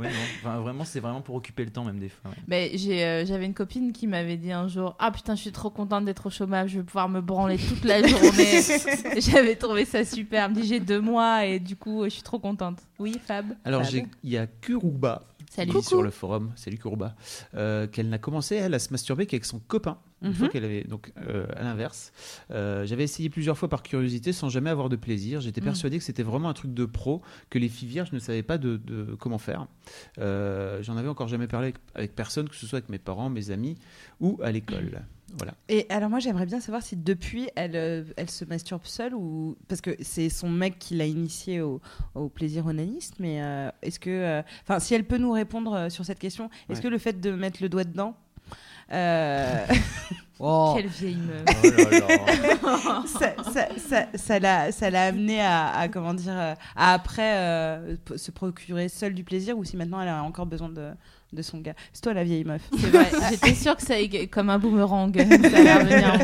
ouais, 0.00 0.08
non. 0.08 0.14
Enfin, 0.40 0.58
vraiment, 0.60 0.84
c'est 0.84 1.00
vraiment 1.00 1.20
pour 1.20 1.34
occuper 1.36 1.64
le 1.64 1.70
temps, 1.70 1.84
même 1.84 1.98
des 1.98 2.08
fois. 2.08 2.30
ouais. 2.48 2.70
J'ai, 2.74 3.04
euh, 3.04 3.24
j'avais 3.26 3.44
une 3.46 3.54
copine 3.54 3.92
qui 3.92 4.06
m'avait 4.06 4.36
dit 4.36 4.52
un 4.52 4.66
jour 4.68 4.96
Ah 4.98 5.10
putain, 5.10 5.34
je 5.34 5.40
suis 5.42 5.52
trop 5.52 5.70
contente 5.70 6.04
d'être 6.04 6.26
au 6.26 6.30
chômage, 6.30 6.70
je 6.70 6.78
vais 6.78 6.84
pouvoir 6.84 7.08
me 7.08 7.20
branler 7.20 7.58
toute 7.58 7.84
la 7.84 8.06
journée. 8.06 8.60
J'avais 9.20 9.56
trouvé 9.56 9.84
ça 9.84 10.04
super. 10.04 10.44
Elle 10.46 10.50
me 10.50 10.54
dit 10.60 10.66
J'ai 10.66 10.80
deux 10.80 11.00
mois 11.00 11.44
et 11.46 11.58
du 11.60 11.76
coup, 11.76 12.04
je 12.04 12.08
suis 12.10 12.22
trop 12.22 12.38
contente. 12.38 12.78
Oui, 12.98 13.18
Fab 13.24 13.46
Alors, 13.64 13.82
Fab. 13.82 13.90
j'ai- 13.90 14.06
il 14.24 14.30
y 14.30 14.38
a 14.38 14.46
Kuruba 14.46 15.22
Salut. 15.50 15.72
qui 15.72 15.82
sur 15.82 16.02
le 16.02 16.10
forum, 16.10 16.52
salut 16.54 16.78
Kuruba, 16.78 17.14
euh, 17.54 17.86
qu'elle 17.88 18.08
n'a 18.08 18.18
commencé 18.18 18.54
elle 18.56 18.72
à 18.74 18.78
se 18.78 18.90
masturber 18.92 19.26
qu'avec 19.26 19.44
son 19.44 19.58
copain. 19.58 19.98
Une 20.22 20.28
Mhm. 20.28 20.34
fois 20.34 20.48
qu'elle 20.48 20.64
avait 20.64 20.84
donc 20.84 21.12
euh, 21.26 21.46
à 21.56 21.62
l'inverse. 21.62 22.12
Euh, 22.50 22.84
J'avais 22.84 23.04
essayé 23.04 23.30
plusieurs 23.30 23.56
fois 23.56 23.68
par 23.68 23.82
curiosité 23.82 24.32
sans 24.32 24.48
jamais 24.50 24.68
avoir 24.70 24.88
de 24.90 24.96
plaisir. 24.96 25.40
J'étais 25.40 25.60
Mhm. 25.60 25.64
persuadé 25.66 25.98
que 25.98 26.04
c'était 26.04 26.22
vraiment 26.22 26.48
un 26.50 26.54
truc 26.54 26.74
de 26.74 26.84
pro, 26.84 27.22
que 27.48 27.58
les 27.58 27.68
filles 27.68 27.88
vierges 27.88 28.12
ne 28.12 28.18
savaient 28.18 28.42
pas 28.42 28.58
de, 28.58 28.76
de 28.76 29.14
comment 29.18 29.38
faire. 29.38 29.66
Euh, 30.18 30.82
J'en 30.82 30.96
avais 30.96 31.08
encore 31.08 31.28
jamais 31.28 31.46
parlé 31.46 31.68
avec, 31.68 31.76
avec 31.94 32.14
personne, 32.14 32.48
que 32.48 32.54
ce 32.56 32.66
soit 32.66 32.78
avec 32.78 32.88
mes 32.90 32.98
parents, 32.98 33.30
mes 33.30 33.50
amis 33.50 33.76
ou 34.20 34.38
à 34.42 34.50
l'école. 34.52 35.02
Voilà. 35.38 35.54
Et 35.68 35.86
alors 35.90 36.10
moi 36.10 36.18
j'aimerais 36.18 36.44
bien 36.46 36.58
savoir 36.58 36.82
si 36.82 36.96
depuis 36.96 37.48
elle, 37.54 38.04
elle 38.16 38.28
se 38.30 38.44
masturbe 38.44 38.80
seule 38.84 39.14
ou 39.14 39.56
parce 39.68 39.80
que 39.80 39.92
c'est 40.00 40.28
son 40.28 40.48
mec 40.50 40.78
qui 40.80 40.96
l'a 40.96 41.06
initiée 41.06 41.60
au, 41.60 41.80
au 42.16 42.28
plaisir 42.28 42.66
onaniste 42.66 43.14
mais 43.20 43.36
est-ce 43.82 44.00
que 44.00 44.42
enfin 44.64 44.80
si 44.80 44.92
elle 44.92 45.04
peut 45.04 45.18
nous 45.18 45.30
répondre 45.30 45.88
sur 45.88 46.04
cette 46.04 46.18
question 46.18 46.50
est-ce 46.68 46.78
Ouais. 46.78 46.82
que 46.82 46.88
le 46.88 46.98
fait 46.98 47.20
de 47.20 47.30
mettre 47.30 47.62
le 47.62 47.68
doigt 47.68 47.84
dedans 47.84 48.16
euh, 48.92 49.66
oh, 50.38 50.74
Quelle 50.76 50.88
vieille 50.88 51.16
meuf. 51.16 51.44
Oh 51.46 51.70
là 51.76 51.98
là. 52.00 53.02
ça, 53.06 53.34
ça, 53.52 53.68
ça, 53.78 54.06
ça 54.14 54.38
l'a 54.38 54.72
ça 54.72 54.90
l'a 54.90 55.04
amené 55.04 55.40
à, 55.40 55.68
à, 55.70 55.88
comment 55.88 56.14
dire 56.14 56.36
euh, 56.36 56.54
à 56.76 56.92
après 56.94 57.36
euh, 57.36 57.96
se 58.16 58.30
procurer 58.30 58.88
seule 58.88 59.14
du 59.14 59.24
plaisir 59.24 59.56
ou 59.56 59.64
si 59.64 59.76
maintenant 59.76 60.00
elle 60.00 60.08
a 60.08 60.22
encore 60.22 60.46
besoin 60.46 60.68
de, 60.68 60.90
de 61.32 61.42
son 61.42 61.58
gars. 61.58 61.74
C'est 61.92 62.02
toi 62.02 62.12
la 62.14 62.24
vieille 62.24 62.44
meuf. 62.44 62.62
C'est 62.78 62.88
vrai, 62.88 63.08
j'étais 63.30 63.54
sûre 63.54 63.76
que 63.76 63.82
ça 63.82 63.94
allait 63.94 64.26
comme 64.26 64.50
un 64.50 64.58
boomerang. 64.58 65.14
ça. 65.16 66.18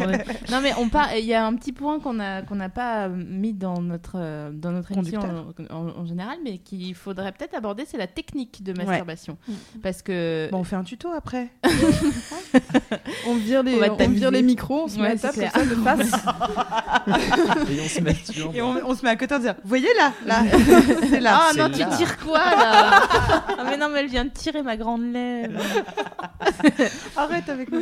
Non 0.51 0.61
mais 0.63 0.73
on 0.79 0.89
part. 0.89 1.15
Il 1.17 1.25
y 1.25 1.35
a 1.35 1.47
un 1.47 1.55
petit 1.55 1.73
point 1.73 2.01
qu'on 2.01 2.19
a 2.21 2.43
qu'on 2.43 2.57
n'a 2.57 2.69
pas 2.69 3.09
mis 3.09 3.53
dans 3.53 3.81
notre 3.81 4.51
dans 4.53 4.73
notre 4.73 4.93
émission 4.93 5.21
en, 5.71 5.75
en- 5.75 5.99
en 6.01 6.05
général, 6.07 6.39
mais 6.45 6.59
qu'il 6.59 6.95
faudrait 6.95 7.33
peut-être 7.33 7.55
aborder, 7.55 7.85
c'est 7.87 7.99
la 7.99 8.07
technique 8.07 8.63
de 8.63 8.73
masturbation, 8.73 9.37
parce 9.83 10.03
que 10.03 10.49
bon 10.51 10.59
on 10.59 10.65
fait 10.65 10.77
un 10.77 10.85
tuto 10.85 11.09
après. 11.17 11.49
On 13.29 13.35
vire 13.37 13.63
les, 13.63 13.79
On 14.01 14.09
vire 14.09 14.31
les 14.31 14.43
micros, 14.43 14.85
on 14.85 14.89
se 14.89 14.97
Ouais, 14.99 15.15
met 15.15 15.25
à 15.25 15.33
table 15.33 15.51
ça 15.53 15.65
de 15.65 15.75
face. 15.75 16.13
Et 17.71 17.81
on 17.81 17.89
se 17.89 18.01
masturbe. 18.01 18.55
et 18.57 18.63
on, 18.63 18.75
on 18.89 18.95
se 18.95 19.03
met 19.05 19.11
à 19.11 19.17
côté 19.17 19.35
en 19.35 19.39
disant 19.39 19.55
vous 19.63 19.69
voyez 19.69 19.89
là 19.97 20.13
là. 20.25 20.43
C'est 21.09 21.21
là. 21.21 21.41
Ah 21.41 21.51
non, 21.57 21.69
tu 21.71 21.85
tires 21.97 22.17
quoi 22.19 22.39
là? 22.39 23.03
Ah 23.59 23.65
mais 23.69 23.77
non, 23.77 23.89
mais 23.93 24.01
elle 24.01 24.09
vient 24.09 24.25
de 24.25 24.31
tirer 24.31 24.63
ma 24.63 24.77
grande 24.77 24.96
lèvre. 24.99 25.61
arrête 27.17 27.49
avec 27.49 27.71
moi 27.71 27.81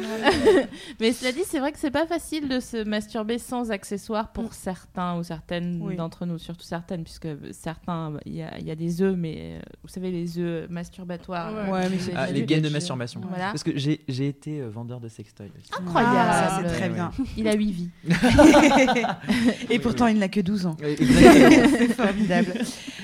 Mais 1.00 1.12
cela 1.12 1.32
dit, 1.32 1.42
c'est 1.46 1.58
vrai 1.58 1.72
que 1.72 1.78
c'est 1.78 1.90
pas 1.90 2.06
facile 2.06 2.48
de 2.48 2.60
se 2.60 2.84
masturber 2.84 3.38
sans 3.38 3.70
accessoires 3.70 4.32
pour 4.32 4.54
certains 4.54 5.16
ou 5.18 5.22
certaines 5.22 5.80
Oui. 5.82 5.96
d'entre 5.96 6.26
nous, 6.26 6.38
surtout 6.38 6.64
certaines, 6.64 7.04
puisque 7.04 7.28
certains, 7.52 8.14
il 8.26 8.34
y, 8.34 8.42
a- 8.42 8.58
il 8.58 8.66
y 8.66 8.70
a 8.70 8.76
des 8.76 9.02
œufs, 9.02 9.16
mais 9.16 9.54
euh, 9.56 9.60
vous 9.82 9.88
savez, 9.88 10.10
les 10.10 10.38
œufs 10.38 10.68
masturbatoires. 10.70 11.52
Ouais. 11.52 11.70
Ouais, 11.72 11.88
mais 11.90 11.98
c'est- 11.98 12.12
Ah, 12.16 12.30
les 12.30 12.44
gaines 12.44 12.62
de 12.62 12.68
masturbation. 12.68 13.20
Voilà. 13.28 13.46
Parce 13.50 13.62
que 13.62 13.76
j'ai 13.76 14.00
j'ai 14.08 14.28
été 14.28 14.60
euh, 14.60 14.68
vendeur 14.68 15.00
de 15.00 15.08
sextoy. 15.08 15.50
Incroyable. 15.78 16.14
Ah, 16.16 16.60
c'est 16.62 16.68
très 16.76 16.88
bien. 16.88 17.10
Il 17.36 17.48
a 17.48 17.54
8 17.54 17.70
vies. 17.72 17.90
Et 19.70 19.78
pourtant, 19.78 20.06
il 20.06 20.18
n'a 20.18 20.28
que 20.28 20.40
12 20.40 20.66
ans. 20.66 20.76
C'est 20.80 21.92
formidable. 21.94 22.52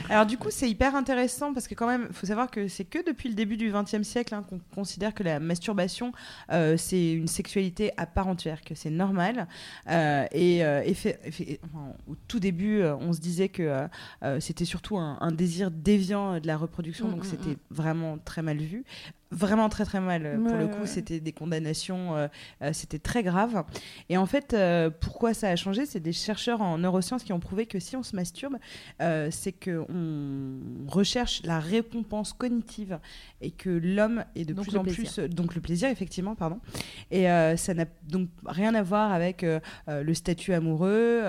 Alors 0.09 0.27
du 0.27 0.37
coup, 0.37 0.49
c'est 0.51 0.69
hyper 0.69 0.95
intéressant 0.97 1.53
parce 1.55 1.69
que 1.69 1.75
quand 1.75 1.87
même, 1.87 2.07
il 2.11 2.15
faut 2.15 2.27
savoir 2.27 2.51
que 2.51 2.67
c'est 2.69 2.85
que 2.85 2.99
depuis 3.07 3.29
le 3.29 3.35
début 3.35 3.57
du 3.57 3.71
XXe 3.73 4.00
siècle 4.05 4.35
hein, 4.35 4.45
qu'on 4.49 4.61
considère 4.75 5.15
que 5.15 5.23
la 5.23 5.41
masturbation, 5.41 6.13
euh, 6.53 6.77
c'est 6.77 7.13
une 7.13 7.29
sexualité 7.29 7.93
à 7.97 8.07
part 8.07 8.29
entière, 8.29 8.63
que 8.63 8.75
c'est 8.75 8.91
normal. 8.91 9.47
Euh, 9.89 10.27
et 10.33 10.65
euh, 10.65 10.83
effe- 10.85 11.17
enfin, 11.65 11.93
au 12.09 12.15
tout 12.29 12.41
début, 12.41 12.83
on 12.85 13.13
se 13.13 13.21
disait 13.21 13.49
que 13.49 13.87
c'était 14.41 14.65
surtout 14.65 14.99
un, 14.99 15.19
un 15.21 15.33
désir 15.33 15.71
déviant 15.71 16.39
de 16.41 16.47
la 16.47 16.57
reproduction, 16.57 17.09
Mm, 17.09 17.11
donc 17.11 17.21
mm, 17.25 17.29
c'était 17.31 17.57
vraiment 17.71 18.19
très 18.19 18.43
mal 18.43 18.59
vu. 18.59 18.85
Vraiment 19.33 19.69
très 19.69 19.85
très 19.85 20.01
mal. 20.01 20.27
euh, 20.27 20.39
Pour 20.43 20.57
le 20.57 20.67
coup, 20.67 20.81
ouais. 20.81 20.87
c'était 20.87 21.21
des 21.21 21.33
condamnations, 21.33 22.17
euh, 22.17 22.27
euh, 22.63 22.73
c'était 22.73 22.99
très 22.99 23.23
grave. 23.23 23.63
Et 24.09 24.17
en 24.17 24.27
fait, 24.27 24.55
euh, 24.55 24.91
pourquoi 24.91 25.35
ça 25.35 25.49
a 25.49 25.55
changé 25.57 25.87
C'est 25.87 26.01
des 26.01 26.13
chercheurs 26.13 26.61
en 26.63 26.79
neurosciences 26.79 27.23
qui 27.23 27.33
ont 27.33 27.39
prouvé 27.39 27.67
que 27.67 27.79
si 27.79 27.97
on 27.97 28.03
se 28.03 28.17
masturbe, 28.17 28.57
c'est 28.99 29.53
qu'on 29.53 29.87
recherche 30.89 31.43
la 31.45 31.61
récompense 31.61 32.33
cognitive 32.33 32.99
et 33.41 33.51
que 33.53 33.71
l'homme 33.71 34.25
est 34.35 34.45
de 34.45 34.53
Donc 34.53 34.67
plus 34.67 34.77
en 34.77 34.83
plaisir. 34.83 35.05
plus 35.15 35.35
donc 35.35 35.55
le 35.55 35.61
plaisir 35.61 35.89
effectivement 35.91 36.35
pardon 36.35 36.59
et 37.11 37.25
ça 37.57 37.75
n'a 37.75 37.85
donc 38.09 38.29
rien 38.47 38.75
à 38.75 38.83
voir 38.83 39.13
avec 39.13 39.45
le 39.89 40.15
statut 40.15 40.53
amoureux 40.53 41.23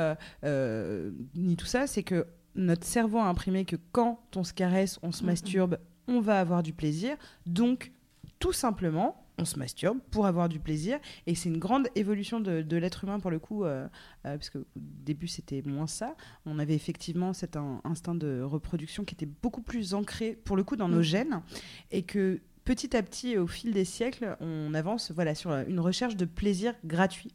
ni 1.36 1.56
tout 1.56 1.66
ça 1.66 1.88
c'est 1.88 2.04
que 2.04 2.26
notre 2.56 2.86
cerveau 2.86 3.20
a 3.20 3.26
imprimé 3.26 3.66
que 3.66 3.78
quand 3.92 4.20
on 4.36 4.44
se 4.44 4.54
caresse 4.54 5.00
on 5.04 5.12
se 5.12 5.24
masturbe 5.24 5.78
on 6.12 6.22
va 6.22 6.40
avoir 6.40 6.62
du 6.64 6.74
plaisir. 6.74 7.16
Donc 7.46 7.92
tout 8.40 8.54
simplement 8.54 9.18
on 9.38 9.46
se 9.46 9.58
masturbe 9.58 9.98
pour 10.12 10.28
avoir 10.28 10.50
du 10.50 10.60
plaisir. 10.60 11.00
Et 11.26 11.34
c'est 11.34 11.50
une 11.50 11.58
grande 11.58 11.88
évolution 11.96 12.40
de, 12.40 12.62
de 12.62 12.78
l'être 12.78 13.04
humain 13.06 13.20
pour 13.20 13.32
le 13.32 13.40
coup 13.40 13.64
euh, 13.64 13.88
euh, 14.26 14.38
parce 14.38 14.52
que 14.52 14.60
au 14.60 14.66
début 14.76 15.28
c'était 15.28 15.64
moins 15.66 15.88
ça. 15.88 16.16
On 16.46 16.60
avait 16.60 16.76
effectivement 16.76 17.34
cet 17.34 17.56
in- 17.56 17.82
instinct 17.84 18.14
de 18.14 18.42
reproduction 18.44 19.04
qui 19.04 19.16
était 19.16 19.26
beaucoup 19.42 19.62
plus 19.64 19.96
ancré 19.96 20.34
pour 20.44 20.56
le 20.58 20.64
coup 20.64 20.76
dans 20.76 20.90
nos 20.90 21.00
Mm. 21.00 21.04
gènes. 21.04 21.42
Et 21.90 22.04
que 22.04 22.40
petit 22.72 22.96
à 22.96 23.04
petit 23.04 23.38
au 23.38 23.48
fil 23.48 23.74
des 23.74 23.84
siècles 23.84 24.38
on 24.40 24.74
avance 24.74 25.12
voilà 25.12 25.36
sur 25.36 25.52
une 25.52 25.82
recherche 25.82 26.16
de 26.16 26.24
plaisir 26.24 26.74
gratuit. 26.86 27.34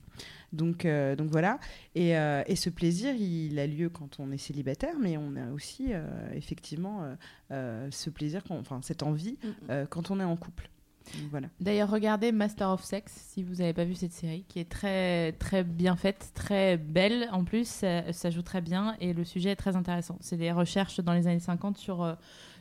Donc, 0.55 0.87
euh, 0.87 1.15
donc 1.15 1.29
voilà. 1.29 1.59
Et, 1.95 2.17
euh, 2.17 2.43
et 2.47 2.57
ce 2.57 2.71
plaisir 2.71 3.15
il 3.15 3.59
a 3.59 3.67
lieu 3.67 3.91
quand 3.91 4.19
on 4.19 4.33
est 4.33 4.39
célibataire 4.39 4.95
mais 4.99 5.19
on 5.19 5.37
a 5.37 5.53
aussi 5.53 5.89
euh, 5.91 6.07
effectivement 6.35 7.05
ce 7.51 8.09
plaisir 8.09 8.43
enfin 8.49 8.81
cette 8.83 9.03
envie 9.03 9.37
quand 9.91 10.11
on 10.11 10.21
est 10.21 10.25
en 10.25 10.37
couple. 10.37 10.71
Voilà. 11.31 11.49
D'ailleurs, 11.61 11.89
regardez 11.89 12.33
Master 12.33 12.71
of 12.71 12.83
Sex 12.83 13.13
si 13.13 13.45
vous 13.45 13.57
n'avez 13.57 13.73
pas 13.73 13.85
vu 13.85 13.95
cette 13.95 14.13
série, 14.13 14.45
qui 14.49 14.59
est 14.59 14.69
très 14.69 15.33
très 15.33 15.63
bien 15.63 15.95
faite, 15.95 16.33
très 16.35 16.79
belle. 16.79 17.29
En 17.31 17.45
plus, 17.45 17.69
ça, 17.69 18.13
ça 18.13 18.31
joue 18.31 18.43
très 18.43 18.61
bien 18.61 18.97
et 19.01 19.13
le 19.13 19.23
sujet 19.23 19.51
est 19.51 19.57
très 19.57 19.77
intéressant. 19.77 20.17
C'est 20.21 20.37
des 20.37 20.51
recherches 20.51 20.99
dans 20.99 21.13
les 21.13 21.29
années 21.29 21.39
50 21.39 21.77
sur 21.77 22.17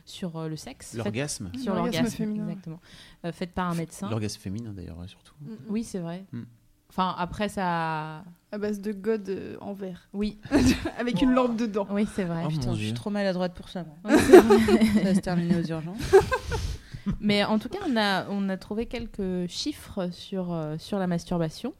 sur 0.06 0.36
euh, 0.38 0.48
le 0.48 0.56
sexe, 0.56 0.94
L'orgasme. 0.94 1.50
sur 1.62 1.74
L'orgasme 1.74 2.06
féminin. 2.06 2.48
exactement, 2.48 2.80
Euh, 3.26 3.32
faites 3.32 3.52
par 3.52 3.68
un 3.70 3.74
médecin. 3.74 4.08
L'orgasme 4.08 4.40
féminin 4.40 4.72
d'ailleurs, 4.72 4.96
ouais, 4.98 5.08
surtout. 5.08 5.34
Oui, 5.68 5.84
c'est 5.84 5.98
vrai. 5.98 6.24
Mm. 6.32 6.42
Enfin, 6.88 7.14
après 7.18 7.48
ça, 7.50 8.24
À 8.52 8.58
base 8.58 8.80
de 8.80 8.92
God 8.92 9.28
euh, 9.28 9.56
en 9.60 9.74
verre. 9.74 10.08
oui, 10.14 10.38
Avec 10.98 11.20
une 11.20 11.32
lampe 11.34 11.56
dedans. 11.56 11.86
oui, 11.90 12.06
c'est 12.14 12.24
vrai. 12.24 12.44
Oh, 12.46 12.48
putain 12.48 12.72
je 12.74 12.78
suis 12.84 12.94
trop 12.94 13.10
maladroite 13.10 13.52
pour 13.54 13.68
ça 13.68 13.84
moi. 13.84 13.96
Vrai. 14.16 14.18
ça 14.94 15.00
va 15.02 15.14
se 15.14 15.20
terminer 15.20 15.56
aux 15.60 15.64
urgences 15.66 15.98
Mais 17.20 17.44
en 17.44 17.58
tout 17.58 17.68
cas, 17.68 17.78
on 17.88 17.96
a, 17.96 18.26
on 18.30 18.48
a 18.48 18.56
trouvé 18.56 18.86
quelques 18.86 19.46
chiffres 19.48 20.08
sur, 20.12 20.52
euh, 20.52 20.76
sur 20.78 20.98
la 20.98 21.06
masturbation. 21.06 21.74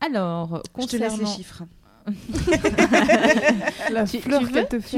Alors, 0.00 0.62
je 0.78 0.86
te 0.86 0.96
laisse 0.96 1.10
concernant... 1.12 1.30
les 1.30 1.36
chiffres 1.36 1.62
La 3.90 4.04
Tu- 4.04 4.20
fleur 4.20 4.40
tu 4.40 4.46
veux 4.46 4.52
qu'elle 4.52 4.68
te 4.68 4.96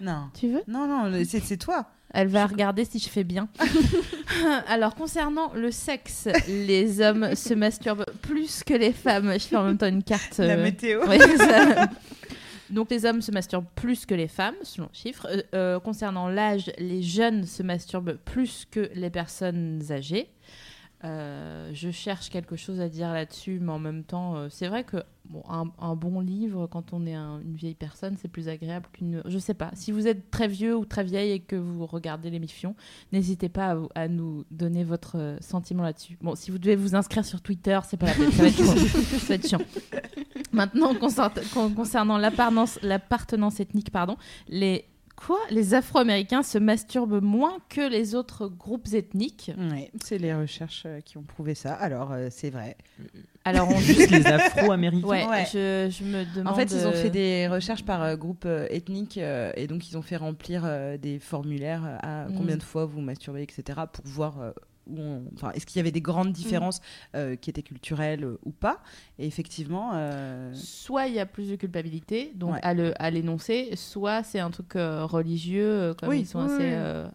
non 0.00 0.28
Tu 0.38 0.48
veux 0.52 0.62
Non, 0.68 0.86
non, 0.86 1.22
c'est 1.24 1.56
toi. 1.56 1.86
Elle 2.12 2.28
va 2.28 2.46
regarder 2.46 2.84
si 2.84 2.98
je 2.98 3.08
fais 3.08 3.24
bien. 3.24 3.48
Alors, 4.68 4.94
concernant 4.94 5.52
le 5.54 5.70
sexe, 5.70 6.28
les 6.48 7.00
hommes 7.00 7.34
se 7.34 7.54
masturbent 7.54 8.06
plus 8.22 8.64
que 8.64 8.74
les 8.74 8.92
femmes. 8.92 9.32
Je 9.34 9.38
fais 9.38 9.56
en 9.56 9.64
même 9.64 9.78
temps 9.78 9.86
une 9.86 10.02
carte. 10.02 10.38
La 10.38 10.54
euh, 10.54 10.62
météo. 10.62 11.02
ça. 11.36 11.88
Donc, 12.70 12.90
les 12.90 13.04
hommes 13.04 13.20
se 13.20 13.32
masturbent 13.32 13.66
plus 13.74 14.06
que 14.06 14.14
les 14.14 14.28
femmes, 14.28 14.54
selon 14.62 14.88
le 14.92 14.96
chiffre. 14.96 15.26
Euh, 15.30 15.42
euh, 15.54 15.80
concernant 15.80 16.28
l'âge, 16.28 16.72
les 16.78 17.02
jeunes 17.02 17.44
se 17.44 17.62
masturbent 17.62 18.16
plus 18.24 18.66
que 18.70 18.90
les 18.94 19.10
personnes 19.10 19.80
âgées. 19.90 20.28
Euh, 21.02 21.70
je 21.72 21.90
cherche 21.90 22.28
quelque 22.28 22.56
chose 22.56 22.78
à 22.80 22.88
dire 22.90 23.10
là-dessus, 23.12 23.58
mais 23.60 23.72
en 23.72 23.78
même 23.78 24.04
temps, 24.04 24.36
euh, 24.36 24.48
c'est 24.50 24.68
vrai 24.68 24.84
que 24.84 24.98
bon, 25.24 25.42
un, 25.48 25.64
un 25.78 25.96
bon 25.96 26.20
livre, 26.20 26.66
quand 26.66 26.92
on 26.92 27.06
est 27.06 27.14
un- 27.14 27.40
une 27.40 27.54
vieille 27.54 27.74
personne, 27.74 28.16
c'est 28.20 28.28
plus 28.28 28.48
agréable 28.48 28.86
qu'une. 28.92 29.22
Je 29.24 29.38
sais 29.38 29.54
pas. 29.54 29.70
Si 29.72 29.92
vous 29.92 30.06
êtes 30.06 30.30
très 30.30 30.46
vieux 30.46 30.76
ou 30.76 30.84
très 30.84 31.02
vieille 31.02 31.30
et 31.32 31.40
que 31.40 31.56
vous 31.56 31.86
regardez 31.86 32.28
l'émission, 32.28 32.74
n'hésitez 33.12 33.48
pas 33.48 33.78
à, 33.94 34.08
nous 34.08 34.44
donner 34.50 34.84
votre 34.84 35.16
euh, 35.16 35.36
sentiment 35.40 35.84
là-dessus. 35.84 36.18
Bon, 36.20 36.34
si 36.34 36.50
vous 36.50 36.58
devez 36.58 36.76
vous 36.76 36.94
inscrire 36.94 37.24
sur 37.24 37.40
Twitter, 37.40 37.78
c'est 37.88 37.96
pas 37.96 38.06
la 38.06 38.14
peine. 38.14 38.30
Ça 38.30 38.42
va 38.42 39.34
être, 39.36 39.48
chiant. 39.48 39.60
Maintenant, 40.52 40.94
concernant 40.94 42.18
l'appartenance 42.18 42.78
l'appartenance 42.82 43.60
ethnique, 43.60 43.90
pardon, 43.90 44.16
les 44.48 44.84
quoi 45.26 45.38
Les 45.50 45.74
Afro-Américains 45.74 46.42
se 46.42 46.58
masturbent 46.58 47.22
moins 47.22 47.58
que 47.68 47.88
les 47.90 48.14
autres 48.14 48.48
groupes 48.48 48.88
ethniques. 48.92 49.50
C'est 50.02 50.18
les 50.18 50.34
recherches 50.34 50.84
euh, 50.86 51.00
qui 51.00 51.18
ont 51.18 51.22
prouvé 51.22 51.54
ça. 51.54 51.74
Alors, 51.74 52.12
euh, 52.12 52.28
c'est 52.30 52.50
vrai. 52.50 52.76
Alors, 53.44 53.68
on 53.68 53.76
Juste 53.78 54.10
les 54.10 54.26
Afro-Américains. 54.26 55.06
Ouais, 55.06 55.26
Ouais. 55.26 55.44
Je, 55.52 55.88
je 55.90 56.04
me 56.04 56.24
demande. 56.34 56.52
En 56.52 56.56
fait, 56.56 56.70
ils 56.72 56.86
ont 56.86 56.90
euh, 56.90 57.02
fait 57.02 57.10
des 57.10 57.48
recherches 57.48 57.84
par 57.84 58.02
euh, 58.02 58.16
groupe 58.16 58.44
euh, 58.46 58.66
ethnique 58.70 59.18
euh, 59.18 59.52
et 59.56 59.66
donc 59.66 59.88
ils 59.90 59.96
ont 59.96 60.02
fait 60.02 60.16
remplir 60.16 60.62
euh, 60.64 60.96
des 60.96 61.18
formulaires 61.18 61.84
euh, 61.84 61.96
à 62.02 62.28
Mm. 62.28 62.34
combien 62.36 62.56
de 62.56 62.62
fois 62.62 62.84
vous 62.84 63.00
masturbez, 63.00 63.42
etc. 63.42 63.80
pour 63.92 64.04
voir 64.06 64.40
euh, 64.40 64.50
on... 64.98 65.22
enfin, 65.34 65.50
est-ce 65.52 65.66
qu'il 65.66 65.78
y 65.78 65.80
avait 65.80 65.90
des 65.92 66.00
grandes 66.00 66.32
différences 66.32 66.80
euh, 67.14 67.36
qui 67.36 67.50
étaient 67.50 67.62
culturelles 67.62 68.24
euh, 68.24 68.38
ou 68.44 68.50
pas? 68.50 68.80
Et 69.18 69.26
effectivement, 69.26 69.90
euh, 69.94 70.50
Soit 70.54 71.06
il 71.08 71.14
y 71.14 71.20
a 71.20 71.26
plus 71.26 71.48
de 71.50 71.56
culpabilité, 71.56 72.32
donc 72.34 72.54
Ouais. 72.54 72.94
à 72.98 73.10
l'énoncer, 73.10 73.70
soit 73.76 74.22
c'est 74.22 74.40
un 74.40 74.50
truc 74.50 74.76
euh, 74.76 75.04
religieux, 75.04 75.94
comme 75.98 76.08
Oui, 76.10 76.20
ils 76.20 76.26
sont 76.26 76.40
oui, 76.40 76.44
assez. 76.46 76.64
oui. 76.64 76.70
euh, 76.72 77.08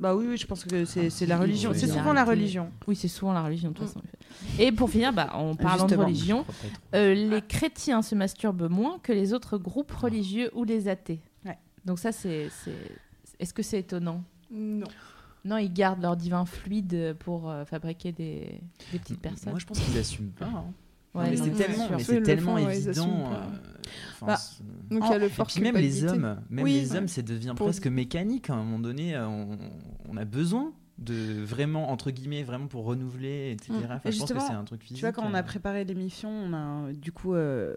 bah 0.00 0.16
oui, 0.16 0.26
oui, 0.28 0.36
je 0.36 0.46
pense 0.48 0.64
que 0.64 0.84
c'est 0.84 1.26
la 1.26 1.36
oui, 1.36 1.42
religion. 1.42 1.70
oui, 1.70 1.78
C'est 1.78 1.86
souvent 1.86 2.12
la 2.12 2.24
religion. 2.24 2.72
Oui, 2.88 2.96
c'est 2.96 3.06
souvent 3.08 3.32
la 3.32 3.42
religion 3.44 3.70
de 3.70 3.74
toute 3.76 3.86
façon. 3.86 4.00
Et 4.58 4.72
pour 4.72 4.90
finir, 4.90 5.12
bah, 5.12 5.30
en 5.34 5.54
parlant 5.54 5.86
de 5.86 5.94
religion, 5.94 6.44
euh, 6.96 7.14
les 7.14 7.40
chrétiens 7.40 8.02
se 8.02 8.16
masturbent 8.16 8.68
moins 8.68 8.98
que 9.00 9.12
les 9.12 9.32
autres 9.32 9.58
groupes 9.58 9.92
religieux 9.92 10.50
ou 10.54 10.64
les 10.64 10.88
athées. 10.88 11.20
Ouais. 11.44 11.56
Donc 11.84 11.98
ça, 12.00 12.10
c'est. 12.10 12.48
c'est- 12.64 12.72
Est-ce 13.38 13.54
que 13.54 13.62
c'est 13.62 13.78
étonnant? 13.78 14.24
Non. 14.50 14.86
Non, 15.44 15.56
ils 15.58 15.72
gardent 15.72 16.02
leur 16.02 16.16
divin 16.16 16.44
fluide 16.44 17.16
pour 17.18 17.50
euh, 17.50 17.64
fabriquer 17.64 18.12
des, 18.12 18.60
des 18.92 18.98
petites 18.98 19.20
personnes. 19.20 19.50
Moi, 19.52 19.58
je 19.58 19.66
pense 19.66 19.80
qu'ils 19.80 19.98
assument 19.98 20.30
pas. 20.30 20.46
hein. 20.46 20.64
Ouais, 21.14 21.30
mais 21.30 21.36
non, 21.36 21.44
c'est 21.44 21.50
tellement, 21.50 21.88
mais 21.90 22.02
c'est 22.04 22.40
font, 22.40 22.56
évident. 22.56 23.32
euh, 23.32 23.36
Bah, 24.26 24.38
Donc 24.90 25.02
il 25.04 25.10
y 25.10 25.14
a 25.14 25.18
le 25.18 25.26
Et 25.26 25.28
fort 25.28 25.46
puis 25.46 25.60
même 25.60 25.76
les 25.76 26.04
hommes, 26.04 26.40
même 26.48 26.64
Oui. 26.64 26.72
les 26.72 26.96
hommes, 26.96 27.06
ça 27.08 27.20
devient 27.20 27.52
Pour- 27.54 27.66
presque 27.66 27.86
mécanique. 27.86 28.48
À 28.48 28.54
un 28.54 28.62
moment 28.64 28.78
donné, 28.78 29.14
euh, 29.14 29.26
on, 29.28 29.58
on 30.08 30.16
a 30.16 30.24
besoin 30.24 30.72
de 30.98 31.42
vraiment 31.42 31.90
entre 31.90 32.10
guillemets 32.12 32.44
vraiment 32.44 32.66
pour 32.68 32.84
renouveler, 32.84 33.50
etc. 33.52 33.72
Mm. 33.72 33.76
Enfin, 33.84 34.00
Et 34.06 34.12
je 34.12 34.18
pense 34.20 34.28
que 34.30 34.34
justement, 34.34 34.40
c'est 34.40 34.52
un 34.54 34.64
truc 34.64 34.82
physique. 34.82 34.98
Tu 34.98 35.00
vois, 35.04 35.12
quand 35.12 35.26
on 35.28 35.34
a 35.34 35.42
préparé 35.42 35.84
l'émission, 35.84 36.30
on 36.30 36.52
a 36.54 36.92
du 36.94 37.12
coup 37.12 37.34
euh, 37.34 37.74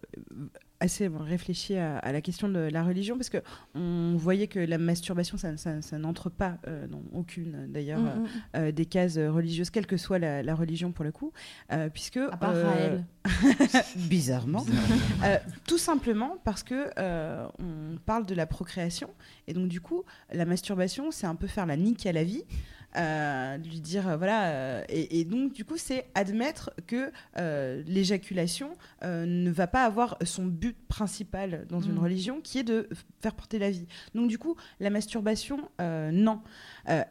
assez 0.86 1.08
réfléchi 1.08 1.76
à, 1.76 1.98
à 1.98 2.12
la 2.12 2.22
question 2.22 2.48
de 2.50 2.60
la 2.60 2.84
religion 2.84 3.18
parce 3.18 3.30
que 3.30 3.38
on 3.76 4.16
voyait 4.18 4.48
que 4.48 4.60
la 4.60 4.78
masturbation, 4.78 5.38
ça, 5.38 5.58
ça- 5.58 5.82
ça 5.82 5.98
n'entre 5.98 6.30
pas 6.30 6.58
euh, 6.68 6.88
dans 6.88 7.04
aucune 7.14 7.68
d'ailleurs 7.68 8.00
Mm, 8.00 8.08
euh, 8.08 8.16
mm. 8.16 8.28
euh, 8.58 8.72
des 8.72 8.86
cases 8.86 9.18
religieuses, 9.18 9.70
quelle 9.70 9.86
que 9.88 9.98
soit 9.98 10.20
la, 10.20 10.42
la 10.44 10.56
religion 10.56 10.92
pour 10.92 11.04
le 11.06 11.12
coup, 11.12 11.34
euh, 11.74 11.90
puisque 11.90 12.18
À 12.18 12.38
part 12.38 12.52
euh, 12.54 12.64
Raël. 12.66 13.04
bizarrement, 13.96 14.62
bizarrement. 14.64 14.66
euh, 15.26 15.38
tout 15.68 15.78
simplement 15.78 16.38
parce 16.44 16.64
que 16.64 16.90
euh, 16.98 17.48
on 17.60 17.98
parle 18.06 18.26
de 18.26 18.36
la 18.36 18.46
procréation 18.46 19.10
et 19.48 19.54
donc 19.54 19.68
du 19.68 19.82
coup 19.82 20.04
la 20.34 20.46
masturbation 20.46 21.12
c'est 21.12 21.28
un 21.28 21.36
peu 21.36 21.48
faire 21.48 21.66
la 21.66 21.78
nique 21.78 22.06
à 22.06 22.12
la 22.12 22.24
vie 22.24 22.44
euh, 22.98 23.58
lui 23.58 23.82
dire 23.82 24.08
euh, 24.08 24.18
voilà 24.18 24.46
euh, 24.46 24.84
et, 24.90 25.20
et 25.20 25.26
donc 25.26 25.54
du 25.54 25.66
coup 25.66 25.78
c'est 25.78 26.06
admettre 26.16 26.72
que 26.88 27.12
euh, 27.38 27.84
l'éjaculation 27.88 28.72
ne 29.04 29.52
va 29.52 29.68
pas 29.68 29.84
avoir 29.84 30.18
son 30.24 30.46
but 30.46 30.76
principal 30.88 31.66
dans 31.70 31.82
une 31.82 31.96
Mm. 31.96 32.00
religion 32.00 32.42
qui 32.42 32.60
est 32.60 32.64
de 32.64 32.90
faire 33.22 33.36
porter 33.36 33.60
la 33.60 33.70
vie 33.70 33.86
donc 34.14 34.28
du 34.28 34.38
coup 34.38 34.56
la 34.80 34.90
masturbation 34.90 35.70
non 35.80 36.42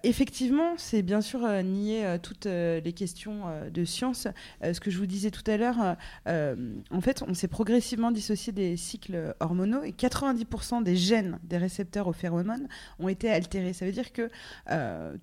effectivement 0.03 0.74
c'est 0.76 1.03
bien 1.03 1.20
sûr 1.20 1.47
nier 1.62 2.16
toutes 2.22 2.47
les 2.47 2.93
questions 2.95 3.45
de 3.72 3.85
science 3.85 4.26
ce 4.62 4.80
que 4.80 4.91
je 4.91 4.99
vous 4.99 5.07
disais 5.07 5.30
tout 5.30 5.49
à 5.49 5.57
l'heure 5.57 5.97
en 6.26 7.01
fait, 7.01 7.22
on 7.26 7.35
s'est 7.35 7.49
progressivement 7.49 8.11
dissocié 8.11 8.53
des 8.53 8.76
cycles 8.76 9.35
hormonaux 9.41 9.82
et 9.82 9.93
90% 9.93 10.82
des 10.82 10.97
gènes 10.97 11.39
des 11.45 11.59
récepteurs 11.59 12.07
aux 12.09 12.12
phéromones 12.12 12.68
ont 12.99 13.09
été 13.09 13.30
altérés. 13.30 13.72
Ça 13.72 13.87
veut 13.87 13.93
dire 13.93 14.12
que 14.12 14.30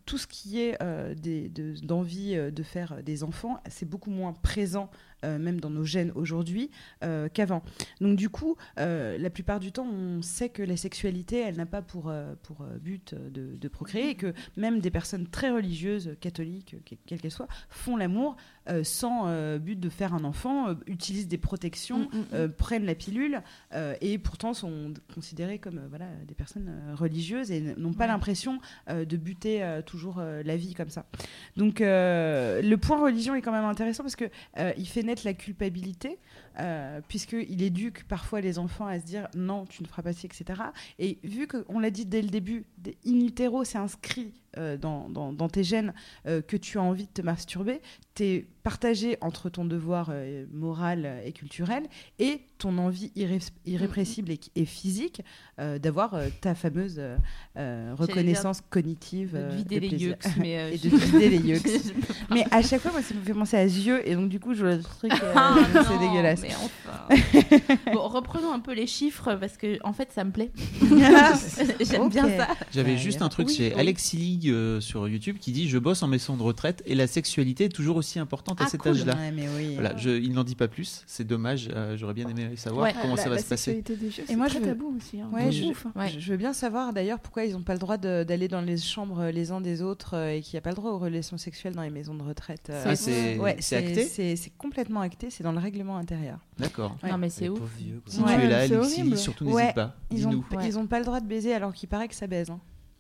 tout 0.06 0.18
ce 0.18 0.28
qui 0.28 0.51
euh, 0.82 1.14
d'envie 1.84 2.36
euh, 2.36 2.52
de 2.52 2.64
faire 2.64 3.04
des 3.04 3.24
enfants, 3.24 3.60
c'est 3.70 3.88
beaucoup 3.88 4.12
moins 4.12 4.34
présent. 4.34 4.90
Euh, 5.24 5.38
même 5.40 5.60
dans 5.60 5.70
nos 5.70 5.84
gènes 5.84 6.12
aujourd'hui 6.16 6.70
euh, 7.04 7.28
qu'avant. 7.34 7.64
Donc 8.00 8.16
du 8.18 8.30
coup, 8.30 8.56
euh, 8.80 9.18
la 9.18 9.30
plupart 9.30 9.60
du 9.60 9.72
temps, 9.72 9.88
on 9.88 10.22
sait 10.22 10.50
que 10.50 10.64
la 10.64 10.78
sexualité, 10.78 11.40
elle 11.40 11.56
n'a 11.58 11.66
pas 11.66 11.82
pour, 11.82 12.12
pour 12.44 12.66
but 12.82 13.14
de, 13.16 13.56
de 13.56 13.68
procréer 13.68 14.10
et 14.10 14.16
que 14.16 14.34
même 14.58 14.80
des 14.80 14.92
personnes 14.92 15.28
très 15.28 15.52
religieuses, 15.52 16.16
catholiques, 16.20 16.76
que- 16.86 16.96
quelles 17.06 17.20
qu'elles 17.22 17.32
soient, 17.32 17.48
font 17.70 17.98
l'amour 17.98 18.36
sans 18.84 19.58
but 19.58 19.80
de 19.80 19.90
faire 19.90 20.14
un 20.14 20.24
enfant, 20.24 20.76
utilisent 20.88 21.28
des 21.28 21.38
protections, 21.38 22.08
Mm, 22.12 22.18
mm, 22.38 22.44
mm. 22.46 22.50
prennent 22.54 22.86
la 22.86 22.96
pilule 22.96 23.42
et 24.02 24.18
pourtant 24.18 24.54
sont 24.54 24.94
considérées 25.14 25.60
comme 25.60 25.82
voilà, 25.90 26.06
des 26.28 26.34
personnes 26.36 26.72
religieuses 26.96 27.52
et 27.52 27.62
n'ont 27.78 27.94
pas 27.94 28.06
Ouais. 28.06 28.08
l'impression 28.08 28.60
euh, 28.90 29.06
de 29.06 29.18
buter 29.18 29.64
euh, 29.64 29.82
toujours 29.82 30.18
euh, 30.20 30.42
la 30.44 30.58
vie 30.58 30.74
comme 30.74 30.90
ça. 30.90 31.06
Donc 31.58 31.80
le 31.82 32.76
point 32.76 33.02
religion 33.02 33.36
est 33.36 33.42
quand 33.42 33.52
même 33.52 33.66
intéressant 33.66 34.04
parce 34.04 34.16
que 34.16 34.26
il 34.78 34.88
fait 34.88 35.04
la 35.24 35.34
culpabilité 35.34 36.20
euh, 36.60 37.02
puisqu'il 37.08 37.62
éduque 37.62 38.04
parfois 38.06 38.42
les 38.42 38.60
enfants 38.60 38.88
à 38.88 39.00
se 39.00 39.06
dire 39.06 39.28
non 39.36 39.66
tu 39.66 39.84
ne 39.84 39.88
feras 39.88 40.02
pas 40.02 40.14
ci 40.14 40.26
etc. 40.26 40.62
Et 41.00 41.20
vu 41.24 41.48
qu'on 41.48 41.80
l'a 41.80 41.90
dit 41.90 42.06
dès 42.06 42.22
le 42.22 42.30
début, 42.30 42.66
in 43.06 43.20
utero 43.20 43.64
c'est 43.64 43.78
inscrit 43.78 44.34
euh, 44.58 44.78
dans, 44.78 45.10
dans- 45.10 45.34
dans 45.34 45.48
tes 45.50 45.64
gènes 45.64 45.94
euh, 46.28 46.42
que 46.42 46.58
tu 46.58 46.78
as 46.78 46.82
envie 46.82 47.06
de 47.06 47.12
te 47.12 47.22
masturber, 47.22 47.82
tu 48.16 48.24
es 48.24 48.48
partagé 48.64 49.18
entre 49.22 49.50
ton 49.50 49.66
devoir 49.66 50.10
euh, 50.12 50.46
moral 50.52 51.10
et 51.26 51.32
culturel 51.32 51.84
et 52.20 52.42
ton 52.60 52.78
envie 52.78 53.12
irré- 53.16 53.40
irrépressible 53.66 54.32
et, 54.32 54.40
et 54.56 54.66
physique 54.66 55.22
euh, 55.60 55.80
d'avoir 55.80 56.14
euh, 56.14 56.28
ta 56.42 56.54
fameuse 56.54 57.02
reconnaissance 57.56 58.62
cognitive. 58.70 59.34
De 59.34 59.56
vider 59.56 59.80
les 59.80 59.90
yeux. 60.04 60.16
Mais, 60.38 60.58
euh, 60.60 60.70
et 60.74 60.78
de 60.78 60.90
vider 60.96 61.30
les 61.30 61.38
yeux. 61.50 61.60
Mais 62.30 62.46
à 62.52 62.62
chaque 62.62 62.82
fois, 62.82 62.92
moi, 62.92 63.02
ça 63.02 63.14
me 63.16 63.22
fait 63.22 63.34
penser 63.34 63.58
à 63.58 63.64
yeux 63.64 64.08
et 64.08 64.16
donc 64.16 64.30
du 64.30 64.40
coup, 64.40 64.54
je 64.54 64.62
vois 64.66 64.76
le 64.76 64.84
truc, 64.84 65.12
euh, 65.12 65.32
Ah, 65.36 65.58
c'est 65.74 65.98
dégueulasse. 66.00 66.42
mais 66.42 66.50
enfin. 66.56 67.92
bon, 67.94 68.08
reprenons 68.08 68.52
un 68.54 68.60
peu 68.60 68.74
les 68.74 68.88
chiffres 68.88 69.36
parce 69.36 69.58
que 69.58 69.78
en 69.84 69.94
fait, 69.94 70.12
ça 70.12 70.24
me 70.24 70.32
plaît. 70.32 70.52
J'aime 71.80 72.10
bien 72.10 72.28
ça. 72.38 72.48
J'avais 72.72 72.92
Ouais, 72.92 72.98
juste 72.98 73.22
un 73.22 73.30
truc 73.30 73.48
oui, 73.48 73.56
chez 73.56 73.74
oui. 73.74 73.80
Alexis 73.80 74.18
Euh, 74.50 74.82
sur 74.82 75.08
YouTube 75.08 75.38
qui 75.40 75.52
dit 75.52 75.70
Je 75.70 75.78
bosse 75.78 76.02
en 76.04 76.08
maison 76.08 76.36
de 76.38 76.42
retraite 76.44 76.82
et 76.86 76.96
la 76.96 77.06
sexualité 77.08 77.66
est 77.66 77.70
toujours 77.70 77.98
aussi 77.98 78.18
importante 78.20 78.60
à 78.62 78.66
Ah, 78.66 78.70
cet 78.70 78.82
cool. 78.82 78.92
âge-là. 78.92 79.16
Ouais, 79.16 79.32
mais 79.32 79.48
oui. 79.58 79.74
Voilà, 79.76 79.96
je, 79.98 80.10
il 80.10 80.34
n'en 80.34 80.44
dit 80.44 80.56
pas 80.56 80.68
plus, 80.68 81.04
c'est 81.08 81.26
dommage, 81.26 81.70
euh, 81.74 81.96
j'aurais 81.98 82.14
bien 82.14 82.28
aimé 82.28 82.56
savoir 82.56 82.86
Ouais, 82.86 82.94
comment 83.02 83.16
la, 83.16 83.22
ça 83.22 83.30
va 83.30 83.36
la 83.36 83.42
se 83.42 83.48
passer. 83.48 83.84
jeux, 83.88 84.24
Et 84.30 84.36
moi, 84.36 84.48
très 84.48 84.60
je 84.60 84.64
veux- 84.64 84.70
tabou 84.72 84.96
aussi. 84.98 85.22
hein. 85.22 85.30
Ouais, 85.32 85.52
je, 85.52 85.66
ouf, 85.66 85.86
hein. 85.86 85.92
Ouais. 85.96 86.10
je- 86.10 86.20
je 86.20 86.32
veux 86.32 86.38
bien 86.38 86.54
savoir 86.54 86.94
d'ailleurs 86.94 87.20
pourquoi 87.20 87.46
ils 87.46 87.54
n'ont 87.54 87.62
pas 87.62 87.74
le 87.74 87.80
droit 87.80 87.98
d'aller 87.98 88.48
dans 88.48 88.62
les 88.62 88.78
chambres 88.78 89.20
euh, 89.20 89.32
les 89.32 89.52
uns 89.52 89.62
des 89.62 89.82
autres 89.82 90.16
et 90.18 90.42
qu'il 90.42 90.56
n'y 90.56 90.60
a 90.60 90.62
pas 90.62 90.72
le 90.72 90.76
droit 90.76 90.92
aux 90.92 91.00
relations 91.00 91.38
sexuelles 91.38 91.76
dans 91.76 91.82
les 91.84 91.90
maisons 91.90 92.16
de 92.16 92.24
retraite. 92.24 92.70
euh. 92.70 92.84
Ah, 92.88 92.96
c'est 92.96 93.76
acté? 93.76 94.06
C'est 94.36 94.52
complètement 94.58 95.02
acté, 95.02 95.30
c'est 95.30 95.44
dans 95.44 95.52
le 95.52 95.60
règlement 95.60 95.98
intérieur. 95.98 96.40
D'accord. 96.58 96.98
Ouais. 97.04 97.10
Non, 97.12 97.18
mais 97.18 97.30
c'est 97.30 97.50
ouf. 97.50 97.60
Si 98.08 98.24
tu 98.24 98.30
es 98.30 98.48
là, 98.48 98.60
Alexis, 98.62 99.18
surtout 99.18 99.46
n'hésite 99.46 99.76
pas, 99.76 99.96
Ils 100.12 100.26
ont, 100.28 100.30
dis-nous. 100.32 100.46
Ouais. 100.58 100.68
ils 100.68 100.78
ont 100.78 100.88
pas 100.88 101.00
le 101.00 101.06
droit 101.06 101.20
de 101.20 101.28
baiser 101.28 101.54
alors 101.54 101.74
qu'il 101.74 101.90
paraît 101.90 102.08
que 102.08 102.16
ça 102.16 102.28
baise. 102.28 102.52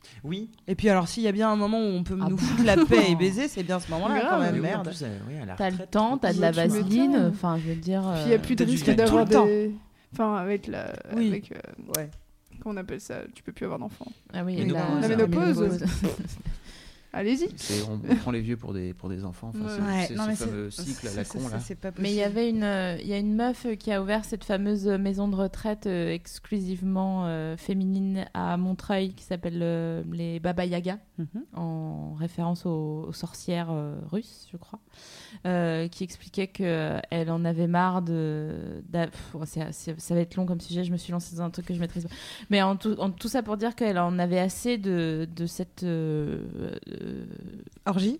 Hein. 0.04 0.20
Oui. 0.24 0.49
Et 0.68 0.76
puis 0.76 0.89
alors 0.89 1.08
s'il 1.08 1.24
y 1.24 1.28
a 1.28 1.32
bien 1.32 1.49
un 1.52 1.56
moment 1.56 1.80
où 1.80 1.88
on 1.88 2.04
peut 2.04 2.18
Ah 2.22 2.26
nous 2.30 2.36
bon 2.36 2.41
foutre 2.41 2.64
la 2.64 2.78
paix 2.86 3.12
et 3.12 3.16
baiser, 3.20 3.47
c'est 3.47 3.64
bien 3.64 3.80
ce 3.80 3.89
moment-là 3.91 4.20
Grave. 4.20 4.30
quand 4.32 4.39
même, 4.39 4.62
merde. 4.62 4.88
plus, 4.88 5.04
euh, 5.04 5.18
oui, 5.28 5.38
à 5.41 5.45
la 5.45 5.56
T'as 5.56 5.70
le 5.70 5.78
temps, 5.86 6.18
t'as 6.18 6.34
de 6.34 6.41
la 6.41 6.52
vaseline. 6.52 7.30
Enfin, 7.32 7.58
je 7.64 7.70
veux 7.70 7.76
dire. 7.76 8.02
Puis 8.14 8.22
il 8.24 8.28
n'y 8.28 8.34
a 8.34 8.38
euh, 8.38 8.39
plus 8.39 8.56
de 8.56 8.64
t'as 8.64 8.66
du 8.66 8.72
risque 8.72 8.89
d'avoir 8.91 9.26
des. 9.26 9.72
Enfin, 10.14 10.36
avec 10.36 10.68
la. 10.68 10.93
Oui. 11.16 11.28
Avec, 11.30 11.52
euh, 11.52 11.56
Ouais. 11.97 12.10
comment 12.62 12.76
on 12.76 12.78
appelle 12.78 12.99
ça? 13.02 13.22
Tu 13.34 13.43
peux 13.43 13.52
plus 13.52 13.66
avoir 13.66 13.80
d'enfants. 13.80 14.12
Ah 14.34 14.43
oui, 14.43 14.56
Ménopause. 14.58 14.84
la, 15.02 15.08
La 15.08 15.16
ménopause. 15.16 15.80
Allez-y. 17.14 17.49
On, 17.89 17.99
on 18.09 18.16
prend 18.16 18.32
les 18.32 18.39
vieux 18.39 18.55
pour 18.55 18.74
des, 18.74 18.93
pour 18.93 19.09
des 19.09 19.26
enfants. 19.26 19.51
Enfin, 19.53 19.68
c'est- 19.68 19.82
Ouais, 19.82 20.05
c'est 20.07 20.36
ce 20.36 20.45
fameux 20.45 20.72
cycle 20.72 21.07
à 21.09 21.14
la 21.14 21.26
con 21.26 21.39
ça, 21.39 21.57
là. 21.57 21.91
pas. 21.91 21.91
Mais 22.01 22.12
il 22.12 22.16
y 22.16 22.24
avait 22.24 22.49
une, 22.49 22.64
euh, 22.64 22.97
il 23.01 23.07
y 23.07 23.14
a 23.14 23.18
une 23.18 23.36
meuf 23.36 23.66
euh, 23.66 23.76
qui 23.76 23.91
a 23.91 24.01
ouvert 24.01 24.24
cette 24.24 24.45
fameuse 24.45 24.88
maison 24.88 25.28
de 25.28 25.36
retraite 25.36 25.88
euh, 25.88 26.09
exclusivement 26.14 27.26
euh, 27.26 27.57
féminine 27.57 28.26
à 28.34 28.55
Montreuil 28.55 29.14
qui 29.14 29.24
s'appelle 29.26 29.59
euh, 29.62 30.03
les 30.12 30.39
Baba 30.39 30.66
Yaga, 30.66 30.99
Mhm. 31.18 31.28
en 31.53 32.14
référence 32.14 32.66
aux, 32.66 33.05
aux 33.09 33.14
sorcières 33.14 33.70
euh, 33.72 33.99
russes, 34.12 34.47
je 34.51 34.57
crois, 34.57 34.80
euh, 35.46 35.88
qui 35.88 36.04
expliquait 36.04 36.48
qu'elle 36.48 37.32
en 37.32 37.46
avait 37.46 37.68
marre 37.68 38.02
de. 38.02 38.84
ça 39.46 40.16
va 40.16 40.20
être 40.20 40.36
long 40.36 40.46
comme 40.46 40.62
sujet, 40.62 40.84
je 40.84 40.92
me 40.92 40.98
suis 40.98 41.12
lancée 41.12 41.36
dans 41.36 41.44
un 41.44 41.50
truc 41.50 41.66
que 41.66 41.74
je 41.74 41.80
maîtrise 41.80 42.04
pas. 42.04 42.14
Mais 42.50 42.62
en 42.62 42.76
tout, 42.76 42.96
ça 43.28 43.44
pour 43.44 43.58
dire 43.58 43.76
qu'elle 43.76 44.00
en 44.00 44.20
avait 44.20 44.40
assez 44.40 44.78
de, 44.78 45.28
cette. 45.48 45.84
euh, 45.84 46.46
euh, 46.90 47.26
Orgie? 47.86 48.20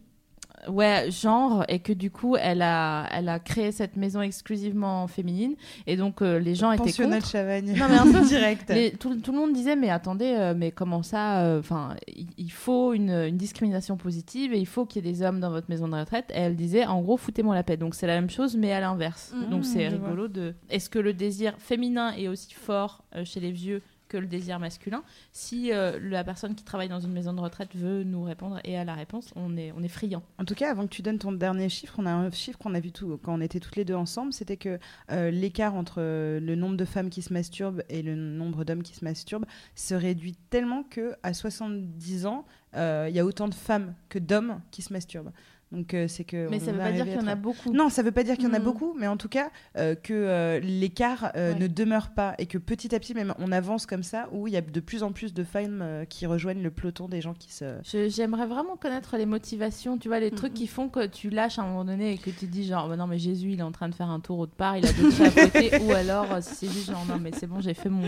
Ouais, 0.68 1.08
genre, 1.10 1.66
et 1.68 1.80
que 1.80 1.94
du 1.94 2.12
coup, 2.12 2.36
elle 2.40 2.62
a, 2.62 3.08
elle 3.12 3.30
a 3.30 3.40
créé 3.40 3.72
cette 3.72 3.96
maison 3.96 4.22
exclusivement 4.22 5.08
féminine, 5.08 5.56
et 5.88 5.96
donc 5.98 6.22
euh, 6.22 6.40
les 6.40 6.56
gens 6.56 6.72
étaient 6.72 6.92
contre. 6.92 7.26
Chavagne. 7.28 7.74
Non, 7.78 7.86
mais 7.90 7.98
un 7.98 8.12
peu 8.12 8.22
direct. 8.28 8.70
Les- 8.70 8.92
tout, 8.92 9.16
tout 9.22 9.32
le 9.32 9.38
monde 9.38 9.54
disait, 9.54 9.76
mais 9.76 9.90
attendez, 9.90 10.36
euh, 10.38 10.54
mais 10.56 10.72
comment 10.72 11.04
ça 11.04 11.58
Enfin, 11.60 11.96
il 12.08 12.28
il 12.38 12.52
faut 12.52 12.94
une, 12.94 13.10
une 13.12 13.38
discrimination 13.38 13.98
positive 13.98 14.54
et 14.54 14.60
il 14.60 14.66
faut 14.68 14.86
qu'il 14.86 15.06
y 15.06 15.10
ait 15.10 15.12
des 15.12 15.22
hommes 15.24 15.40
dans 15.40 15.50
votre 15.52 15.70
maison 15.70 15.88
de 15.88 15.96
retraite. 15.96 16.32
Et 16.36 16.40
elle 16.40 16.56
disait, 16.56 16.86
en 16.86 17.02
gros, 17.02 17.18
foutez-moi 17.18 17.56
la 17.56 17.64
paix. 17.64 17.78
Donc 17.78 17.96
c'est 17.96 18.08
la 18.08 18.16
même 18.16 18.30
chose, 18.30 18.56
mais 18.58 18.72
à 18.72 18.80
l'inverse. 18.80 19.34
Mhm, 19.36 19.50
Donc 19.50 19.66
c'est 19.66 19.90
je 19.90 19.96
vois. 19.96 20.10
rigolo 20.10 20.28
de. 20.28 20.54
Est-ce 20.70 20.90
que 20.90 21.00
le 21.00 21.14
désir 21.14 21.56
féminin 21.60 22.14
est 22.18 22.28
aussi 22.28 22.54
fort 22.54 23.04
euh, 23.16 23.24
chez 23.26 23.40
les 23.40 23.52
vieux 23.52 23.82
que 24.12 24.18
le 24.18 24.28
désir 24.28 24.60
masculin 24.60 25.04
Si 25.32 25.72
euh, 25.72 25.98
la 26.02 26.24
personne 26.24 26.54
qui 26.54 26.66
travaille 26.66 26.90
dans 26.90 27.00
une 27.00 27.14
maison 27.14 27.34
de 27.34 27.40
retraite 27.40 27.76
veut 27.76 28.04
nous 28.04 28.24
répondre 28.24 28.60
et 28.66 28.78
a 28.78 28.84
la 28.84 28.94
réponse, 28.94 29.32
on 29.38 29.56
est, 29.56 29.72
on 29.72 29.82
est 29.82 29.88
friand. 29.88 30.22
En 30.38 30.44
tout 30.44 30.54
cas, 30.54 30.70
avant 30.70 30.84
que 30.84 30.90
tu 30.90 31.02
donnes 31.02 31.18
ton 31.18 31.32
dernier 31.32 31.70
chiffre, 31.70 31.96
on 31.98 32.06
a 32.06 32.12
un 32.12 32.30
chiffre 32.30 32.58
qu'on 32.58 32.76
a 32.76 32.82
vu 32.82 32.92
tout, 32.92 33.18
quand 33.24 33.34
on 33.34 33.42
était 33.42 33.62
toutes 33.62 33.78
les 33.78 33.86
deux 33.86 33.96
ensemble, 33.96 34.34
c'était 34.34 34.58
que 34.58 34.80
euh, 35.12 35.32
l'écart 35.32 35.76
entre 35.76 35.96
euh, 36.00 36.40
le 36.42 36.56
nombre 36.56 36.76
de 36.76 36.86
femmes 36.86 37.10
qui 37.10 37.22
se 37.22 37.32
masturbent 37.32 37.84
et 37.88 38.02
le 38.02 38.16
nombre 38.16 38.66
d'hommes 38.66 38.84
qui 38.84 38.96
se 38.96 39.06
masturbent 39.06 39.46
se 39.76 39.96
réduit 39.96 40.36
tellement 40.50 40.84
que 40.84 41.16
à 41.24 41.34
70 41.34 42.26
ans, 42.26 42.46
il 42.74 43.12
y 43.14 43.20
a 43.20 43.26
autant 43.26 43.48
de 43.48 43.54
femmes 43.54 43.96
que 44.10 44.18
d'hommes 44.18 44.62
qui 44.72 44.82
se 44.82 44.94
masturbent. 44.94 45.32
Donc 45.72 45.94
euh, 45.94 46.08
c'est 46.10 46.26
que 46.26 46.50
Mais 46.50 46.60
ça 46.60 46.72
veut 46.74 46.80
pas 46.80 46.92
dire 46.92 47.06
qu'il 47.06 47.16
y 47.16 47.18
en 47.18 47.28
a 47.28 47.36
beaucoup. 47.36 47.72
Non, 47.74 47.88
ça 47.90 48.04
veut 48.04 48.12
pas 48.12 48.24
dire 48.24 48.36
qu'il 48.36 48.44
y 48.44 48.48
en 48.48 48.54
a 48.54 48.60
Mm. 48.60 48.64
beaucoup, 48.64 48.94
mais 49.00 49.08
en 49.08 49.16
tout 49.16 49.30
cas 49.30 49.50
euh, 49.78 49.96
que 49.96 50.14
euh, 50.14 50.60
l'écart 50.60 51.32
Ouais. 51.36 51.56
ne 51.56 51.68
demeure 51.68 52.10
pas 52.10 52.36
et 52.40 52.46
que 52.46 52.58
petit 52.58 52.94
à 52.94 53.00
petit, 53.00 53.14
même 53.14 53.34
on 53.40 53.52
avance 53.54 53.86
comme 53.86 54.04
ça, 54.04 54.28
où 54.34 54.48
il 54.48 54.54
y 54.54 54.58
a 54.58 54.62
de 54.62 54.80
plus 54.82 55.02
en 55.04 55.12
plus 55.14 55.34
de 55.34 55.44
femmes 55.46 56.06
qui 56.10 56.26
rejoignent 56.26 56.62
le 56.62 56.72
peloton 56.72 57.08
des 57.08 57.22
gens 57.22 57.34
qui 57.34 57.54
se. 57.54 57.76
J'aimerais 58.10 58.48
vraiment 58.48 58.76
connaître 58.76 59.16
les 59.18 59.26
motivations, 59.26 59.98
tu 59.98 60.10
vois, 60.10 60.20
les 60.20 60.32
trucs 60.32 60.54
qui 60.54 60.68
font 60.68 60.90
que 60.90 61.06
tu 61.06 61.30
lâches 61.30 61.58
à 61.58 61.62
un 61.62 61.68
moment 61.68 61.86
donné 61.86 62.14
et 62.14 62.18
que 62.18 62.30
tu 62.32 62.48
dis 62.48 62.66
genre, 62.66 62.90
bah 62.90 62.98
non 62.98 63.08
mais 63.08 63.18
Jésus 63.20 63.52
il 63.54 63.60
est 63.60 63.64
en 63.64 63.72
train 63.72 63.88
de 63.88 63.96
faire 63.96 64.10
un 64.10 64.20
tour 64.20 64.40
autre 64.40 64.54
part, 64.56 64.78
il 64.78 64.86
a 64.86 64.92
d'autres 64.92 65.22
à 65.22 65.30
côté, 65.32 65.72
ou 65.84 65.92
alors 65.94 66.28
si 66.42 66.54
c'est 66.68 66.74
juste 66.74 66.88
genre, 66.92 67.06
non 67.06 67.18
mais 67.18 67.32
c'est 67.32 67.48
bon, 67.48 67.62
j'ai 67.62 67.74
fait 67.74 67.90
mon, 67.90 68.04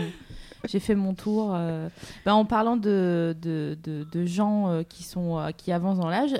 j'ai 0.68 0.80
fait 0.80 0.94
mon 0.94 1.14
tour. 1.14 1.52
euh. 1.54 1.88
Bah, 2.24 2.34
en 2.34 2.44
parlant 2.44 2.76
de, 2.76 3.36
de, 3.40 3.76
de, 3.82 4.06
de 4.10 4.24
gens 4.26 4.68
euh, 4.70 4.82
qui, 4.82 5.02
sont, 5.02 5.38
euh, 5.38 5.50
qui 5.50 5.72
avancent 5.72 5.98
dans 5.98 6.08
l'âge, 6.08 6.34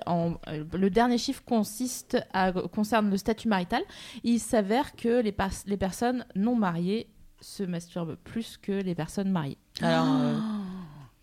le 0.73 0.89
dernier 0.91 1.19
chiffre 1.19 1.43
consiste 1.45 2.17
à, 2.33 2.53
concerne 2.53 3.11
le 3.11 3.17
statut 3.17 3.49
marital. 3.49 3.83
Il 4.23 4.39
s'avère 4.41 4.95
que 4.97 5.21
les, 5.23 5.35
les 5.67 5.77
personnes 5.77 6.25
non 6.35 6.57
mariées 6.57 7.09
se 7.41 7.63
masturbent 7.63 8.17
plus 8.25 8.57
que 8.57 8.73
les 8.73 8.95
personnes 8.95 9.31
mariées. 9.31 9.59
Alors, 9.83 10.07
euh, 10.09 10.39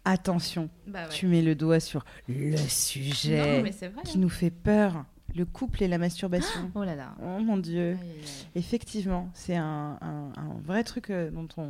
Attention, 0.03 0.67
bah 0.87 1.03
ouais. 1.03 1.09
tu 1.09 1.27
mets 1.27 1.43
le 1.43 1.53
doigt 1.53 1.79
sur 1.79 2.03
le 2.27 2.57
sujet 2.57 3.61
Non, 3.61 4.01
qui 4.03 4.17
nous 4.17 4.29
fait 4.29 4.49
peur 4.49 5.05
le 5.35 5.45
couple 5.45 5.83
et 5.83 5.87
la 5.87 5.97
masturbation. 5.97 6.71
Oh 6.75 6.83
là 6.83 6.95
là. 6.95 7.15
Oh 7.21 7.39
mon 7.41 7.57
dieu. 7.57 7.91
Aïe, 7.91 7.97
aïe, 8.01 8.09
aïe. 8.19 8.47
Effectivement, 8.55 9.29
c'est 9.33 9.55
un, 9.55 9.97
un- 10.01 10.31
un 10.37 10.59
vrai 10.63 10.83
truc 10.83 11.09
euh, 11.09 11.29
dont, 11.31 11.47
on, 11.57 11.69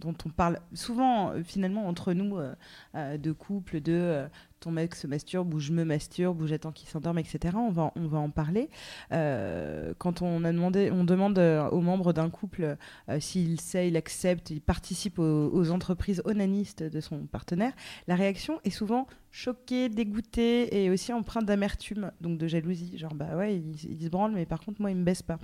dont 0.00 0.14
on 0.26 0.28
parle 0.30 0.58
souvent 0.74 1.30
euh, 1.30 1.42
finalement 1.44 1.86
entre 1.86 2.12
nous 2.12 2.38
euh, 2.38 3.16
de 3.18 3.32
couple, 3.32 3.80
de 3.80 4.26
ton 4.60 4.72
mec 4.72 4.96
se 4.96 5.06
masturbe 5.06 5.54
ou 5.54 5.60
je 5.60 5.70
me 5.70 5.84
masturbe 5.84 6.40
ou 6.42 6.46
j'attends 6.48 6.72
qu'il 6.72 6.88
s'endorme, 6.88 7.18
etc. 7.18 7.54
On 7.56 7.70
va, 7.70 7.92
on 7.94 8.08
va 8.08 8.18
en 8.18 8.30
parler. 8.30 8.70
Quand 9.10 10.20
on, 10.22 10.42
a 10.44 10.52
demandé, 10.52 10.90
on 10.90 11.04
demande 11.04 11.38
aux 11.38 11.80
membres 11.80 12.12
d'un 12.12 12.28
couple 12.28 12.76
s'il 13.20 13.60
sait, 13.60 13.86
il 13.86 13.96
accepte, 13.96 14.50
il 14.50 14.60
participe 14.60 15.20
aux, 15.20 15.50
aux 15.52 15.70
entreprises 15.70 16.22
onanistes 16.24 16.82
de 16.82 17.00
son 17.00 17.26
partenaire, 17.26 17.72
la 18.08 18.16
réaction 18.16 18.58
est 18.64 18.70
souvent 18.70 19.06
choquée, 19.40 19.88
dégoûtée 19.88 20.82
et 20.82 20.90
aussi 20.90 21.12
empreinte 21.12 21.46
d'amertume, 21.46 22.10
donc 22.20 22.38
de 22.38 22.48
jalousie. 22.48 22.98
Genre, 22.98 23.14
bah 23.14 23.36
ouais, 23.36 23.56
il, 23.56 23.76
il 23.92 24.02
se 24.04 24.08
branle, 24.08 24.32
mais 24.32 24.46
par 24.46 24.60
contre, 24.60 24.80
moi, 24.80 24.90
il 24.90 24.96
me 24.96 25.04
baisse 25.04 25.22
pas. 25.22 25.38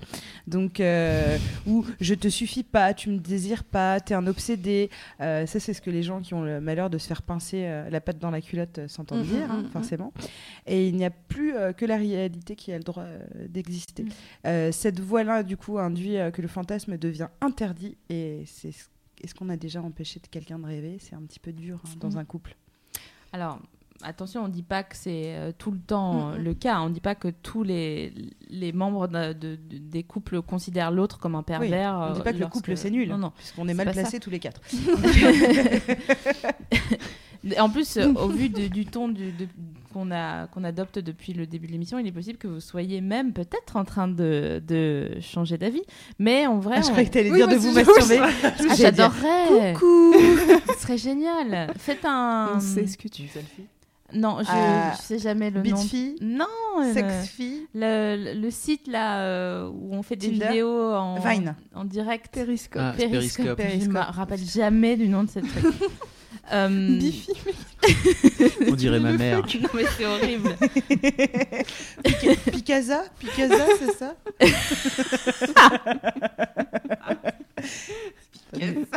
Donc, 0.49 0.81
euh, 0.81 1.39
ou 1.67 1.87
je 2.01 2.15
te 2.15 2.27
suffis 2.29 2.65
pas, 2.65 2.93
tu 2.93 3.09
me 3.11 3.19
désires 3.19 3.63
pas, 3.63 4.01
t'es 4.01 4.15
un 4.15 4.27
obsédé. 4.27 4.91
Euh, 5.21 5.47
ça, 5.47 5.61
c'est 5.61 5.73
ce 5.75 5.81
que 5.81 5.91
les 5.91 6.03
gens 6.03 6.21
qui 6.21 6.35
ont 6.35 6.43
le 6.43 6.61
malheur 6.61 6.91
de 6.91 6.99
se 6.99 7.07
faire 7.07 7.23
pincer 7.23 7.67
euh, 7.67 7.89
la 7.89 8.01
patte 8.01 8.19
dans 8.19 8.31
la 8.33 8.41
culotte 8.41 8.81
s'entendent 8.89 9.21
Mhm, 9.21 9.27
dire, 9.27 9.51
hein, 9.51 9.63
mhm, 9.63 9.69
forcément. 9.69 10.13
Et 10.67 10.89
il 10.89 10.97
n'y 10.97 11.05
a 11.05 11.11
plus 11.11 11.53
que 11.77 11.85
la 11.85 11.97
réalité 11.97 12.57
qui 12.57 12.73
a 12.73 12.79
le 12.79 12.85
droit 12.85 13.07
d'exister. 13.49 14.05
Cette 14.73 14.99
voie-là, 15.01 15.43
du 15.45 15.57
coup, 15.57 15.79
induit 15.79 16.17
que 16.33 16.43
le 16.43 16.49
fantasme 16.49 16.99
devient 16.99 17.29
interdit. 17.41 17.97
Et 18.09 18.43
c'est 18.47 18.73
ce- 18.73 18.87
est-ce 19.23 19.35
qu'on 19.35 19.49
a 19.51 19.57
déjà 19.57 19.81
empêché 19.83 20.21
de 20.21 20.27
quelqu'un 20.27 20.59
de 20.59 20.67
rêver 20.67 20.97
C'est 21.01 21.15
un 21.15 21.23
petit 21.23 21.39
peu 21.39 21.53
dur 21.53 21.81
hein, 21.85 21.89
dans 22.01 22.19
un 22.19 22.25
couple. 22.25 22.57
Alors, 23.33 23.59
attention, 24.03 24.45
on 24.45 24.49
ne 24.49 24.53
dit 24.53 24.63
pas 24.63 24.83
que 24.83 24.97
c'est 24.97 25.35
euh, 25.37 25.53
tout 25.57 25.71
le 25.71 25.79
temps 25.79 26.31
euh, 26.33 26.37
Mhm. 26.39 26.45
le 26.45 26.55
cas. 26.55 26.81
On 26.81 26.89
ne 26.89 26.95
dit 26.95 27.01
pas 27.01 27.15
que 27.15 27.29
tous 27.29 27.63
les, 27.63 28.13
les 28.51 28.73
membres 28.73 29.07
de- 29.09 29.33
de- 29.33 29.57
de- 29.57 29.79
des 29.79 30.03
couples 30.03 30.43
considèrent 30.43 30.91
l'autre 30.91 31.19
comme 31.19 31.35
un 31.35 31.39
Oui, 31.39 31.45
pervers. 31.47 31.95
on 31.95 32.09
ne 32.11 32.15
dit 32.15 32.21
euh, 32.21 32.25
pas 32.25 32.33
que 32.33 32.39
le 32.39 32.47
couple 32.47 32.77
c'est 32.77 32.91
nul, 32.91 33.09
Non, 33.09 33.19
non. 33.19 33.31
puisqu'on 33.37 33.65
est 33.67 33.69
c'est 33.69 33.75
mal 33.85 33.93
placés 33.93 34.21
tous 34.21 34.31
les 34.31 34.41
quatre. 34.41 34.61
En 37.59 37.69
plus, 37.69 37.99
euh, 37.99 38.11
au 38.15 38.29
vu 38.29 38.49
de- 38.49 38.69
du 38.69 38.87
ton 38.87 39.09
du- 39.09 39.31
de- 39.33 39.47
qu'on 39.93 40.11
adopte 40.65 40.99
depuis 40.99 41.35
le 41.35 41.47
début 41.47 41.67
de 41.69 41.73
l'émission, 41.73 41.99
il 41.99 42.07
est 42.07 42.11
possible 42.13 42.39
que 42.39 42.49
vous 42.49 42.59
soyez 42.61 43.01
même 43.03 43.33
peut-être 43.35 43.77
en 43.77 43.85
train 43.85 44.09
de, 44.09 44.61
de 44.67 45.11
changer 45.21 45.57
d'avis. 45.59 45.83
Mais 46.19 46.47
en 46.47 46.59
vrai, 46.59 46.77
Ah, 46.79 46.81
je 46.81 46.87
on- 46.87 46.91
croyais 46.93 47.07
que 47.09 47.13
t'allais 47.13 47.31
Oui, 47.31 47.37
dire 47.37 47.47
de 47.49 47.55
vous 47.57 47.71
masturber. 47.73 48.19
Ah, 48.43 48.75
j'adorerais. 48.77 49.75
Coucou 49.75 50.15
Ce 50.75 50.81
serait 50.81 50.99
génial. 50.99 51.71
Faites 51.77 52.05
un. 52.07 52.53
On 52.57 52.61
sait 52.61 52.87
ce 52.87 52.97
que 52.97 53.09
tu 53.09 53.29
Non, 54.13 54.39
je, 54.43 54.47
Ah, 54.49 54.93
je 54.97 55.03
sais 55.03 55.19
jamais 55.19 55.51
le 55.51 55.63
nom. 55.63 55.77
fille, 55.77 56.17
Non. 56.21 56.45
euh, 56.81 56.93
sex 56.93 57.29
fille, 57.31 57.67
Le, 57.75 58.17
le- 58.35 58.41
le 58.41 58.51
site 58.51 58.87
là 58.87 59.21
euh, 59.23 59.69
où 59.69 59.95
on 59.95 60.03
fait 60.03 60.17
des 60.17 60.31
Tinder 60.31 60.47
vidéos 60.49 60.93
en, 60.93 61.19
Vine. 61.19 61.57
en 61.75 61.85
direct. 61.85 62.29
Périscope. 62.33 62.83
Ah, 62.85 62.95
c'est 62.99 63.09
Periscope. 63.09 63.47
Je 63.47 63.53
Periscope. 63.55 63.93
me 63.95 63.99
rappelle 64.01 64.45
jamais 64.45 64.97
du 64.97 65.09
nom 65.09 65.25
de 65.25 65.31
cette 65.31 65.49
truc. 65.49 65.75
Euh, 66.53 66.69
Bifi. 66.99 67.33
On 68.71 68.75
dirait 68.75 69.01
ma 69.01 69.13
mère. 69.15 69.39
non 69.41 69.69
mais 69.73 69.85
c'est 69.97 70.05
horrible. 70.05 70.55
Picasa? 72.53 73.05
Picasa, 73.19 73.65
c'est 73.79 73.93
ça? 73.97 74.15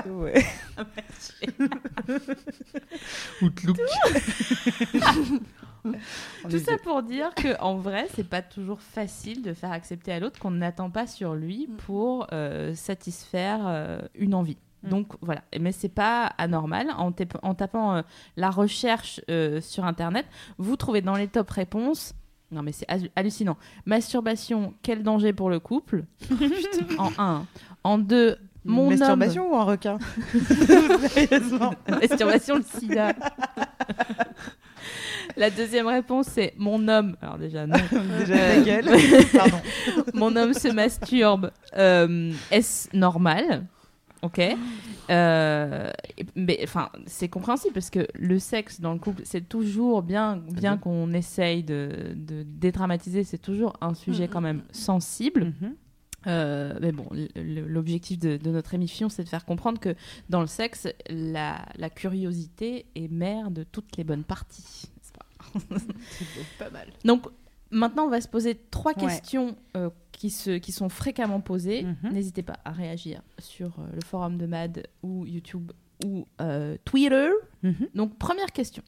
Ouais. 0.07 0.45
Outlook. 3.41 3.77
En 6.43 6.49
Tout 6.49 6.59
ça 6.59 6.77
pour 6.83 7.01
dire 7.01 7.33
que 7.33 7.57
en 7.61 7.77
vrai, 7.77 8.09
c'est 8.13 8.27
pas 8.27 8.41
toujours 8.41 8.81
facile 8.81 9.41
de 9.41 9.53
faire 9.53 9.71
accepter 9.71 10.11
à 10.11 10.19
l'autre 10.19 10.37
qu'on 10.37 10.51
n'attend 10.51 10.89
pas 10.89 11.07
sur 11.07 11.33
lui 11.33 11.69
pour 11.85 12.27
euh, 12.33 12.75
satisfaire 12.75 13.61
euh, 13.65 13.99
une 14.15 14.33
envie. 14.33 14.57
Mm. 14.83 14.89
Donc 14.89 15.07
voilà, 15.21 15.43
mais 15.57 15.71
c'est 15.71 15.87
pas 15.87 16.25
anormal. 16.37 16.87
En, 16.97 17.13
tap- 17.13 17.37
en 17.41 17.55
tapant 17.55 17.95
euh, 17.95 18.01
la 18.35 18.49
recherche 18.49 19.21
euh, 19.29 19.61
sur 19.61 19.85
internet, 19.85 20.25
vous 20.57 20.75
trouvez 20.75 21.01
dans 21.01 21.15
les 21.15 21.29
top 21.29 21.49
réponses. 21.51 22.13
Non 22.51 22.63
mais 22.63 22.73
c'est 22.73 22.87
hallu- 22.89 23.11
hallucinant. 23.15 23.55
Masturbation, 23.85 24.73
quel 24.81 25.03
danger 25.03 25.31
pour 25.31 25.49
le 25.49 25.61
couple? 25.61 26.03
En 26.97 27.11
un. 27.17 27.45
En 27.85 27.97
deux, 27.97 28.37
mon 28.67 28.83
homme. 28.91 28.97
masturbation 28.97 29.51
ou 29.51 29.55
un 29.55 29.63
requin. 29.63 29.97
Masturbation, 31.89 32.55
le 32.57 32.63
sida. 32.79 33.13
La 35.35 35.49
deuxième 35.49 35.87
réponse, 35.87 36.27
c'est 36.27 36.53
mon 36.57 36.87
homme. 36.87 37.15
Alors 37.21 37.37
déjà, 37.37 37.67
non. 37.67 37.75
Déjà 38.19 38.35
Euh, 38.35 38.63
gueule. 38.63 38.85
Pardon. 39.33 39.57
mon 40.13 40.35
homme 40.35 40.53
se 40.53 40.67
masturbe. 40.69 41.51
Euh, 41.75 42.31
Est-ce 42.51 42.95
normal? 42.95 43.65
Ok. 44.23 44.41
Euh, 45.09 45.91
mais 46.35 46.59
enfin, 46.63 46.89
c'est 47.05 47.27
compréhensible 47.29 47.73
parce 47.73 47.89
que 47.91 48.07
le 48.15 48.39
sexe 48.39 48.81
dans 48.81 48.93
le 48.93 48.99
couple, 48.99 49.21
c'est 49.25 49.47
toujours 49.47 50.01
bien, 50.01 50.37
bien 50.37 50.77
qu'on 50.77 51.13
essaye 51.13 51.63
de, 51.63 51.89
de 52.15 52.43
dédramatiser, 52.43 53.23
c'est 53.23 53.37
toujours 53.37 53.73
un 53.79 53.93
sujet 53.93 54.27
quand 54.27 54.41
même 54.41 54.63
sensible. 54.71 55.53
Mhm. 55.61 55.75
Euh, 56.27 56.77
mais 56.81 56.91
bon, 56.91 57.07
l'objectif 57.35 58.19
de, 58.19 58.37
de 58.37 58.49
notre 58.51 58.73
émission, 58.73 59.09
c'est 59.09 59.23
de 59.23 59.29
faire 59.29 59.45
comprendre 59.45 59.79
que 59.79 59.95
dans 60.29 60.41
le 60.41 60.47
sexe, 60.47 60.87
la, 61.09 61.65
la 61.77 61.89
curiosité 61.89 62.85
est 62.95 63.07
mère 63.11 63.49
de 63.51 63.63
toutes 63.63 63.95
les 63.97 64.03
bonnes 64.03 64.23
parties. 64.23 64.89
pas 65.17 65.77
Pas 66.59 66.69
mal. 66.69 66.87
Donc 67.05 67.27
maintenant, 67.71 68.05
on 68.05 68.09
va 68.09 68.21
se 68.21 68.27
poser 68.27 68.55
trois 68.71 68.93
Ouais. 68.97 69.05
questions 69.07 69.55
euh, 69.75 69.89
qui, 70.11 70.29
se, 70.29 70.51
qui 70.57 70.71
sont 70.71 70.89
fréquemment 70.89 71.39
posées. 71.41 71.83
Mhm. 71.83 72.11
N'hésitez 72.13 72.43
pas 72.43 72.57
à 72.65 72.71
réagir 72.71 73.21
sur 73.39 73.79
euh, 73.79 73.87
le 73.93 74.01
forum 74.01 74.37
de 74.37 74.45
MAD 74.45 74.87
ou 75.03 75.25
YouTube 75.25 75.71
ou 76.05 76.27
Twitter. 76.85 77.29
Mhm. 77.63 77.87
Donc 77.95 78.17
première 78.17 78.51
question. 78.51 78.83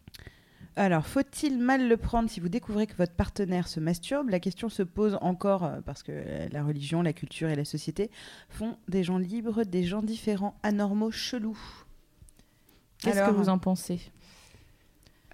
Alors, 0.79 1.05
faut-il 1.05 1.59
mal 1.59 1.89
le 1.89 1.97
prendre 1.97 2.29
si 2.29 2.39
vous 2.39 2.47
découvrez 2.47 2.87
que 2.87 2.95
votre 2.95 3.11
partenaire 3.13 3.67
se 3.67 3.81
masturbe? 3.81 4.29
La 4.29 4.39
question 4.39 4.69
se 4.69 4.81
pose 4.81 5.17
encore 5.21 5.65
euh, 5.65 5.81
parce 5.85 6.03
que 6.03 6.13
euh, 6.15 6.47
la 6.53 6.63
religion, 6.63 7.01
la 7.01 7.11
culture 7.11 7.49
et 7.49 7.55
la 7.55 7.65
société 7.65 8.09
font 8.47 8.77
des 8.87 9.03
gens 9.03 9.17
libres, 9.17 9.63
des 9.65 9.83
gens 9.83 10.01
différents, 10.01 10.55
anormaux, 10.63 11.11
chelous. 11.11 11.59
Qu'est-ce 12.99 13.19
que 13.25 13.31
vous 13.31 13.49
en 13.49 13.57
pensez? 13.59 13.99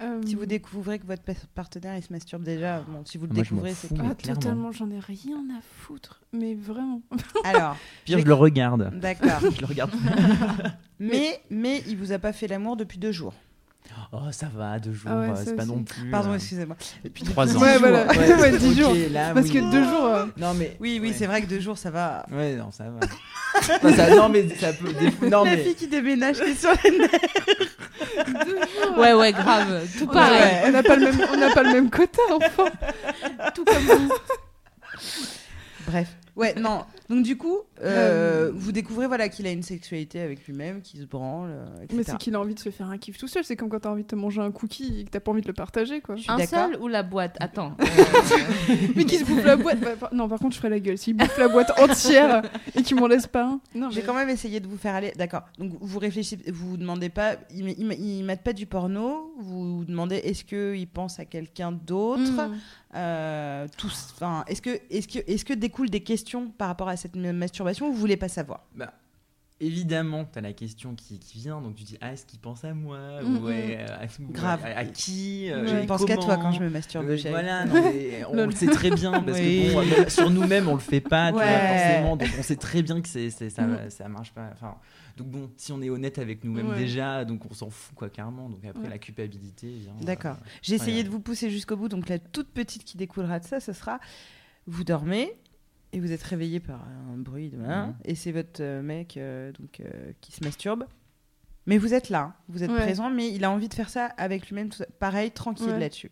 Euh, 0.01 0.19
Si 0.25 0.33
vous 0.35 0.45
découvrez 0.47 0.97
que 0.99 1.05
votre 1.05 1.21
pa- 1.21 1.33
partenaire 1.53 1.95
il 1.95 2.01
se 2.03 2.11
masturbe 2.11 2.43
déjà, 2.43 2.81
bon, 2.81 3.05
si 3.05 3.17
vous 3.19 3.27
le 3.27 3.33
Moi, 3.33 3.37
m'en 3.37 3.43
découvrez, 3.43 3.73
c'est 3.75 3.87
que- 3.95 4.01
Ah, 4.03 4.15
totalement, 4.15 4.71
j'en 4.71 4.89
ai 4.89 4.99
rien 4.99 5.37
à 5.57 5.61
foutre. 5.61 6.21
Mais 6.33 6.53
vraiment. 6.55 7.01
Alors, 7.45 7.77
Pire, 8.03 8.17
je 8.19 8.25
le 8.25 8.33
regarde. 8.33 8.91
d'accord. 8.99 9.39
Je 9.55 9.61
le 9.61 9.67
regarde. 9.67 9.91
mais, 10.99 11.39
mais 11.51 11.81
il 11.87 11.97
vous 11.97 12.11
a 12.11 12.19
pas 12.19 12.33
fait 12.33 12.47
l'amour 12.47 12.75
depuis 12.77 12.97
deux 12.97 13.11
jours. 13.13 13.33
Oh, 14.17 14.31
ça 14.31 14.47
va, 14.55 14.79
deux 14.79 14.93
jours, 14.93 15.11
Ah 15.11 15.19
ouais, 15.19 15.29
euh, 15.31 15.41
c'est 15.43 15.55
pas 15.57 15.65
non 15.65 15.83
plus. 15.83 16.09
Pardon, 16.09 16.31
euh, 16.31 16.35
excusez-moi. 16.35 16.77
Depuis 17.03 17.23
Trois 17.25 17.45
dix 17.45 17.57
ans. 17.57 17.59
Ouais, 17.59 17.71
jours. 17.73 17.79
voilà. 17.81 18.05
Ouais, 18.07 18.57
dix 18.57 18.71
ok, 18.71 18.77
jours. 18.77 18.95
là, 19.11 19.33
Parce 19.33 19.47
oui. 19.47 19.51
que 19.53 19.71
deux 19.71 19.83
jours. 19.83 20.05
euh, 20.05 20.25
Non, 20.37 20.53
mais. 20.53 20.77
Oui, 20.79 20.99
oui, 21.01 21.09
ouais. 21.09 21.15
c'est 21.17 21.25
vrai 21.25 21.41
que 21.41 21.47
deux 21.47 21.59
jours, 21.59 21.77
ça 21.77 21.91
va. 21.91 22.25
Ouais, 22.31 22.55
non, 22.55 22.71
ça 22.71 22.85
va. 22.85 22.99
Enfin, 23.57 23.93
ça- 23.93 24.15
non, 24.15 24.29
mais 24.29 24.47
ça 24.55 24.71
peut. 24.73 24.93
des- 24.93 25.29
Non, 25.29 25.43
la 25.43 25.51
mais. 25.55 25.63
fille 25.63 25.75
qui 25.75 25.87
déménage, 25.87 26.37
qui 26.37 26.43
est 26.51 26.55
sur 26.55 26.69
les 26.85 26.97
nerfs. 26.97 27.09
deux 28.45 28.55
jours. 28.57 28.97
Ouais, 28.99 29.13
ouais, 29.13 29.33
grave. 29.33 29.85
Tout 29.97 30.05
On 30.09 30.13
pareil. 30.13 30.59
a- 30.63 30.67
On 30.67 30.71
n'a 30.71 30.83
pas 30.83 30.95
le 30.95 31.05
même, 31.11 31.21
on 31.33 31.37
n'a 31.37 31.49
pas 31.53 31.63
le 31.63 31.73
même 31.73 31.89
quota, 31.89 32.21
enfin. 32.31 32.65
Tout 33.53 33.65
comme 33.65 33.83
vous. 33.83 34.13
Bref. 35.87 36.07
Ouais, 36.35 36.53
non. 36.59 36.85
Donc 37.09 37.23
du 37.23 37.37
coup, 37.37 37.59
euh, 37.83 38.51
vous 38.55 38.71
découvrez 38.71 39.07
voilà 39.07 39.29
qu'il 39.29 39.45
a 39.45 39.51
une 39.51 39.61
sexualité 39.63 40.19
avec 40.21 40.45
lui-même, 40.47 40.81
qu'il 40.81 40.99
se 40.99 41.05
branle, 41.05 41.49
euh, 41.51 41.65
etc. 41.83 41.93
Mais 41.97 42.03
c'est 42.03 42.17
qu'il 42.17 42.33
a 42.35 42.39
envie 42.39 42.55
de 42.55 42.59
se 42.59 42.69
faire 42.71 42.89
un 42.89 42.97
kiff 42.97 43.17
tout 43.17 43.27
seul. 43.27 43.43
C'est 43.43 43.55
comme 43.55 43.69
quand 43.69 43.79
t'as 43.81 43.89
envie 43.91 44.03
de 44.03 44.07
te 44.07 44.15
manger 44.15 44.41
un 44.41 44.51
cookie 44.51 45.01
et 45.01 45.03
que 45.05 45.09
t'as 45.11 45.19
pas 45.19 45.31
envie 45.31 45.41
de 45.41 45.47
le 45.47 45.53
partager, 45.53 46.01
quoi. 46.01 46.15
Un 46.27 46.45
seul 46.45 46.77
ou 46.81 46.87
la 46.87 47.03
boîte? 47.03 47.35
Attends. 47.39 47.75
Mais 48.95 49.05
qui 49.05 49.17
se 49.17 49.25
bouffe 49.25 49.43
la 49.45 49.55
boîte. 49.55 49.79
Bah, 49.79 49.91
par- 49.99 50.13
non, 50.13 50.27
par 50.27 50.39
contre, 50.39 50.53
je 50.53 50.57
ferais 50.57 50.69
la 50.69 50.79
gueule. 50.79 50.97
S'il 50.97 51.15
bouffe 51.15 51.37
la 51.37 51.47
boîte 51.47 51.71
entière 51.79 52.41
et 52.75 52.81
qu'il 52.81 52.97
m'en 52.99 53.07
laisse 53.07 53.27
pas 53.27 53.45
un. 53.45 53.59
Non, 53.75 53.89
J'ai 53.91 54.01
mais- 54.01 54.05
quand 54.07 54.13
même 54.15 54.29
essayé 54.29 54.59
de 54.59 54.67
vous 54.67 54.77
faire 54.77 54.95
aller. 54.95 55.11
D'accord. 55.15 55.43
Donc 55.59 55.73
vous 55.79 55.99
réfléchissez, 55.99 56.39
vous 56.51 56.69
vous 56.71 56.77
demandez 56.77 57.09
pas. 57.09 57.35
Il, 57.53 57.65
met- 57.65 57.75
il, 57.77 57.85
met- 57.85 57.97
il 57.99 58.23
mate 58.23 58.41
pas 58.41 58.53
du 58.53 58.65
porno. 58.65 59.33
Vous 59.39 59.77
vous 59.79 59.85
demandez 59.85 60.15
est-ce 60.17 60.43
que 60.43 60.75
il 60.75 60.87
pense 60.87 61.19
à 61.19 61.25
quelqu'un 61.25 61.71
d'autre? 61.71 62.21
Mm. 62.49 62.55
Euh, 62.95 63.67
tous. 63.77 64.07
Enfin, 64.15 64.45
est-ce 64.47 64.61
que 64.61 64.69
est-ce 64.89 65.07
que 65.07 65.19
est-ce 65.29 65.43
que 65.43 65.53
découlent 65.53 65.89
des 65.89 65.99
questions 66.01 66.47
par 66.57 66.69
rapport 66.69 66.87
à 66.87 66.94
cette 66.95 67.15
masturbation 67.15 67.87
ou 67.89 67.93
vous 67.93 67.99
voulez 67.99 68.17
pas 68.17 68.27
savoir 68.29 68.65
Bah, 68.75 68.93
évidemment, 69.61 70.25
tu 70.25 70.37
as 70.37 70.41
la 70.41 70.51
question 70.53 70.95
qui, 70.95 71.17
qui 71.19 71.37
vient, 71.39 71.61
donc 71.61 71.75
tu 71.75 71.83
dis 71.83 71.97
Ah, 72.01 72.11
est-ce 72.13 72.25
qu'il 72.25 72.39
pense 72.39 72.63
à 72.65 72.73
moi 72.73 73.21
Ou 73.23 73.45
ouais, 73.45 73.77
euh, 73.79 73.85
à, 74.03 74.07
Grave. 74.31 74.59
à, 74.65 74.79
à 74.79 74.85
qui 74.85 75.49
euh, 75.49 75.61
Ouais. 75.61 75.67
Je 75.67 75.75
ne 75.77 75.85
pense 75.85 76.03
qu'à 76.05 76.17
toi 76.17 76.35
quand 76.37 76.51
je 76.51 76.59
me 76.61 76.69
masturbe. 76.69 77.05
Euh, 77.09 77.17
voilà, 77.29 77.65
non, 77.65 77.73
on 78.33 78.45
le 78.45 78.51
sait 78.51 78.67
très 78.67 78.91
bien 78.91 79.11
parce 79.21 79.37
Oui. 79.39 79.69
que 79.69 79.73
bon, 80.03 80.09
sur 80.09 80.29
nous-mêmes 80.29 80.67
on 80.67 80.73
le 80.73 80.79
fait 80.81 80.99
pas, 81.01 81.27
tu 81.27 81.33
vois, 81.35 81.43
Ouais. 81.45 81.77
forcément. 81.77 82.17
Donc 82.17 82.29
on 82.37 82.43
sait 82.43 82.57
très 82.57 82.81
bien 82.81 82.99
que 83.01 83.07
c'est, 83.07 83.29
c'est- 83.29 83.49
ça, 83.49 83.63
Mm. 83.63 83.89
ça 83.89 84.07
marche 84.09 84.33
pas. 84.33 84.49
Enfin, 84.53 84.75
donc 85.15 85.27
bon, 85.27 85.49
si 85.55 85.71
on 85.71 85.81
est 85.81 85.89
honnête 85.89 86.19
avec 86.19 86.43
nous-mêmes 86.43 86.67
Ouais. 86.71 86.77
déjà, 86.77 87.23
donc 87.23 87.49
on 87.49 87.53
s'en 87.53 87.69
fout 87.69 87.95
quoi, 87.95 88.09
carrément. 88.09 88.49
Donc 88.49 88.65
après 88.65 88.83
Ouais. 88.83 88.89
la 88.89 88.97
culpabilité 88.97 89.69
vient. 89.69 89.93
D'accord. 90.01 90.35
euh, 90.41 90.49
J'ai 90.61 90.75
essayé 90.75 91.03
de 91.05 91.09
vous 91.09 91.21
pousser 91.21 91.49
jusqu'au 91.49 91.77
bout. 91.77 91.87
Donc 91.87 92.09
la 92.09 92.19
toute 92.19 92.49
petite 92.49 92.83
qui 92.83 92.97
découlera 92.97 93.39
de 93.39 93.45
ça, 93.45 93.61
ce 93.61 93.71
sera 93.71 93.99
vous 94.67 94.83
dormez 94.83 95.31
et 95.93 95.99
vous 95.99 96.11
êtes 96.11 96.23
réveillé 96.23 96.59
par 96.59 96.81
un 97.13 97.17
bruit 97.17 97.49
de 97.49 97.57
main 97.57 97.87
Mhm. 97.87 97.93
et 98.05 98.15
c'est 98.15 98.31
votre 98.31 98.61
euh, 98.61 98.81
mec 98.81 99.17
euh, 99.17 99.51
donc 99.53 99.79
euh, 99.79 100.11
qui 100.21 100.31
se 100.31 100.43
masturbe. 100.43 100.85
Mais 101.67 101.77
vous 101.79 101.93
êtes 101.95 102.09
là, 102.09 102.21
hein. 102.21 102.33
vous 102.47 102.63
êtes 102.63 102.69
Ouais. 102.69 102.77
présent, 102.81 103.09
mais 103.09 103.29
il 103.33 103.43
a 103.43 103.49
envie 103.49 103.69
de 103.69 103.73
faire 103.73 103.89
ça 103.89 104.05
avec 104.17 104.47
lui-même, 104.49 104.69
pareil, 104.99 105.31
tranquille 105.31 105.67
Ouais. 105.69 105.79
là-dessus. 105.79 106.11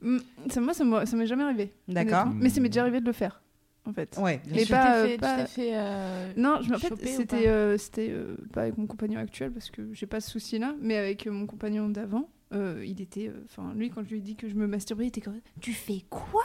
Mm, 0.00 0.18
ça, 0.50 0.60
moi, 0.84 1.06
ça 1.06 1.16
m'est 1.16 1.26
jamais 1.26 1.42
arrivé. 1.44 1.72
D'accord. 1.88 2.26
Mais 2.34 2.48
ça 2.48 2.60
m'est 2.60 2.68
déjà 2.68 2.82
arrivé 2.82 3.00
de 3.00 3.06
le 3.06 3.12
faire, 3.12 3.42
en 3.86 3.92
fait. 3.92 4.16
Ouais, 4.20 4.40
Mais 4.50 4.64
pas, 4.66 4.82
tu 4.82 4.98
euh, 4.98 5.06
fait, 5.08 5.18
pas- 5.18 5.46
fait, 5.46 5.70
euh, 5.74 6.32
Non, 6.36 6.58
je, 6.62 6.74
en 6.74 6.78
fait, 6.78 6.94
c'était 7.06 7.26
pas? 7.26 7.36
euh, 7.48 7.78
c'était 7.78 8.10
euh, 8.10 8.36
pas 8.52 8.62
avec 8.62 8.78
mon 8.78 8.86
compagnon 8.86 9.18
actuel 9.20 9.50
parce 9.52 9.70
que 9.70 9.92
j'ai 9.92 10.06
pas 10.06 10.20
ce 10.20 10.30
souci-là, 10.30 10.74
mais 10.80 10.96
avec 10.96 11.26
euh, 11.26 11.30
mon 11.32 11.46
compagnon 11.46 11.88
d'avant. 11.88 12.28
Euh, 12.52 12.84
il 12.86 13.00
était, 13.00 13.28
euh, 13.28 13.44
enfin 13.50 13.72
lui 13.76 13.90
quand 13.90 14.02
je 14.04 14.10
lui 14.10 14.18
ai 14.18 14.20
dit 14.20 14.36
que 14.36 14.48
je 14.48 14.54
me 14.54 14.66
masturbais, 14.66 15.04
il 15.04 15.08
était 15.08 15.20
comme 15.20 15.40
tu 15.60 15.72
fais 15.72 16.02
quoi? 16.10 16.44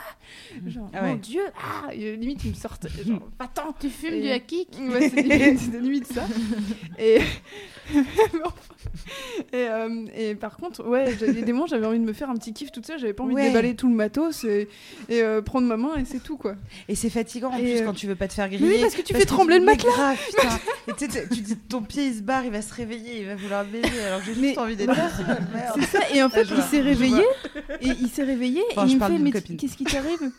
Genre 0.66 0.90
Ah 0.94 1.02
mon 1.02 1.12
ouais. 1.12 1.18
Dieu, 1.18 1.42
ah 1.56 1.88
Et, 1.94 2.04
euh, 2.12 2.16
limite 2.16 2.44
il 2.44 2.50
me 2.50 2.54
sortait, 2.56 2.88
genre 3.06 3.28
attends, 3.38 3.74
Tu 3.78 3.90
fumes 3.90 4.14
Et- 4.14 4.22
du 4.22 4.28
hakik 4.28 4.68
Ouais, 4.90 5.08
c'était 5.10 5.80
limite, 5.80 6.06
ça. 6.06 6.26
Et, 6.98 7.20
et, 9.52 9.68
euh, 9.68 10.06
et 10.14 10.34
par 10.34 10.56
contre, 10.56 10.86
ouais, 10.86 11.14
j'avais 11.18 11.42
des 11.42 11.52
moments, 11.52 11.66
j'avais 11.66 11.86
envie 11.86 11.98
de 11.98 12.04
me 12.04 12.12
faire 12.12 12.28
un 12.30 12.34
petit 12.36 12.52
kiff 12.52 12.70
toute 12.72 12.86
seule, 12.86 12.98
j'avais 12.98 13.12
pas 13.12 13.24
envie 13.24 13.34
Ouais. 13.34 13.44
de 13.44 13.48
déballer 13.48 13.74
tout 13.76 13.88
le 13.88 13.94
matos 13.94 14.44
et, 14.44 14.68
et, 15.08 15.22
euh, 15.22 15.42
prendre 15.42 15.66
ma 15.66 15.76
main 15.76 15.94
et 15.96 16.04
c'est 16.04 16.22
tout 16.22 16.36
quoi. 16.36 16.54
Et 16.88 16.94
c'est 16.94 17.10
fatigant 17.10 17.50
en 17.50 17.58
Et, 17.58 17.62
plus 17.62 17.80
euh, 17.82 17.84
quand 17.84 17.92
tu 17.94 18.06
veux 18.06 18.14
pas 18.16 18.28
te 18.28 18.32
faire 18.34 18.48
griller. 18.48 18.66
Mais 18.68 18.74
oui, 18.76 18.80
parce 18.80 18.94
que 18.94 19.02
tu 19.02 19.14
fais 19.14 19.24
trembler 19.24 19.58
le 19.58 19.64
matelas. 19.64 19.90
grave, 19.92 20.18
putain. 20.26 20.58
Et 20.88 20.92
tu 20.94 21.10
sais, 21.10 21.28
tu 21.28 21.40
dis 21.40 21.56
ton 21.56 21.82
pied 21.82 22.06
il 22.08 22.14
se 22.14 22.22
barre, 22.22 22.44
il 22.44 22.50
va 22.50 22.62
se 22.62 22.72
réveiller, 22.74 23.20
il 23.20 23.26
va 23.26 23.36
vouloir 23.36 23.64
baiser 23.64 24.00
alors 24.06 24.20
que 24.20 24.26
j'ai 24.26 24.34
juste 24.34 24.58
envie 24.58 24.76
d'être. 24.76 24.94
C'est 25.74 25.82
ça, 25.82 25.97
et 26.14 26.22
en 26.22 26.28
fait, 26.28 26.44
je 26.44 26.54
il 26.54 26.62
s'est 26.62 26.80
réveillé, 26.80 27.22
et 27.80 27.88
il 27.88 28.08
s'est 28.08 28.24
réveillé, 28.24 28.62
Enfin, 28.72 28.86
et 28.86 28.90
il 28.90 28.98
me 28.98 29.06
fait, 29.06 29.18
mais 29.18 29.30
copine. 29.30 29.56
qu'est-ce 29.56 29.76
qui 29.76 29.84
t'arrive? 29.84 30.30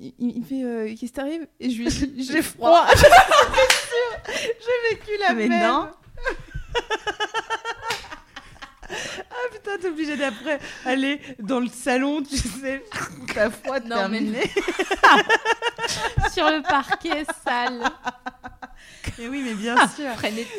Il, 0.00 0.38
me 0.40 0.44
fait, 0.44 0.62
euh, 0.62 0.86
qu'est-ce 0.90 1.00
qui 1.00 1.10
t'arrive? 1.10 1.46
Et 1.58 1.70
je 1.70 1.78
lui 1.82 1.88
dis, 1.88 2.24
J'ai 2.32 2.42
froid. 2.42 2.86
J'ai 2.96 4.90
vécu 4.94 5.10
la 5.20 5.34
Mais 5.34 5.48
même. 5.48 5.66
non. 5.66 5.88
ah 8.88 9.48
putain, 9.52 9.78
t'es 9.80 9.88
obligé 9.88 10.16
d'après 10.16 10.58
aller 10.84 11.20
dans 11.40 11.60
le 11.60 11.68
salon, 11.68 12.22
tu 12.22 12.36
sais, 12.36 12.82
t'as 13.34 13.50
froid 13.50 13.80
Non, 13.80 14.08
mais- 14.08 14.18
terminé. 14.20 14.40
sur 16.32 16.44
le 16.48 16.62
parquet 16.62 17.24
sale. 17.44 17.80
Mais 19.18 19.28
oui, 19.28 19.42
mais 19.44 19.54
bien 19.54 19.76
sûr. 19.88 20.06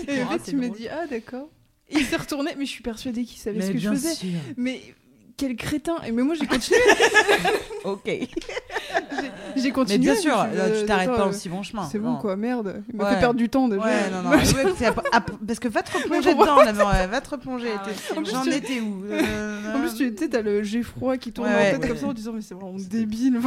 Et 0.08 0.24
en 0.24 0.30
fait, 0.30 0.48
il 0.50 0.58
me 0.58 0.70
dit, 0.70 0.88
ah 0.90 1.08
d'accord. 1.08 1.50
Il 1.92 2.06
s'est 2.06 2.18
retourné, 2.18 2.52
mais 2.58 2.66
je 2.66 2.72
suis 2.72 2.84
persuadée 2.84 3.24
qu'il 3.24 3.40
savait 3.40 3.62
ce 3.62 3.68
Mais 3.68 3.74
que 3.74 3.80
je 3.80 3.90
bien 3.90 3.92
faisais. 3.94 4.14
sûr. 4.16 4.30
Mais 4.58 4.82
quel 5.38 5.56
crétin 5.56 5.96
Et 6.06 6.12
mais 6.12 6.22
moi, 6.24 6.36
j'ai 6.36 6.46
continué, 6.46 6.80
Ok. 7.86 8.02
j'ai 8.06 9.62
Mais 9.64 9.72
continué. 9.72 9.98
bien 10.00 10.16
je 10.16 10.20
sûr, 10.20 10.46
dit, 10.52 10.58
là, 10.58 10.70
tu 10.70 10.86
t'arrêtes 10.86 11.10
pas 11.10 11.26
euh, 11.26 11.30
aussi 11.30 11.50
bon 11.50 11.64
chemin. 11.64 11.88
C'est 11.90 12.00
bon 12.00 12.18
quoi, 12.18 12.36
merde. 12.36 12.84
Il 12.92 12.98
m'a 12.98 13.06
Ouais. 13.06 13.14
fait 13.16 13.20
perdre 13.20 13.36
du 13.40 13.50
temps 13.50 13.68
déjà. 13.68 13.82
Ouais, 13.84 14.10
non, 14.12 14.22
non. 14.24 14.30
ouais, 14.32 14.38
parce 15.48 15.60
que 15.60 15.68
va 15.70 15.82
te 15.82 15.98
replonger 15.98 16.34
dedans 16.34 16.58
ouais, 16.58 17.08
Va 17.08 17.22
te 17.22 17.30
replonger. 17.30 17.70
Ah. 17.76 17.88
J'en 18.30 18.42
tu- 18.44 18.50
étais 18.54 18.82
où 18.82 19.06
Euh, 19.06 19.74
En 19.76 19.80
plus, 19.80 19.96
tu 19.96 20.14
sais, 20.18 20.30
t'as 20.30 20.42
le 20.42 20.62
j'ai 20.64 20.84
froid 20.84 21.18
qui 21.18 21.32
tourne 21.32 21.48
en 21.50 21.58
tête 21.58 21.88
comme 21.88 21.98
ça 21.98 22.08
en 22.08 22.14
disant, 22.14 22.34
mais 22.34 22.42
c'est 22.42 22.54
vraiment 22.54 22.76
débile. 22.78 23.40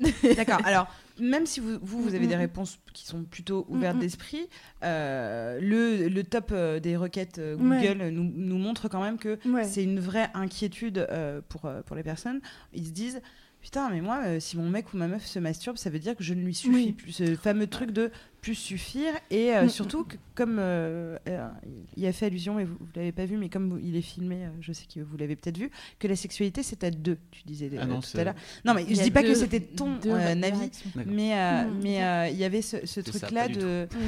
D'accord. 0.36 0.58
Alors, 0.64 0.86
même 1.20 1.46
si 1.46 1.60
vous, 1.60 1.78
vous, 1.80 2.02
vous 2.02 2.14
avez 2.14 2.26
des 2.26 2.34
Mhm. 2.34 2.40
réponses 2.40 2.78
qui 2.92 3.06
sont 3.06 3.24
plutôt 3.24 3.64
ouvertes 3.68 3.98
d'esprit, 3.98 4.48
euh, 4.82 5.58
le, 5.60 6.08
le 6.08 6.24
top 6.24 6.50
euh, 6.52 6.80
des 6.80 6.96
requêtes 6.96 7.38
euh, 7.38 7.56
Google 7.56 8.08
nous, 8.10 8.24
nous 8.34 8.58
montre 8.58 8.88
quand 8.88 9.02
même 9.02 9.18
que 9.18 9.38
ouais. 9.48 9.64
c'est 9.64 9.82
une 9.84 10.00
vraie 10.00 10.28
inquiétude 10.34 11.06
euh, 11.10 11.40
pour, 11.48 11.70
pour 11.86 11.96
les 11.96 12.02
personnes. 12.02 12.40
Ils 12.72 12.86
se 12.86 12.92
disent. 12.92 13.20
Putain, 13.60 13.88
mais 13.88 14.02
moi, 14.02 14.40
si 14.40 14.58
mon 14.58 14.68
mec 14.68 14.92
ou 14.92 14.98
ma 14.98 15.08
meuf 15.08 15.24
se 15.24 15.38
masturbe, 15.38 15.78
ça 15.78 15.88
veut 15.88 15.98
dire 15.98 16.14
que 16.14 16.22
je 16.22 16.34
ne 16.34 16.42
lui 16.44 16.52
suffis 16.52 16.74
Oui. 16.74 16.92
plus. 16.92 17.12
Ce 17.12 17.34
fameux 17.34 17.66
truc 17.66 17.92
de 17.92 18.10
plus 18.44 18.54
suffire. 18.54 19.14
Et 19.30 19.54
euh, 19.54 19.64
Mm. 19.64 19.68
surtout, 19.70 20.04
que, 20.04 20.16
comme 20.34 20.58
euh, 20.58 21.16
euh, 21.28 21.48
il 21.96 22.04
a 22.06 22.12
fait 22.12 22.26
allusion, 22.26 22.60
et 22.60 22.64
vous 22.64 22.74
ne 22.74 23.00
l'avez 23.00 23.12
pas 23.12 23.24
vu, 23.24 23.38
mais 23.38 23.48
comme 23.48 23.70
vous- 23.70 23.78
il 23.78 23.96
est 23.96 24.02
filmé, 24.02 24.44
euh, 24.44 24.48
je 24.60 24.72
sais 24.74 24.84
que 24.92 25.00
vous 25.00 25.16
l'avez 25.16 25.34
peut-être 25.34 25.56
vu, 25.56 25.70
que 25.98 26.06
la 26.06 26.16
sexualité, 26.16 26.62
c'est 26.62 26.84
à 26.84 26.90
deux, 26.90 27.16
tu 27.30 27.42
disais 27.46 27.70
euh, 27.72 27.78
Ah 27.80 27.86
non, 27.86 28.00
tout 28.00 28.18
à 28.18 28.24
l'heure. 28.24 28.34
Non, 28.66 28.74
mais 28.74 28.84
je 28.88 29.00
dis 29.02 29.10
pas 29.10 29.22
que 29.22 29.34
c'était 29.34 29.60
ton 29.60 29.96
deux 29.96 30.10
euh, 30.10 30.42
avis, 30.42 30.70
mais 31.06 31.32
euh, 31.38 31.64
Mm. 31.64 31.80
mais 31.82 32.04
euh, 32.04 32.28
il 32.28 32.36
y 32.36 32.44
avait 32.44 32.60
ce, 32.62 33.00
truc-là 33.00 33.48
de. 33.48 33.88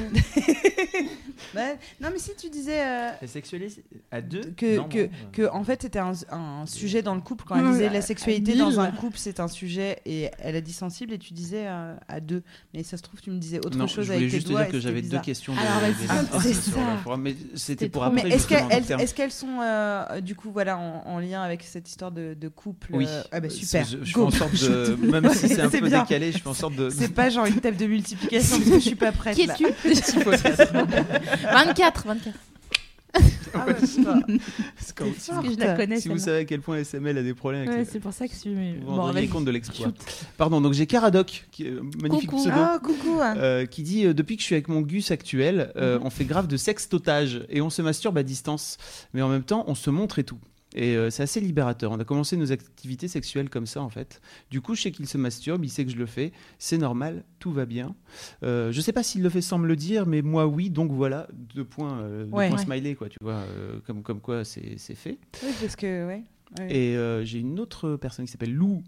Non, 1.55 2.09
mais 2.11 2.19
si 2.19 2.31
tu 2.35 2.49
disais 2.49 2.79
euh, 2.85 3.09
La 3.21 3.27
sexualité 3.27 3.83
à 4.11 4.21
deux 4.21 4.41
que, 4.55 4.77
Non, 4.77 4.87
que, 4.89 5.05
non, 5.05 5.09
que 5.31 5.49
en 5.49 5.63
fait 5.63 5.81
c'était 5.83 5.99
un, 5.99 6.11
un 6.31 6.65
sujet 6.65 7.01
dans 7.01 7.15
le 7.15 7.21
couple. 7.21 7.45
Quand 7.47 7.55
elle 7.55 7.71
disait 7.71 7.89
la 7.89 8.01
sexualité 8.01 8.55
dans 8.55 8.79
un 8.79 8.91
couple 8.91 9.17
c'est 9.17 9.39
un 9.39 9.47
sujet 9.47 9.99
et 10.05 10.29
elle 10.39 10.55
a 10.55 10.61
dit 10.61 10.73
sensible 10.73 11.13
et 11.13 11.17
tu 11.17 11.33
disais 11.33 11.65
euh, 11.67 11.95
à 12.07 12.19
deux. 12.19 12.43
Mais 12.73 12.83
ça 12.83 12.97
se 12.97 13.03
trouve 13.03 13.21
tu 13.21 13.31
me 13.31 13.37
disais 13.39 13.57
autre 13.59 13.77
non, 13.77 13.87
chose 13.87 14.11
avec 14.11 14.26
voulais 14.27 14.37
juste 14.37 14.47
te 14.47 14.51
doigts 14.51 14.63
dire 14.63 14.71
que 14.71 14.79
j'avais 14.79 15.01
deux 15.01 15.19
questions. 15.19 15.53
Alors, 15.53 15.81
de- 15.89 15.93
vas-y. 15.93 16.41
des- 16.43 16.53
c'est 16.53 16.61
sur 16.61 16.73
ça. 16.73 16.79
le 16.93 16.97
forum, 17.03 17.21
mais 17.21 17.35
c'était 17.55 17.89
pour 17.89 18.03
après. 18.03 18.29
est-ce 18.29 19.13
qu'elles 19.13 19.31
sont 19.31 19.59
euh, 19.61 20.21
du 20.21 20.35
coup 20.35 20.51
voilà 20.51 20.77
en, 20.77 21.03
en 21.05 21.19
lien 21.19 21.41
avec 21.41 21.63
cette 21.63 21.89
histoire 21.89 22.11
de, 22.11 22.33
de 22.39 22.47
couple 22.47 22.89
Oui. 22.93 23.05
euh, 23.07 23.23
ah 23.31 23.39
bah 23.39 23.47
Euh, 23.47 23.49
super 23.49 23.85
Je, 23.85 23.97
je 24.03 24.05
fais 24.05 24.11
Go. 24.13 24.25
en 24.27 24.31
sorte 24.31 24.51
Je 24.55 24.65
de, 24.67 24.85
te- 24.95 25.05
même 25.05 25.29
si 25.33 25.47
c'est 25.49 25.61
un 25.61 25.69
peu 25.69 25.81
bien. 25.87 26.01
décalé, 26.03 26.31
je 26.31 26.37
fais 26.39 26.47
en 26.49 26.53
sorte 26.53 26.75
de. 26.75 26.89
c'est 26.89 27.13
pas 27.13 27.29
genre 27.29 27.45
une 27.45 27.59
table 27.59 27.77
de 27.77 27.85
multiplication 27.87 28.57
parce 28.57 28.69
que 28.69 28.75
je 28.75 28.79
suis 28.79 28.95
pas 28.95 29.11
prête 29.11 29.35
Qui 29.35 29.43
es-tu 29.43 29.65
24, 31.51 32.07
24. 32.07 32.35
Ah 33.53 33.65
ouais. 33.65 33.75
C'est 34.77 34.95
que 34.95 35.05
je 35.51 35.59
la 35.59 35.75
connais. 35.75 35.99
si 35.99 36.09
vous 36.09 36.17
savez 36.17 36.39
à 36.39 36.45
quel 36.45 36.61
point 36.61 36.77
SML 36.77 37.17
a 37.17 37.23
des 37.23 37.33
problèmes 37.33 37.67
avec 37.67 37.79
Ouais, 37.79 37.85
c'est 37.89 37.99
pour 37.99 38.13
ça 38.13 38.27
que 38.27 38.33
je 38.33 38.39
suis. 38.39 38.53
vous 38.53 38.95
Bon, 38.95 39.13
compte 39.31 39.45
de 39.45 39.51
l'exploit. 39.51 39.91
Pardon, 40.37 40.61
donc 40.61 40.73
j'ai 40.73 40.85
Caradoc, 40.85 41.45
qui 41.51 41.65
est 41.67 41.71
un 41.71 41.89
magnifique 42.01 42.29
Coucou. 42.29 42.41
pseudo. 42.43 42.55
Ah, 42.57 42.79
coucou. 42.81 43.19
euh, 43.21 43.65
qui 43.65 43.83
dit 43.83 44.05
euh, 44.05 44.13
depuis 44.13 44.35
que 44.35 44.41
je 44.41 44.45
suis 44.45 44.55
avec 44.55 44.67
mon 44.67 44.81
gus 44.81 45.11
actuel, 45.11 45.71
euh, 45.75 45.99
on 46.01 46.09
fait 46.09 46.25
grave 46.25 46.47
de 46.47 46.57
sextotage 46.57 47.45
et 47.49 47.61
on 47.61 47.69
se 47.69 47.81
masturbe 47.81 48.17
à 48.17 48.23
distance, 48.23 48.77
mais 49.13 49.21
en 49.21 49.29
même 49.29 49.43
temps 49.43 49.63
on 49.67 49.75
se 49.75 49.89
montre 49.89 50.19
et 50.19 50.23
tout. 50.23 50.39
Et 50.79 50.95
euh, 50.95 51.09
c'est 51.09 51.23
assez 51.23 51.39
libérateur. 51.39 51.91
On 51.91 51.99
a 51.99 52.03
commencé 52.05 52.37
nos 52.37 52.51
activités 52.51 53.07
sexuelles 53.07 53.49
comme 53.49 53.65
ça 53.65 53.81
en 53.81 53.89
fait. 53.89 54.21
Du 54.51 54.61
coup, 54.61 54.75
je 54.75 54.83
sais 54.83 54.91
qu'il 54.91 55.07
se 55.07 55.17
masturbe, 55.17 55.65
il 55.65 55.69
sait 55.69 55.83
que 55.83 55.91
je 55.91 55.97
le 55.97 56.05
fais, 56.05 56.31
c'est 56.59 56.77
normal, 56.77 57.23
tout 57.39 57.51
va 57.51 57.65
bien. 57.65 57.95
Euh, 58.43 58.71
je 58.71 58.79
sais 58.79 58.93
pas 58.93 59.01
s'il 59.01 59.23
le 59.23 59.29
fait 59.29 59.41
sans 59.41 59.57
me 59.57 59.65
le 59.67 59.75
dire, 59.75 60.05
mais 60.05 60.21
moi 60.21 60.45
oui. 60.45 60.69
Donc 60.69 60.91
voilà, 60.91 61.27
deux 61.33 61.65
points, 61.65 61.99
euh, 62.01 62.25
deux 62.25 62.31
Ouais. 62.31 62.49
points 62.49 62.57
Ouais. 62.59 62.63
smiley 62.63 62.93
quoi, 62.95 63.09
tu 63.09 63.17
vois, 63.21 63.33
euh, 63.33 63.79
comme 63.87 64.03
comme 64.03 64.21
quoi 64.21 64.43
c'est 64.45 64.77
fait. 64.77 65.17
Oui, 65.43 65.49
parce 65.59 65.75
que, 65.75 66.05
ouais. 66.07 66.23
ouais. 66.59 66.67
Et 66.75 66.95
euh, 66.95 67.25
j'ai 67.25 67.39
une 67.39 67.59
autre 67.59 67.95
personne 67.95 68.25
qui 68.25 68.31
s'appelle 68.31 68.53
Lou. 68.53 68.83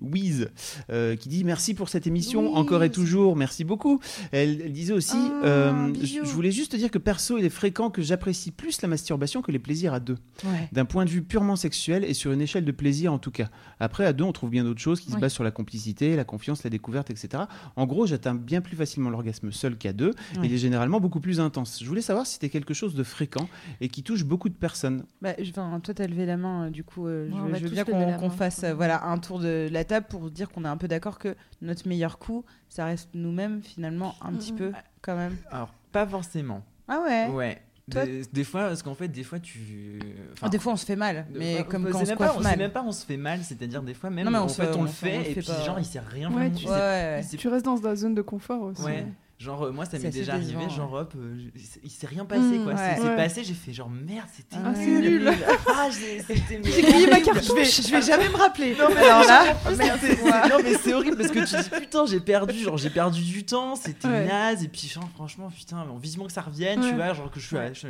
Wiz 0.00 0.50
euh, 0.90 1.16
qui 1.16 1.28
dit 1.28 1.44
merci 1.44 1.74
pour 1.74 1.88
cette 1.88 2.06
émission 2.06 2.54
encore 2.54 2.82
et 2.82 2.90
toujours 2.90 3.36
merci 3.36 3.64
beaucoup. 3.64 4.00
Elle, 4.32 4.60
elle 4.62 4.72
disait 4.72 4.92
aussi 4.92 5.16
Ah, 5.16 5.46
euh, 5.46 5.92
je 6.02 6.20
voulais 6.32 6.50
juste 6.50 6.72
te 6.72 6.76
dire 6.76 6.90
que 6.90 6.98
perso 6.98 7.38
il 7.38 7.44
est 7.44 7.48
fréquent 7.50 7.90
que 7.90 8.02
j'apprécie 8.02 8.50
plus 8.50 8.80
la 8.82 8.88
masturbation 8.88 9.42
que 9.42 9.52
les 9.52 9.58
plaisirs 9.58 9.92
à 9.94 10.00
deux. 10.00 10.16
Ouais. 10.44 10.68
d'un 10.72 10.84
point 10.84 11.04
de 11.04 11.10
vue 11.10 11.22
purement 11.22 11.56
sexuel 11.56 12.04
et 12.04 12.14
sur 12.14 12.32
une 12.32 12.40
échelle 12.40 12.64
de 12.64 12.72
plaisir 12.72 13.12
en 13.12 13.18
tout 13.18 13.30
cas. 13.30 13.48
Après 13.78 14.06
à 14.06 14.12
deux 14.12 14.24
on 14.24 14.32
trouve 14.32 14.50
bien 14.50 14.64
d'autres 14.64 14.80
choses 14.80 15.00
qui 15.00 15.10
se 15.10 15.16
basent 15.18 15.32
sur 15.32 15.44
la 15.44 15.50
complicité 15.50 16.16
la 16.16 16.24
confiance 16.24 16.64
la 16.64 16.70
découverte 16.70 17.10
etc 17.10 17.44
en 17.76 17.86
gros 17.86 18.06
j'atteins 18.06 18.34
bien 18.34 18.60
plus 18.60 18.76
facilement 18.76 19.10
l'orgasme 19.10 19.52
seul 19.52 19.76
qu'à 19.76 19.92
deux. 19.92 20.10
Ouais. 20.36 20.42
il 20.44 20.52
est 20.54 20.58
généralement 20.58 21.00
beaucoup 21.00 21.20
plus 21.20 21.40
intense. 21.40 21.78
Je 21.82 21.86
voulais 21.88 22.00
savoir 22.02 22.26
si 22.26 22.34
c'était 22.34 22.48
quelque 22.48 22.74
chose 22.74 22.94
de 22.94 23.02
fréquent 23.02 23.48
et 23.80 23.88
qui 23.88 24.02
touche 24.02 24.24
beaucoup 24.24 24.48
de 24.48 24.54
personnes. 24.54 25.04
Bah, 25.22 25.34
je- 25.38 25.50
enfin, 25.50 25.80
toi, 25.80 25.94
t'as 25.94 26.06
levé 26.06 26.26
la 26.26 26.36
main, 26.36 26.66
euh, 26.66 26.70
du 26.70 26.84
coup, 26.84 27.06
euh, 27.06 27.28
je, 27.30 27.58
je 27.58 27.64
veux 27.64 27.70
bien 27.70 27.84
qu'on 28.18 28.30
fasse 28.30 28.62
euh, 28.64 28.74
voilà, 28.74 29.04
un 29.06 29.18
tour 29.18 29.38
de 29.40 29.49
la 29.70 29.84
table 29.84 30.06
pour 30.08 30.30
dire 30.30 30.48
qu'on 30.50 30.64
est 30.64 30.68
un 30.68 30.76
peu 30.76 30.88
d'accord 30.88 31.18
que 31.18 31.34
notre 31.62 31.86
meilleur 31.88 32.18
coup, 32.18 32.44
ça 32.68 32.84
reste 32.84 33.10
nous-mêmes, 33.14 33.62
finalement, 33.62 34.14
un 34.22 34.32
petit 34.32 34.52
peu, 34.52 34.72
quand 35.02 35.16
même. 35.16 35.36
Alors, 35.50 35.72
pas 35.92 36.06
forcément. 36.06 36.62
Ah 36.88 37.00
ouais, 37.06 37.28
Ouais. 37.28 37.62
Toi- 37.90 38.04
Des, 38.06 38.22
des 38.32 38.44
fois, 38.44 38.68
parce 38.68 38.82
qu'en 38.84 38.94
fait, 38.94 39.08
des 39.08 39.24
fois, 39.24 39.40
tu. 39.40 39.98
enfin, 40.32 40.48
Des 40.48 40.60
fois, 40.60 40.74
on 40.74 40.76
se 40.76 40.86
fait 40.86 40.94
mal, 40.94 41.26
mais 41.34 41.54
enfin, 41.54 41.62
comme 41.64 41.90
quand 41.90 42.02
on 42.02 42.04
se 42.04 42.12
pas, 42.12 42.34
on- 42.36 42.40
mal. 42.40 42.52
c'est 42.52 42.58
même 42.58 42.70
pas 42.70 42.84
on 42.84 42.92
se 42.92 43.04
fait 43.04 43.16
mal, 43.16 43.42
c'est-à-dire 43.42 43.82
des 43.82 43.94
fois 43.94 44.10
même 44.10 44.26
Non, 44.26 44.30
mais 44.30 44.38
on 44.38 44.42
en 44.42 44.48
fait 44.48 44.68
on, 44.76 44.82
le 44.82 44.88
on 44.88 44.92
fait 44.92 45.16
et 45.16 45.24
fait 45.34 45.40
puis 45.40 45.46
pas. 45.48 45.60
genre 45.64 45.78
il 45.80 45.84
sait 45.84 45.98
rien 45.98 46.28
Ouais, 46.30 46.48
vraiment. 46.50 47.26
Tu 47.36 47.48
restes 47.48 47.64
dans 47.64 47.78
ta 47.78 47.96
zone 47.96 48.14
de 48.14 48.22
confort 48.22 48.62
aussi. 48.62 48.82
Ouais. 48.82 49.06
Genre 49.40 49.62
euh, 49.64 49.72
moi 49.72 49.86
ça 49.86 49.98
m'est 49.98 50.10
déjà 50.10 50.34
arrivé 50.34 50.52
décevant, 50.52 50.68
genre 50.68 50.92
hop 50.92 51.14
euh, 51.16 51.38
il 51.82 51.90
s'est 51.90 52.06
rien 52.06 52.26
passé 52.26 52.42
Mm, 52.58 52.64
quoi. 52.64 52.74
ouais. 52.74 52.94
C'est 52.98 53.02
Ouais. 53.08 53.16
passé 53.16 53.42
j'ai 53.42 53.54
fait 53.54 53.72
genre 53.72 53.88
merde 53.88 54.26
c'était 54.36 54.56
Ah, 54.62 54.70
nul. 54.72 55.32
ah 55.66 55.88
j'ai- 55.90 56.60
grillé 56.82 57.06
ma 57.06 57.20
cartouche. 57.22 57.80
Je 57.82 57.90
vais 57.90 58.02
jamais 58.02 58.28
me 58.28 58.36
rappeler. 58.36 58.76
Non, 58.76 58.88
mais 58.94 58.96
Alors 59.00 59.24
là, 59.24 59.54
plus, 59.54 59.76
c'est- 59.76 60.14
c'est- 60.16 60.48
non 60.50 60.56
mais 60.62 60.74
c'est 60.74 60.92
horrible 60.92 61.16
parce 61.16 61.30
que 61.30 61.38
tu 61.48 61.56
dis 61.62 61.70
putain 61.80 62.04
j'ai 62.04 62.20
perdu 62.20 62.58
genre 62.58 62.76
j'ai 62.76 62.90
perdu 62.90 63.22
du 63.24 63.46
temps 63.46 63.76
c'était 63.76 64.08
Ouais. 64.08 64.26
naze 64.26 64.62
et 64.62 64.68
puis 64.68 64.86
genre, 64.88 65.08
franchement 65.14 65.48
putain 65.48 65.86
bon, 65.86 65.96
vivement 65.96 66.26
que 66.26 66.32
ça 66.32 66.42
revienne 66.42 66.82
tu 66.82 66.94
vois 66.94 67.14
genre 67.14 67.30
que 67.30 67.40
je 67.40 67.46
suis 67.46 67.56
Ouais. 67.56 67.72
je- 67.74 67.86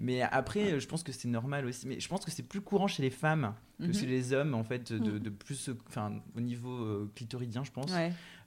mais 0.00 0.22
après 0.22 0.72
euh, 0.72 0.80
je 0.80 0.88
pense 0.88 1.04
que 1.04 1.12
c'est 1.12 1.28
normal 1.28 1.64
aussi 1.66 1.86
mais 1.86 2.00
je 2.00 2.08
pense 2.08 2.24
que 2.24 2.32
c'est 2.32 2.42
plus 2.42 2.60
courant 2.60 2.88
chez 2.88 3.02
les 3.04 3.10
femmes 3.10 3.54
que 3.80 3.86
Mhm. 3.86 3.94
chez 3.94 4.06
les 4.06 4.32
hommes 4.32 4.54
en 4.54 4.64
fait 4.64 4.92
de, 4.92 4.98
Mhm. 5.12 5.18
de 5.20 5.30
plus 5.30 5.70
enfin 5.88 6.12
au 6.36 6.40
niveau 6.40 6.72
euh, 6.72 7.10
clitoridien 7.14 7.62
je 7.64 7.70
pense 7.70 7.92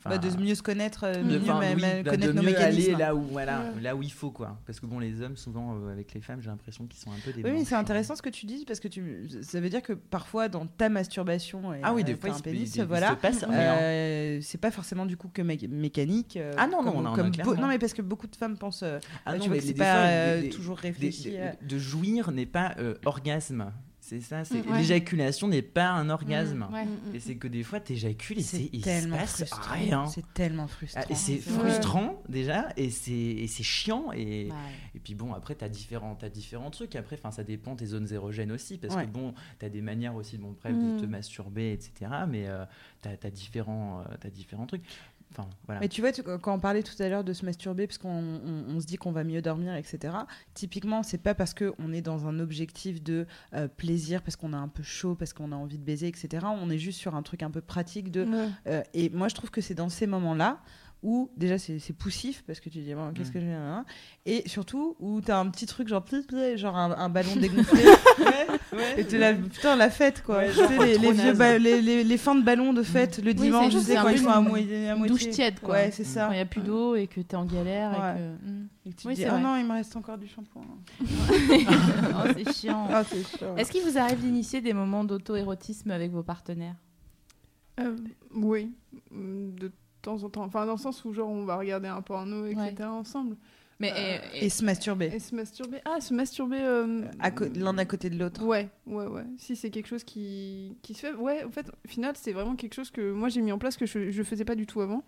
Bah, 0.10 0.18
de 0.20 0.30
mieux 0.41 0.53
se 0.56 0.62
connaître, 0.62 1.06
de- 1.12 1.24
mieux 1.24 1.39
oui, 1.39 1.47
bah, 1.47 2.12
connaître 2.12 2.28
de 2.28 2.32
nos 2.34 2.41
mieux 2.43 2.56
aller 2.58 2.76
mécanismes. 2.76 2.97
là 2.99 3.16
où 3.16 3.22
voilà 3.24 3.72
Ouais. 3.76 3.82
là 3.82 3.95
où 3.95 4.03
il 4.03 4.12
faut 4.12 4.30
quoi 4.32 4.60
parce 4.68 4.80
que 4.80 4.86
bon 4.86 4.99
les 4.99 5.22
hommes 5.22 5.36
souvent 5.36 5.76
euh, 5.78 5.91
avec 5.91 6.14
les 6.14 6.22
femmes 6.22 6.41
j'ai 6.41 6.49
l'impression 6.49 6.86
qu'ils 6.86 6.99
sont 6.99 7.12
un 7.12 7.20
peu 7.26 7.32
des 7.32 7.41
Oui, 7.43 7.51
mais 7.51 7.66
c'est 7.66 7.74
hein. 7.76 7.80
intéressant 7.80 8.16
ce 8.16 8.22
que 8.22 8.30
tu 8.30 8.45
dis 8.45 8.66
parce 8.66 8.80
que 8.80 8.88
tu, 8.88 9.28
ça 9.41 9.60
veut 9.60 9.70
dire 9.70 9.82
que 9.82 9.93
parfois 9.93 10.47
dans 10.47 10.68
ta 10.68 10.89
masturbation, 10.89 11.74
et, 11.74 11.80
ah 11.84 11.93
oui 11.93 12.03
des 12.03 12.14
euh, 12.14 12.18
fois 12.18 12.30
t'as 12.30 12.36
il 12.36 12.39
un 12.39 12.41
pénis, 12.41 12.74
se 12.74 12.82
voilà. 12.84 13.18
Euh, 13.49 14.39
c'est 14.41 14.60
pas 14.60 14.72
forcément 14.72 15.06
du 15.06 15.18
coup 15.18 15.30
que 15.30 15.41
mé- 15.41 15.68
mécanique. 15.68 16.38
euh, 16.38 16.51
Ah 16.58 16.68
non, 16.68 16.84
non, 16.84 16.91
comme- 16.91 17.03
non, 17.03 17.14
comme 17.16 17.32
non, 17.56 17.62
non, 17.62 17.68
mais 17.68 17.80
parce 17.80 17.93
que 17.93 18.01
beaucoup 18.01 18.28
de 18.28 18.36
femmes 18.36 18.58
pensent. 18.58 18.84
euh, 18.84 18.99
Ah 19.26 19.34
tu 19.34 19.39
non, 19.39 19.45
vois 19.45 19.56
mais 19.56 19.58
que 19.58 19.62
des- 19.62 19.68
c'est 19.70 19.74
des 19.74 19.80
pas 19.80 19.95
fois, 20.36 20.41
des- 20.41 20.49
toujours 20.49 20.76
des- 20.76 20.82
réfléchi. 20.82 21.32
des- 21.32 21.51
de 21.68 21.78
jouir 21.80 22.32
n'est 22.32 22.45
pas 22.45 22.76
orgasme 23.06 23.72
c'est 24.08 24.20
ça 24.22 24.45
c'est 24.45 24.66
Mm, 24.66 24.72
ouais. 24.72 24.78
l'éjaculation 24.78 25.47
n'est 25.47 25.62
pas 25.62 25.89
un 25.89 26.10
orgasme 26.10 26.68
Ouais. 26.72 26.86
et 27.14 27.20
c'est 27.20 27.36
que 27.36 27.47
des 27.47 27.64
fois 27.64 27.80
t'éjacules 27.80 28.39
et 28.39 28.43
c'est 28.43 28.70
il 28.72 28.84
se 28.86 29.08
passe 29.10 29.38
frustrant. 29.38 29.74
rien 29.74 30.06
C'est 30.08 30.34
tellement 30.34 30.68
frustrant. 30.68 31.01
Ah, 31.03 31.12
et 31.12 31.16
c'est 31.16 31.38
frustrant 31.38 32.22
déjà 32.30 32.70
et 32.78 32.89
c'est 32.91 33.12
et 33.12 33.47
c'est 33.47 33.64
chiant 33.64 34.12
et, 34.14 34.49
et 34.93 34.99
puis 35.03 35.16
bon 35.16 35.34
après 35.34 35.56
t'as 35.56 35.70
différents 35.70 36.18
as 36.22 36.30
différents 36.30 36.70
trucs 36.72 36.95
après 36.95 37.16
enfin 37.18 37.32
ça 37.32 37.43
dépend 37.43 37.76
tes 37.76 37.88
zones 37.88 38.08
érogènes 38.14 38.51
aussi 38.51 38.78
parce 38.78 38.95
que 38.95 39.06
bon 39.08 39.34
t'as 39.60 39.70
des 39.70 39.82
manières 39.82 40.16
aussi 40.16 40.38
bon 40.38 40.56
bref 40.62 40.74
Mm. 40.76 40.95
de 40.97 41.01
te 41.01 41.06
masturber 41.08 41.72
etc 41.74 42.12
mais 42.28 42.47
euh, 42.47 42.66
t'as 43.01 43.12
as 43.24 43.32
différents 43.32 44.01
euh, 44.01 44.03
t'as 44.20 44.30
différents 44.30 44.66
trucs 44.68 44.84
enfin 45.32 45.47
voilà 45.65 45.82
Mais 45.82 45.89
tu 45.89 46.01
vois, 46.01 46.11
tu- 46.11 46.23
quand 46.23 46.53
on 46.55 46.59
parlait 46.59 46.84
tout 46.84 46.95
à 47.01 47.09
l'heure 47.09 47.23
de 47.23 47.34
se 47.34 47.43
masturber, 47.45 47.88
parce 47.88 47.97
qu'on 47.97 48.09
on- 48.09 48.65
on 48.76 48.80
se 48.80 48.86
dit 48.86 48.95
qu'on 48.97 49.11
va 49.11 49.23
mieux 49.23 49.41
dormir, 49.41 49.76
etc. 49.76 50.13
Typiquement, 50.53 51.03
c'est 51.03 51.17
pas 51.17 51.36
parce 51.36 51.53
qu'on 51.53 51.91
est 51.93 52.01
dans 52.01 52.28
un 52.28 52.39
objectif 52.39 53.03
de 53.03 53.26
euh, 53.53 53.67
plaisir, 53.67 54.21
parce 54.21 54.36
qu'on 54.36 54.53
a 54.53 54.57
un 54.57 54.67
peu 54.69 54.84
chaud, 54.84 55.15
parce 55.15 55.34
qu'on 55.34 55.51
a 55.51 55.55
envie 55.55 55.78
de 55.78 55.84
baiser, 55.84 56.07
etc. 56.07 56.45
On 56.61 56.69
est 56.69 56.78
juste 56.78 56.99
sur 56.99 57.15
un 57.15 57.21
truc 57.23 57.43
un 57.43 57.51
peu 57.51 57.61
pratique 57.61 58.11
de. 58.11 58.23
Ouais. 58.26 58.49
euh, 58.67 58.84
et 58.93 59.09
moi, 59.09 59.28
je 59.28 59.36
trouve 59.36 59.51
que 59.51 59.61
c'est 59.61 59.73
dans 59.76 59.89
ces 59.89 60.07
moments-là 60.07 60.59
où 61.04 61.30
déjà 61.38 61.58
c'est 61.60 61.80
poussif 61.93 62.43
parce 62.48 62.60
que 62.60 62.70
tu 62.70 62.80
dis 62.80 62.93
bon, 62.96 63.12
qu'est-ce 63.14 63.30
Mm. 63.30 63.34
que 63.34 63.39
je 63.39 63.46
viens 63.46 63.86
et 64.26 64.48
surtout 64.48 64.96
où 65.00 65.22
t'as 65.22 65.39
un 65.39 65.50
petit 65.50 65.66
truc 65.68 65.88
genre 65.88 66.04
genre 66.56 66.76
un, 66.78 66.91
un 66.98 67.10
ballon 67.10 67.36
dégonflé 67.36 67.84
et 68.98 69.04
t'es 69.06 69.18
là 69.20 69.34
putain 69.34 69.76
la 69.76 69.89
fête 69.91 70.24
quoi 70.24 70.38
Ouais, 70.38 70.50
Tu 70.50 70.56
sais, 70.56 70.64
genre, 70.64 70.84
les, 70.84 70.98
vieux 71.12 71.58
les, 71.60 71.82
les- 71.82 72.04
les 72.04 72.18
fins 72.18 72.34
de 72.36 72.43
ballon 72.43 72.74
de 72.74 72.82
fête 72.82 73.20
le 73.20 73.30
Oui, 73.32 73.36
dimanche 73.36 73.74
tu 73.74 73.80
sais, 73.82 73.96
quand 73.96 74.10
ils 74.10 74.20
sont 74.20 74.30
à 74.30 74.41
moitié, 74.41 74.89
à 74.89 74.96
moitié. 74.96 75.16
douche 75.16 75.30
tiède, 75.30 75.60
quoi. 75.60 75.76
ouais 75.76 75.91
c'est 75.91 76.04
ça 76.04 76.26
Quand 76.28 76.32
il 76.32 76.36
n'y 76.38 76.41
a 76.41 76.46
plus 76.46 76.62
d'eau 76.62 76.96
et 76.96 77.06
que 77.08 77.22
tu 77.22 77.28
es 77.32 77.36
en 77.36 77.46
galère. 77.46 77.91
Ouais. 77.91 78.12
Et 78.16 78.18
que... 78.18 78.50
Mm. 78.52 78.68
Et 78.88 78.89
que 78.91 78.96
tu 79.02 79.08
Oui, 79.08 79.14
dis 79.16 79.22
c'est 79.22 79.28
oh 79.30 79.34
vrai. 79.34 79.41
non 79.41 79.56
il 79.58 79.66
me 79.66 79.74
reste 79.74 79.96
encore 79.96 80.18
du 80.18 80.28
shampoing 80.28 80.64
Oh, 81.00 82.30
c'est 82.36 82.54
chiant. 82.54 82.88
ah 82.91 83.04
Est-ce 83.58 83.72
qu'il 83.72 83.84
vous 83.84 83.98
arrive 83.98 84.20
d'initier 84.22 84.62
des 84.62 84.74
moments 84.74 85.04
d'auto-érotisme 85.04 85.91
avec 85.91 86.12
vos 86.12 86.24
partenaires? 86.24 86.76
Euh, 87.80 87.96
oui, 88.34 88.72
Mm, 89.12 89.56
de 89.60 89.72
temps 90.06 90.24
en 90.24 90.30
temps. 90.30 90.43
Enfin, 90.43 90.66
dans 90.66 90.74
le 90.74 90.78
sens 90.80 91.03
où 91.06 91.14
genre 91.14 91.30
on 91.30 91.45
va 91.45 91.58
regarder 91.58 91.88
un 91.88 92.01
porno, 92.01 92.45
etc. 92.45 92.84
ensemble. 92.89 93.36
Mais 93.80 93.91
Euh, 93.91 94.18
et- 94.34 94.45
et 94.45 94.49
se 94.49 94.64
masturber 94.64 95.08
Et 95.14 95.20
se 95.20 95.36
masturber. 95.36 95.80
Ah, 95.84 95.99
se 95.99 96.14
masturber. 96.14 96.60
euh, 96.62 97.01
l'un 97.56 97.78
à 97.78 97.84
côté 97.86 98.10
de 98.10 98.18
l'autre 98.18 98.41
Ouais, 98.45 98.70
ouais, 98.88 99.06
ouais. 99.06 99.26
Si 99.38 99.58
c'est 99.58 99.70
quelque 99.70 99.88
chose 99.88 100.06
qui, 100.06 100.78
qui 100.82 100.93
se 100.93 101.01
fait. 101.01 101.14
Ouais, 101.14 101.43
en 101.43 101.51
fait, 101.51 101.68
au 101.70 101.88
final, 101.89 102.14
c'est 102.16 102.32
vraiment 102.32 102.56
quelque 102.56 102.74
chose 102.74 102.89
que 102.89 103.12
moi 103.12 103.28
j'ai 103.28 103.41
mis 103.41 103.51
en 103.51 103.58
place 103.58 103.76
que 103.76 103.86
je, 103.86 104.12
je 104.12 104.24
faisais 104.24 104.45
pas 104.45 104.56
du 104.56 104.66
tout 104.66 104.80
avant. 104.80 105.03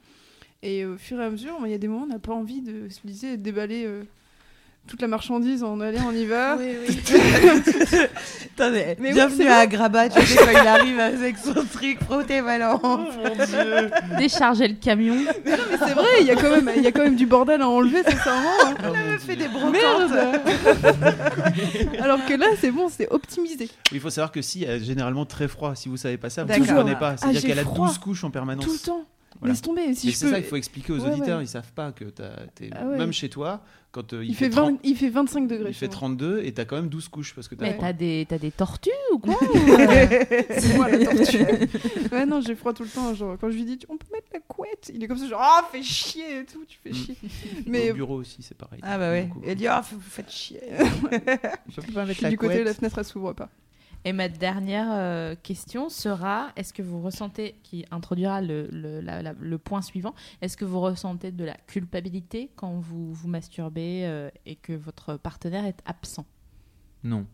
Et 0.64 0.86
au 0.86 0.98
fur 0.98 1.18
et 1.22 1.24
à 1.24 1.30
mesure, 1.30 1.56
il 1.66 1.72
y 1.72 1.76
a 1.76 1.78
des 1.78 1.88
moments 1.88 2.02
où 2.02 2.06
on 2.06 2.08
n'a 2.08 2.20
pas 2.20 2.34
envie 2.34 2.62
de 2.62 2.89
se 2.89 3.00
lisser, 3.08 3.38
de 3.38 3.41
déballer 3.41 3.86
euh, 3.86 4.04
toute 4.88 5.02
la 5.02 5.08
marchandise 5.08 5.64
en 5.64 5.80
aller, 5.82 6.00
on 6.08 6.12
y 6.14 6.26
va. 6.26 6.56
Oui, 6.58 6.76
oui. 6.88 7.00
Attendez, 8.58 8.96
Mais 9.00 9.10
oui, 9.10 9.14
bienvenue 9.14 9.44
c'est 9.44 9.48
à 9.50 9.58
Agrabat 9.58 10.10
tu 10.10 10.22
sais 10.26 10.36
quand 10.38 10.50
il 10.52 10.68
arrive 10.68 11.00
avec 11.00 11.38
son 11.38 11.54
truc 11.54 12.00
frotter 12.04 12.42
ballon 12.42 12.80
Décharger 14.18 14.68
le 14.70 14.74
camion. 14.76 15.16
Mais 15.46 15.52
c'est 15.86 15.94
vrai, 15.94 16.08
il 16.22 16.26
y, 16.28 16.32
a 16.32 16.36
quand 16.36 16.50
même- 16.50 16.72
il 16.76 16.82
y 16.84 16.88
a 16.88 16.92
quand 16.92 17.04
même 17.04 17.16
du 17.16 17.26
bordel 17.28 17.62
à 17.62 17.70
enlever, 17.70 18.02
sincèrement. 18.04 18.50
hein. 18.66 18.94
elle 19.14 19.20
fait 19.20 19.36
des 19.36 19.48
brocantes 19.48 19.74
Merde 19.74 20.42
Alors 22.02 22.26
que 22.26 22.34
là, 22.34 22.48
c'est 22.60 22.72
bon, 22.72 22.90
c'est 22.90 23.08
optimisé. 23.12 23.70
Il 23.92 24.00
faut 24.00 24.10
savoir 24.10 24.32
que 24.32 24.42
si 24.42 24.64
elle 24.64 24.82
est 24.82 24.86
généralement 24.86 25.26
très 25.26 25.48
froid, 25.48 25.76
si 25.76 25.90
vous 25.90 25.98
savez 25.98 26.18
pas 26.18 26.30
ça, 26.30 26.44
vous 26.44 26.52
ne 26.52 26.58
comprenez 26.66 26.96
pas. 26.96 27.18
C'est-à-dire 27.18 27.38
Ah, 27.38 27.42
j'ai 27.42 27.48
qu'elle 27.48 27.60
a 27.60 27.64
froid. 27.64 27.88
12 27.88 27.98
couches 28.00 28.24
en 28.24 28.32
permanence. 28.32 28.66
Tout 28.66 28.74
le 28.74 28.80
temps. 28.80 29.06
Voilà. 29.40 29.54
Laisse 29.54 29.62
tomber. 29.62 29.94
Si 29.94 30.12
c'est 30.12 30.26
peux... 30.26 30.32
ça, 30.32 30.38
il 30.40 30.44
faut 30.46 30.56
expliquer 30.56 30.94
aux 30.94 31.00
Ouais, 31.00 31.12
auditeurs, 31.12 31.38
ouais. 31.40 31.44
ils 31.46 31.48
savent 31.48 31.72
pas 31.74 31.92
que 31.92 32.06
t'es 32.06 32.70
Ah 32.74 32.86
ouais. 32.88 32.98
même 32.98 33.12
chez 33.14 33.30
toi, 33.30 33.62
quand 33.92 34.14
euh, 34.14 34.24
il, 34.24 34.32
il, 34.32 34.36
fait 34.36 34.50
30 34.50 34.72
20 34.74 34.80
il 34.84 34.96
fait 34.96 35.10
25 35.10 35.48
degrés. 35.48 35.70
il 35.70 35.74
fait 35.76 35.86
moi. 35.88 35.94
32 35.96 36.42
et 36.44 36.54
t'as 36.54 36.66
quand 36.66 36.76
même 36.76 36.90
12 36.90 37.08
couches 37.10 37.34
parce 37.36 37.48
que 37.48 37.56
t'as 37.56 37.66
Mais 37.66 37.78
t'as 37.78 37.94
des, 37.94 38.26
t'as 38.28 38.38
des 38.40 38.52
tortues 38.52 38.90
ou 39.14 39.20
quoi 39.20 39.36
C'est 40.58 40.76
moi 40.76 40.90
la 40.90 41.06
tortue. 41.06 41.38
ouais, 42.12 42.26
non, 42.26 42.42
j'ai 42.42 42.56
froid 42.56 42.74
tout 42.74 42.84
le 42.84 42.90
temps. 42.90 43.14
Genre, 43.14 43.38
quand 43.40 43.50
je 43.50 43.56
lui 43.56 43.66
dis, 43.66 43.80
on 43.90 43.98
peut 43.98 44.08
mettre 44.12 44.28
la 44.34 44.40
couette, 44.40 44.92
il 44.94 45.04
est 45.04 45.08
comme 45.08 45.18
ça, 45.18 45.28
genre, 45.28 45.42
ah, 45.42 45.68
fais 45.72 45.84
chier 45.84 46.40
et 46.40 46.46
tout, 46.46 46.64
tu 46.68 46.78
fais 46.84 46.90
Mm. 46.90 46.94
chier. 46.94 47.16
Mais 47.68 47.92
Au 47.92 47.96
bureau 47.96 48.16
aussi, 48.16 48.42
c'est 48.42 48.58
pareil. 48.58 48.80
ah 48.84 48.98
bah 48.98 49.12
ouais 49.12 49.24
Beaucoup. 49.26 49.42
elle 49.46 49.56
dit 49.56 49.68
ah 49.68 49.84
vous 49.92 50.00
faites 50.02 50.32
chier 50.32 50.60
Je 51.70 51.82
peux 51.82 51.92
pas 51.94 52.04
je 52.04 52.08
mettre 52.08 52.14
suis 52.14 52.24
la 52.24 52.30
du 52.30 52.38
côté 52.38 52.60
de 52.60 52.64
la 52.64 52.74
fenêtre, 52.74 52.98
elle 52.98 53.06
s'ouvre 53.06 53.34
pas. 53.34 53.50
Et 54.08 54.14
ma 54.14 54.30
dernière 54.30 54.88
euh, 54.89 55.36
question 55.36 55.89
sera 55.89 56.53
est-ce 56.55 56.72
que 56.72 56.82
vous 56.82 57.01
ressentez, 57.01 57.60
qui 57.64 57.84
introduira 57.91 58.39
le, 58.41 58.70
le, 58.72 59.01
la- 59.01 59.22
la- 59.22 59.34
le 59.34 59.58
point 59.58 59.82
suivant, 59.82 60.16
est-ce 60.41 60.55
que 60.55 60.64
vous 60.64 60.80
ressentez 60.80 61.34
de 61.34 61.43
la 61.43 61.55
culpabilité 61.68 62.49
quand 62.55 62.72
vous 62.80 63.14
vous 63.14 63.28
masturbez 63.28 64.03
euh, 64.05 64.30
et 64.45 64.55
que 64.55 64.72
votre 64.72 65.18
partenaire 65.18 65.66
est 65.66 65.82
absent? 65.86 66.26
Non 67.03 67.26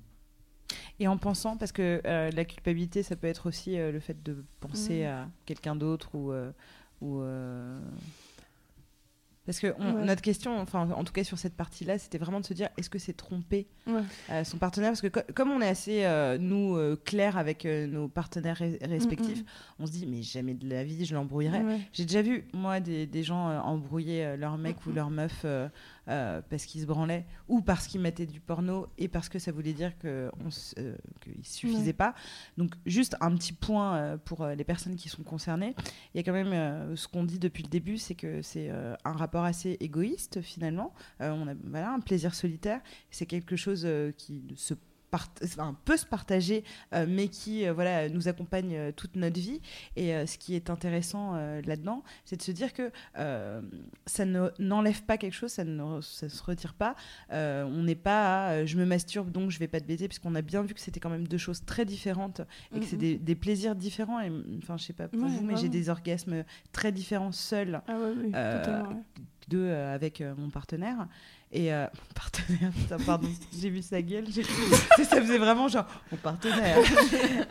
Et 0.99 1.07
en 1.07 1.17
pensant, 1.17 1.57
parce 1.57 1.71
que 1.71 2.01
euh, 2.05 2.31
la 2.31 2.43
culpabilité, 2.43 3.03
ça 3.03 3.15
peut 3.15 3.27
être 3.27 3.47
aussi 3.47 3.77
euh, 3.77 3.91
le 3.91 3.99
fait 3.99 4.23
de 4.23 4.43
penser 4.59 5.01
Mhm. 5.03 5.07
à 5.09 5.29
quelqu'un 5.45 5.75
d'autre 5.75 6.15
ou. 6.15 6.31
euh, 6.31 6.51
ou 7.01 7.21
euh, 7.21 7.79
Parce 9.45 9.59
que 9.59 9.75
on- 9.77 9.95
Ouais. 9.97 10.05
notre 10.05 10.21
question, 10.23 10.57
enfin 10.59 10.89
en 10.89 11.03
tout 11.03 11.11
cas 11.13 11.23
sur 11.25 11.37
cette 11.37 11.55
partie-là, 11.55 11.99
c'était 11.99 12.17
vraiment 12.17 12.39
de 12.39 12.45
se 12.45 12.53
dire 12.55 12.69
est-ce 12.77 12.89
que 12.89 12.97
c'est 12.97 13.13
tromper 13.13 13.67
Ouais. 13.85 14.01
euh, 14.29 14.43
son 14.43 14.57
partenaire 14.57 14.91
Parce 14.91 15.01
que 15.01 15.07
co- 15.07 15.33
comme 15.35 15.51
on 15.51 15.61
est 15.61 15.67
assez, 15.67 16.05
euh, 16.05 16.37
nous, 16.37 16.75
euh, 16.77 16.95
clairs 17.03 17.37
avec 17.37 17.65
euh, 17.65 17.85
nos 17.87 18.07
partenaires 18.07 18.61
respectifs, 18.81 19.41
Mm, 19.41 19.45
on 19.79 19.85
se 19.87 19.91
dit 19.91 20.05
mais 20.05 20.21
jamais 20.21 20.53
de 20.53 20.67
la 20.69 20.83
vie 20.83 21.05
je 21.05 21.13
l'embrouillerai. 21.15 21.59
Ouais. 21.63 21.79
J'ai 21.91 22.05
déjà 22.05 22.21
vu, 22.21 22.45
moi, 22.53 22.79
des, 22.79 23.05
des 23.07 23.23
gens 23.23 23.47
embrouiller 23.61 24.37
leur 24.37 24.57
mec 24.57 24.85
ou 24.85 24.91
leur 24.91 25.09
meuf 25.09 25.45
parce 26.05 26.65
qu'ils 26.65 26.81
se 26.81 26.85
branlaient 26.85 27.25
ou 27.47 27.61
parce 27.61 27.87
qu'ils 27.87 28.01
mettaient 28.01 28.25
du 28.25 28.39
porno 28.39 28.87
et 28.97 29.07
parce 29.07 29.29
que 29.29 29.39
ça 29.39 29.51
voulait 29.51 29.73
dire 29.73 29.97
qu'il 29.99 30.09
ne 30.09 30.49
suffisait 31.43 31.83
Ouais. 31.87 31.93
pas. 31.93 32.13
Donc, 32.57 32.71
juste 32.85 33.15
un 33.21 33.35
petit 33.35 33.53
point 33.53 34.17
pour 34.25 34.45
les 34.47 34.63
personnes 34.63 34.95
qui 34.95 35.09
sont 35.09 35.23
concernées. 35.23 35.75
Il 36.13 36.17
y 36.17 36.19
a 36.19 36.23
quand 36.23 36.33
même 36.33 36.95
ce 36.95 37.07
qu'on 37.07 37.23
dit 37.23 37.39
depuis 37.39 37.63
le 37.63 37.69
début, 37.69 37.97
c'est 37.97 38.15
que 38.15 38.41
c'est 38.41 38.69
un 38.69 39.11
rapport 39.13 39.43
assez 39.43 39.77
égoïste 39.79 40.41
finalement. 40.41 40.93
On 41.19 41.47
a 41.47 41.53
voilà, 41.65 41.91
un 41.91 41.99
plaisir 41.99 42.33
solitaire. 42.35 42.79
C'est 43.11 43.25
quelque 43.25 43.55
chose 43.55 43.72
euh, 43.85 44.11
qui 44.11 44.41
se 44.55 44.73
part- 45.11 45.29
enfin, 45.43 45.77
peut 45.85 45.95
se 45.97 46.07
partager, 46.07 46.63
euh, 46.95 47.05
mais 47.07 47.27
qui 47.27 47.67
euh, 47.67 47.73
voilà, 47.73 48.09
nous 48.09 48.27
accompagne 48.27 48.75
euh, 48.75 48.91
toute 48.91 49.15
notre 49.15 49.39
vie. 49.39 49.61
Et 49.95 50.25
ce 50.25 50.39
qui 50.39 50.55
est 50.55 50.71
intéressant 50.71 51.33
là-dedans, 51.67 52.03
c'est 52.25 52.35
de 52.37 52.41
se 52.41 52.51
dire 52.51 52.73
que 52.73 52.89
ça 54.07 54.25
ne- 54.25 54.49
n'enlève 54.59 55.03
pas 55.03 55.17
quelque 55.17 55.33
chose, 55.35 55.51
ça 55.51 55.63
ne 55.63 56.01
ça 56.01 56.29
se 56.29 56.41
retire 56.43 56.73
pas. 56.73 56.95
On 57.31 57.83
n'est 57.83 57.93
pas 57.95 58.47
à, 58.47 58.65
je 58.65 58.75
me 58.77 58.85
masturbe 58.85 59.31
donc 59.31 59.51
je 59.51 59.59
vais 59.59 59.67
pas 59.67 59.79
te 59.79 59.85
baiser, 59.85 60.07
puisqu'on 60.07 60.33
a 60.33 60.41
bien 60.41 60.63
vu 60.63 60.73
que 60.73 60.79
c'était 60.79 60.99
quand 60.99 61.11
même 61.11 61.27
deux 61.27 61.37
choses 61.37 61.63
très 61.63 61.85
différentes 61.85 62.41
et 62.75 62.79
que 62.79 62.85
c'est 62.85 62.95
Mhm. 62.95 62.99
des, 63.01 63.17
des 63.17 63.35
plaisirs 63.35 63.75
différents. 63.75 64.19
Enfin, 64.57 64.77
je 64.77 64.83
sais 64.83 64.93
pas 64.93 65.07
pour 65.07 65.21
Ouais, 65.21 65.29
vous, 65.29 65.43
mais 65.45 65.57
j'ai 65.57 65.69
des 65.69 65.89
orgasmes 65.89 66.43
très 66.71 66.91
différents 66.91 67.31
seuls 67.31 67.81
Ah 67.87 67.97
ouais, 67.99 68.13
oui. 68.17 68.31
Deux 69.49 69.65
euh, 69.65 69.93
avec 69.95 70.21
euh, 70.21 70.33
mon 70.37 70.49
partenaire. 70.49 71.07
Et 71.51 71.71
euh, 71.73 71.85
mon 71.93 72.13
partenaire, 72.15 72.71
putain, 72.71 72.97
pardon, 73.05 73.27
j'ai 73.61 73.69
vu 73.69 73.81
sa 73.81 74.01
gueule. 74.01 74.25
j'ai- 74.29 74.43
ça 74.43 75.21
faisait 75.21 75.37
vraiment 75.37 75.67
genre 75.67 75.85
mon 76.11 76.17
partenaire. 76.17 76.77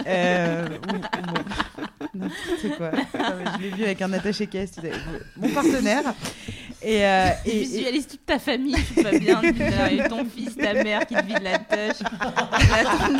Euh, 0.07 0.69
ou- 0.69 0.95
ou 0.97 1.27
mon- 1.27 1.85
N'importe 2.15 2.77
quoi. 2.77 2.91
Non, 2.91 3.53
je 3.57 3.63
l'ai 3.63 3.71
vu 3.71 3.85
avec 3.85 4.03
un 4.03 4.13
attaché-caisse. 4.13 4.73
tu 4.73 4.81
sais, 4.83 4.93
Mon 5.37 5.49
partenaire. 5.51 6.13
Et, 6.85 7.07
euh, 7.07 7.29
Et 7.45 7.51
et, 7.51 7.57
et- 7.57 7.61
visualise 7.61 8.07
toute 8.09 8.27
ta 8.27 8.39
famille, 8.39 8.75
je 8.77 8.83
suis 8.93 9.03
pas 9.03 9.19
bien. 9.19 9.39
A 9.39 10.09
ton 10.09 10.25
fils, 10.37 10.57
ta 10.57 10.75
mère 10.75 11.07
qui 11.07 11.15
te 11.15 11.25
vide 11.25 11.43
la. 11.43 11.53
Là, 11.53 11.63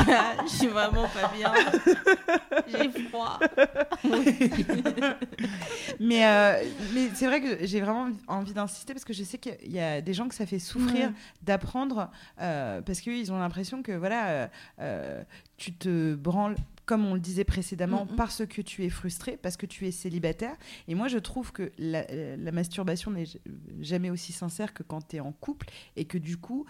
gars, 0.07 0.45
je 0.45 0.51
suis 0.57 0.67
vraiment 0.67 1.09
pas 1.09 1.31
bien. 1.37 1.53
J'ai 2.69 2.91
froid. 3.09 3.39
mais 6.01 6.27
euh, 6.27 6.63
mais 6.95 7.09
c'est 7.15 7.27
vrai 7.27 7.41
que 7.41 7.65
j'ai 7.67 7.81
vraiment 7.81 8.09
envie 8.27 8.53
d'insister 8.53 8.93
parce 8.95 9.05
que 9.05 9.13
je 9.13 9.23
sais 9.23 9.39
qu'il 9.39 9.57
y 9.73 9.79
a 9.81 10.01
des 10.01 10.13
gens 10.15 10.29
que 10.29 10.35
ça 10.35 10.47
fait 10.47 10.59
souffrir 10.59 11.13
d'apprendre 11.43 12.11
euh, 12.41 12.81
parce 12.83 13.01
qu'ils 13.01 13.33
ont 13.33 13.39
l'impression 13.39 13.83
que 13.83 13.93
voilà 13.93 14.49
euh, 14.81 15.23
tu 15.57 15.73
te 15.73 16.15
branles 16.15 16.57
comme 16.93 17.07
on 17.07 17.15
le 17.15 17.21
disait 17.21 17.45
précédemment 17.45 18.05
Mhm. 18.05 18.17
parce 18.17 18.45
que 18.47 18.61
tu 18.61 18.85
es 18.85 18.91
frustré 18.91 19.39
parce 19.41 19.57
que 19.57 19.65
tu 19.65 19.87
es 19.87 19.91
célibataire 19.91 20.55
et 20.89 20.95
moi 20.95 21.09
je 21.09 21.17
trouve 21.17 21.51
que 21.51 21.73
la, 21.79 22.05
euh, 22.11 22.37
la 22.39 22.53
masturbation 22.53 23.11
n'est 23.11 23.25
jamais 23.81 24.11
aussi 24.11 24.33
sincère 24.33 24.75
que 24.75 24.83
quand 24.83 25.09
tu 25.09 25.17
es 25.17 25.21
en 25.21 25.33
couple 25.33 25.69
et 25.97 26.05
que 26.05 26.19
du 26.19 26.37
coup 26.37 26.67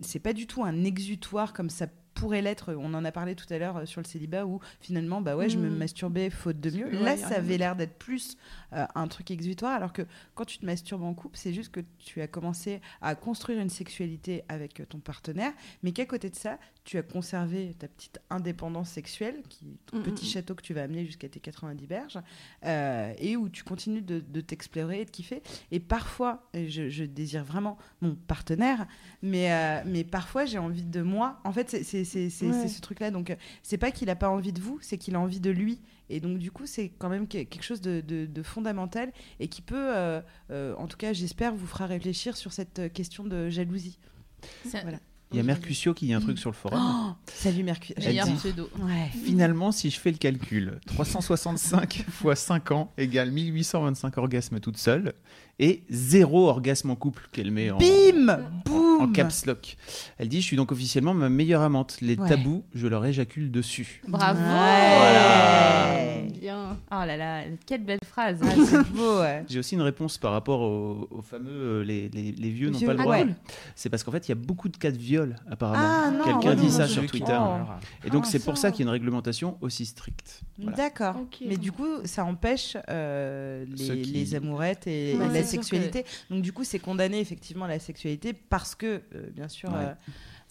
c'est 0.00 0.20
pas 0.20 0.32
du 0.32 0.46
tout 0.46 0.64
un 0.64 0.84
exutoire 0.84 1.52
comme 1.52 1.68
ça 1.68 1.86
pourrait 2.14 2.40
l'être 2.42 2.74
on 2.74 2.94
en 2.94 3.04
a 3.04 3.12
parlé 3.12 3.34
tout 3.36 3.46
à 3.50 3.58
l'heure 3.58 3.76
euh, 3.76 3.84
sur 3.86 4.00
le 4.00 4.06
célibat 4.06 4.44
où 4.46 4.58
finalement 4.80 5.20
bah 5.20 5.36
ouais 5.36 5.50
je 5.50 5.58
me 5.58 5.68
Mhm. 5.68 5.76
masturbais 5.76 6.30
faute 6.30 6.58
de 6.60 6.70
mieux 6.70 6.88
là 7.04 7.16
ça 7.18 7.36
avait 7.36 7.58
l'air 7.58 7.76
d'être 7.76 7.96
plus 7.98 8.36
euh, 8.72 8.84
un 8.94 9.08
truc 9.08 9.30
exutoire 9.30 9.72
alors 9.72 9.92
que 9.92 10.02
quand 10.34 10.44
tu 10.44 10.58
te 10.58 10.66
masturbes 10.66 11.02
en 11.02 11.14
couple, 11.14 11.36
c'est 11.38 11.52
juste 11.52 11.70
que 11.72 11.80
tu 11.98 12.20
as 12.20 12.26
commencé 12.26 12.80
à 13.00 13.14
construire 13.14 13.60
une 13.60 13.70
sexualité 13.70 14.42
avec 14.48 14.80
euh, 14.80 14.84
ton 14.86 14.98
partenaire, 14.98 15.52
mais 15.82 15.92
qu'à 15.92 16.06
côté 16.06 16.30
de 16.30 16.36
ça, 16.36 16.58
tu 16.84 16.96
as 16.98 17.02
conservé 17.02 17.74
ta 17.78 17.88
petite 17.88 18.18
indépendance 18.30 18.88
sexuelle, 18.90 19.42
qui 19.48 19.78
ton 19.86 19.98
Mm, 19.98 20.02
petit 20.02 20.24
mm, 20.24 20.28
mm. 20.28 20.30
château 20.32 20.54
que 20.54 20.62
tu 20.62 20.74
vas 20.74 20.82
amener 20.84 21.04
jusqu'à 21.04 21.28
tes 21.28 21.40
90 21.40 21.86
berges, 21.86 22.18
euh, 22.64 23.12
et 23.18 23.36
où 23.36 23.48
tu 23.48 23.62
continues 23.64 24.02
de, 24.02 24.20
de 24.20 24.40
t'explorer 24.40 25.00
et 25.00 25.04
de 25.04 25.10
kiffer. 25.10 25.42
Et 25.70 25.80
parfois, 25.80 26.48
je, 26.54 26.88
je 26.88 27.04
désire 27.04 27.44
vraiment 27.44 27.76
mon 28.00 28.14
partenaire, 28.14 28.86
mais, 29.22 29.52
euh, 29.52 29.82
mais 29.86 30.04
parfois 30.04 30.44
j'ai 30.44 30.58
envie 30.58 30.82
de 30.84 31.02
moi. 31.02 31.40
En 31.44 31.52
fait, 31.52 31.68
c'est 31.84 31.98
Ouais. 31.98 32.68
ce 32.68 32.80
truc-là. 32.80 33.10
Donc, 33.10 33.36
c'est 33.62 33.78
pas 33.78 33.90
qu'il 33.90 34.08
a 34.10 34.16
pas 34.16 34.30
envie 34.30 34.52
de 34.52 34.60
vous, 34.60 34.78
c'est 34.80 34.98
qu'il 34.98 35.14
a 35.14 35.20
envie 35.20 35.40
de 35.40 35.50
lui. 35.50 35.80
Et 36.10 36.20
donc, 36.20 36.38
du 36.38 36.50
coup, 36.50 36.66
c'est 36.66 36.90
quand 36.98 37.08
même 37.08 37.26
que- 37.28 37.42
quelque 37.44 37.62
chose 37.62 37.80
de, 37.80 38.00
de- 38.00 38.26
de 38.26 38.42
fondamental 38.42 39.12
et 39.40 39.48
qui 39.48 39.60
peut, 39.62 39.76
euh, 39.96 40.20
euh, 40.50 40.74
en 40.76 40.86
tout 40.86 40.96
cas, 40.96 41.12
j'espère, 41.12 41.54
vous 41.54 41.66
fera 41.66 41.86
réfléchir 41.86 42.36
sur 42.36 42.52
cette 42.52 42.78
euh, 42.78 42.88
question 42.88 43.24
de 43.24 43.48
jalousie. 43.50 43.98
Voilà. 44.82 44.98
Il 45.30 45.36
y 45.36 45.40
a 45.40 45.42
Mercutio 45.42 45.92
qui 45.92 46.06
dit 46.06 46.14
un 46.14 46.20
truc 46.20 46.38
sur 46.38 46.48
le 46.48 46.54
forum. 46.54 46.80
Oh, 46.82 47.10
salut. 48.00 48.16
Ouais. 48.78 49.10
Finalement, 49.26 49.72
si 49.72 49.90
je 49.90 50.00
fais 50.00 50.10
le 50.10 50.16
calcul, 50.16 50.78
365 50.86 52.06
fois 52.10 52.34
5 52.34 52.70
ans 52.70 52.92
égale 52.96 53.30
1825 53.30 54.16
orgasmes 54.16 54.58
toute 54.60 54.78
seule 54.78 55.12
et 55.58 55.82
zéro 55.90 56.48
orgasme 56.48 56.90
en 56.90 56.96
couple 56.96 57.28
qu'elle 57.30 57.50
met 57.50 57.70
en, 57.70 57.76
Bim 57.76 58.38
Boum 58.64 58.87
en 59.00 59.08
caps 59.12 59.46
lock. 59.46 59.76
Elle 60.18 60.28
dit 60.28 60.40
Je 60.40 60.46
suis 60.46 60.56
donc 60.56 60.72
officiellement 60.72 61.14
ma 61.14 61.28
meilleure 61.28 61.62
amante. 61.62 61.98
Les 62.00 62.16
Ouais. 62.16 62.28
tabous, 62.28 62.64
je 62.74 62.86
leur 62.86 63.04
éjacule 63.06 63.50
dessus. 63.50 64.02
Bravo. 64.08 64.40
Ouais. 64.40 66.28
Bien. 66.40 66.78
Oh 66.90 67.04
là 67.04 67.16
là, 67.16 67.42
quelle 67.66 67.84
belle 67.84 67.98
phrase. 68.04 68.40
Ah, 68.42 68.46
c'est 68.66 68.86
beau, 68.92 69.20
ouais. 69.20 69.44
J'ai 69.48 69.58
aussi 69.58 69.74
une 69.74 69.82
réponse 69.82 70.18
par 70.18 70.32
rapport 70.32 70.60
au, 70.60 71.08
au 71.10 71.22
fameux 71.22 71.50
euh, 71.50 71.84
les, 71.84 72.08
les- 72.10 72.32
les 72.32 72.50
vieux 72.50 72.70
n'ont 72.70 72.78
pas 72.80 72.92
le 72.94 73.00
ah 73.00 73.02
droit. 73.02 73.16
ouais. 73.18 73.26
C'est 73.74 73.88
parce 73.90 74.02
qu'en 74.04 74.12
fait, 74.12 74.26
il 74.28 74.30
y 74.30 74.32
a 74.32 74.36
beaucoup 74.36 74.68
de 74.68 74.76
cas 74.76 74.90
de 74.90 74.96
viol, 74.96 75.36
apparemment. 75.50 75.82
Ah, 75.82 76.10
non, 76.10 76.24
Quelqu'un 76.24 76.54
dit 76.54 76.66
non, 76.66 76.70
ça 76.70 76.86
sur 76.86 77.06
Twitter. 77.06 77.32
meurent. 77.32 77.78
Et 78.04 78.10
donc, 78.10 78.24
Ah, 78.26 78.30
c'est 78.30 78.38
pour 78.44 78.56
ça. 78.56 78.62
ça 78.62 78.70
qu'il 78.70 78.80
y 78.80 78.82
a 78.82 78.86
une 78.88 78.92
réglementation 78.92 79.58
aussi 79.60 79.86
stricte. 79.86 80.40
Voilà. 80.58 80.76
D'accord. 80.76 81.16
Mais 81.46 81.56
du 81.56 81.72
coup, 81.72 81.86
ça 82.04 82.24
empêche 82.24 82.76
euh, 82.88 83.64
les, 83.68 84.00
qui- 84.02 84.12
les 84.12 84.34
amourettes 84.34 84.86
et 84.86 85.16
Ouais, 85.16 85.28
la 85.32 85.42
sexualité. 85.42 86.04
Donc, 86.30 86.42
du 86.42 86.52
coup, 86.52 86.64
c'est 86.64 86.78
condamner 86.78 87.20
effectivement 87.20 87.66
la 87.66 87.78
sexualité 87.78 88.32
parce 88.32 88.74
que, 88.74 88.86
euh, 88.88 89.00
bien 89.34 89.48
sûr. 89.48 89.68
Ouais. 89.70 89.76
euh, 89.80 89.92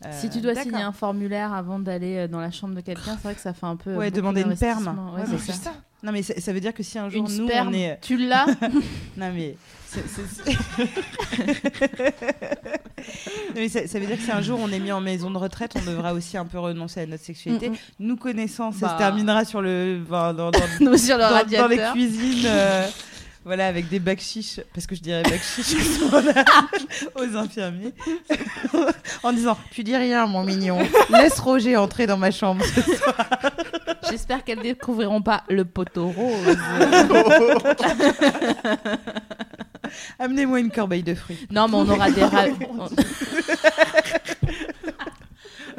euh, 0.08 0.12
Si 0.12 0.30
tu 0.30 0.40
dois 0.42 0.56
signer 0.56 0.82
un 0.84 0.92
formulaire 0.92 1.54
avant 1.54 1.80
d'aller 1.80 2.28
dans 2.28 2.40
la 2.40 2.52
chambre 2.52 2.76
de 2.76 2.82
quelqu'un, 2.82 3.14
c'est 3.18 3.24
vrai 3.24 3.36
que 3.36 3.42
ça 3.42 3.54
fait 3.54 3.66
un 3.66 3.76
peu. 3.76 3.96
Ouais, 3.96 4.12
demander 4.12 4.42
une 4.42 4.56
perme. 4.56 4.88
Ouais, 5.16 5.22
Ouais, 5.22 5.28
c'est 5.40 5.52
mais 5.52 5.58
ça. 5.58 5.74
Non, 6.04 6.12
mais 6.12 6.22
ça, 6.22 6.40
ça 6.40 6.54
veut 6.54 6.60
dire 6.60 6.74
que 6.76 6.84
si 6.84 7.00
un 7.00 7.10
jour 7.10 7.28
Une 7.28 7.38
nous 7.40 7.48
sperme, 7.48 7.70
on 7.70 7.74
est. 7.74 7.98
tu 8.02 8.18
l'as 8.18 8.46
Non, 9.18 9.32
mais. 9.34 9.58
Non, 12.28 13.56
mais 13.56 13.70
ça, 13.70 13.88
ça 13.88 14.00
veut 14.00 14.06
dire 14.06 14.18
que 14.18 14.22
si 14.24 14.32
un 14.32 14.42
jour 14.42 14.60
on 14.62 14.70
est 14.72 14.80
mis 14.80 14.92
en 14.92 15.02
maison 15.02 15.32
de 15.32 15.38
retraite, 15.38 15.74
on 15.76 15.90
devra 15.90 16.14
aussi 16.14 16.38
un 16.38 16.46
peu 16.46 16.60
renoncer 16.60 17.02
à 17.02 17.06
notre 17.06 17.24
sexualité. 17.24 17.70
Mm, 17.70 17.76
Nous 18.00 18.16
connaissant, 18.18 18.72
ça 18.72 18.88
Bah. 18.88 18.94
se 18.94 18.98
terminera 18.98 19.46
sur 19.46 19.62
le. 19.62 20.02
enfin, 20.06 20.34
dans, 20.34 20.52
dans- 20.52 20.60
Nous 20.82 20.98
sur 20.98 21.16
le 21.16 21.24
dans- 21.24 21.30
dans 21.30 21.36
radiateur. 21.36 21.70
les 21.70 21.78
cuisines. 21.94 22.46
euh, 22.46 22.88
Voilà, 23.48 23.68
avec 23.68 23.88
des 23.88 24.00
bacs 24.00 24.20
chiches, 24.20 24.60
parce 24.74 24.86
que 24.86 24.94
je 24.94 25.00
dirais 25.02 25.24
bacs 25.24 25.42
chiches 25.42 26.02
aux 27.16 27.36
infirmiers, 27.38 27.94
en 29.24 29.32
disant 29.32 29.58
Tu 29.72 29.86
dis 29.86 29.96
rien, 29.96 30.28
mon 30.28 30.44
mignon, 30.44 30.80
laisse 31.10 31.40
Roger 31.40 31.78
entrer 31.78 32.08
dans 32.08 32.18
ma 32.18 32.30
chambre. 32.32 32.66
J'espère 34.10 34.44
qu'elles 34.44 34.60
découvriront 34.62 35.22
pas 35.22 35.44
le 35.50 35.64
poteau 35.64 36.10
rose. 36.10 36.58
Amenez-moi 40.20 40.60
une 40.60 40.70
corbeille 40.72 41.04
de 41.04 41.16
fruits. 41.16 41.48
non, 41.50 41.68
mais 41.70 41.76
on 41.76 41.88
aura 41.90 42.12
des 42.12 42.24
ra- 42.26 42.46
on 42.78 42.88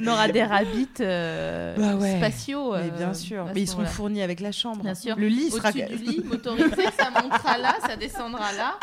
aura 0.07 0.29
des 0.29 0.43
rabbits 0.45 0.89
euh, 1.01 1.75
Bah 1.77 1.97
ouais. 1.97 2.17
spatiaux. 2.19 2.73
Mais 2.73 2.91
euh, 2.93 2.97
bien 2.97 3.15
sûr, 3.15 3.47
mais 3.55 3.63
ils 3.63 3.69
seront 3.69 3.87
fournis 3.87 4.23
avec 4.23 4.41
la 4.41 4.53
chambre. 4.53 4.83
Bien 4.83 4.95
sûr. 4.95 5.17
Le 5.17 5.29
lit 5.29 5.51
sera. 5.51 5.71
Au-dessus 5.71 5.87
du 5.87 5.97
lit, 6.05 6.23
motorisé, 6.25 6.85
ça 6.99 7.11
montera 7.23 7.59
là, 7.59 7.77
ça 7.87 7.97
descendra 7.97 8.53
là. 8.53 8.79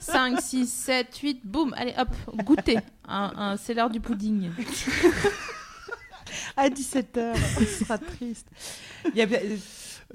5, 0.00 0.40
6, 0.40 0.66
7, 0.72 1.16
8, 1.18 1.40
boum, 1.44 1.74
allez 1.76 1.94
hop, 1.98 2.08
goûter. 2.44 2.78
Un, 3.06 3.32
un- 3.36 3.56
c'est 3.56 3.74
l'heure 3.74 3.90
du 3.90 4.00
pudding. 4.00 4.50
à 6.56 6.68
17h. 6.68 7.34
Ce 7.58 7.84
sera 7.84 7.98
triste. 7.98 8.46
Il 9.14 9.16
y 9.16 9.22
a... 9.22 9.26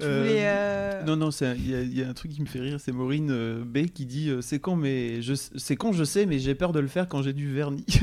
euh, 0.00 1.02
Non, 1.04 1.16
non, 1.16 1.30
il 1.30 1.70
y, 1.70 1.74
a- 1.74 1.80
il 1.82 1.98
y 1.98 2.02
a 2.04 2.08
un 2.08 2.12
truc 2.12 2.30
qui 2.32 2.40
me 2.40 2.46
fait 2.46 2.60
rire, 2.60 2.78
c'est 2.80 2.92
Maureen 2.92 3.30
euh, 3.30 3.62
B 3.64 3.86
qui 3.86 4.06
dit 4.06 4.30
euh, 4.30 4.40
c'est 4.40 4.58
con, 4.60 4.76
mais 4.76 5.22
je, 5.22 5.34
c'est 5.34 5.76
con, 5.76 5.92
je 5.92 6.04
sais, 6.04 6.24
mais 6.26 6.38
j'ai 6.38 6.54
peur 6.54 6.72
de 6.72 6.78
le 6.80 6.86
faire 6.88 7.08
quand 7.08 7.22
j'ai 7.22 7.32
du 7.32 7.52
vernis. 7.52 7.84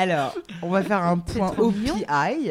Alors, 0.00 0.34
on 0.62 0.68
va 0.70 0.82
faire 0.82 1.02
un 1.02 1.18
point. 1.18 1.52
OPI. 1.58 2.50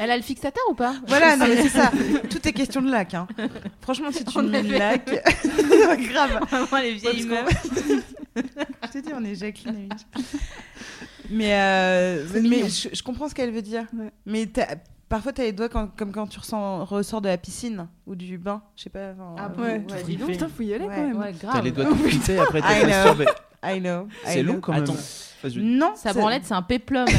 Elle 0.00 0.10
a 0.12 0.16
le 0.16 0.22
fixateur 0.22 0.62
ou 0.70 0.74
pas? 0.74 0.94
Voilà, 1.06 1.36
non, 1.36 1.46
mais 1.48 1.62
c'est 1.62 1.68
ça. 1.70 1.90
Tout 2.30 2.46
est 2.46 2.52
question 2.52 2.80
de 2.82 2.90
lac. 2.90 3.14
Hein. 3.14 3.26
Franchement, 3.80 4.12
si 4.12 4.24
tu 4.24 4.38
En 4.38 4.42
mets 4.42 4.62
le 4.62 4.78
lac. 4.78 5.04
Grave. 6.12 6.40
Vraiment 6.50 6.82
les 6.82 6.94
vieilles 6.94 7.28
Ouais, 7.28 7.42
meufs. 7.42 7.66
Je 8.84 8.88
t'ai 8.92 9.02
dit, 9.02 9.10
on 9.14 9.24
est 9.24 9.34
Jacqueline 9.34 9.74
et 9.76 9.82
Mitch. 9.82 10.02
Mais, 11.30 11.52
euh, 11.52 12.24
mais 12.42 12.68
je, 12.68 12.88
je 12.92 13.02
comprends 13.02 13.28
ce 13.28 13.34
qu'elle 13.34 13.50
veut 13.50 13.62
dire. 13.62 13.84
Ouais. 13.96 14.10
Mais 14.26 14.48
Parfois, 15.08 15.32
t'as 15.32 15.42
les 15.44 15.52
doigts 15.52 15.68
quand- 15.70 15.88
comme 15.96 16.12
quand 16.12 16.26
tu 16.26 16.38
ressens, 16.38 16.84
ressors 16.84 17.22
de 17.22 17.28
la 17.28 17.38
piscine 17.38 17.88
ou 18.06 18.14
du 18.14 18.36
bain. 18.36 18.62
Je 18.76 18.84
sais 18.84 18.90
pas. 18.90 19.12
enfin, 19.14 19.34
Ah 19.38 19.44
euh, 19.46 19.48
bon? 19.56 19.62
Ouais, 19.62 19.72
ouais, 19.90 20.02
dis 20.04 20.16
donc, 20.16 20.28
putain, 20.28 20.48
faut 20.54 20.62
y 20.62 20.74
aller 20.74 20.84
Ouais. 20.84 20.94
quand 20.94 21.02
même. 21.08 21.16
Ouais, 21.18 21.32
T'as 21.40 21.62
les 21.62 21.70
doigts 21.70 21.86
tout 21.86 21.94
frités 21.96 22.38
après 22.38 22.60
know. 22.60 22.86
masturbé. 22.88 23.24
I 23.64 23.80
know. 23.80 24.06
I 24.24 24.32
C'est 24.32 24.42
know. 24.42 24.52
long 24.54 24.60
quand 24.60 24.72
même. 24.72 24.82
Attends. 24.84 24.96
Non, 25.56 25.92
Sa 25.96 26.12
ça- 26.12 26.18
branlette, 26.18 26.44
c'est 26.44 26.54
un 26.54 26.62
péplum. 26.62 27.06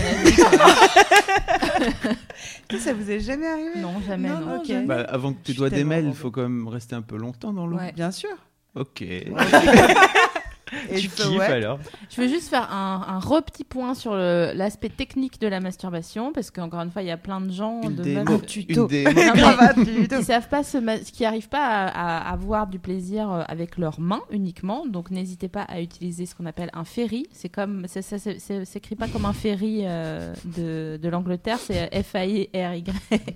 Ça 2.79 2.93
vous 2.93 3.09
est 3.11 3.19
jamais 3.19 3.47
arrivé? 3.47 3.79
Non, 3.79 3.99
jamais. 4.05 4.29
Non, 4.29 4.39
non. 4.39 4.45
non, 4.45 4.57
Ok. 4.59 4.67
jamais. 4.67 4.85
Bah, 4.85 5.05
avant 5.09 5.33
que 5.33 5.39
doigts 5.53 5.69
tellement 5.69 5.95
démêlent, 5.95 6.07
il 6.09 6.15
faut 6.15 6.31
quand 6.31 6.41
même 6.43 6.67
rester 6.67 6.95
un 6.95 7.01
peu 7.01 7.17
longtemps 7.17 7.53
dans 7.53 7.65
l'eau. 7.67 7.77
Ouais. 7.77 7.91
Bien 7.93 8.11
sûr. 8.11 8.29
Ok. 8.75 9.03
Et 10.89 10.99
tu 10.99 11.09
kiffes 11.09 11.39
alors 11.39 11.80
Je 12.09 12.22
veux 12.22 12.28
juste 12.28 12.49
faire 12.49 12.72
un, 12.72 13.05
un 13.07 13.20
re 13.20 13.41
petit 13.43 13.63
point 13.63 13.93
sur 13.93 14.13
l'aspect 14.15 14.89
technique 14.89 15.39
de 15.41 15.47
la 15.47 15.59
masturbation, 15.59 16.32
parce 16.34 16.51
qu'encore 16.51 16.82
une 16.82 16.91
fois, 16.91 17.01
il 17.01 17.07
y 17.07 17.11
a 17.11 17.17
plein 17.17 17.41
de 17.41 17.51
gens, 17.51 17.82
Une 17.84 17.95
de 17.95 18.03
démo. 18.03 18.24
meufs 18.24 18.45
tuto. 18.45 18.82
Non, 18.82 18.88
mais- 18.89 19.86
tuto. 19.86 20.17
qui 20.17 20.24
savent 20.24 20.49
pas 20.49 20.61
ma- 20.82 20.97
qui 20.99 21.26
arrivent 21.26 21.49
pas 21.49 21.86
à, 21.88 22.28
à 22.30 22.32
avoir 22.34 22.67
du 22.67 22.80
plaisir 22.80 23.32
euh, 23.32 23.43
avec 23.47 23.78
leurs 23.78 23.99
mains 23.99 24.22
uniquement. 24.32 24.86
Donc 24.86 25.11
n'hésitez 25.11 25.47
pas 25.49 25.63
à 25.63 25.82
utiliser 25.82 26.26
ce 26.26 26.36
qu'on 26.36 26.45
appelle 26.45 26.70
un 26.74 26.84
ferry. 26.84 27.26
C'est 27.32 27.49
comme 27.49 27.88
ça, 27.88 28.01
c'est- 28.01 28.39
s'écrit 28.65 28.95
pas 28.95 29.07
comme 29.07 29.26
un 29.26 29.34
ferry 29.34 29.82
euh, 29.86 30.34
de, 30.57 30.97
de 31.01 31.09
l'Angleterre, 31.09 31.57
c'est 31.59 31.89
F 32.03 32.15
A 32.15 32.26
I 32.26 32.49
R 32.53 32.76
Y 32.76 32.84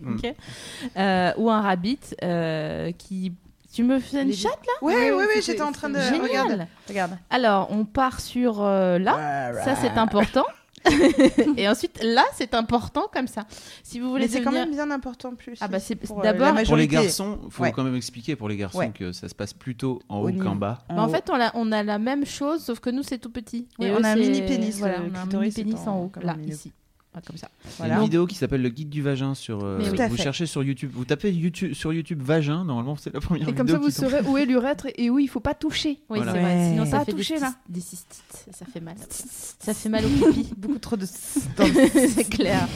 Mm. 0.02 0.18
Euh, 0.98 1.32
ou 1.38 1.50
un 1.50 1.62
rabbit 1.62 2.00
euh, 2.24 2.92
qui 2.92 3.32
tu 3.74 3.84
me 3.84 4.00
fais 4.00 4.22
une 4.22 4.28
Les- 4.30 4.34
chatte 4.34 4.60
Ouais, 4.82 4.94
ouais, 4.94 5.12
ouais, 5.14 5.26
c'était- 5.36 5.42
j'étais 5.42 5.62
en 5.64 5.72
train 5.72 5.90
de. 5.90 6.00
Génial. 6.00 6.22
Regarde. 6.22 6.68
Regarde. 6.88 7.18
Alors 7.30 7.68
on 7.72 7.84
part 7.86 8.20
sur 8.22 8.62
euh, 8.62 9.00
là, 9.00 9.52
ça 9.66 9.76
c'est 9.76 9.98
important. 9.98 10.46
Et 11.58 11.68
ensuite 11.70 11.98
là 12.04 12.26
c'est 12.36 12.54
important 12.54 13.04
comme 13.14 13.28
ça. 13.28 13.46
Si 13.84 14.00
vous 14.02 14.10
voulez 14.10 14.24
Mais 14.26 14.28
c'est 14.28 14.42
quand 14.42 14.52
devenir- 14.52 14.66
même 14.68 14.76
bien 14.76 14.92
important 14.92 15.34
plus. 15.34 15.58
Ah 15.62 15.68
bah, 15.70 15.80
c'est- 15.80 15.96
pour, 15.96 16.20
euh, 16.20 16.24
d'abord- 16.24 16.48
Pour 16.50 16.56
les 16.76 16.88
majorité. 16.88 16.88
garçons, 16.88 17.40
faut 17.50 17.64
Ouais. 17.64 17.72
quand 17.72 17.84
même 17.84 17.96
expliquer 17.96 18.36
pour 18.36 18.50
les 18.50 18.58
garçons 18.58 18.80
Ouais. 18.80 18.92
que 18.94 19.14
ça 19.14 19.30
se 19.30 19.36
passe 19.36 19.54
plutôt 19.54 20.02
en 20.10 20.18
Au 20.20 20.26
haut 20.26 20.32
niveau. 20.32 20.44
qu'en 20.44 20.56
bas. 20.56 20.80
En 20.90 21.06
haut. 21.06 21.10
fait, 21.10 21.30
on 21.32 21.40
a, 21.40 21.52
on 21.56 21.72
a 21.72 21.84
la 21.84 22.00
même 22.00 22.26
chose, 22.26 22.64
sauf 22.66 22.80
que 22.82 22.90
nous, 22.90 23.02
c'est 23.04 23.18
tout 23.18 23.30
petit. 23.32 23.70
Ouais, 23.80 23.92
eux, 23.92 23.96
on 23.98 24.04
a 24.04 24.10
un 24.10 24.14
c'est- 24.16 24.20
mini 24.20 24.42
pénis, 24.42 24.78
Voilà, 24.80 24.98
on 25.10 25.16
a 25.16 25.20
un 25.22 25.26
mini 25.40 25.52
pénis 25.54 25.80
en 25.88 25.92
en- 25.92 26.00
haut, 26.04 26.08
comme 26.10 26.24
là, 26.24 26.36
ici. 26.46 26.74
Ah, 27.16 27.20
comme 27.26 27.38
ça. 27.38 27.48
Il 27.64 27.68
y 27.68 27.72
a 27.72 27.76
Voilà. 27.78 27.96
une 27.98 28.02
vidéo 28.04 28.26
qui 28.26 28.34
s'appelle 28.36 28.62
le 28.64 28.70
guide 28.70 28.90
du 28.90 29.04
vagin 29.04 29.36
sur. 29.36 29.64
euh, 29.64 29.78
oui. 29.80 29.90
Vous 30.10 30.16
fait. 30.18 30.24
cherchez 30.24 30.46
sur 30.48 30.64
YouTube, 30.64 30.90
vous 30.94 31.06
tapez 31.06 31.32
YouTube 31.32 31.74
sur 31.74 31.94
YouTube 31.94 32.22
vagin. 32.24 32.64
Normalement, 32.64 32.96
c'est 32.96 33.14
la 33.14 33.20
première 33.20 33.48
Et 33.48 33.54
comme 33.54 33.68
vidéo 33.68 33.82
ça, 33.92 34.06
vous 34.06 34.10
saurez 34.10 34.28
où 34.28 34.36
est 34.38 34.46
l'urètre 34.46 34.88
et 34.96 35.10
où 35.12 35.20
il 35.20 35.28
faut 35.30 35.40
pas 35.40 35.54
toucher. 35.54 36.00
Oui, 36.10 36.18
Voilà. 36.18 36.34
c'est 36.34 36.40
vrai. 36.42 36.56
Ouais. 36.56 36.70
Sinon, 36.72 36.86
ça 36.86 36.98
Pas 37.00 37.06
fait 37.06 37.12
touché, 37.12 37.36
des, 37.36 37.42
là. 37.42 37.54
des 37.70 37.82
cystites. 37.82 38.24
Ça 38.52 38.66
fait 38.66 38.80
mal. 38.80 38.96
Ça 39.60 39.74
fait 39.74 39.90
mal 39.90 40.04
au 40.06 40.10
pipi. 40.10 40.50
Beaucoup 40.58 40.80
trop 40.80 40.96
de. 40.98 41.06
c'est 41.08 42.28
clair. 42.30 42.68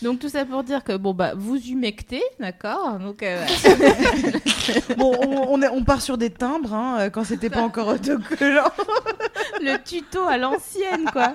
Donc, 0.00 0.18
tout 0.20 0.28
ça 0.28 0.44
pour 0.46 0.64
dire 0.64 0.82
que, 0.82 0.96
bon, 0.96 1.12
bah, 1.14 1.34
vous 1.36 1.56
humectez, 1.56 2.22
d'accord 2.40 2.98
Donc, 2.98 3.22
euh, 3.22 3.44
bon, 4.96 5.14
on, 5.22 5.52
on 5.54 5.62
est- 5.62 5.68
on 5.68 5.84
part 5.84 6.02
sur 6.02 6.18
des 6.18 6.30
timbres 6.30 6.72
hein, 6.74 6.96
euh, 7.00 7.10
quand 7.10 7.24
c'était 7.24 7.50
pas 7.50 7.62
encore 7.62 7.88
autocollant. 7.88 8.70
le 9.60 9.76
tuto 9.84 10.22
à 10.26 10.38
l'ancienne, 10.38 11.04
quoi. 11.12 11.34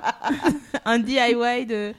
Un 0.85 0.99
DIY 0.99 1.65
de. 1.67 1.93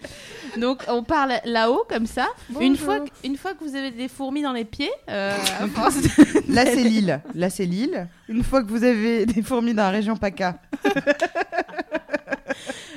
Donc, 0.57 0.83
on 0.89 1.03
parle 1.03 1.35
là-haut, 1.45 1.85
comme 1.89 2.07
ça. 2.07 2.27
Une 2.61 2.77
fois, 2.77 3.01
que, 3.01 3.09
une 3.25 3.37
fois 3.37 3.53
que 3.55 3.63
vous 3.65 3.75
avez 3.77 3.91
des 3.91 4.09
fourmis 4.09 4.43
dans 4.43 4.53
les 4.53 4.65
pieds, 4.65 4.91
euh, 5.11 5.37
à 5.61 5.67
force 5.69 5.97
de- 6.01 6.53
Là, 6.55 6.65
c'est 6.65 6.83
l'île. 6.83 7.21
Là, 7.35 7.51
c'est 7.51 7.65
l'île. 7.67 8.09
Une 8.29 8.43
fois 8.43 8.63
que 8.63 8.69
vous 8.71 8.85
avez 8.85 9.27
des 9.27 9.43
fourmis 9.43 9.75
dans 9.75 9.83
la 9.85 9.91
région 9.91 10.17
PACA. 10.17 10.59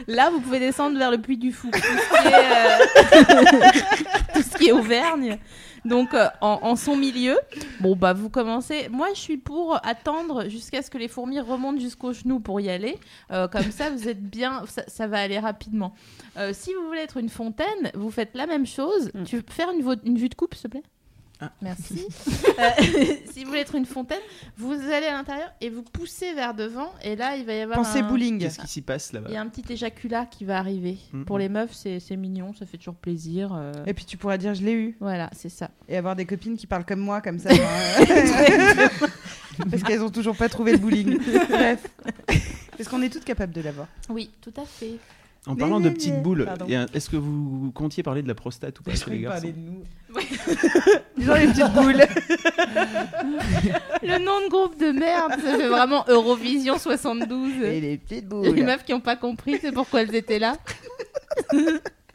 Là, 0.07 0.29
vous 0.31 0.39
pouvez 0.39 0.59
descendre 0.59 0.97
vers 0.97 1.11
le 1.11 1.19
Puy 1.19 1.37
du 1.37 1.51
Fou. 1.51 1.69
Tout 1.71 1.79
ce 1.79 2.21
qui 2.21 2.27
est, 2.27 2.33
euh, 2.33 4.21
tout 4.33 4.41
ce 4.41 4.57
qui 4.57 4.67
est 4.69 4.71
Auvergne. 4.71 5.37
Donc, 5.83 6.13
euh, 6.13 6.27
en, 6.41 6.59
en 6.61 6.75
son 6.75 6.95
milieu, 6.95 7.37
bon, 7.79 7.95
bah, 7.95 8.13
vous 8.13 8.29
commencez. 8.29 8.87
Moi, 8.89 9.07
je 9.15 9.19
suis 9.19 9.37
pour 9.37 9.79
attendre 9.85 10.47
jusqu'à 10.47 10.81
ce 10.81 10.91
que 10.91 10.97
les 10.97 11.07
fourmis 11.07 11.39
remontent 11.39 11.79
jusqu'aux 11.79 12.13
genoux 12.13 12.39
pour 12.39 12.59
y 12.61 12.69
aller. 12.69 12.99
Euh, 13.31 13.47
comme 13.47 13.71
ça, 13.71 13.89
vous 13.89 14.07
êtes 14.07 14.21
bien. 14.21 14.63
Ça, 14.67 14.83
ça 14.87 15.07
va 15.07 15.19
aller 15.19 15.39
rapidement. 15.39 15.93
Euh, 16.37 16.51
si 16.53 16.73
vous 16.73 16.85
voulez 16.85 17.01
être 17.01 17.17
une 17.17 17.29
fontaine, 17.29 17.91
vous 17.95 18.11
faites 18.11 18.35
la 18.35 18.45
même 18.45 18.65
chose. 18.65 19.11
Tu 19.25 19.37
veux 19.37 19.43
faire 19.49 19.71
une, 19.71 19.95
une 20.05 20.17
vue 20.17 20.29
de 20.29 20.35
coupe, 20.35 20.53
s'il 20.53 20.63
te 20.63 20.67
plaît? 20.77 20.83
Merci. 21.61 22.05
Euh, 22.59 22.69
si 23.33 23.43
vous 23.43 23.49
voulez 23.49 23.61
être 23.61 23.73
une 23.75 23.85
fontaine, 23.85 24.19
vous 24.57 24.73
allez 24.73 25.07
à 25.07 25.13
l'intérieur 25.13 25.51
et 25.61 25.69
vous 25.69 25.81
poussez 25.81 26.33
vers 26.33 26.53
devant. 26.53 26.91
Et 27.03 27.15
là, 27.15 27.35
il 27.37 27.45
va 27.45 27.53
y 27.53 27.61
avoir. 27.61 27.79
Pensez 27.79 27.99
un... 27.99 28.07
bowling. 28.07 28.39
Qu'est-ce 28.39 28.59
qui 28.59 28.67
s'y 28.67 28.81
passe 28.81 29.13
là-bas 29.13 29.29
Il 29.29 29.33
y 29.33 29.37
a 29.37 29.41
un 29.41 29.47
petit 29.47 29.63
éjaculat 29.73 30.25
qui 30.25 30.45
va 30.45 30.57
arriver. 30.59 30.97
Mhm. 31.13 31.25
Pour 31.25 31.39
les 31.39 31.49
meufs, 31.49 31.73
c'est 31.73 31.99
c'est 31.99 32.17
mignon, 32.17 32.53
ça 32.53 32.65
fait 32.65 32.77
toujours 32.77 32.95
plaisir. 32.95 33.53
euh, 33.55 33.71
Et 33.87 33.93
puis 33.93 34.05
tu 34.05 34.17
pourras 34.17 34.37
dire 34.37 34.53
je 34.53 34.63
l'ai 34.63 34.73
eu. 34.73 34.97
Voilà, 34.99 35.29
c'est 35.35 35.49
ça. 35.49 35.71
Et 35.87 35.97
avoir 35.97 36.15
des 36.15 36.25
copines 36.25 36.55
qui 36.57 36.67
parlent 36.67 36.85
comme 36.85 36.99
moi, 36.99 37.21
comme 37.21 37.39
ça. 37.39 37.49
hein. 37.53 38.97
Parce 39.69 39.83
qu'elles 39.83 40.01
ont 40.03 40.09
toujours 40.11 40.35
pas 40.35 40.49
trouvé 40.49 40.73
le 40.73 40.77
bowling. 40.77 41.17
Bref. 41.49 41.87
Parce 42.77 42.89
qu'on 42.89 43.01
est 43.01 43.09
toutes 43.09 43.25
capables 43.25 43.53
de 43.53 43.61
l'avoir. 43.61 43.87
Oui, 44.09 44.29
tout 44.41 44.53
à 44.57 44.65
fait. 44.65 44.97
En 45.47 45.55
parlant 45.55 45.79
de 45.79 45.89
petites 45.89 46.21
boules, 46.21 46.45
Pardon. 46.45 46.67
est-ce 46.93 47.09
que 47.09 47.17
vous 47.17 47.71
comptiez 47.73 48.03
parler 48.03 48.21
de 48.21 48.27
la 48.27 48.35
prostate 48.35 48.79
ou 48.79 48.83
pas 48.83 48.93
chez 48.93 49.09
les 49.09 49.19
garçons 49.21 49.47
de 49.47 49.53
nous. 49.57 49.83
Genre 51.17 51.35
les 51.37 51.47
petites 51.47 51.73
boules. 51.73 52.03
Le 54.03 54.17
nom 54.23 54.39
de 54.45 54.49
groupe 54.49 54.79
de 54.79 54.91
merde, 54.91 55.31
ça 55.43 55.57
fait 55.57 55.67
vraiment 55.67 56.05
Eurovision 56.07 56.77
72. 56.77 57.53
Et 57.63 57.81
les 57.81 57.97
petites 57.97 58.21
Les 58.31 58.51
boules. 58.51 58.63
meufs 58.63 58.83
qui 58.85 58.91
n'ont 58.91 58.99
pas 58.99 59.15
compris, 59.15 59.57
c'est 59.59 59.71
pourquoi 59.71 60.03
elles 60.03 60.13
étaient 60.13 60.37
là. 60.39 60.57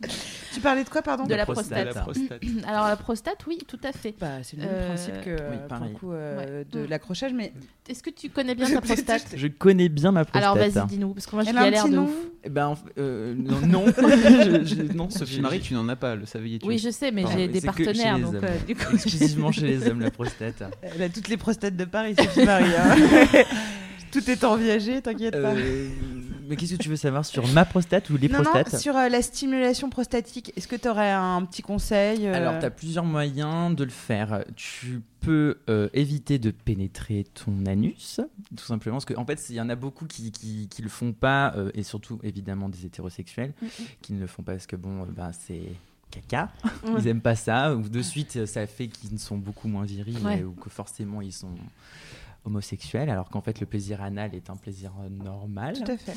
Tu 0.55 0.61
parlais 0.63 0.85
de 0.85 0.89
quoi, 0.89 1.03
pardon 1.03 1.25
De 1.25 1.35
la 1.35 1.45
prostate. 1.45 1.91
prostate. 1.91 1.95
La 1.95 2.01
prostate. 2.03 2.43
Alors 2.67 2.87
la 2.89 2.97
prostate, 2.97 3.37
oui, 3.47 3.59
tout 3.69 3.79
à 3.85 3.93
fait. 3.93 4.15
Bah, 4.19 4.39
c'est 4.43 4.57
le 4.57 4.63
même 4.63 4.71
Euh, 4.73 4.87
principe 4.89 5.21
que 5.23 5.31
oui, 5.31 5.37
euh, 5.39 5.59
pour 5.59 5.69
pareil. 5.69 5.91
le 5.93 5.99
coup 5.99 6.13
euh, 6.13 6.65
de 6.73 6.81
Mm. 6.81 6.87
l'accrochage, 6.89 7.33
mais 7.35 7.53
Est-ce 7.89 8.03
que 8.03 8.09
tu 8.11 8.31
connais 8.31 8.55
bien 8.55 8.67
ta 8.73 8.81
prostate 8.81 9.27
Je 9.37 9.47
connais 9.49 9.91
bien 9.91 10.13
ma 10.13 10.25
prostate. 10.25 10.43
Alors 10.43 10.57
vas-y, 10.57 10.87
dis-nous, 10.87 11.11
parce 11.13 11.27
que 11.27 11.35
moi 11.37 11.45
je 11.45 11.51
elle 11.51 11.59
a 11.59 11.61
un 11.61 11.65
galère 11.65 11.89
de 11.89 11.99
ouf. 11.99 12.11
Eh 12.45 12.49
ben, 12.49 12.75
euh, 12.99 13.35
non, 13.39 13.61
non. 13.67 13.85
Je- 13.87 14.65
je- 14.65 14.93
non, 14.95 15.11
Sophie 15.11 15.41
Marie, 15.43 15.61
tu 15.61 15.75
n'en 15.75 15.87
as 15.91 15.97
pas, 15.97 16.15
le 16.15 16.25
saviez-tu? 16.25 16.67
Oui, 16.67 16.79
je 16.79 16.89
sais, 16.91 17.11
mais 17.13 17.25
j'ai 17.35 17.49
des 17.49 17.61
partenaires, 17.61 18.19
donc 18.19 18.35
euh, 18.37 18.49
du 18.67 18.75
coup. 18.75 18.95
Exclusivement 18.95 19.53
chez 19.53 19.67
les 19.67 19.87
hommes, 19.89 20.01
la 20.01 20.11
prostate. 20.11 20.63
Elle 20.83 21.03
a 21.03 21.09
toutes 21.11 21.29
les 21.29 21.37
prostates 21.37 21.77
de 21.77 21.85
Paris, 21.85 22.15
Sophie 22.19 22.45
Marie. 22.47 22.65
hein. 22.79 22.97
Tout 24.11 24.31
est 24.31 24.43
en 24.45 24.57
viager, 24.57 25.03
t'inquiète 25.03 25.41
pas. 25.43 25.53
Mais 26.49 26.57
qu'est-ce 26.57 26.77
que 26.77 26.83
tu 26.83 26.89
veux 26.89 26.97
savoir 26.97 27.25
sur 27.25 27.47
ma 27.49 27.65
prostate 27.65 28.09
ou 28.11 28.17
les 28.17 28.29
non, 28.29 28.43
prostates? 28.43 28.73
non, 28.73 28.79
sur 28.79 28.97
euh, 28.97 29.09
la 29.09 29.23
stimulation 29.23 29.91
prostatique, 29.91 30.53
est-ce 30.57 30.69
que 30.69 30.77
tu 30.77 30.89
aurais 30.89 31.11
un 31.13 31.45
petit 31.45 31.63
conseil 31.63 32.27
euh, 32.27 32.35
Alors, 32.35 32.59
tu 32.59 32.65
as 32.65 32.71
plusieurs 32.71 33.05
moyens 33.05 33.75
de 33.75 33.85
le 33.85 33.91
faire. 33.91 34.45
Tu 34.55 35.03
peux 35.21 35.59
euh, 35.69 35.89
éviter 35.93 36.39
de 36.39 36.51
pénétrer 36.51 37.25
ton 37.35 37.67
anus, 37.67 38.21
tout 38.57 38.65
simplement, 38.65 38.97
parce 38.97 39.07
qu'en 39.07 39.23
en 39.23 39.27
fait, 39.27 39.45
il 39.51 39.57
y 39.57 39.61
en 39.61 39.69
a 39.69 39.75
beaucoup 39.75 40.07
qui, 40.07 40.31
qui, 40.31 40.69
qui 40.69 40.83
le 40.83 40.89
font 40.89 41.13
pas, 41.13 41.55
et 41.75 41.83
surtout, 41.83 42.21
évidemment, 42.23 42.69
des 42.69 42.87
hétérosexuels, 42.87 43.53
qui 44.03 44.13
ne 44.13 44.21
le 44.21 44.27
font 44.27 44.43
pas 44.43 44.53
parce 44.53 44.67
que, 44.67 44.77
bon, 44.77 45.05
ben, 45.09 45.33
c'est 45.33 45.73
caca, 46.11 46.51
ils 46.97 47.09
aiment 47.09 47.21
pas 47.21 47.35
ça, 47.35 47.75
ou 47.75 47.89
de 47.89 48.03
suite, 48.03 48.47
ça 48.47 48.67
fait 48.67 48.87
qu'ils 48.87 49.19
sont 49.19 49.37
beaucoup 49.39 49.67
moins 49.69 49.85
virils, 49.85 50.19
Ouais. 50.25 50.45
ou 50.45 50.53
que 50.53 50.71
forcément, 50.71 51.21
ils 51.21 51.33
sont 51.33 51.51
homosexuels, 52.47 53.11
alors 53.11 53.29
qu'en 53.29 53.41
fait, 53.41 53.61
le 53.61 53.67
plaisir 53.67 54.01
anal 54.03 54.35
est 54.35 54.49
un 54.51 54.57
plaisir 54.57 54.93
euh, 55.01 55.09
normal. 55.09 55.75
Tout 55.85 55.91
à 55.93 55.97
fait. 55.97 56.15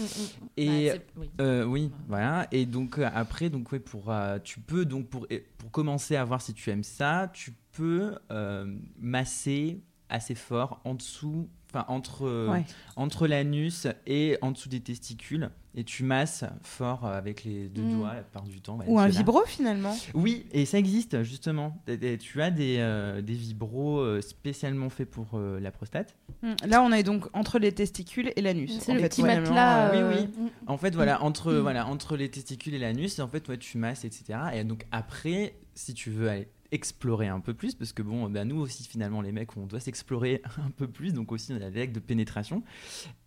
Et 0.57 0.91
Bah, 0.91 0.97
oui. 1.17 1.29
euh, 1.41 1.63
oui, 1.65 1.91
voilà. 2.07 2.47
Et 2.51 2.65
donc 2.65 2.97
euh, 2.99 3.09
après, 3.13 3.49
donc 3.49 3.71
ouais, 3.71 3.79
pour 3.79 4.09
euh, 4.11 4.39
tu 4.43 4.59
peux 4.59 4.85
donc 4.85 5.07
pour 5.09 5.27
pour 5.57 5.71
commencer 5.71 6.15
à 6.15 6.23
voir 6.23 6.41
si 6.41 6.53
tu 6.53 6.69
aimes 6.69 6.83
ça, 6.83 7.29
tu 7.33 7.53
peux 7.71 8.15
euh, 8.31 8.73
masser 8.99 9.81
assez 10.09 10.35
fort 10.35 10.81
en 10.85 10.95
dessous, 10.95 11.49
enfin 11.71 11.85
entre 11.87 12.25
euh, 12.27 12.49
Ouais. 12.51 12.65
entre 12.95 13.27
l'anus 13.27 13.87
et 14.07 14.37
en 14.41 14.51
dessous 14.51 14.69
des 14.69 14.79
testicules, 14.79 15.49
et 15.75 15.83
tu 15.83 16.03
masses 16.03 16.43
fort 16.63 17.05
euh, 17.05 17.15
avec 17.17 17.43
les 17.43 17.69
deux 17.69 17.83
Mm. 17.83 17.97
doigts 17.97 18.13
la 18.15 18.23
part 18.23 18.43
du 18.43 18.59
temps. 18.59 18.75
voilà, 18.77 18.91
Ou 18.91 18.97
un 18.99 19.07
vibro 19.07 19.43
finalement. 19.45 19.95
Oui, 20.15 20.45
et 20.51 20.65
ça 20.65 20.77
existe 20.79 21.21
justement. 21.23 21.77
Tu 21.85 22.41
as 22.41 22.49
des 22.51 22.77
euh, 22.79 23.21
des 23.21 23.33
vibros 23.33 23.99
euh, 23.99 24.21
spécialement 24.21 24.89
faits 24.89 25.09
pour 25.09 25.27
euh, 25.35 25.59
la 25.59 25.71
prostate. 25.71 26.15
Mm. 26.41 26.53
Là, 26.67 26.81
on 26.81 26.91
est 26.91 27.03
donc 27.03 27.27
entre 27.33 27.59
les 27.59 27.71
testicules 27.71 28.31
et 28.35 28.41
l'anus. 28.41 28.79
C'est 28.79 28.93
le 28.93 28.99
fait, 28.99 29.09
petit 29.09 29.21
finalement, 29.21 29.49
matelas. 29.53 29.93
euh, 29.93 30.13
oui, 30.21 30.27
oui. 30.39 30.49
En 30.67 30.77
fait, 30.77 30.95
voilà, 30.95 31.21
entre, 31.23 31.53
voilà, 31.53 31.85
entre 31.87 32.17
les 32.17 32.29
testicules 32.29 32.73
et 32.73 32.79
l'anus, 32.79 33.19
en 33.19 33.27
fait, 33.27 33.47
ouais, 33.47 33.57
tu 33.57 33.77
masses, 33.77 34.05
etc. 34.05 34.39
Et 34.55 34.63
donc 34.63 34.85
après, 34.91 35.53
si 35.75 35.93
tu 35.93 36.09
veux 36.09 36.29
aller 36.29 36.47
explorer 36.71 37.27
un 37.27 37.39
peu 37.39 37.53
plus, 37.53 37.75
parce 37.75 37.93
que 37.93 38.01
bon, 38.01 38.29
bah, 38.29 38.45
nous 38.45 38.59
aussi, 38.59 38.83
finalement, 38.83 39.21
les 39.21 39.31
mecs, 39.31 39.55
on 39.57 39.65
doit 39.65 39.79
s'explorer 39.79 40.41
un 40.65 40.71
peu 40.71 40.87
plus, 40.87 41.13
donc 41.13 41.31
aussi, 41.31 41.51
on 41.51 41.55
a 41.55 41.69
des 41.69 41.79
règles 41.79 41.93
de 41.93 41.99
pénétration. 41.99 42.63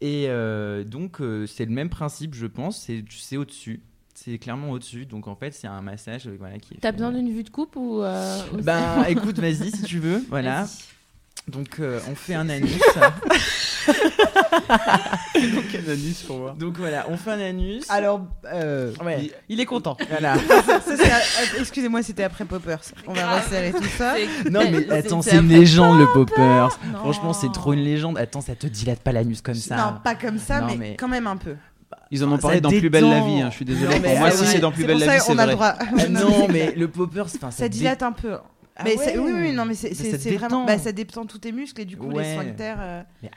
Et 0.00 0.26
euh, 0.28 0.84
donc, 0.84 1.20
euh, 1.20 1.46
c'est 1.46 1.64
le 1.64 1.72
même 1.72 1.88
principe, 1.88 2.34
je 2.34 2.46
pense, 2.46 2.80
c'est 2.82 3.04
c'est 3.10 3.36
au-dessus. 3.36 3.82
C'est 4.14 4.38
clairement 4.38 4.70
au-dessus, 4.70 5.06
donc 5.06 5.26
en 5.26 5.34
fait, 5.34 5.52
c'est 5.52 5.66
un 5.66 5.80
massage 5.80 6.28
euh, 6.28 6.36
voilà, 6.38 6.58
qui 6.58 6.74
est 6.74 6.78
T'as 6.80 6.92
besoin 6.92 7.12
d'une 7.12 7.30
vue 7.30 7.44
de 7.44 7.50
coupe 7.50 7.76
ou 7.76 8.02
euh, 8.02 8.38
Ben, 8.62 9.04
écoute, 9.08 9.38
vas-y, 9.38 9.70
si 9.70 9.82
tu 9.82 9.98
veux, 9.98 10.22
voilà. 10.28 10.66
Donc 11.48 11.80
euh, 11.80 11.98
on 12.10 12.14
fait 12.14 12.34
un 12.34 12.48
anus. 12.48 12.78
Donc 15.34 15.64
un 15.74 15.90
anus 15.90 16.22
pour 16.26 16.38
voir. 16.38 16.54
Donc 16.54 16.76
voilà, 16.78 17.04
on 17.08 17.16
fait 17.16 17.32
un 17.32 17.40
anus. 17.40 17.84
Alors, 17.88 18.20
euh, 18.52 18.92
Ouais. 19.04 19.30
il 19.48 19.60
est 19.60 19.64
content. 19.66 19.96
Voilà. 20.08 20.36
Ça, 20.36 20.80
euh, 20.86 21.60
Excusez-moi, 21.60 22.02
c'était 22.02 22.22
après 22.24 22.44
Poppers. 22.44 22.80
On 23.06 23.12
va 23.12 23.40
resserrer 23.40 23.72
tout 23.72 23.82
ça. 23.98 24.14
Non 24.50 24.60
mais 24.70 24.88
attends, 24.90 25.22
c'est 25.22 25.36
une 25.36 25.48
légende 25.48 25.98
le 25.98 26.06
poppers. 26.12 26.78
Non. 26.92 26.98
Franchement, 27.00 27.32
c'est 27.32 27.52
trop 27.52 27.72
une 27.72 27.80
légende. 27.82 28.18
Attends, 28.18 28.40
ça 28.40 28.54
te 28.54 28.66
dilate 28.66 29.00
pas 29.00 29.12
l'anus 29.12 29.42
comme 29.42 29.54
ça. 29.54 29.76
Non, 29.76 29.94
pas 30.02 30.14
comme 30.14 30.38
ça, 30.38 30.60
Non, 30.60 30.66
mais, 30.68 30.76
mais- 30.76 30.96
quand 30.96 31.08
même 31.08 31.26
un 31.26 31.36
peu. 31.36 31.56
Ils 32.10 32.22
en 32.24 32.28
ont 32.30 32.36
Ça 32.36 32.42
parlé 32.42 32.60
dans 32.60 32.68
Plus 32.68 32.90
belle 32.90 33.08
la 33.08 33.20
vie. 33.20 33.40
hein, 33.40 33.48
Je 33.50 33.56
suis 33.56 33.64
désolé. 33.64 33.86
Non, 33.94 34.00
mais 34.02 34.08
Pour 34.10 34.18
moi, 34.18 34.30
si 34.30 34.46
c'est 34.46 34.58
dans 34.58 34.70
Plus 34.70 34.84
belle 34.84 34.98
pour 34.98 35.06
la 35.06 35.14
vie, 35.14 35.20
ça 35.20 35.32
c'est 35.34 35.38
a 35.40 35.46
droit. 35.46 35.74
Ah 35.78 36.08
non, 36.08 36.46
mais 36.48 36.72
le 36.76 36.88
poppers, 36.88 37.24
enfin, 37.24 37.50
Ça 37.50 37.68
dé- 37.68 37.78
dilate 37.78 38.02
un 38.02 38.12
peu. 38.12 38.36
Ah 38.76 38.84
mais 38.84 38.96
ouais. 38.96 39.18
oui, 39.18 39.32
oui, 39.34 39.52
non, 39.52 39.64
mais 39.66 39.74
c'est 39.74 40.36
vraiment. 40.36 40.64
Bah, 40.64 40.78
ça 40.78 40.92
détend 40.92 41.26
tous 41.26 41.38
tes 41.38 41.52
muscles 41.52 41.80
et 41.82 41.84
du 41.84 41.96
coup, 41.96 42.08
les 42.10 42.16
Ouais. 42.16 42.32
sphincters. 42.34 42.78
euh, 42.80 43.02
Mais 43.22 43.30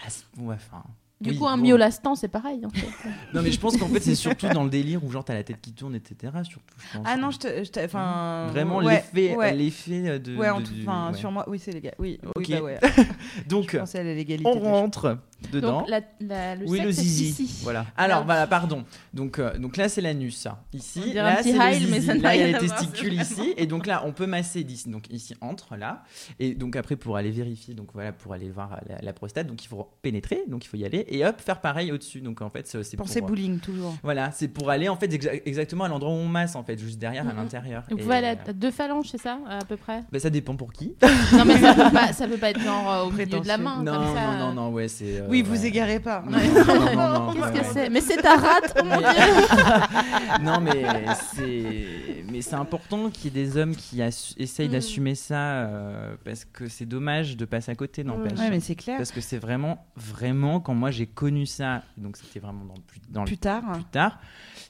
ouais, 0.43 0.55
enfin. 0.55 0.83
Du 1.21 1.29
oui, 1.29 1.37
coup, 1.37 1.47
un 1.47 1.55
bon. 1.57 1.63
myolastan, 1.63 2.15
c'est 2.15 2.27
pareil. 2.27 2.65
En 2.65 2.69
fait. 2.69 2.85
Non, 3.33 3.41
mais 3.41 3.49
je 3.49 3.57
pense 3.59 3.77
qu'en 3.77 3.87
fait, 3.87 4.01
c'est 4.01 4.15
surtout 4.15 4.47
dans 4.49 4.65
le 4.65 4.69
délire 4.69 5.01
où 5.03 5.09
genre 5.09 5.23
t'as 5.23 5.33
la 5.33 5.43
tête 5.45 5.61
qui 5.61 5.71
tourne, 5.71 5.95
etc. 5.95 6.33
Surtout, 6.43 6.75
je 6.77 6.97
pense. 6.97 7.07
Ah 7.09 7.15
non, 7.15 7.31
je 7.31 7.39
te. 7.39 7.63
je 7.63 7.71
te- 7.71 7.79
Enfin. 7.79 8.47
Vraiment 8.51 8.77
ouais, 8.79 8.95
l'effet, 9.13 9.35
Ouais, 9.35 9.53
l'effet 9.53 10.19
de. 10.19 10.35
ouais, 10.35 10.49
en 10.49 10.59
de- 10.59 10.65
tout- 10.65 10.73
du- 10.73 10.81
enfin, 10.81 11.11
ouais. 11.11 11.17
sur 11.17 11.31
moi, 11.31 11.45
oui, 11.47 11.57
c'est 11.57 11.71
légal. 11.71 11.95
Oui, 11.99 12.19
oui, 12.23 12.31
Ok. 12.35 12.51
bah 12.51 12.61
ouais. 12.61 12.79
Donc, 13.47 13.71
Je 13.71 13.77
pensais 13.77 13.99
à 13.99 14.03
la 14.03 14.13
légalité. 14.13 14.49
on 14.53 14.59
rentre 14.59 15.17
dedans. 15.51 15.79
Donc, 15.81 15.89
la, 15.89 16.01
la- 16.21 16.55
le 16.55 16.65
Oui, 16.67 16.79
le 16.79 16.91
sexe 16.91 16.99
est 16.99 17.01
zizi. 17.09 17.43
ici. 17.43 17.59
Voilà. 17.63 17.85
Alors 17.97 18.19
Là. 18.19 18.25
voilà, 18.25 18.47
pardon. 18.47 18.83
Donc, 19.13 19.39
euh, 19.39 19.57
donc 19.57 19.77
là 19.77 19.89
c'est 19.89 20.01
l'anus, 20.01 20.35
ça. 20.37 20.63
On 20.73 20.77
Ici, 20.77 21.13
là 21.13 21.27
un 21.27 21.35
petit 21.35 21.51
c'est 21.51 21.57
le 21.57 21.61
Heil, 21.63 21.87
mais 21.89 21.99
zizi. 21.99 22.07
ça 22.07 22.13
n'a 22.15 22.21
Là 22.23 22.35
il 22.35 22.41
y 22.41 22.43
a 22.43 22.47
les 22.47 22.67
testicules 22.67 23.13
ici, 23.13 23.53
et 23.57 23.65
donc 23.67 23.85
là 23.85 24.03
on 24.05 24.11
peut 24.11 24.25
masser 24.25 24.63
d'ici. 24.63 24.89
Donc 24.89 25.05
ici 25.11 25.35
entre 25.41 25.75
là, 25.75 26.03
et 26.39 26.53
donc 26.55 26.75
après 26.75 26.95
pour 26.95 27.17
aller 27.17 27.31
vérifier, 27.31 27.73
donc 27.73 27.89
voilà 27.93 28.11
pour 28.11 28.33
aller 28.33 28.49
voir 28.49 28.79
la, 28.87 28.97
la 29.01 29.13
prostate, 29.13 29.47
donc 29.47 29.63
il 29.63 29.67
faut 29.67 29.89
pénétrer, 30.01 30.43
donc 30.47 30.65
il 30.65 30.67
faut 30.67 30.77
y 30.77 30.85
aller, 30.85 31.05
et 31.09 31.25
hop 31.25 31.39
faire 31.41 31.61
pareil 31.61 31.91
au-dessus. 31.91 32.21
Donc 32.21 32.41
en 32.41 32.49
fait 32.49 32.67
c'est 32.67 32.97
pour. 32.97 33.05
Penser 33.05 33.19
euh, 33.21 33.25
bowling, 33.27 33.59
toujours. 33.59 33.95
Voilà, 34.03 34.31
c'est 34.31 34.47
pour 34.47 34.69
aller 34.69 34.89
en 34.89 34.95
fait 34.95 35.07
exa- 35.07 35.41
exactement 35.45 35.83
à 35.83 35.87
l'endroit 35.87 36.11
où 36.11 36.15
on 36.15 36.27
masse 36.27 36.55
en 36.55 36.63
fait, 36.63 36.77
juste 36.79 36.97
derrière 36.99 37.27
à 37.27 37.31
Mhm. 37.31 37.37
l'intérieur. 37.37 37.83
Voilà, 37.91 38.31
euh, 38.31 38.35
t'as 38.45 38.53
deux 38.53 38.71
phalanges, 38.71 39.09
c'est 39.11 39.17
ça, 39.21 39.37
à 39.49 39.63
peu 39.65 39.77
près? 39.77 40.03
Bah, 40.11 40.19
ça 40.19 40.29
dépend 40.29 40.55
pour 40.55 40.71
qui. 40.73 40.93
Non, 41.33 41.45
mais 41.45 41.59
ça 41.59 41.73
peut 41.73 41.91
pas, 41.93 42.13
ça 42.13 42.27
peut 42.27 42.37
pas 42.37 42.49
être 42.51 42.59
genre 42.61 42.91
euh, 42.91 43.03
au 43.05 43.11
milieu 43.11 43.25
de 43.39 43.47
la 43.47 43.57
main, 43.57 43.83
non, 43.83 43.93
comme 43.93 44.15
ça. 44.15 44.37
non, 44.37 44.37
non, 44.37 44.53
non, 44.53 44.69
ouais, 44.71 44.87
c'est. 44.87 45.21
Euh, 45.25 45.29
Oui, 45.29 45.41
vous 45.41 45.61
ouais. 45.61 45.65
égarez 45.67 45.99
pas. 45.99 46.23
Ouais. 46.27 46.31
Non, 46.31 46.95
non, 46.95 47.33
non, 47.33 47.33
Qu'est-ce 47.33 47.45
ouais, 47.45 47.51
que 47.51 47.57
ouais. 47.57 47.69
c'est? 47.73 47.89
Mais 47.89 48.01
c'est 48.01 48.17
ta 48.17 48.35
rate, 48.37 48.77
oh 48.79 48.83
mon 48.85 48.97
dieu 48.97 49.05
non 50.43 50.59
mais 50.59 50.85
c'est 51.33 52.23
mais 52.31 52.41
c'est 52.41 52.55
important 52.55 53.09
qu'il 53.09 53.25
y 53.25 53.27
ait 53.39 53.45
des 53.45 53.57
hommes 53.57 53.75
qui 53.75 53.97
assu- 54.01 54.33
essayent 54.37 54.67
Mm. 54.67 54.71
d'assumer 54.71 55.15
ça 55.15 55.35
euh, 55.65 56.15
parce 56.25 56.43
que 56.45 56.67
c'est 56.67 56.85
dommage 56.85 57.37
de 57.37 57.45
passer 57.45 57.71
à 57.71 57.75
côté 57.75 58.03
n'empêche 58.03 58.37
Ouais, 58.39 58.49
mais 58.49 58.59
c'est 58.59 58.75
clair. 58.75 58.97
parce 58.97 59.11
que 59.11 59.21
c'est 59.21 59.37
vraiment 59.37 59.85
vraiment 59.95 60.59
quand 60.59 60.73
moi 60.73 60.91
j'ai 60.91 61.05
connu 61.05 61.45
ça 61.45 61.83
donc 61.97 62.17
c'était 62.17 62.39
vraiment 62.39 62.65
dans 62.65 62.73
le 62.75 62.81
plus 62.81 62.99
dans 63.09 63.21
le 63.21 63.27
Plus 63.27 63.37
tard. 63.37 63.63
plus 63.73 63.83
tard 63.85 64.19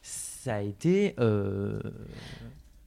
ça 0.02 0.56
a 0.56 0.62
été 0.62 1.16
euh, 1.20 1.80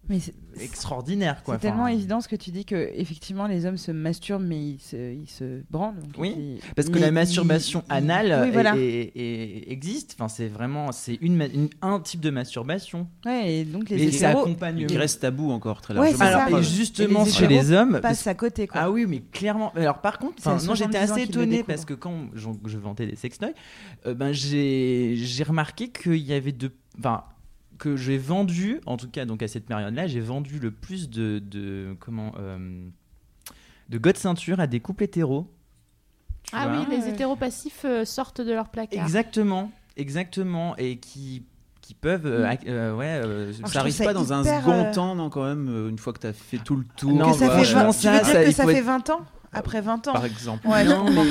Mais 0.09 0.21
c'est 0.21 0.35
extraordinaire 0.61 1.43
quoi 1.45 1.55
c'est 1.55 1.61
tellement 1.61 1.83
Enfin, 1.85 1.93
évident 1.93 2.21
ce 2.21 2.29
que 2.29 2.37
tu 2.37 2.51
dis 2.51 2.65
que 2.65 2.91
effectivement 2.95 3.47
les 3.47 3.67
hommes 3.67 3.77
se 3.77 3.93
masturbent 3.93 4.45
mais 4.47 4.59
ils 4.59 4.79
se, 4.81 4.97
ils 5.13 5.29
se 5.29 5.63
branlent. 5.71 5.97
donc 6.01 6.13
Oui, 6.19 6.35
ils- 6.37 6.61
parce 6.75 6.89
que 6.89 6.95
mais 6.95 7.01
la 7.01 7.11
masturbation 7.11 7.85
ils- 7.89 7.93
anale 7.93 8.39
Oui, 8.43 8.49
est- 8.49 8.53
voilà. 8.53 8.77
est- 8.77 9.13
est- 9.15 9.71
existe 9.73 10.15
enfin 10.19 10.29
c'est 10.29 10.49
vraiment 10.49 10.93
c'est 10.93 11.19
une, 11.21 11.69
un 11.83 12.01
type 12.01 12.21
de 12.21 12.31
masturbation 12.31 13.07
Ouais, 13.27 13.53
et 13.59 13.65
donc 13.65 13.89
les 13.91 14.03
et 14.03 14.11
ça 14.13 14.31
hétéros 14.31 14.43
accompagne 14.45 14.87
Il 14.89 14.97
reste 14.99 15.21
tabou 15.21 15.51
encore 15.51 15.81
très 15.83 15.95
largement. 15.95 16.21
alors 16.25 16.49
et 16.59 16.61
Et 16.61 16.65
justement 16.65 17.25
les 17.25 17.31
chez 17.31 17.47
les 17.47 17.71
hommes 17.73 17.93
parce 18.03 18.03
passent 18.19 18.27
à 18.27 18.35
côté. 18.35 18.67
Quoi. 18.67 18.81
Ah 18.83 18.91
oui, 18.91 19.05
mais 19.07 19.21
clairement. 19.33 19.73
Alors 19.75 20.01
par 20.01 20.19
contre, 20.19 20.37
non, 20.49 20.59
j'étais 20.75 20.93
70 20.93 20.97
ans 20.97 21.15
assez 21.15 21.27
qu'ils 21.27 21.35
le 21.37 21.43
étonné 21.43 21.47
découvrent. 21.59 21.67
parce 21.67 21.85
que 21.85 21.95
quand 21.95 22.15
je 22.35 22.79
vantais 22.79 23.07
des 23.07 23.17
sextoys, 23.17 23.53
euh, 24.07 24.15
ben 24.15 24.33
j'ai 24.33 25.15
j'ai 25.17 25.45
remarqué 25.45 25.89
qu'il 25.91 26.17
y 26.17 26.33
avait 26.33 26.53
de, 26.53 26.71
enfin 26.99 27.25
que 27.79 27.97
j'ai 27.97 28.19
vendu, 28.19 28.81
en 28.87 28.97
tout 28.97 29.09
cas 29.09 29.25
donc 29.25 29.43
à 29.43 29.49
cette 29.49 29.67
période-là, 29.67 30.07
j'ai 30.07 30.21
vendu 30.21 30.59
le 30.59 30.71
plus 30.71 31.09
de, 31.09 31.39
de 31.39 31.97
comment 32.01 32.33
euh, 32.39 32.89
de 33.89 33.99
god 33.99 34.17
ceinture 34.17 34.61
à 34.61 34.67
des 34.67 34.81
couples 34.81 35.05
hétéros. 35.05 35.47
Ah 36.53 36.69
vois 36.69 36.81
oui, 36.81 36.87
les 36.97 37.03
ouais. 37.05 37.11
hétéropassifs 37.11 37.85
euh, 37.85 38.05
sortent 38.05 38.41
de 38.41 38.53
leur 38.53 38.69
placard. 38.71 39.03
Exactement, 39.03 39.71
exactement, 39.97 40.77
et 40.77 40.99
qui 40.99 41.45
qui 41.81 41.95
peuvent, 41.95 42.27
euh, 42.27 42.47
Mm. 42.53 42.57
euh, 42.67 42.95
ouais, 42.95 43.07
euh, 43.07 43.51
je 43.53 43.65
Ça 43.67 43.81
arrive 43.81 43.97
pas 43.97 44.13
dans 44.13 44.31
un 44.35 44.45
second 44.45 44.73
euh, 44.73 44.93
temps, 44.93 45.15
non, 45.15 45.31
quand 45.31 45.45
même, 45.45 45.89
une 45.89 45.99
fois 45.99 46.13
que 46.13 46.19
tu 46.19 46.27
as 46.27 46.35
fait 46.35 46.59
tout 46.59 46.77
le 46.77 46.85
tour. 46.97 47.13
Non, 47.15 47.33
que 47.33 47.39
ça 47.39 47.47
fait 47.47 47.65
franchement, 47.65 47.85
20 47.85 47.93
ça, 47.93 48.01
tu 48.01 48.07
veux 48.09 48.45
dire 48.45 48.55
ça, 48.55 48.65
que 48.65 48.71
fait 48.73 48.77
être- 48.79 48.85
20 48.85 49.11
ans 49.11 49.21
Après 49.53 49.81
20 49.81 50.09
ans 50.09 50.13
par 50.13 50.25
exemple. 50.25 50.67
Ouais, 50.69 50.85
Non, 50.85 51.05
bon. 51.11 51.25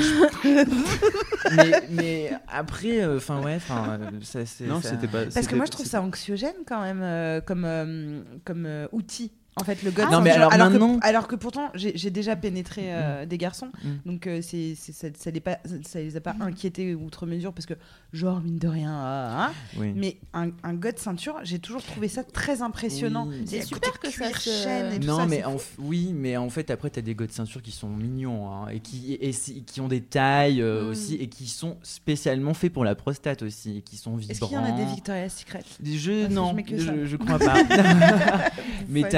mais, 1.56 1.72
mais 1.90 2.30
après, 2.48 3.04
enfin 3.06 3.42
ouais, 3.42 3.56
enfin, 3.56 3.98
euh, 4.00 4.10
ça 4.22 4.44
c'est. 4.46 4.64
Non, 4.66 4.80
ça- 4.80 4.90
c'était 4.90 5.06
pas. 5.06 5.24
Parce 5.32 5.46
que 5.46 5.54
moi 5.54 5.64
je 5.66 5.70
trouve 5.70 5.86
ça 5.86 6.02
anxiogène 6.02 6.54
quand 6.66 6.80
même 6.82 7.00
euh, 7.02 7.40
comme, 7.40 7.64
euh, 7.64 8.20
comme 8.44 8.66
euh, 8.66 8.86
outil. 8.92 9.32
En 9.60 9.64
fait, 9.64 9.82
le 9.82 9.90
god 9.90 10.06
Ah, 10.08 10.12
non, 10.12 10.20
mais 10.20 10.30
ceinture. 10.30 10.52
alors 10.52 10.68
que, 10.68 10.72
maintenant- 10.72 10.98
alors 11.02 11.28
que 11.28 11.36
pourtant, 11.36 11.70
j'ai 11.74 12.10
déjà 12.10 12.36
pénétré 12.36 12.82
euh, 12.88 13.26
des 13.26 13.38
garçons, 13.38 13.70
Mm. 13.84 13.88
donc 14.10 14.26
euh, 14.26 14.40
c'est 14.42 14.74
ça, 14.76 15.08
ça, 15.16 15.30
les 15.30 15.40
pas, 15.40 15.58
ça 15.84 16.00
les 16.00 16.16
a 16.16 16.20
pas 16.20 16.34
inquiétés 16.40 16.94
outre 16.94 17.26
mesure 17.26 17.52
parce 17.52 17.66
que, 17.66 17.74
genre, 18.12 18.40
mine 18.40 18.58
de 18.58 18.68
rien. 18.68 19.50
Oui. 19.76 19.92
mais 19.94 20.16
un, 20.34 20.50
un 20.62 20.74
god 20.74 20.98
ceinture, 20.98 21.36
j'ai 21.42 21.58
toujours 21.58 21.82
trouvé 21.82 22.08
ça 22.08 22.24
très 22.24 22.62
impressionnant. 22.62 23.26
Oui. 23.28 23.42
C'est 23.46 23.62
super 23.62 23.98
que 24.00 24.10
ça 24.10 24.30
se- 24.32 24.50
chaîne 24.50 24.92
et 24.94 25.00
tout 25.00 25.06
Non, 25.06 25.18
ça, 25.18 25.26
mais 25.26 25.44
en 25.44 25.56
oui, 25.78 26.12
mais 26.14 26.36
en 26.36 26.48
fait, 26.50 26.70
après, 26.70 26.90
t'as 26.90 27.00
des 27.00 27.14
gars 27.14 27.26
de 27.26 27.32
ceinture 27.32 27.62
qui 27.62 27.70
sont 27.72 27.88
mignons 27.88 28.50
hein, 28.50 28.68
et, 28.68 28.80
qui, 28.80 29.14
et, 29.20 29.32
si- 29.32 29.62
qui 29.64 29.80
ont 29.80 29.88
des 29.88 30.00
tailles 30.02 30.62
euh, 30.62 30.84
Mm. 30.84 30.88
aussi 30.88 31.14
et 31.16 31.28
qui 31.28 31.46
sont 31.46 31.76
spécialement 31.82 32.54
faits 32.54 32.72
pour 32.72 32.84
la 32.84 32.94
prostate 32.94 33.42
aussi 33.42 33.78
et 33.78 33.82
qui 33.82 33.96
sont 33.96 34.16
vibrants. 34.16 34.30
Est-ce 34.32 34.40
qu'il 34.44 34.52
y 34.56 34.58
en 34.58 34.64
a 34.64 34.72
des 34.72 34.84
Victoria's 34.84 35.36
Secret? 35.36 35.62
Des 35.80 35.96
jeux, 35.98 36.22
Parce 36.22 36.28
que 36.30 36.34
non, 36.34 36.54
je 36.68 36.76
je, 36.78 37.04
je 37.06 37.16
crois 37.16 37.38
pas. 37.38 37.54
mais 38.88 39.02
Fun. 39.02 39.08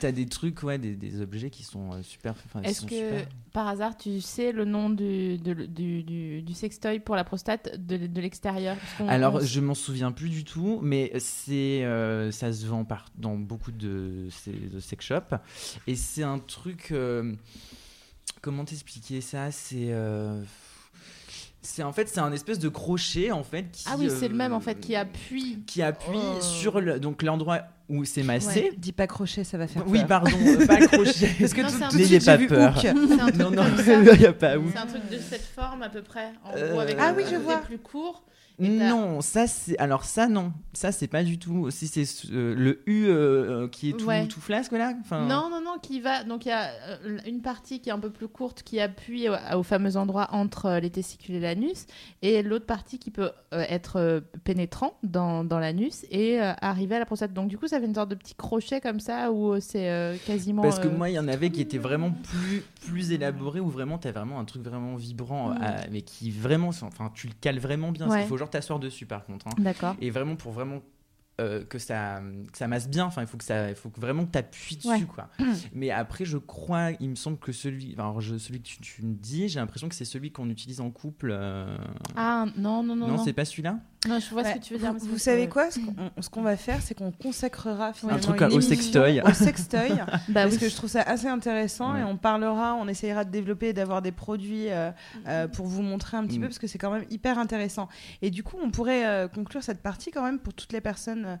T'as 0.00 0.08
as 0.08 0.12
des 0.12 0.26
trucs, 0.26 0.62
ouais, 0.62 0.78
des, 0.78 0.94
des 0.94 1.20
objets 1.20 1.50
qui 1.50 1.62
sont 1.62 1.92
euh, 1.92 2.02
super. 2.02 2.34
Est-ce 2.64 2.82
que 2.82 2.88
super. 2.94 3.26
par 3.52 3.68
hasard 3.68 3.96
tu 3.96 4.20
sais 4.20 4.52
le 4.52 4.64
nom 4.64 4.90
du, 4.90 5.38
de- 5.38 5.54
du, 5.66 6.02
du, 6.02 6.42
du 6.42 6.54
sextoy 6.54 6.98
pour 7.00 7.16
la 7.16 7.24
prostate 7.24 7.76
de, 7.78 8.06
de 8.06 8.20
l'extérieur? 8.20 8.76
Alors, 9.08 9.36
on- 9.36 9.40
je 9.40 9.60
m'en 9.60 9.74
souviens 9.74 10.12
plus 10.12 10.28
du 10.30 10.44
tout, 10.44 10.78
mais 10.82 11.12
c'est 11.18 11.84
euh, 11.84 12.30
ça 12.30 12.52
se 12.52 12.66
vend 12.66 12.84
par, 12.84 13.06
dans 13.16 13.36
beaucoup 13.36 13.72
de, 13.72 14.28
sex 14.80 15.04
shops. 15.04 15.34
Et 15.86 15.94
c'est 15.96 16.22
un 16.22 16.38
truc. 16.38 16.88
euh, 16.92 17.34
comment 18.42 18.64
t'expliquer 18.64 19.20
ça? 19.20 19.50
C'est. 19.50 19.92
c'est 21.62 21.82
en 21.82 21.92
fait 21.92 22.08
c'est 22.08 22.20
un 22.20 22.32
espèce 22.32 22.58
de 22.58 22.68
crochet 22.68 23.30
en 23.32 23.42
fait 23.44 23.70
qui 23.70 23.84
Ah 23.86 23.96
oui, 23.98 24.08
c'est 24.10 24.28
le 24.28 24.34
même 24.34 24.52
en 24.52 24.60
fait 24.60 24.80
qui 24.80 24.96
appuie. 24.96 25.62
qui 25.66 25.82
appuie 25.82 26.16
Oh. 26.16 26.40
sur 26.40 26.80
le, 26.80 26.98
donc 26.98 27.22
l'endroit 27.22 27.62
où 27.90 28.04
c'est 28.04 28.22
massé. 28.22 28.72
Dis 28.78 28.92
pas 28.92 29.06
crochet, 29.06 29.44
ça 29.44 29.58
va 29.58 29.66
faire 29.66 29.82
Oui, 29.86 29.98
peur. 29.98 30.08
pardon, 30.08 30.30
euh, 30.46 30.66
pas 30.66 30.78
crochet. 30.86 31.28
Parce 31.38 31.52
que 31.52 31.60
Non, 31.62 31.68
tout, 31.68 31.74
c'est 31.78 31.84
un 31.84 31.88
tout 31.88 31.96
de 31.96 32.02
N'ayez 32.02 32.20
suite, 32.20 32.24
pas 32.26 32.36
j'ai 32.36 32.42
vu 32.42 32.46
peur. 32.46 32.82
Non, 33.38 33.50
non, 33.50 33.64
il 34.14 34.18
n'y 34.20 34.26
a 34.26 34.32
pas 34.32 34.56
où. 34.56 34.70
C'est 34.72 34.78
un 34.78 34.86
truc 34.86 35.08
de 35.10 35.18
cette 35.18 35.44
forme 35.54 35.82
à 35.82 35.88
peu 35.88 36.02
près, 36.02 36.28
en 36.44 36.56
Euh, 36.56 36.70
gros 36.70 36.80
avec 36.80 36.96
Ah 36.98 37.08
un 37.08 37.14
oui, 37.14 37.24
je 37.30 37.36
vois. 37.36 37.58
plus 37.58 37.78
court. 37.78 38.22
Non, 38.60 39.20
ça 39.20 39.46
c'est 39.46 39.78
alors 39.78 40.04
ça 40.04 40.28
non, 40.28 40.52
ça 40.72 40.92
c'est 40.92 41.06
pas 41.08 41.22
du 41.24 41.38
tout. 41.38 41.70
Si 41.70 41.86
c'est 41.88 42.04
euh, 42.32 42.54
le 42.54 42.82
U 42.86 43.06
euh, 43.06 43.64
euh, 43.64 43.68
qui 43.68 43.90
est 43.90 43.92
tout, 43.92 44.06
Ouais. 44.06 44.26
tout 44.26 44.40
flasque 44.40 44.72
là. 44.72 44.92
Enfin, 45.00 45.20
Non, 45.26 45.48
non, 45.50 45.60
non, 45.64 45.78
qui 45.82 46.00
va. 46.00 46.24
Donc 46.24 46.44
il 46.46 46.50
y 46.50 46.52
a 46.52 46.70
une 47.26 47.40
partie 47.40 47.80
qui 47.80 47.88
est 47.88 47.92
un 47.92 47.98
peu 47.98 48.10
plus 48.10 48.28
courte 48.28 48.62
qui 48.62 48.80
appuie 48.80 49.28
au, 49.28 49.34
au 49.56 49.62
fameux 49.62 49.96
endroit 49.96 50.28
entre 50.32 50.78
les 50.80 50.90
testicules 50.90 51.36
et 51.36 51.40
l'anus, 51.40 51.86
et 52.22 52.42
l'autre 52.42 52.66
partie 52.66 52.98
qui 52.98 53.10
peut 53.10 53.30
euh, 53.54 53.64
être 53.68 54.22
pénétrant 54.44 54.98
dans, 55.02 55.44
dans 55.44 55.58
l'anus 55.58 56.04
et 56.10 56.38
arriver 56.40 56.96
à 56.96 56.98
la 56.98 57.06
prostate. 57.06 57.32
Donc 57.32 57.48
du 57.48 57.56
coup, 57.58 57.66
ça 57.68 57.80
fait 57.80 57.86
une 57.86 57.94
sorte 57.94 58.10
de 58.10 58.14
petit 58.14 58.34
crochet 58.34 58.80
comme 58.80 59.00
ça 59.00 59.32
où 59.32 59.58
c'est 59.60 60.18
quasiment. 60.26 60.62
Parce 60.62 60.78
que 60.78 60.88
moi, 60.88 61.08
il 61.08 61.14
y 61.14 61.18
en 61.18 61.28
avait 61.28 61.50
qui 61.50 61.60
étaient 61.60 61.78
vraiment 61.78 62.10
plus, 62.10 62.62
plus 62.86 63.12
élaborés, 63.12 63.60
où 63.60 63.68
vraiment, 63.68 63.98
t'as 63.98 64.12
vraiment 64.12 64.38
un 64.40 64.44
truc 64.44 64.62
vraiment 64.62 64.96
vibrant, 64.96 65.54
mais 65.90 66.02
qui 66.02 66.30
vraiment, 66.30 66.68
enfin, 66.68 67.10
tu 67.14 67.26
le 67.26 67.32
cales 67.40 67.58
vraiment 67.58 67.90
bien. 67.92 68.08
Ouais. 68.08 68.22
Il 68.22 68.26
faut 68.26 68.36
genre 68.36 68.49
t'asseoir 68.50 68.78
dessus, 68.78 69.06
par 69.06 69.24
contre. 69.24 69.46
hein. 69.48 69.54
D'accord. 69.58 69.96
Et 70.00 70.10
vraiment, 70.10 70.36
pour 70.36 70.52
vraiment 70.52 70.82
euh, 71.40 71.64
que, 71.64 71.78
ça, 71.78 72.20
que 72.52 72.58
ça 72.58 72.68
masse 72.68 72.86
bien, 72.88 73.06
enfin, 73.06 73.22
il 73.22 73.26
faut 73.26 73.38
que 73.38 73.44
ça, 73.44 73.70
il 73.70 73.74
faut 73.74 73.88
que 73.88 73.98
vraiment 73.98 74.26
que 74.26 74.30
t'appuies 74.32 74.76
dessus, 74.76 74.88
Ouais. 74.88 75.00
quoi. 75.02 75.30
mais 75.72 75.90
après, 75.90 76.26
je 76.26 76.36
crois, 76.36 76.90
il 77.00 77.08
me 77.08 77.14
semble 77.14 77.38
que 77.38 77.50
celui, 77.52 77.92
enfin, 77.94 78.02
alors, 78.10 78.20
je- 78.20 78.36
celui 78.36 78.60
que 78.60 78.66
tu, 78.68 78.78
tu 78.80 79.02
me 79.06 79.14
dis, 79.14 79.48
j'ai 79.48 79.58
l'impression 79.58 79.88
que 79.88 79.94
c'est 79.94 80.04
celui 80.04 80.32
qu'on 80.32 80.50
utilise 80.50 80.80
en 80.82 80.90
couple. 80.90 81.30
euh, 81.32 81.78
Ah 82.14 82.44
non, 82.56 82.82
non, 82.82 82.94
non. 82.94 83.06
non, 83.06 83.16
non. 83.16 83.24
c'est 83.24 83.32
pas 83.32 83.46
celui-là? 83.46 83.78
Non, 84.08 84.18
je 84.18 84.30
vois 84.30 84.42
Ouais, 84.42 84.52
ce 84.54 84.58
que 84.58 84.64
tu 84.64 84.72
veux 84.72 84.80
dire. 84.80 84.94
Vous, 84.94 85.18
savez 85.18 85.46
quoi 85.46 85.70
Ce 85.70 85.78
qu'on 85.78 86.22
ce 86.22 86.30
qu'on 86.30 86.40
va 86.40 86.56
faire, 86.56 86.80
c'est 86.80 86.94
qu'on 86.94 87.12
consacrera 87.12 87.92
finalement 87.92 88.18
truc 88.22 88.40
une 88.40 88.52
au 88.52 88.60
sextoy. 88.62 89.20
Au 89.20 89.32
sextoy. 89.34 89.90
Bah 90.28 90.42
parce 90.44 90.54
oui. 90.54 90.58
que 90.58 90.68
je 90.70 90.74
trouve 90.74 90.88
ça 90.88 91.02
assez 91.02 91.26
intéressant 91.26 91.92
Ouais. 91.92 92.00
et 92.00 92.04
on 92.04 92.16
parlera, 92.16 92.74
on 92.76 92.88
essayera 92.88 93.26
de 93.26 93.30
développer 93.30 93.68
et 93.68 93.72
d'avoir 93.74 94.00
des 94.00 94.12
produits 94.12 94.70
euh, 94.70 94.90
euh, 95.28 95.48
pour 95.48 95.66
vous 95.66 95.82
montrer 95.82 96.16
un 96.16 96.24
petit 96.26 96.38
Mm. 96.38 96.42
peu 96.42 96.46
parce 96.48 96.58
que 96.58 96.66
c'est 96.66 96.78
quand 96.78 96.90
même 96.90 97.04
hyper 97.10 97.38
intéressant. 97.38 97.88
Et 98.22 98.30
du 98.30 98.42
coup, 98.42 98.56
on 98.62 98.70
pourrait 98.70 99.06
euh, 99.06 99.28
conclure 99.28 99.62
cette 99.62 99.82
partie 99.82 100.10
quand 100.10 100.22
même 100.22 100.38
pour 100.38 100.54
toutes 100.54 100.72
les 100.72 100.80
personnes 100.80 101.38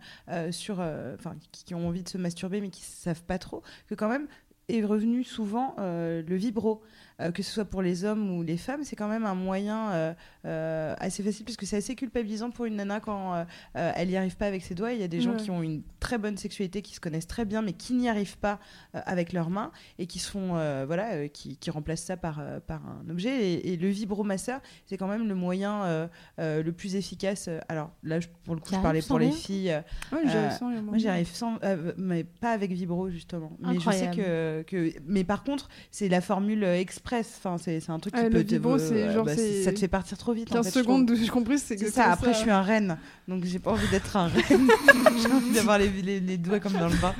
sur, 0.50 0.80
enfin, 0.80 1.34
qui, 1.52 1.64
qui 1.64 1.74
ont 1.74 1.88
envie 1.88 2.02
de 2.02 2.08
se 2.10 2.18
masturber 2.18 2.60
mais 2.60 2.68
qui 2.68 2.82
savent 2.82 3.22
pas 3.22 3.38
trop, 3.38 3.62
que 3.88 3.94
quand 3.94 4.08
même 4.08 4.26
est 4.68 4.84
revenu 4.84 5.24
souvent 5.24 5.74
le 5.78 6.36
vibro. 6.36 6.82
Euh, 7.20 7.30
que 7.30 7.42
ce 7.42 7.50
soit 7.52 7.64
pour 7.64 7.82
les 7.82 8.04
hommes 8.04 8.30
ou 8.36 8.42
les 8.42 8.56
femmes, 8.56 8.82
c'est 8.84 8.96
quand 8.96 9.08
même 9.08 9.24
un 9.24 9.34
moyen 9.34 9.90
euh, 9.92 10.14
euh, 10.46 10.94
assez 10.98 11.22
facile 11.22 11.44
puisque 11.44 11.66
c'est 11.66 11.76
assez 11.76 11.94
culpabilisant 11.94 12.50
pour 12.50 12.64
une 12.64 12.76
nana 12.76 13.00
quand 13.00 13.44
elle 13.74 14.08
n'y 14.08 14.16
arrive 14.16 14.36
pas 14.36 14.46
avec 14.46 14.62
ses 14.62 14.74
doigts. 14.74 14.92
Il 14.92 15.00
y 15.00 15.04
a 15.04 15.08
des 15.08 15.20
gens 15.20 15.32
qui 15.36 15.50
ont 15.50 15.62
une 15.62 15.82
très 16.00 16.18
bonne 16.18 16.36
sexualité, 16.36 16.82
qui 16.82 16.94
se 16.94 17.00
connaissent 17.00 17.26
très 17.26 17.44
bien, 17.44 17.62
mais 17.62 17.72
qui 17.72 17.92
n'y 17.94 18.08
arrivent 18.08 18.38
pas 18.38 18.58
avec 18.94 19.32
leurs 19.32 19.50
mains 19.50 19.70
et 19.98 20.06
qui 20.06 20.18
se 20.18 20.30
font, 20.30 20.54
voilà, 20.86 21.28
qui, 21.28 21.56
qui 21.56 21.70
remplacent 21.70 22.04
ça 22.04 22.16
par, 22.16 22.42
par 22.66 22.80
un 22.86 23.08
objet. 23.10 23.52
Et, 23.52 23.72
et 23.72 23.76
le 23.76 23.88
vibromasseur, 23.88 24.60
c'est 24.86 24.96
quand 24.96 25.06
même 25.08 25.28
le 25.28 25.34
moyen 25.34 26.08
le 26.38 26.70
plus 26.70 26.96
efficace. 26.96 27.48
Alors 27.68 27.90
là, 28.02 28.20
je- 28.20 28.28
pour 28.44 28.54
le 28.54 28.60
coup, 28.60 28.70
je 28.70 28.76
parlais 28.82 29.02
pour 29.02 29.18
les 29.18 29.30
filles. 29.32 29.82
Ouais, 30.12 30.20
j'y 30.24 30.36
arrive 30.36 30.58
sans 30.58 30.68
rien, 30.70 30.82
moi, 30.82 30.98
j'y 30.98 31.08
arrive 31.08 31.28
sans, 31.34 31.58
mais 31.96 32.24
pas 32.24 32.52
avec 32.52 32.72
vibro 32.72 33.10
justement. 33.10 33.52
Mais 33.60 33.74
je 33.80 33.84
sais 33.92 34.10
que, 34.16 34.62
que, 34.62 34.92
mais 35.06 35.24
par 35.24 35.44
contre, 35.44 35.68
c'est 35.90 36.08
la 36.08 36.20
formule 36.20 36.64
euh, 36.64 36.76
express. 37.18 37.40
Enfin, 37.44 37.56
c'est 37.58 37.90
un 37.90 37.98
truc 37.98 38.14
qui 38.14 38.22
le 38.22 38.30
peut. 38.30 38.44
te- 38.44 38.54
vibro, 38.54 38.74
euh, 38.78 39.12
genre, 39.12 39.24
bah, 39.24 39.32
ça 39.36 39.72
te 39.72 39.78
fait 39.78 39.88
partir 39.88 40.16
trop 40.18 40.32
vite. 40.32 40.50
en 40.52 40.56
15 40.56 40.64
fait, 40.66 40.70
je 40.72 40.78
secondes, 40.80 41.06
de- 41.06 41.14
j'ai 41.14 41.28
compris, 41.28 41.58
c'est 41.58 41.76
que 41.76 41.90
ça. 41.90 42.10
Après, 42.12 42.32
je 42.32 42.38
suis 42.38 42.50
un 42.50 42.62
reine, 42.62 42.96
donc 43.28 43.44
j'ai 43.44 43.58
pas 43.58 43.72
envie 43.72 43.88
d'être 43.88 44.16
un 44.16 44.28
reine. 44.28 44.68
j'ai 45.22 45.32
envie 45.32 45.50
d'avoir 45.52 45.78
les, 45.78 45.88
les, 45.88 46.20
les 46.20 46.36
doigts 46.38 46.60
comme 46.60 46.72
dans 46.74 46.88
le 46.88 46.96
bain. 46.96 47.14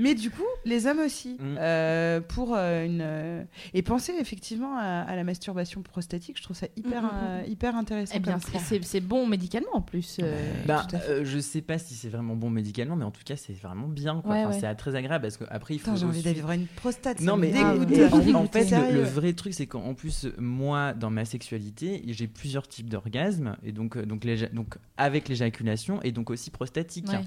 Mais 0.00 0.14
du 0.14 0.30
coup, 0.30 0.42
les 0.64 0.86
hommes 0.86 0.98
aussi, 1.00 1.36
Mm. 1.38 1.56
euh, 1.58 2.20
pour 2.20 2.54
euh, 2.56 2.84
une 2.84 3.00
euh, 3.02 3.42
et 3.74 3.82
penser 3.82 4.12
effectivement 4.20 4.76
à, 4.78 5.02
à 5.02 5.14
la 5.16 5.24
masturbation 5.24 5.82
prostatique, 5.82 6.38
je 6.38 6.42
trouve 6.42 6.56
ça 6.56 6.66
hyper 6.76 7.02
Mm, 7.02 7.06
mm, 7.06 7.10
euh, 7.22 7.42
hyper 7.46 7.76
intéressant. 7.76 8.14
Eh 8.16 8.20
bien, 8.20 8.38
c'est- 8.38 9.00
bon 9.00 9.26
médicalement 9.26 9.74
en 9.74 9.80
plus. 9.82 10.18
euh, 10.22 10.52
Bah, 10.66 10.86
euh, 11.08 11.22
je 11.24 11.38
sais 11.38 11.60
pas 11.62 11.78
si 11.78 11.94
c'est 11.94 12.08
vraiment 12.08 12.34
bon 12.36 12.50
médicalement, 12.50 12.96
mais 12.96 13.04
en 13.04 13.10
tout 13.10 13.22
cas, 13.24 13.36
c'est 13.36 13.52
vraiment 13.52 13.88
bien. 13.88 14.16
Ouais, 14.16 14.22
Enfin, 14.44 14.48
ouais. 14.50 14.58
C'est 14.60 14.74
très 14.74 14.94
agréable 14.94 15.22
parce 15.22 15.36
qu'après, 15.36 15.74
il 15.74 15.78
faut. 15.80 15.94
J'ai 15.96 16.06
envie 16.06 16.22
d'avoir 16.22 16.52
une 16.52 16.66
prostate. 16.66 17.20
Non, 17.20 17.36
mais. 17.36 17.52
Ah, 17.56 17.74
en, 17.74 17.78
dégoûté. 17.78 18.34
en 18.34 18.46
fait, 18.52 18.70
le, 18.70 18.94
le 18.94 19.02
vrai 19.02 19.32
truc, 19.32 19.54
c'est 19.54 19.66
qu'en 19.66 19.94
plus, 19.94 20.26
moi, 20.38 20.92
dans 20.94 21.10
ma 21.10 21.24
sexualité, 21.24 22.02
j'ai 22.06 22.26
plusieurs 22.26 22.68
types 22.68 22.88
d'orgasmes, 22.90 23.56
et 23.64 23.72
donc, 23.72 23.98
donc, 23.98 24.26
donc 24.52 24.76
avec 24.96 25.28
l'éjaculation, 25.28 26.00
et 26.02 26.12
donc 26.12 26.30
aussi 26.30 26.50
prostatique. 26.50 27.08
Ouais. 27.08 27.20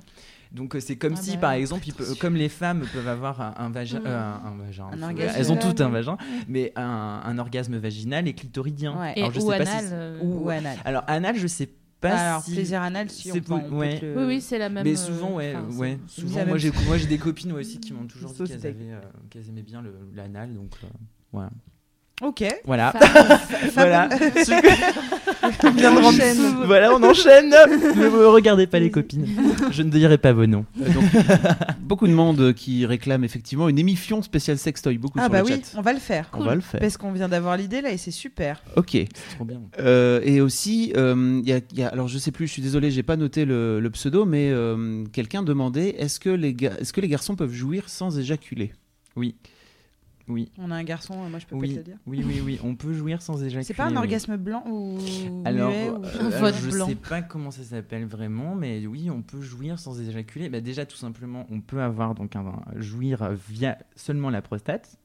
Donc, 0.54 0.76
euh, 0.76 0.80
c'est 0.80 0.96
comme 0.98 1.16
Ah 1.18 1.22
si, 1.22 1.32
bah 1.36 1.42
par 1.42 1.52
exemple, 1.54 1.84
il 1.88 1.94
peut- 1.94 2.14
comme 2.20 2.36
les 2.36 2.48
femmes 2.50 2.86
peuvent 2.94 3.08
avoir 3.08 3.42
un, 3.42 3.54
un 3.58 3.70
vagin. 3.72 4.00
Mm. 4.00 4.04
euh, 4.06 4.34
un, 4.46 4.56
vagin. 4.64 4.86
Un 4.92 5.02
orgasme 5.02 5.36
elles 5.38 5.52
ont 5.52 5.58
toutes 5.58 5.82
un 5.82 5.90
vagin, 5.90 6.18
mais 6.48 6.72
un, 6.76 7.22
un 7.26 7.38
orgasme 7.40 7.76
vaginal 7.78 8.28
et 8.28 8.34
clitoridien. 8.34 9.00
Ouais. 9.00 9.14
Et, 9.16 9.22
Alors, 9.22 9.32
je 9.34 9.40
ou 9.40 9.50
sais 9.52 9.58
pas 9.58 9.66
si 9.66 9.72
anal. 9.72 9.90
euh, 9.92 10.20
ou 10.22 10.50
anal. 10.50 10.78
Alors, 10.86 11.04
anal, 11.08 11.36
je 11.38 11.48
sais 11.48 11.70
pas 12.00 12.12
Alors, 12.16 12.44
si. 12.44 12.52
plaisir 12.52 12.82
anal, 12.84 13.10
si 13.10 13.30
c'est 13.32 13.50
on, 13.52 13.78
ouais. 13.78 14.00
peut 14.00 14.06
le- 14.06 14.18
Oui, 14.20 14.24
oui, 14.36 14.42
c'est 14.42 14.60
la 14.60 14.70
même. 14.70 14.84
Mais 14.84 14.92
euh, 14.94 14.96
souvent, 14.96 15.34
ouais, 15.36 15.56
enfin, 15.56 15.76
ouais. 15.78 15.98
c'est- 16.08 16.22
Souvent, 16.22 16.36
la 16.38 16.46
moi 16.46 16.52
même 16.54 16.60
j'ai, 16.60 16.72
moi 16.86 16.98
j'ai 16.98 17.08
des 17.08 17.18
copines 17.18 17.52
aussi 17.54 17.80
qui 17.80 17.94
m'ont 17.94 18.06
toujours 18.08 18.32
dit 18.32 18.44
qu'elles, 18.44 18.68
avaient, 18.68 18.76
euh, 18.92 19.02
qu'elles 19.32 19.50
aimaient 19.50 19.62
bien 19.64 19.82
le, 19.82 19.92
l'anal, 20.14 20.54
donc 20.54 20.72
euh, 20.84 20.88
voilà. 21.32 21.50
Ok. 22.22 22.44
Voilà. 22.66 22.92
Fab- 22.94 23.74
voilà. 23.74 24.10
On 25.64 25.72
vient 25.72 25.94
de 25.94 26.00
rentrer. 26.00 26.34
voilà, 26.66 26.94
on 26.94 27.04
enchaîne. 27.04 27.50
ne 27.50 28.26
regardez 28.26 28.68
pas 28.68 28.80
les 28.80 28.92
copines. 28.92 29.26
Je 29.72 29.82
ne 29.82 29.90
dirai 29.90 30.18
pas 30.18 30.32
vos 30.32 30.46
noms. 30.46 30.66
Euh, 30.82 30.90
donc, 30.94 31.04
beaucoup 31.82 32.08
de 32.08 32.14
monde 32.14 32.54
qui 32.54 32.86
réclame 32.86 33.24
effectivement 33.24 33.68
une 33.68 33.80
émission 33.80 34.22
spéciale 34.22 34.58
sextoy, 34.58 34.98
beaucoup 34.98 35.18
Ah 35.20 35.24
sur 35.24 35.32
bah 35.32 35.40
le 35.40 35.46
oui, 35.46 35.52
chat. 35.52 35.78
on 35.78 35.82
va 35.82 35.92
le 35.94 36.00
faire. 36.00 36.30
On 36.34 36.44
va 36.44 36.56
le 36.56 36.62
faire. 36.62 36.80
Parce 36.80 36.98
qu'on 36.98 37.12
vient 37.12 37.28
d'avoir 37.28 37.58
l'idée 37.58 37.82
là 37.82 37.92
et 37.92 37.98
c'est 37.98 38.12
super. 38.12 38.62
Ok. 38.76 38.92
C'est 38.92 39.36
trop 39.36 39.44
bien. 39.46 39.60
Euh, 39.80 40.22
et 40.24 40.40
aussi, 40.40 40.94
euh, 40.96 41.42
il 41.44 41.50
y 41.50 41.54
a, 41.54 41.60
il 41.72 41.80
y 41.80 41.84
a- 41.84 41.90
alors 41.90 42.08
je 42.08 42.18
sais 42.20 42.32
plus, 42.32 42.48
je 42.48 42.54
suis 42.54 42.62
désolé, 42.62 42.92
j'ai 42.92 43.04
pas 43.04 43.18
noté 43.18 43.44
le, 43.44 43.80
le 43.80 43.90
pseudo, 43.90 44.26
mais 44.26 44.50
euh, 44.52 45.04
quelqu'un 45.12 45.42
demandait 45.44 45.96
est-ce 46.00 46.20
que, 46.20 46.30
les 46.30 46.56
est-ce 46.80 46.94
que 46.94 47.02
les 47.02 47.08
garçons 47.10 47.36
peuvent 47.36 47.54
jouir 47.54 47.90
sans 47.90 48.18
éjaculer? 48.20 48.72
Oui. 49.16 49.36
Oui. 50.30 50.50
On 50.58 50.72
a 50.72 50.76
un 50.76 50.84
garçon, 50.84 51.16
moi 51.30 51.38
je 51.40 51.46
peux 51.46 51.58
pas 51.58 51.68
te 51.68 51.72
le 51.74 51.84
dire. 51.84 51.98
oui, 52.08 52.24
oui, 52.26 52.42
oui, 52.44 52.60
on 52.64 52.76
peut 52.76 52.94
jouir 52.94 53.22
sans 53.22 53.44
éjaculer. 53.44 53.64
C'est 53.64 53.74
pas 53.74 53.86
un 53.88 53.96
orgasme 53.98 54.38
blanc 54.38 54.64
ou 54.70 54.98
Alors, 55.44 55.70
muet 55.70 55.90
ou- 55.90 55.96
euh, 56.06 56.32
alors, 56.38 56.54
je 56.54 56.70
blanc. 56.70 56.88
sais 56.88 56.96
pas 56.96 57.22
comment 57.22 57.52
ça 57.52 57.64
s'appelle 57.64 58.06
vraiment, 58.06 58.56
mais 58.56 58.86
oui, 58.88 59.10
on 59.10 59.22
peut 59.22 59.42
jouir 59.42 59.80
sans 59.80 60.00
éjaculer. 60.00 60.48
Bah, 60.50 60.62
déjà, 60.62 60.86
tout 60.86 60.96
simplement, 60.96 61.46
on 61.52 61.60
peut 61.60 61.82
avoir 61.82 62.16
donc 62.16 62.36
un, 62.38 62.46
un- 62.46 62.64
jouir 62.80 63.32
via 63.50 63.78
seulement 63.96 64.30
la 64.30 64.42
prostate. 64.42 64.98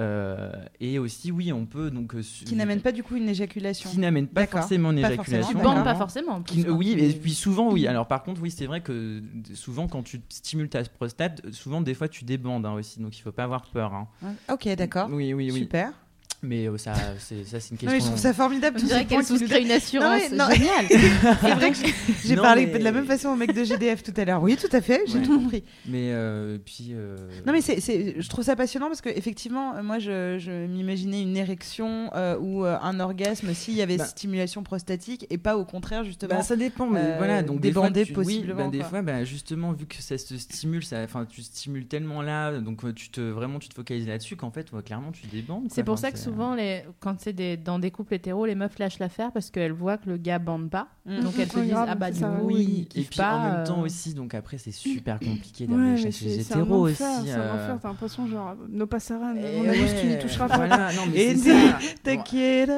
Euh, 0.00 0.50
et 0.80 0.98
aussi, 0.98 1.30
oui, 1.30 1.52
on 1.52 1.66
peut 1.66 1.90
donc 1.90 2.14
euh, 2.14 2.22
Qui 2.46 2.56
n'amène 2.56 2.80
pas 2.80 2.90
du 2.90 3.02
coup 3.02 3.16
une 3.16 3.28
éjaculation. 3.28 3.90
qui 3.90 3.98
n'amène 3.98 4.26
pas 4.28 4.42
D'accord. 4.42 4.60
forcément 4.60 4.92
une 4.92 5.02
Pas 5.02 5.08
éjaculation. 5.12 5.48
Tu 5.48 5.52
forcément, 5.52 5.74
bandes 5.74 5.84
pas 5.84 5.94
forcément. 5.94 6.42
Qui- 6.42 6.64
quand 6.64 6.72
oui, 6.72 6.94
tu- 6.96 7.02
et 7.04 7.12
puis 7.12 7.34
souvent, 7.34 7.70
oui. 7.70 7.86
Alors, 7.86 8.08
par 8.08 8.22
contre, 8.22 8.40
oui, 8.40 8.50
c'est 8.50 8.64
vrai 8.66 8.80
que 8.80 9.22
souvent, 9.54 9.88
quand 9.88 10.02
tu 10.02 10.22
stimules 10.30 10.70
ta 10.70 10.82
prostate, 10.84 11.42
souvent, 11.52 11.82
des 11.82 11.92
fois, 11.94 12.08
tu 12.08 12.24
débandes 12.24 12.64
hein, 12.64 12.72
aussi. 12.72 12.98
Donc, 13.00 13.18
il 13.18 13.20
faut 13.20 13.32
pas 13.32 13.44
avoir 13.44 13.62
peur. 13.66 13.92
hein. 13.92 14.08
Ok, 14.50 14.68
d'accord. 14.74 15.08
Oui, 15.10 15.34
oui, 15.34 15.50
oui. 15.52 15.58
Super. 15.60 15.92
Mais 16.42 16.66
euh, 16.68 16.78
ça, 16.78 16.94
c'est 17.18 17.44
ça, 17.44 17.60
c'est 17.60 17.70
une 17.72 17.76
question. 17.76 17.88
Non, 17.88 17.92
mais 17.92 18.00
je 18.00 18.06
trouve 18.06 18.18
ça 18.18 18.32
formidable. 18.32 18.78
On 18.82 18.86
dirait 18.86 19.00
ces 19.00 19.06
qu'elle 19.06 19.24
souscrit 19.24 19.62
une 19.64 19.70
assurance. 19.72 20.30
Non, 20.30 20.30
mais- 20.30 20.36
non. 20.36 20.50
Génial. 20.50 20.86
C'est 21.40 21.54
vrai 21.54 21.70
que 21.72 21.76
j'ai 22.24 22.34
Non, 22.36 22.42
parlé 22.42 22.66
mais- 22.66 22.78
de 22.78 22.84
la 22.84 22.92
même 22.92 23.04
façon 23.04 23.28
au 23.28 23.36
mec 23.36 23.52
de 23.54 23.62
GDF 23.62 24.02
tout 24.02 24.14
à 24.16 24.24
l'heure. 24.24 24.42
Oui, 24.42 24.56
tout 24.56 24.74
à 24.74 24.80
fait, 24.80 25.02
j'ai 25.06 25.18
Ouais. 25.18 25.24
tout 25.24 25.38
compris. 25.38 25.64
Mais 25.86 26.10
euh, 26.12 26.56
puis. 26.64 26.92
euh, 26.92 27.16
Non, 27.46 27.52
mais 27.52 27.60
c'est, 27.60 27.80
c'est- 27.80 28.14
je 28.20 28.28
trouve 28.30 28.42
ça 28.44 28.56
passionnant 28.56 28.86
parce 28.86 29.02
que 29.02 29.10
effectivement, 29.10 29.82
moi, 29.82 29.98
je, 29.98 30.38
je 30.38 30.66
m'imaginais 30.66 31.20
une 31.22 31.36
érection 31.36 32.10
euh, 32.14 32.38
ou 32.38 32.64
euh, 32.64 32.78
un 32.80 33.00
orgasme 33.00 33.52
s'il 33.52 33.74
y 33.74 33.82
avait 33.82 33.98
Bah. 33.98 34.04
stimulation 34.06 34.62
prostatique 34.62 35.26
et 35.28 35.36
pas 35.36 35.58
au 35.58 35.64
contraire 35.66 36.04
justement. 36.04 36.36
Bah, 36.36 36.42
ça 36.42 36.56
dépend, 36.56 36.86
mais 36.86 37.00
euh, 37.02 37.14
voilà, 37.18 37.42
donc 37.42 37.60
des 37.60 37.70
fois, 37.72 37.82
débandé 37.88 38.04
tu- 38.06 38.12
possiblement, 38.14 38.64
Oui, 38.66 38.70
bah, 38.70 38.78
des 38.78 38.82
fois, 38.84 39.02
bah, 39.02 39.24
justement, 39.24 39.72
vu 39.72 39.84
que 39.86 39.96
ça 40.00 40.16
se 40.16 40.38
stimule, 40.38 40.84
ça, 40.84 41.02
enfin, 41.04 41.26
tu 41.28 41.42
stimules 41.42 41.86
tellement 41.86 42.22
là, 42.22 42.58
donc 42.58 42.94
tu 42.94 43.10
te 43.10 43.20
vraiment, 43.20 43.58
tu 43.58 43.68
te 43.68 43.74
focalises 43.74 44.06
là-dessus 44.08 44.36
qu'en 44.36 44.50
fait, 44.50 44.72
ouais, 44.72 44.82
clairement, 44.82 45.12
tu 45.12 45.26
débandes. 45.26 45.64
C'est 45.68 45.82
quoi. 45.82 45.84
pour 45.84 45.98
ça 45.98 46.10
que 46.12 46.18
souvent, 46.30 46.54
les... 46.54 46.84
quand 47.00 47.16
c'est 47.20 47.32
des... 47.32 47.56
dans 47.56 47.78
des 47.78 47.90
couples 47.90 48.14
hétéros, 48.14 48.46
les 48.46 48.54
meufs 48.54 48.78
lâchent 48.78 48.98
l'affaire 48.98 49.32
parce 49.32 49.50
qu'elles 49.50 49.72
voient 49.72 49.96
que 49.98 50.08
le 50.08 50.16
gars 50.16 50.38
bande 50.38 50.70
pas. 50.70 50.88
Mm. 51.06 51.20
Donc 51.20 51.32
elles 51.38 51.50
se 51.50 51.58
disent 51.60 51.70
grave, 51.70 51.88
Ah 51.90 51.94
bah 51.94 52.10
du 52.10 52.20
coup, 52.20 52.26
Oui, 52.42 52.88
il 52.94 53.00
et 53.00 53.04
puis 53.04 53.16
pas. 53.18 53.36
en 53.36 53.52
même 53.56 53.64
temps 53.66 53.80
euh, 53.80 53.84
aussi, 53.86 54.14
donc 54.14 54.34
après, 54.34 54.58
c'est 54.58 54.70
super 54.72 55.18
compliqué 55.18 55.66
d'aller 55.66 55.96
chercher 55.96 56.24
les 56.26 56.40
hétéros 56.40 56.86
aussi. 56.88 56.96
c'est 56.96 57.04
un 57.32 57.40
euh, 57.40 57.54
enfer, 57.54 57.78
t'as 57.82 57.88
l'impression 57.88 58.26
genre 58.26 58.54
nos 58.68 58.86
passerelles, 58.86 59.38
et 59.38 59.60
on 59.60 59.68
a 59.68 59.72
juste 59.74 59.96
tu 60.00 60.06
n'y 60.06 60.18
toucheras 60.18 60.48
pas. 60.48 60.56
Voilà, 60.56 60.92
non, 60.94 61.02
mais 61.10 61.18
Et 61.18 61.36
c'est 61.36 61.50
ça. 61.52 61.78
T'inquiète. 62.02 62.70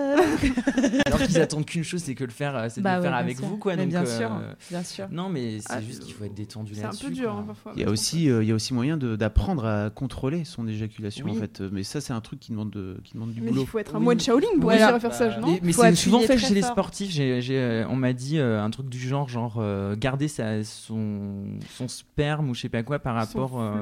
Alors 1.06 1.20
qu'ils 1.22 1.40
attendent 1.40 1.66
qu'une 1.66 1.84
chose, 1.84 2.02
c'est 2.02 2.14
que 2.14 2.24
le 2.24 2.30
faire, 2.30 2.56
euh, 2.56 2.66
c'est 2.70 2.80
Bah 2.80 2.92
de 2.92 2.96
le 2.96 3.02
ouais, 3.02 3.08
faire 3.08 3.16
avec 3.18 3.40
vous, 3.40 3.56
quoi. 3.56 3.76
Bien 3.76 4.02
euh, 4.04 4.18
sûr, 4.18 4.30
bien 4.70 4.82
sûr. 4.82 5.08
Non, 5.10 5.28
mais 5.28 5.58
c'est 5.60 5.66
Ah, 5.70 5.80
juste 5.80 6.04
qu'il 6.04 6.14
faut 6.14 6.24
être 6.24 6.34
détendu 6.34 6.74
C'est 6.74 6.82
un 6.82 6.86
là-dessus. 6.86 7.06
peu 7.06 7.12
dur 7.12 7.32
hein, 7.32 7.44
parfois. 7.46 7.72
Il 7.76 7.82
y 7.82 7.84
a 7.84 7.90
aussi, 7.90 8.30
euh, 8.30 8.42
il 8.42 8.48
y 8.48 8.52
a 8.52 8.54
aussi 8.54 8.72
moyen 8.74 8.96
d'apprendre 8.96 9.64
à 9.64 9.90
contrôler 9.90 10.44
son 10.44 10.66
éjaculation 10.68 11.28
en 11.28 11.34
fait. 11.34 11.60
Euh, 11.60 11.68
Mais 11.72 11.82
ça, 11.82 12.00
c'est 12.00 12.12
un 12.12 12.20
truc 12.20 12.40
qui 12.40 12.52
demande, 12.52 12.70
de, 12.70 12.98
qui 13.04 13.14
demande 13.14 13.32
du 13.32 13.40
Mais 13.42 13.50
boulot. 13.50 13.62
il 13.62 13.66
faut 13.68 13.78
être 13.78 13.94
un 13.94 13.98
Oui. 13.98 14.04
moine 14.04 14.20
Shaolin 14.20 14.46
pour 14.60 14.70
réussir 14.70 14.88
à 14.94 15.00
faire 15.00 15.14
ça, 15.14 15.28
Bah, 15.28 15.36
non 15.40 15.48
mais- 15.52 15.60
mais 15.62 15.72
c'est 15.72 15.94
souvent 15.94 16.20
fait 16.20 16.38
chez 16.38 16.54
les 16.54 16.62
sportifs. 16.62 17.10
J'ai, 17.10 17.40
j'ai, 17.42 17.84
on 17.88 17.96
m'a 17.96 18.12
dit 18.12 18.38
euh, 18.38 18.62
un 18.62 18.70
truc 18.70 18.88
du 18.88 18.98
genre, 18.98 19.28
genre 19.28 19.56
euh, 19.58 19.94
garder 19.96 20.28
sa, 20.28 20.62
son, 20.64 21.58
son 21.76 21.88
sperme 21.88 22.50
ou 22.50 22.54
je 22.54 22.60
sais 22.62 22.68
pas 22.68 22.82
quoi 22.82 22.98
par 22.98 23.14
rapport. 23.14 23.60
euh, 23.60 23.72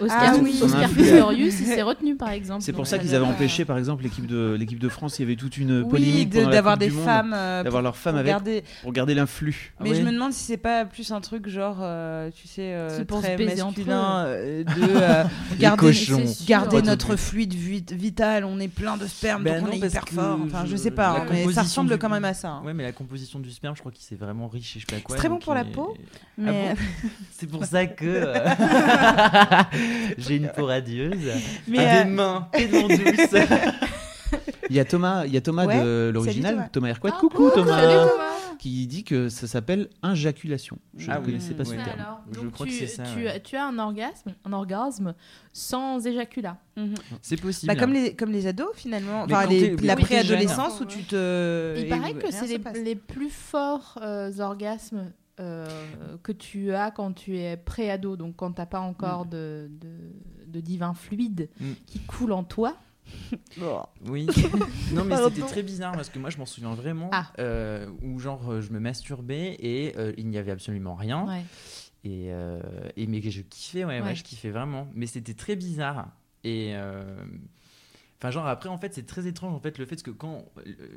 Oscar, 0.00 0.22
Ah 0.22 0.36
oui. 0.42 0.58
Oscar 0.62 0.88
Son 0.88 0.94
Pistorius, 0.94 1.60
il 1.60 1.66
s'est 1.66 1.82
retenu 1.82 2.16
par 2.16 2.30
exemple. 2.30 2.62
C'est 2.62 2.72
pour 2.72 2.86
ça 2.86 2.98
qu'ils 2.98 3.14
euh, 3.14 3.18
avaient 3.18 3.26
empêché, 3.26 3.64
par 3.64 3.78
exemple, 3.78 4.02
l'équipe 4.02 4.26
de 4.26 4.56
l'équipe 4.58 4.78
de 4.78 4.88
France. 4.88 5.18
Il 5.18 5.22
y 5.22 5.24
avait 5.24 5.36
toute 5.36 5.56
une 5.56 5.88
polémique 5.88 6.30
d'avoir 6.30 6.76
des 6.76 6.90
femmes. 6.90 7.30
d'avoir 7.30 7.64
pour- 7.72 7.82
leurs 7.82 7.96
femmes 7.96 8.16
avec 8.16 8.26
garder- 8.32 8.64
pour 8.82 8.92
garder 8.92 9.14
l'influx. 9.14 9.72
Mais 9.80 9.90
Ah 9.90 9.94
je 9.94 9.98
ouais. 10.00 10.06
me 10.06 10.12
demande 10.12 10.32
si 10.32 10.44
c'est 10.44 10.56
pas 10.56 10.84
plus 10.84 11.10
un 11.12 11.20
truc 11.20 11.48
genre, 11.48 11.76
tu 12.34 12.48
sais, 12.48 12.74
C'est 12.90 13.04
pour 13.04 13.20
très 13.22 13.36
masculin, 13.36 14.24
de 14.26 14.64
garder, 16.46 16.82
notre 16.82 17.16
fluide 17.16 17.54
vit- 17.54 17.84
vital. 17.92 18.44
On 18.44 18.58
est 18.60 18.68
plein 18.68 18.95
de 18.96 19.06
sperme, 19.06 19.42
Ben 19.44 19.54
donc 19.60 19.64
on 19.64 19.66
non, 19.72 19.76
est 19.76 19.80
parce 19.80 19.92
hyper 19.92 20.08
fort. 20.08 20.38
Enfin, 20.44 20.64
je 20.66 20.70
je- 20.72 20.76
sais 20.76 20.90
pas, 20.90 21.08
hein, 21.10 21.26
mais 21.30 21.36
ça 21.36 21.42
composition 21.42 21.62
ressemble 21.62 21.90
du- 21.90 21.98
quand 21.98 22.08
même 22.08 22.24
à 22.24 22.34
ça. 22.34 22.48
hein. 22.50 22.62
Ouais, 22.64 22.74
mais 22.74 22.82
la 22.84 22.92
composition 22.92 23.38
du 23.40 23.50
sperme, 23.50 23.74
je 23.76 23.80
crois 23.80 23.92
qu'il 23.92 24.04
c'est 24.04 24.18
vraiment 24.18 24.48
riche 24.48 24.76
et 24.76 24.80
je 24.80 24.86
sais 24.88 24.96
pas 24.96 25.00
quoi. 25.02 25.16
C'est 25.16 25.20
très 25.20 25.28
bon 25.28 25.38
pour 25.38 25.54
la 25.54 25.62
est- 25.62 25.64
peau, 25.72 25.94
Ah 25.98 26.02
Mais, 26.38 26.74
bon 26.74 27.08
c'est 27.38 27.46
pour 27.48 27.64
ça 27.64 27.86
que 27.86 28.04
euh, 28.06 28.34
j'ai 30.18 30.36
une 30.36 30.48
peau 30.48 30.66
radieuse, 30.66 31.30
mais, 31.68 31.78
euh, 31.80 32.04
des 32.04 32.10
mains 32.10 32.48
tellement 32.52 32.88
douces. 32.88 33.34
Il 34.68 34.74
y 34.74 34.80
a 34.80 34.84
Thomas, 34.84 35.24
il 35.26 35.32
y 35.32 35.36
a 35.36 35.40
Thomas 35.40 35.64
Ouais, 35.66 35.78
de 35.80 36.10
l'original, 36.12 36.54
Thomas. 36.54 36.68
Thomas 36.72 36.88
Hercouet. 36.88 37.10
Ah, 37.14 37.18
Coucou 37.20 37.36
coucou, 37.44 37.50
Thomas. 37.54 37.80
salut, 37.80 38.10
Thomas. 38.10 38.24
Qui 38.66 38.86
dit 38.88 39.04
que 39.04 39.28
ça 39.28 39.46
s'appelle 39.46 39.88
injaculation. 40.02 40.78
Je 40.96 41.08
Ah 41.10 41.14
ne 41.14 41.20
oui, 41.20 41.26
connaissais 41.26 41.54
pas 41.54 41.64
ce 41.64 41.70
ouais. 41.70 41.76
Terme. 41.76 42.00
alors, 42.00 42.20
Je 42.32 42.40
donc 42.40 42.50
crois 42.50 42.66
tu, 42.66 42.72
que 42.72 42.78
c'est 42.78 42.86
ça, 42.88 43.04
tu, 43.04 43.24
ouais. 43.24 43.40
tu 43.40 43.54
as 43.54 43.64
un 43.64 43.78
orgasme, 43.78 44.34
un 44.44 44.52
orgasme 44.52 45.14
sans 45.52 46.04
éjaculat. 46.04 46.58
mhm. 46.76 46.94
C'est 47.22 47.40
possible. 47.40 47.72
Bah, 47.72 47.78
comme, 47.78 47.92
les, 47.92 48.16
comme 48.16 48.32
les 48.32 48.46
ados 48.48 48.70
finalement, 48.74 49.22
enfin 49.22 49.46
les- 49.46 49.76
la 49.76 49.94
t'es 49.94 50.02
préadolescence 50.02 50.80
où 50.80 50.84
tu 50.84 51.04
te. 51.04 51.76
Il 51.78 51.88
paraît 51.88 52.14
que 52.14 52.30
c'est 52.32 52.46
les, 52.48 52.82
les 52.82 52.96
plus 52.96 53.30
forts 53.30 53.98
euh, 54.02 54.32
orgasmes 54.40 55.12
euh, 55.38 55.66
que 56.24 56.32
tu 56.32 56.72
as 56.72 56.90
quand 56.90 57.12
tu 57.12 57.38
es 57.38 57.56
pré-ado, 57.56 58.16
donc 58.16 58.34
quand 58.36 58.50
tu 58.52 58.60
n'as 58.60 58.66
pas 58.66 58.80
encore 58.80 59.26
de, 59.26 59.70
de, 59.80 59.88
de 60.48 60.60
divin 60.60 60.92
fluide 60.94 61.48
Mm. 61.60 61.64
qui 61.86 62.00
coule 62.00 62.32
en 62.32 62.42
toi. 62.42 62.74
Oui. 64.06 64.26
non, 64.92 65.04
mais 65.04 65.16
c'était 65.16 65.42
très 65.42 65.62
bizarre 65.62 65.92
parce 65.92 66.10
que 66.10 66.18
moi, 66.18 66.30
je 66.30 66.38
m'en 66.38 66.46
souviens 66.46 66.74
vraiment. 66.74 67.10
Ah. 67.12 67.32
euh, 67.38 67.88
où 68.02 68.18
genre, 68.18 68.50
euh, 68.50 68.60
je 68.60 68.72
me 68.72 68.78
masturbais 68.80 69.56
et 69.58 69.94
euh, 69.96 70.12
il 70.16 70.28
n'y 70.28 70.38
avait 70.38 70.52
absolument 70.52 70.94
rien. 70.94 71.26
Ouais. 71.26 71.42
Et, 72.04 72.28
euh, 72.32 72.60
et 72.96 73.06
mais 73.06 73.20
je 73.22 73.42
kiffais, 73.42 73.84
ouais, 73.84 74.00
ouais. 74.00 74.06
Ouais. 74.08 74.14
je 74.14 74.22
kiffais 74.22 74.50
vraiment. 74.50 74.88
Mais 74.94 75.06
c'était 75.06 75.34
très 75.34 75.56
bizarre. 75.56 76.08
Et 76.44 76.74
Enfin, 78.18 78.30
genre 78.30 78.46
après, 78.46 78.70
en 78.70 78.78
fait, 78.78 78.94
c'est 78.94 79.04
très 79.04 79.26
étrange 79.26 79.52
en 79.54 79.60
fait 79.60 79.76
le 79.76 79.84
fait 79.84 80.02
que 80.02 80.10
quand, 80.10 80.42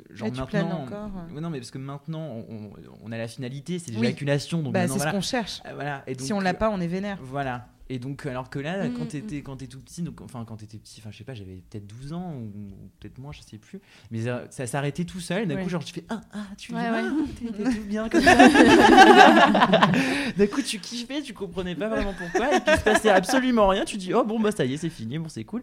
genre 0.08 0.32
maintenant, 0.32 0.84
encore, 0.84 1.10
ouais. 1.28 1.34
Ouais, 1.34 1.40
non, 1.42 1.50
mais 1.50 1.58
parce 1.58 1.70
que 1.70 1.76
maintenant, 1.76 2.26
on, 2.48 2.70
on 3.02 3.12
a 3.12 3.18
la 3.18 3.28
finalité, 3.28 3.78
c'est 3.78 3.92
Oui. 3.92 4.00
l'éjaculation, 4.00 4.62
donc 4.62 4.72
Bah, 4.72 4.88
c'est 4.88 4.98
ce 4.98 5.10
qu'on 5.10 5.20
cherche. 5.20 5.60
Euh, 5.66 5.74
voilà. 5.74 6.02
Et 6.06 6.14
Si 6.18 6.30
donc, 6.30 6.38
on 6.38 6.40
l'a 6.40 6.54
pas, 6.54 6.70
on 6.70 6.80
est 6.80 6.86
vénère. 6.86 7.18
Voilà. 7.20 7.68
Et 7.92 7.98
donc, 7.98 8.24
alors 8.24 8.48
que 8.50 8.60
là, 8.60 8.88
Mm, 8.88 8.94
quand 8.96 9.04
mm, 9.04 9.08
t'étais 9.08 9.42
quand 9.42 9.56
t'es 9.56 9.66
tout 9.66 9.80
petit, 9.80 10.02
donc, 10.02 10.20
enfin, 10.20 10.44
quand 10.46 10.56
t'étais 10.56 10.78
petit, 10.78 11.00
enfin, 11.00 11.10
je 11.10 11.18
sais 11.18 11.24
pas, 11.24 11.34
j'avais 11.34 11.62
peut-être 11.68 11.88
12 11.88 12.12
ans 12.12 12.34
ou, 12.36 12.44
ou 12.44 12.90
peut-être 13.00 13.18
moins, 13.18 13.32
je 13.32 13.40
sais 13.42 13.58
plus. 13.58 13.80
Mais 14.12 14.20
ça 14.50 14.66
s'arrêtait 14.66 15.04
tout 15.04 15.18
seul. 15.18 15.48
D'un 15.48 15.56
Ouais. 15.56 15.62
coup, 15.64 15.68
genre, 15.68 15.84
tu 15.84 15.92
fais 15.92 16.04
Ah, 16.08 16.20
ah, 16.32 16.38
tu 16.56 16.72
Ouais, 16.72 16.80
viens, 16.80 16.92
ouais. 16.92 17.10
ah, 17.10 17.70
tout 17.74 17.82
bien 17.88 18.08
comme 18.08 18.20
ça. 18.22 18.48
D'un 20.36 20.46
coup, 20.46 20.62
tu 20.62 20.78
kiffais, 20.78 21.22
tu 21.22 21.34
comprenais 21.34 21.74
pas 21.74 21.88
vraiment 21.88 22.14
pourquoi. 22.16 22.54
Et 22.56 22.60
puis, 22.60 22.72
il 22.74 22.78
se 22.78 22.84
passait 22.84 23.10
absolument 23.10 23.68
rien. 23.68 23.84
Tu 23.84 23.96
dis 23.96 24.14
Oh, 24.14 24.24
bon, 24.24 24.38
bah, 24.40 24.52
ça 24.52 24.64
y 24.64 24.74
est, 24.74 24.76
c'est 24.76 24.88
fini, 24.88 25.18
bon, 25.18 25.28
c'est 25.28 25.44
cool. 25.44 25.62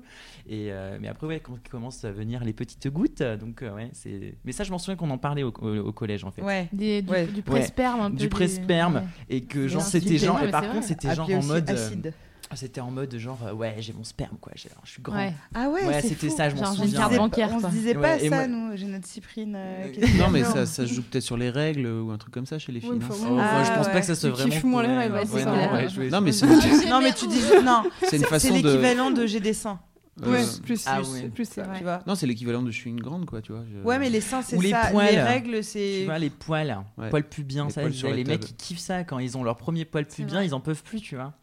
Et, 0.50 0.72
euh, 0.72 0.98
mais 1.00 1.08
après, 1.08 1.28
ouais, 1.28 1.40
quand 1.40 1.54
commencent 1.70 2.04
à 2.06 2.12
venir 2.12 2.44
les 2.44 2.54
petites 2.54 2.88
gouttes, 2.90 3.22
donc, 3.40 3.62
euh, 3.62 3.74
ouais, 3.74 3.90
c'est. 3.94 4.36
Mais 4.46 4.52
ça, 4.52 4.64
je 4.64 4.72
m'en 4.72 4.78
souviens 4.78 4.96
qu'on 4.96 5.10
en 5.10 5.18
parlait 5.18 5.44
au, 5.44 5.54
au- 5.62 5.78
au 5.80 5.92
collège, 5.94 6.24
en 6.24 6.32
fait. 6.32 6.42
Ouais. 6.42 6.68
Des- 6.74 7.02
du, 7.02 7.10
Ouais. 7.12 7.26
du 7.26 7.36
Ouais. 7.38 7.42
pré-sperme 7.42 8.02
un 8.02 8.12
peu. 8.12 8.18
Du 8.18 8.30
pré-sperme. 8.30 8.96
ouais. 8.96 9.04
Et 9.30 9.42
que, 9.44 9.68
genre, 9.68 9.82
c'était 9.82 10.18
genre. 10.18 10.42
Et 10.44 10.52
par 10.52 10.70
contre, 10.70 10.86
c'était 10.86 11.14
genre 11.16 11.30
en 11.32 11.44
mode. 11.44 11.70
euh, 11.70 11.74
acide. 11.74 12.14
C'était 12.56 12.82
en 12.82 12.92
mode 12.92 13.16
genre 13.18 13.40
euh, 13.46 13.54
ouais 13.54 13.76
j'ai 13.80 13.94
mon 13.94 14.04
sperme 14.04 14.38
quoi 14.40 14.54
j'ai- 14.56 14.70
je 14.86 14.90
suis 14.92 15.02
grand 15.02 15.16
Ouais. 15.18 15.34
Ah 15.54 15.70
ouais, 15.70 15.86
Ouais, 15.86 16.02
c'était 16.02 16.30
ça, 16.30 16.50
je 16.50 16.56
m'en 16.56 16.64
Genre, 16.64 16.76
j'ai 16.76 16.84
une 16.84 16.90
souviens. 16.92 17.10
bancaire, 17.18 17.50
on 17.54 17.60
se 17.60 17.68
disait 17.68 17.94
pas 17.94 18.16
Ouais, 18.16 18.30
ça, 18.30 18.36
moi- 18.36 18.48
nous. 18.48 18.78
J'ai 18.78 18.86
notre 18.86 19.06
cyprine. 19.08 19.54
euh, 19.56 19.88
Euh, 19.88 20.06
Non, 20.18 20.30
mais 20.30 20.44
ça, 20.44 20.66
ça 20.66 20.86
se 20.88 20.94
joue 20.94 21.02
peut-être 21.02 21.24
sur 21.24 21.36
les 21.38 21.50
règles 21.50 21.86
ou 21.88 22.12
un 22.12 22.18
truc 22.18 22.34
comme 22.34 22.46
ça 22.46 22.58
chez 22.60 22.72
les 22.72 22.80
filles. 22.80 22.92
Oui, 22.92 23.00
je 23.02 23.06
Ah, 23.06 23.74
pense 23.78 23.88
pas 23.88 23.94
ouais. 23.94 24.00
que 24.00 24.06
ça 24.06 24.16
soit 24.16 24.30
Tu 24.32 24.36
vraiment 24.50 24.68
moins 24.68 24.84
les 24.84 24.96
règles, 24.98 25.14
ouais, 25.16 25.20
ouais, 25.22 25.28
c'est 25.28 25.46
non, 25.46 26.10
Non, 26.10 26.22
mais 26.22 26.32
c'est 26.32 26.46
Non, 26.90 27.02
mais 27.02 27.14
tu 27.14 27.28
dis. 27.28 27.42
Non, 27.64 27.84
c'est 28.10 28.52
l'équivalent 28.52 29.12
de 29.12 29.26
j'ai 29.26 29.40
des 29.40 29.54
seins. 29.54 29.80
Ouais, 30.26 30.42
plus, 30.64 30.84
ah 30.88 30.96
plus, 30.98 31.10
ouais. 31.14 31.30
plus 31.30 31.46
ça. 31.46 31.64
Tu 31.78 31.84
vois 31.84 32.00
Non, 32.08 32.16
c'est 32.16 32.26
l'équivalent 32.26 32.64
de 32.64 32.72
je 32.72 32.76
suis 32.76 32.90
une 32.90 33.00
grande, 33.00 33.28
quoi, 33.28 33.40
tu 33.40 33.52
vois. 33.52 33.62
je- 33.72 33.86
Ouais, 33.88 34.00
mais 34.00 34.10
les 34.10 34.20
seins, 34.22 34.42
c'est 34.42 34.58
ça. 34.60 34.88
poils. 34.92 35.12
Les 35.12 35.22
règles, 35.22 35.58
tu 35.58 35.64
c'est. 35.64 36.06
vois 36.06 36.18
les 36.18 36.32
poils 36.32 36.76
Ouais. 36.98 37.10
poils 37.12 37.24
pubiens 37.24 37.66
Les 37.66 37.70
ça 37.72 37.82
poils 37.82 38.16
les, 38.16 38.24
mecs 38.24 38.50
ils 38.50 38.56
kiffent 38.56 38.80
ça 38.80 39.04
quand 39.04 39.20
ils 39.20 39.38
ont 39.38 39.44
leur 39.44 39.58
premier 39.58 39.86
poil 39.86 40.06
pubien 40.08 40.42
ils 40.42 40.56
en 40.56 40.60
peuvent 40.60 40.82
plus 40.82 41.02
tu 41.02 41.16
vois 41.16 41.34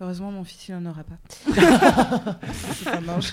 Heureusement, 0.00 0.30
mon 0.30 0.44
fils, 0.44 0.68
il 0.68 0.74
en 0.74 0.84
aura 0.86 1.02
pas. 1.04 1.16
c'est 2.74 2.88
un 2.90 3.08
ange. 3.08 3.32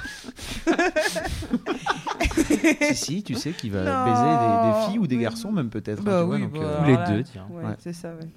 Si, 2.36 2.96
si, 2.96 3.24
tu 3.24 3.36
sais 3.36 3.52
qu'il 3.52 3.72
va 3.72 3.84
Non. 3.84 4.06
baiser 4.06 4.24
des, 4.40 4.80
des 4.80 4.86
filles 4.92 5.00
ou 5.00 5.08
des 5.08 5.18
garçons, 5.18 5.52
même 5.52 5.70
peut-être. 5.70 6.00
hein, 6.00 6.04
Bah 6.06 6.26
oui, 6.26 6.42
donc, 6.42 6.54
bah, 6.54 6.60
euh, 6.62 6.82
ou 6.82 6.86
les 6.86 6.98
deux 7.18 7.24
tiens 7.24 7.48
Ouais, 7.50 7.64
Ouais. 7.66 7.76
c'est 7.80 7.94
ça, 7.94 8.14
ouais. 8.14 8.28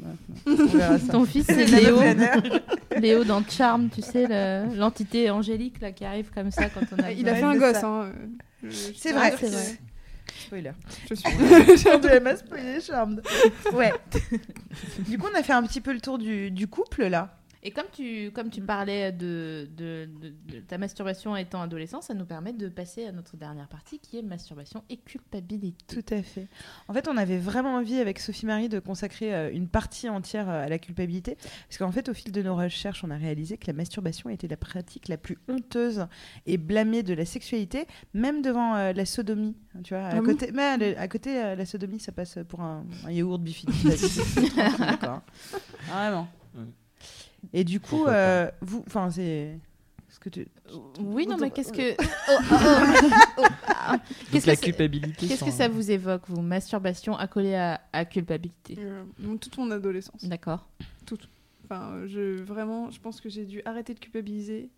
On 0.46 0.68
ça. 0.68 1.12
Ton 1.12 1.24
fils, 1.24 1.46
c'est 1.46 1.64
Léo. 1.66 1.98
Léo 3.00 3.24
dans 3.24 3.42
Charm, 3.48 3.88
tu 3.90 4.02
sais, 4.02 4.26
le- 4.28 4.74
l'entité 4.76 5.30
angélique 5.30 5.80
là, 5.80 5.92
qui 5.92 6.04
arrive 6.04 6.30
comme 6.34 6.50
ça 6.50 6.68
quand 6.68 6.80
on 6.92 7.02
a. 7.02 7.06
Ah, 7.06 7.12
Il 7.12 7.28
a 7.28 7.34
fait 7.34 7.42
un 7.44 7.56
gosse. 7.56 7.76
ça. 7.78 7.86
Hein. 7.86 8.12
C'est 8.94 9.10
à 9.12 9.18
vrai. 9.18 9.34
c'est 9.38 9.48
vrai. 9.48 9.78
Spoiler. 10.38 10.72
Je 11.08 11.14
suis. 11.14 11.30
de 11.32 12.18
m'a 12.18 12.36
spoilé, 12.36 12.80
Charmed. 12.80 13.22
Ouais. 13.72 13.92
du 15.08 15.18
coup, 15.18 15.26
on 15.32 15.38
a 15.38 15.42
fait 15.42 15.52
un 15.52 15.62
petit 15.62 15.80
peu 15.80 15.92
le 15.92 16.00
tour 16.00 16.18
du, 16.18 16.50
du 16.50 16.66
couple, 16.66 17.06
là. 17.06 17.38
Et 17.66 17.72
comme 17.72 17.86
tu, 17.92 18.30
comme 18.32 18.48
tu 18.48 18.60
parlais 18.60 19.10
de, 19.10 19.68
de, 19.76 20.08
de- 20.20 20.54
de 20.54 20.60
ta 20.60 20.78
masturbation 20.78 21.36
étant 21.36 21.60
adolescent, 21.60 22.00
ça 22.00 22.14
nous 22.14 22.24
permet 22.24 22.52
de 22.52 22.68
passer 22.68 23.06
à 23.06 23.10
notre 23.10 23.36
dernière 23.36 23.66
partie 23.66 23.98
qui 23.98 24.16
est 24.18 24.22
masturbation 24.22 24.84
et 24.88 24.98
culpabilité. 24.98 25.76
Tout 26.00 26.14
à 26.14 26.22
fait. 26.22 26.46
En 26.86 26.94
fait, 26.94 27.08
on 27.08 27.16
avait 27.16 27.38
vraiment 27.38 27.74
envie 27.74 27.98
avec 27.98 28.20
Sophie 28.20 28.46
Marie 28.46 28.68
de 28.68 28.78
consacrer 28.78 29.34
euh, 29.34 29.50
une 29.52 29.66
partie 29.66 30.08
entière 30.08 30.48
euh, 30.48 30.64
à 30.64 30.68
la 30.68 30.78
culpabilité. 30.78 31.36
Parce 31.68 31.78
qu'en 31.78 31.90
fait, 31.90 32.08
au 32.08 32.14
fil 32.14 32.30
de 32.30 32.40
nos 32.40 32.54
recherches, 32.54 33.02
on 33.02 33.10
a 33.10 33.16
réalisé 33.16 33.56
que 33.58 33.66
la 33.66 33.72
masturbation 33.72 34.30
était 34.30 34.46
la 34.46 34.56
pratique 34.56 35.08
la 35.08 35.16
plus 35.16 35.36
honteuse 35.48 36.06
et 36.46 36.58
blâmée 36.58 37.02
de 37.02 37.14
la 37.14 37.24
sexualité, 37.24 37.86
même 38.14 38.42
devant 38.42 38.76
euh, 38.76 38.92
la 38.92 39.04
sodomie. 39.06 39.56
Tu 39.82 39.92
vois, 39.92 40.04
à 40.04 40.16
Ah 40.16 40.20
côté, 40.20 40.52
mais 40.54 40.96
à, 40.96 41.08
côté 41.08 41.42
euh, 41.42 41.56
la 41.56 41.66
sodomie, 41.66 41.98
ça 41.98 42.12
passe 42.12 42.38
pour 42.48 42.60
un, 42.60 42.84
un 43.04 43.10
yaourt 43.10 43.42
quoi. 45.00 45.24
Vraiment. 45.88 46.28
Et 47.52 47.64
du 47.64 47.80
coup, 47.80 48.06
euh, 48.06 48.50
vous, 48.60 48.84
enfin, 48.86 49.10
c'est. 49.10 49.58
ce 50.08 50.18
que 50.18 50.28
tu... 50.28 50.46
Oui, 51.00 51.26
non, 51.26 51.36
mais 51.38 51.50
qu'est-ce 51.50 51.72
que. 51.72 51.94
Oh, 52.28 52.38
oh, 52.50 53.16
oh, 53.38 53.44
ah. 53.68 53.98
Qu'est-ce 54.32 54.46
la 54.46 54.56
que 54.56 54.64
culpabilité 54.64 55.28
Qu'est-ce 55.28 55.44
que 55.44 55.50
ça 55.50 55.68
vous 55.68 55.90
évoque, 55.90 56.22
vous 56.26 56.42
Masturbation 56.42 57.16
accolée 57.16 57.54
à, 57.54 57.80
à 57.92 58.04
culpabilité? 58.04 58.76
Euh, 58.78 59.04
donc, 59.18 59.40
toute 59.40 59.56
mon 59.58 59.70
adolescence. 59.70 60.24
D'accord. 60.24 60.68
Enfin, 61.64 61.92
euh, 61.92 62.06
je 62.06 62.42
vraiment, 62.42 62.90
je 62.90 63.00
pense 63.00 63.20
que 63.20 63.28
j'ai 63.28 63.44
dû 63.44 63.60
arrêter 63.64 63.94
de 63.94 63.98
culpabiliser 63.98 64.70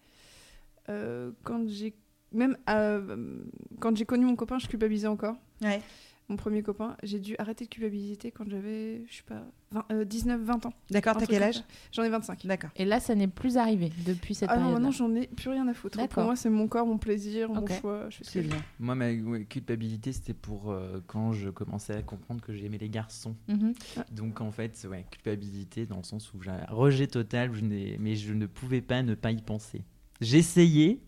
euh, 0.88 1.32
quand 1.42 1.68
j'ai 1.68 1.94
même 2.32 2.56
euh, 2.68 3.42
quand 3.80 3.96
j'ai 3.96 4.04
connu 4.04 4.24
mon 4.24 4.36
copain, 4.36 4.58
je 4.58 4.68
culpabilisais 4.68 5.06
encore. 5.06 5.36
Ouais. 5.62 5.82
Mon 6.30 6.36
premier 6.36 6.62
copain, 6.62 6.94
j'ai 7.02 7.18
dû 7.20 7.34
arrêter 7.38 7.64
de 7.64 7.70
culpabiliser 7.70 8.30
quand 8.30 8.44
j'avais, 8.50 9.02
je 9.08 9.16
sais 9.16 9.22
pas, 9.26 9.46
20, 9.70 9.84
euh, 9.92 10.04
19, 10.04 10.42
20 10.42 10.66
ans. 10.66 10.72
D'accord, 10.90 11.16
t'as 11.16 11.24
quel 11.24 11.42
âge. 11.42 11.62
J'en 11.90 12.02
ai 12.02 12.10
25. 12.10 12.44
D'accord. 12.46 12.68
Et 12.76 12.84
là, 12.84 13.00
ça 13.00 13.14
n'est 13.14 13.28
plus 13.28 13.56
arrivé 13.56 13.90
depuis 14.06 14.34
cette 14.34 14.50
Ah 14.50 14.56
non, 14.56 14.60
période. 14.64 14.74
maintenant 14.82 14.90
j'en 14.90 15.14
ai 15.14 15.26
plus 15.26 15.48
rien 15.48 15.66
à 15.68 15.72
foutre. 15.72 16.06
Pour 16.08 16.24
moi, 16.24 16.36
c'est 16.36 16.50
mon 16.50 16.68
corps, 16.68 16.86
mon 16.86 16.98
plaisir, 16.98 17.48
mon 17.48 17.66
choix. 17.66 18.10
Je 18.10 18.18
fais 18.18 18.24
ce 18.24 18.30
que 18.30 18.42
C'est 18.42 18.46
bien. 18.48 18.62
moi 18.78 18.94
ma 18.94 19.10
ouais, 19.10 19.44
culpabilité 19.46 20.12
c'était 20.12 20.34
pour 20.34 20.70
euh, 20.70 21.00
quand 21.06 21.32
je 21.32 21.48
commençais 21.48 21.94
à 21.94 22.02
comprendre 22.02 22.42
que 22.42 22.52
j'aimais 22.52 22.78
les 22.78 22.90
garçons 22.90 23.34
Mhm. 23.48 23.72
donc 24.12 24.40
en 24.42 24.50
fait 24.50 24.86
ouais 24.90 25.06
culpabilité 25.10 25.86
dans 25.86 25.96
le 25.96 26.02
sens 26.02 26.32
où 26.34 26.42
j'ai 26.42 26.50
un 26.50 26.64
rejet 26.68 27.06
total 27.06 27.54
je 27.54 27.64
n'ai- 27.64 27.96
mais 27.98 28.16
je 28.16 28.34
ne 28.34 28.44
pouvais 28.46 28.80
pas 28.82 29.02
ne 29.02 29.14
pas 29.14 29.30
y 29.32 29.40
penser 29.40 29.82
j'essayais 30.20 30.98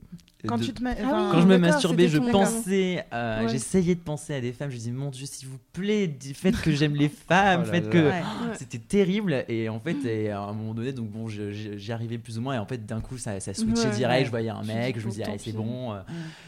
Quand 0.49 0.57
de- 0.57 0.65
tu 0.65 0.73
te 0.73 0.83
mets. 0.83 0.97
Ah 1.03 1.05
oui. 1.27 1.29
Quand 1.33 1.41
je 1.43 1.47
me 1.47 1.59
masturbais, 1.59 2.09
je 2.09 2.17
pensais, 2.17 3.05
euh, 3.13 3.43
Ouais. 3.43 3.49
j'essayais 3.51 3.95
de 3.95 4.01
penser 4.01 4.35
à 4.35 4.41
des 4.41 4.53
femmes. 4.55 4.71
Je 4.71 4.77
disais, 4.77 4.91
mon 4.91 5.11
Dieu, 5.11 5.27
s'il 5.27 5.47
vous 5.49 5.59
plaît, 5.75 6.11
faites 6.35 6.59
que 6.59 6.73
j'aime 6.73 6.95
les 6.95 7.09
femmes, 7.29 7.65
Oh 7.67 7.71
faites 7.71 7.91
que. 7.91 7.99
Ouais. 7.99 8.05
Ouais. 8.09 8.55
C'était 8.59 8.79
terrible. 8.79 9.45
Et 9.49 9.69
en 9.69 9.79
fait, 9.81 10.03
et 10.07 10.31
à 10.31 10.41
un 10.41 10.53
moment 10.55 10.73
donné, 10.73 10.93
donc 10.95 11.11
bon, 11.11 11.29
j'y 11.29 11.93
arrivais 11.93 12.17
plus 12.17 12.39
ou 12.39 12.41
moins. 12.41 12.55
Et 12.55 12.59
en 12.59 12.65
fait, 12.65 12.87
d'un 12.87 13.03
coup, 13.03 13.19
ça, 13.19 13.39
ça 13.39 13.53
switchait 13.53 13.89
Ouais. 13.89 13.95
direct. 13.95 14.19
Ouais. 14.21 14.25
Je 14.25 14.31
voyais 14.31 14.49
un 14.49 14.63
mec, 14.63 14.99
je 14.99 15.05
me 15.07 15.11
disais, 15.11 15.25
c'est 15.37 15.53
bon. 15.53 15.93
euh. 15.93 16.01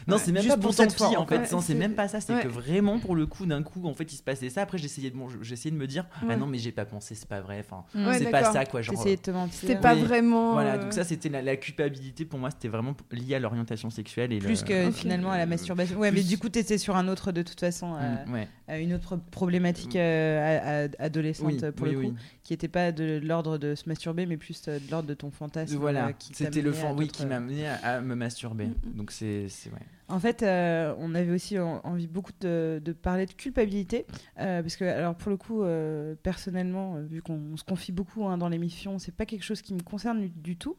Non, 0.07 0.17
c'est 0.17 0.31
même 0.31 0.41
Juste 0.41 0.55
pas 0.55 0.61
pour 0.61 0.75
tant 0.75 0.83
cette 0.83 0.97
fois, 0.97 1.09
pis, 1.09 1.15
en 1.17 1.27
fait. 1.27 1.45
C'est 1.61 1.75
même 1.75 1.93
pas 1.93 2.07
ça. 2.07 2.19
C'est 2.19 2.33
ouais. 2.33 2.41
que 2.41 2.47
vraiment, 2.47 2.97
pour 2.97 3.15
le 3.15 3.27
coup, 3.27 3.45
d'un 3.45 3.61
coup, 3.61 3.87
en 3.87 3.93
fait, 3.93 4.11
il 4.11 4.15
se 4.17 4.23
passait 4.23 4.49
ça. 4.49 4.63
Après, 4.63 4.79
j'essayais 4.79 5.11
de, 5.11 5.15
bon, 5.15 5.27
j'essayais 5.43 5.69
de 5.71 5.77
me 5.79 5.85
dire, 5.85 6.05
ah 6.27 6.35
non, 6.35 6.47
mais 6.47 6.57
j'ai 6.57 6.71
pas 6.71 6.85
pensé, 6.85 7.13
c'est 7.13 7.27
pas 7.29 7.41
vrai. 7.41 7.63
Enfin, 7.63 7.83
Mm. 7.93 8.13
C'est 8.17 8.31
pas 8.31 8.51
ça, 8.51 8.65
quoi. 8.65 8.81
Genre, 8.81 8.95
T'essayais 8.95 9.17
de 9.17 9.21
te 9.21 9.29
mentir. 9.29 9.53
C'était 9.59 9.75
pas 9.79 9.93
vraiment. 9.93 10.53
voilà, 10.53 10.73
euh, 10.75 10.81
donc 10.81 10.93
ça, 10.93 11.03
c'était 11.03 11.29
la, 11.29 11.55
culpabilité 11.57 12.25
pour 12.25 12.39
moi, 12.39 12.49
c'était 12.49 12.69
vraiment 12.69 12.95
lié 13.11 13.35
à 13.35 13.39
l'orientation 13.53 13.89
sexuelle. 13.89 14.33
Et 14.33 14.39
Plus 14.39 14.61
le- 14.61 14.67
que 14.67 14.91
finalement 14.91 15.31
à 15.31 15.37
la 15.37 15.45
masturbation. 15.45 15.97
Ouais, 15.99 16.11
mais 16.11 16.23
du 16.23 16.37
coup, 16.37 16.49
t'étais 16.49 16.77
sur 16.77 16.95
un 16.95 17.07
autre 17.07 17.31
de 17.31 17.41
toute 17.41 17.59
façon, 17.59 17.95
euh, 17.95 18.25
Mm, 18.27 18.33
ouais. 18.33 18.47
euh, 18.69 18.79
une 18.79 18.93
autre 18.93 19.17
problématique 19.31 19.95
euh, 19.95 20.87
adolescente 20.99 21.47
Oui, 21.63 21.71
pour 21.75 21.87
oui, 21.87 21.93
le 21.93 21.99
coup, 22.01 22.07
oui. 22.07 22.13
qui 22.43 22.53
était 22.53 22.67
pas 22.67 22.91
de 22.91 23.19
l'ordre 23.23 23.57
de 23.57 23.75
se 23.75 23.87
masturber, 23.87 24.25
mais 24.25 24.37
plus 24.37 24.61
euh, 24.67 24.79
de 24.79 24.91
l'ordre 24.91 25.07
de 25.07 25.13
ton 25.13 25.31
fantasme. 25.31 25.75
Voilà, 25.77 26.07
euh, 26.07 26.11
c'était 26.33 26.61
le 26.61 26.71
fond, 26.73 26.95
oui, 26.97 27.07
qui 27.07 27.25
m'a 27.25 27.37
amené 27.37 27.67
à, 27.67 27.75
à 27.75 28.01
me 28.01 28.15
masturber. 28.15 28.65
Mm, 28.67 28.75
mm. 28.89 28.93
Donc 28.97 29.11
c'est, 29.11 29.43
ouais. 29.67 29.79
En 30.09 30.19
fait, 30.19 30.43
euh, 30.43 30.93
on 30.99 31.15
avait 31.15 31.31
aussi 31.31 31.57
en- 31.57 31.79
envie 31.83 32.07
beaucoup 32.07 32.33
de, 32.41 32.81
de 32.83 32.91
parler 32.91 33.25
de 33.25 33.31
culpabilité, 33.31 34.05
euh, 34.39 34.61
parce 34.61 34.75
que, 34.75 34.83
alors 34.83 35.15
pour 35.15 35.31
le 35.31 35.37
coup, 35.37 35.63
euh, 35.63 36.13
personnellement, 36.21 36.97
euh, 36.97 37.03
vu 37.03 37.21
qu'on 37.21 37.39
on 37.53 37.57
se 37.57 37.63
confie 37.63 37.91
beaucoup 37.91 38.25
hein, 38.27 38.37
dans 38.37 38.49
l'émission, 38.49 38.99
c'est 38.99 39.13
pas 39.15 39.25
quelque 39.25 39.43
chose 39.43 39.61
qui 39.61 39.73
me 39.73 39.81
concerne 39.81 40.21
du, 40.21 40.29
du 40.29 40.55
tout. 40.57 40.75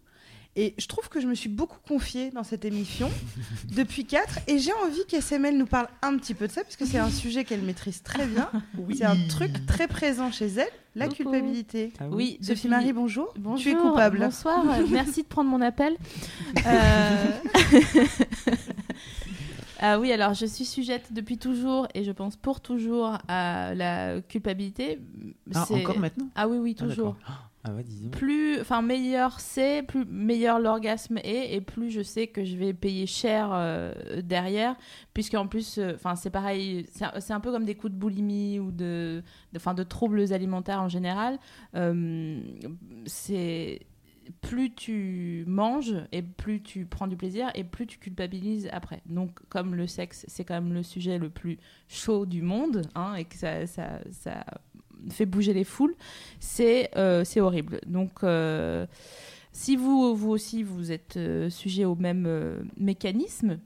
Et 0.56 0.74
je 0.78 0.86
trouve 0.86 1.08
que 1.08 1.20
je 1.20 1.26
me 1.26 1.34
suis 1.34 1.48
beaucoup 1.48 1.78
confiée 1.88 2.30
dans 2.30 2.44
cette 2.44 2.64
émission 2.64 3.10
depuis 3.74 4.04
4 4.04 4.38
et 4.46 4.58
j'ai 4.60 4.72
envie 4.84 5.04
qu'SML 5.08 5.56
nous 5.58 5.66
parle 5.66 5.88
un 6.02 6.16
petit 6.16 6.32
peu 6.34 6.46
de 6.46 6.52
ça 6.52 6.62
parce 6.62 6.76
que 6.76 6.86
c'est 6.86 6.98
un 6.98 7.10
sujet 7.10 7.44
qu'elle 7.44 7.62
maîtrise 7.62 8.02
très 8.04 8.26
bien. 8.26 8.48
C'est 8.96 9.04
un 9.04 9.16
truc 9.28 9.66
très 9.66 9.88
présent 9.88 10.30
chez 10.30 10.46
elle, 10.46 10.68
la 10.94 11.06
Coucou. 11.08 11.24
culpabilité. 11.24 11.92
Ah 11.98 12.04
Oui, 12.08 12.38
Sophie 12.40 12.68
Marie, 12.68 12.92
bonjour. 12.92 13.34
Bonjour, 13.36 13.60
Tu 13.62 13.70
es 13.70 13.74
coupable. 13.74 14.18
Bonsoir, 14.20 14.64
merci 14.90 15.22
de 15.22 15.28
prendre 15.28 15.50
mon 15.50 15.60
appel. 15.60 15.96
Euh, 16.66 17.30
ah 19.80 19.98
oui, 19.98 20.12
alors 20.12 20.32
je 20.34 20.46
suis 20.46 20.64
sujette 20.64 21.12
depuis 21.12 21.36
toujours 21.36 21.86
et 21.94 22.04
je 22.04 22.12
pense 22.12 22.36
pour 22.36 22.60
toujours 22.60 23.18
à 23.28 23.74
la 23.74 24.20
culpabilité. 24.22 24.98
Ah, 25.54 25.64
C'est- 25.66 25.74
encore 25.74 25.98
maintenant? 25.98 26.28
Ah 26.36 26.48
oui, 26.48 26.58
oui, 26.58 26.76
Ah, 26.78 26.84
toujours. 26.84 27.14
d'accord. 27.14 27.50
Ah 27.66 27.70
plus, 28.12 28.60
enfin 28.60 28.82
meilleur 28.82 29.40
c'est, 29.40 29.82
plus 29.82 30.04
meilleur 30.04 30.58
l'orgasme 30.58 31.16
est, 31.24 31.54
et 31.54 31.62
plus 31.62 31.90
je 31.90 32.02
sais 32.02 32.26
que 32.26 32.44
je 32.44 32.56
vais 32.58 32.74
payer 32.74 33.06
cher 33.06 33.52
euh, 33.54 34.20
derrière, 34.20 34.76
puisqu'en 35.14 35.46
plus, 35.46 35.78
euh, 35.78 35.92
enfin 35.94 36.14
c'est 36.14 36.28
pareil, 36.28 36.86
c'est 36.92 37.32
un, 37.32 37.40
peu 37.40 37.50
comme 37.50 37.64
des 37.64 37.74
coups 37.74 37.94
de 37.94 37.98
boulimie 37.98 38.60
ou 38.60 38.70
de, 38.70 39.22
de, 39.54 39.58
'fin, 39.58 39.72
de 39.72 39.82
troubles 39.82 40.30
alimentaires 40.34 40.82
en 40.82 40.88
général. 40.88 41.38
Euh, 41.74 42.38
c'est 43.06 43.80
plus 44.42 44.74
tu 44.74 45.44
manges 45.46 45.96
et 46.12 46.20
plus 46.20 46.62
tu 46.62 46.84
prends 46.84 47.06
du 47.06 47.16
plaisir 47.16 47.50
et 47.54 47.64
plus 47.64 47.86
tu 47.86 47.98
culpabilises 47.98 48.68
après. 48.72 49.00
Donc 49.06 49.40
comme 49.48 49.74
le 49.74 49.86
sexe, 49.86 50.26
c'est 50.28 50.44
quand 50.44 50.54
même 50.54 50.74
le 50.74 50.82
sujet 50.82 51.16
le 51.16 51.30
plus 51.30 51.58
chaud 51.88 52.26
du 52.26 52.42
monde, 52.42 52.82
hein, 52.94 53.14
et 53.14 53.24
que 53.24 53.36
ça, 53.36 53.66
ça, 53.66 54.00
ça 54.10 54.44
fait 55.10 55.26
bouger 55.26 55.52
les 55.52 55.64
foules, 55.64 55.94
c'est 56.40 56.90
euh, 56.96 57.24
c'est 57.24 57.40
horrible. 57.40 57.80
Donc, 57.86 58.22
euh, 58.22 58.86
si 59.52 59.76
vous, 59.76 60.14
vous 60.14 60.30
aussi, 60.30 60.62
vous 60.62 60.92
êtes 60.92 61.16
euh, 61.16 61.50
sujet 61.50 61.84
au 61.84 61.94
même 61.94 62.64
mécanisme, 62.76 63.58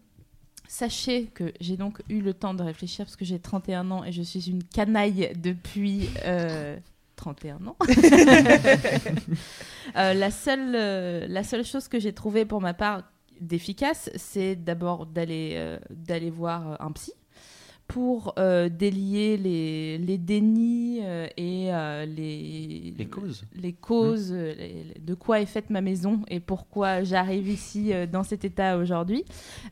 Sachez 0.71 1.25
que 1.25 1.51
j'ai 1.61 1.79
donc 1.79 2.03
eu 2.11 2.21
le 2.21 2.35
temps 2.35 2.53
de 2.53 2.63
réfléchir 2.63 3.07
parce 3.07 3.17
que 3.17 3.25
j'ai 3.25 3.39
31 3.39 3.91
ans 3.91 4.05
et 4.05 4.13
je 4.13 4.21
suis 4.21 4.51
une 4.51 4.63
canaille 4.63 5.33
depuis 5.35 6.11
euh, 6.27 6.77
31 7.17 7.67
ans. 7.67 7.77
Euh, 9.97 10.13
la, 10.13 10.31
seule, 10.31 10.75
euh, 10.75 11.27
la 11.29 11.43
seule 11.43 11.65
chose 11.65 11.89
que 11.89 11.99
j'ai 11.99 12.13
trouvée 12.13 12.45
pour 12.45 12.61
ma 12.61 12.75
part 12.75 13.05
d'efficace, 13.41 14.11
c'est 14.17 14.55
d'abord 14.55 15.07
d'aller 15.07 15.79
d'aller 15.89 16.29
voir 16.29 16.77
un 16.83 16.93
psy 16.93 17.13
pour 17.89 18.35
euh, 18.39 18.69
délier 18.69 19.37
les, 19.39 19.99
les 19.99 20.19
dénis 20.19 21.01
euh, 21.03 21.27
et 21.37 21.75
euh, 21.75 22.05
les, 22.07 22.95
Les 22.97 23.07
causes. 23.07 23.45
les 23.57 23.73
causes, 23.73 24.33
les- 24.33 24.55
les- 24.85 25.01
de 25.01 25.15
quoi 25.15 25.41
est 25.41 25.47
faite 25.47 25.71
ma 25.71 25.81
maison 25.81 26.21
et 26.29 26.39
pourquoi 26.39 27.03
j'arrive 27.03 27.49
ici 27.49 27.93
euh, 27.93 28.07
dans 28.07 28.23
cet 28.23 28.45
état 28.45 28.77
aujourd'hui. 28.79 29.25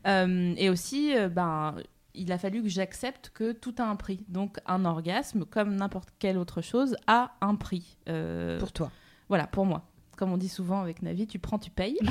Euh, 0.07 0.53
et 0.57 0.69
aussi, 0.69 1.15
euh, 1.15 1.29
ben, 1.29 1.75
il 2.15 2.31
a 2.31 2.39
fallu 2.39 2.63
que 2.63 2.69
j'accepte 2.69 3.29
que 3.33 3.51
tout 3.51 3.75
a 3.77 3.83
un 3.83 3.95
prix. 3.95 4.19
Donc 4.29 4.57
un 4.65 4.83
orgasme, 4.85 5.45
comme 5.45 5.75
n'importe 5.75 6.09
quelle 6.17 6.39
autre 6.39 6.61
chose, 6.61 6.95
a 7.05 7.35
un 7.41 7.53
prix. 7.53 7.97
Euh, 8.09 8.57
Pour 8.59 8.71
toi. 8.71 8.91
voilà, 9.29 9.45
pour 9.45 9.65
moi. 9.67 9.83
Comme 10.17 10.31
on 10.33 10.37
dit 10.37 10.49
souvent 10.49 10.81
avec 10.81 11.03
Navi, 11.03 11.27
tu 11.27 11.37
prends, 11.37 11.59
tu 11.59 11.69
payes. 11.69 11.99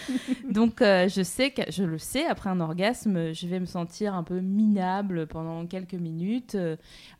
Donc 0.50 0.82
euh, 0.82 1.08
je 1.08 1.22
sais 1.22 1.50
que 1.50 1.62
je 1.70 1.84
le 1.84 1.98
sais 1.98 2.24
après 2.26 2.50
un 2.50 2.60
orgasme, 2.60 3.32
je 3.32 3.46
vais 3.46 3.60
me 3.60 3.66
sentir 3.66 4.14
un 4.14 4.22
peu 4.22 4.40
minable 4.40 5.26
pendant 5.26 5.66
quelques 5.66 5.94
minutes. 5.94 6.56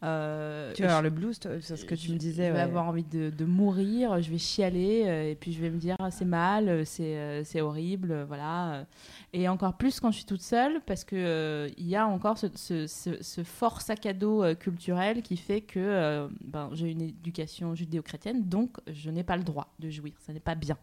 Euh, 0.02 0.72
Tu 0.74 0.82
vas 0.82 0.88
avoir 0.88 1.02
le 1.02 1.10
blues, 1.10 1.38
c'est 1.60 1.76
ce 1.76 1.84
que 1.84 1.94
tu 1.94 2.12
me 2.12 2.16
disais. 2.16 2.48
je 2.48 2.52
vais 2.52 2.56
ouais. 2.58 2.60
avoir 2.60 2.86
envie 2.88 3.04
de, 3.04 3.30
de 3.30 3.44
mourir, 3.44 4.20
je 4.22 4.30
vais 4.30 4.38
chialer 4.38 5.04
euh, 5.06 5.30
et 5.30 5.34
puis 5.34 5.52
je 5.52 5.60
vais 5.60 5.70
me 5.70 5.78
dire 5.78 5.96
ah, 5.98 6.10
c'est 6.10 6.24
mal, 6.24 6.68
euh, 6.68 6.82
c'est 6.84 7.16
euh, 7.16 7.44
c'est 7.44 7.60
horrible, 7.60 8.12
euh, 8.12 8.24
voilà. 8.26 8.86
Et 9.32 9.48
encore 9.48 9.76
plus 9.76 10.00
quand 10.00 10.10
je 10.10 10.16
suis 10.16 10.26
toute 10.26 10.42
seule 10.42 10.80
parce 10.86 11.04
que 11.04 11.16
euh, 11.16 11.68
il 11.78 11.86
y 11.86 11.96
a 11.96 12.06
encore 12.06 12.36
ce, 12.38 12.48
ce- 12.54 12.86
ce- 12.86 13.22
ce 13.22 13.42
fort 13.44 13.80
sac 13.80 14.04
à 14.06 14.12
dos 14.12 14.42
euh, 14.42 14.54
culturel 14.54 15.22
qui 15.22 15.36
fait 15.36 15.60
que 15.60 15.78
euh, 15.80 16.28
ben, 16.44 16.68
j'ai 16.72 16.90
une 16.90 17.02
éducation 17.02 17.74
judéo-chrétienne, 17.74 18.42
donc 18.48 18.76
je 18.92 19.10
n'ai 19.10 19.22
pas 19.24 19.36
le 19.36 19.44
droit 19.44 19.72
de 19.78 19.88
jouir, 19.90 20.12
ça 20.20 20.32
n'est 20.32 20.40
pas 20.40 20.54
bien. 20.54 20.76